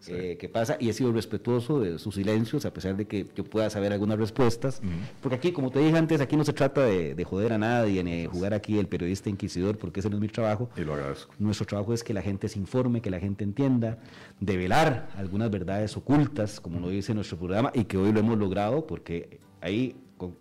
Eh, 0.07 0.37
qué 0.39 0.49
pasa 0.49 0.77
y 0.79 0.89
he 0.89 0.93
sido 0.93 1.11
respetuoso 1.11 1.79
de 1.79 1.99
sus 1.99 2.15
silencios, 2.15 2.65
a 2.65 2.73
pesar 2.73 2.97
de 2.97 3.05
que 3.05 3.27
yo 3.35 3.43
pueda 3.43 3.69
saber 3.69 3.93
algunas 3.93 4.17
respuestas, 4.17 4.81
porque 5.21 5.35
aquí, 5.35 5.51
como 5.51 5.71
te 5.71 5.79
dije 5.79 5.97
antes, 5.97 6.21
aquí 6.21 6.35
no 6.35 6.43
se 6.43 6.53
trata 6.53 6.85
de, 6.85 7.23
joder 7.23 7.53
a 7.53 7.57
nadie, 7.57 8.03
ni 8.03 8.25
jugar 8.25 8.53
aquí 8.53 8.79
el 8.79 8.87
periodista 8.87 9.29
inquisidor, 9.29 9.77
porque 9.77 10.01
ese 10.01 10.09
no 10.09 10.17
es 10.17 10.21
mi 10.21 10.27
trabajo. 10.27 10.69
Y 10.75 10.81
lo 10.81 10.93
agradezco. 10.93 11.33
Nuestro 11.39 11.65
trabajo 11.65 11.93
es 11.93 12.03
que 12.03 12.13
la 12.13 12.21
gente 12.21 12.49
se 12.49 12.59
informe, 12.59 13.01
que 13.01 13.09
la 13.09 13.19
gente 13.19 13.43
entienda, 13.43 13.99
develar 14.39 15.09
algunas 15.17 15.49
verdades 15.49 15.95
ocultas, 15.95 16.59
como 16.59 16.79
lo 16.79 16.89
dice 16.89 17.13
nuestro 17.13 17.37
programa, 17.37 17.71
y 17.73 17.85
que 17.85 17.97
hoy 17.97 18.11
lo 18.11 18.19
hemos 18.19 18.37
logrado, 18.37 18.85
porque 18.85 19.39
ahí 19.61 19.95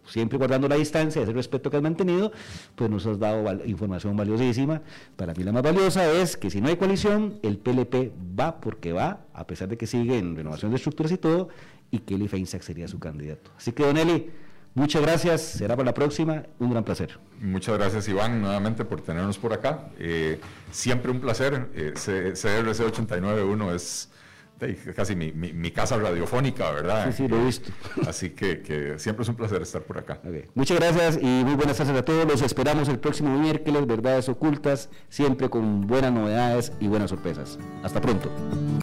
siempre 0.07 0.39
guardando 0.39 0.69
la 0.69 0.77
distancia, 0.77 1.23
ese 1.23 1.33
respeto 1.33 1.71
que 1.71 1.77
has 1.77 1.83
mantenido, 1.83 2.33
pues 2.75 2.91
nos 2.91 3.07
has 3.07 3.19
dado 3.19 3.65
información 3.65 4.17
valiosísima. 4.17 4.83
Para 5.17 5.35
mí 5.35 5.43
la 5.45 5.53
más 5.53 5.63
valiosa 5.63 6.11
es 6.11 6.37
que 6.37 6.51
si 6.51 6.61
no 6.61 6.69
hay 6.69 6.77
coalición, 6.77 7.39
el 7.43 7.59
PLP 7.59 8.13
va 8.39 8.61
porque 8.61 8.93
va, 8.93 9.21
a 9.33 9.47
pesar 9.47 9.69
de 9.69 9.77
que 9.77 9.87
sigue 9.87 10.19
en 10.19 10.37
renovación 10.37 10.71
de 10.71 10.77
estructuras 10.77 11.13
y 11.13 11.19
todo, 11.19 11.49
y 11.91 11.99
que 12.01 12.15
Eli 12.15 12.29
Feinsack 12.29 12.63
sería 12.63 12.89
su 12.89 12.99
candidato. 12.99 13.51
Así 13.57 13.73
que, 13.73 13.85
Don 13.85 13.97
Eli, 13.97 14.31
muchas 14.75 15.03
gracias, 15.03 15.43
será 15.43 15.77
para 15.77 15.87
la 15.87 15.95
próxima, 15.95 16.45
un 16.59 16.71
gran 16.71 16.85
placer. 16.85 17.19
Muchas 17.41 17.77
gracias, 17.77 18.09
Iván, 18.09 18.41
nuevamente 18.41 18.85
por 18.85 19.03
tenernos 19.03 19.39
por 19.39 19.53
acá. 19.53 19.91
Eh, 19.99 20.41
siempre 20.71 21.11
un 21.11 21.21
placer. 21.21 21.71
Eh, 21.75 21.93
CRC 21.95 22.85
891 22.85 23.75
es 23.75 24.11
casi 24.95 25.17
mi, 25.17 25.71
casa 25.71 25.97
radiofónica, 25.97 26.71
¿verdad? 26.71 27.07
Sí, 27.07 27.13
sí, 27.19 27.29
lo 27.29 27.41
he 27.41 27.45
visto. 27.45 27.71
Así 28.07 28.31
que, 28.31 28.95
siempre 28.99 29.23
es 29.23 29.29
un 29.29 29.37
placer 29.37 29.63
estar 29.63 29.83
por 29.83 29.99
acá. 29.99 30.21
Muchas 30.55 30.79
gracias 30.79 31.19
y 31.21 31.27
muy 31.27 31.55
buenas 31.55 31.77
tardes 31.77 31.97
a 31.97 32.05
todos. 32.05 32.27
Los 32.27 32.43
esperamos 32.43 32.89
el 32.89 32.99
próximo 32.99 33.39
miércoles, 33.39 33.87
Verdades 33.87 34.29
Ocultas, 34.29 34.91
siempre 35.09 35.49
con 35.51 35.87
buenas 35.87 36.13
novedades 36.13 36.73
y 36.81 36.89
buenas 36.89 37.11
sorpresas. 37.11 37.59
Hasta 37.83 38.01
pronto. 38.01 38.31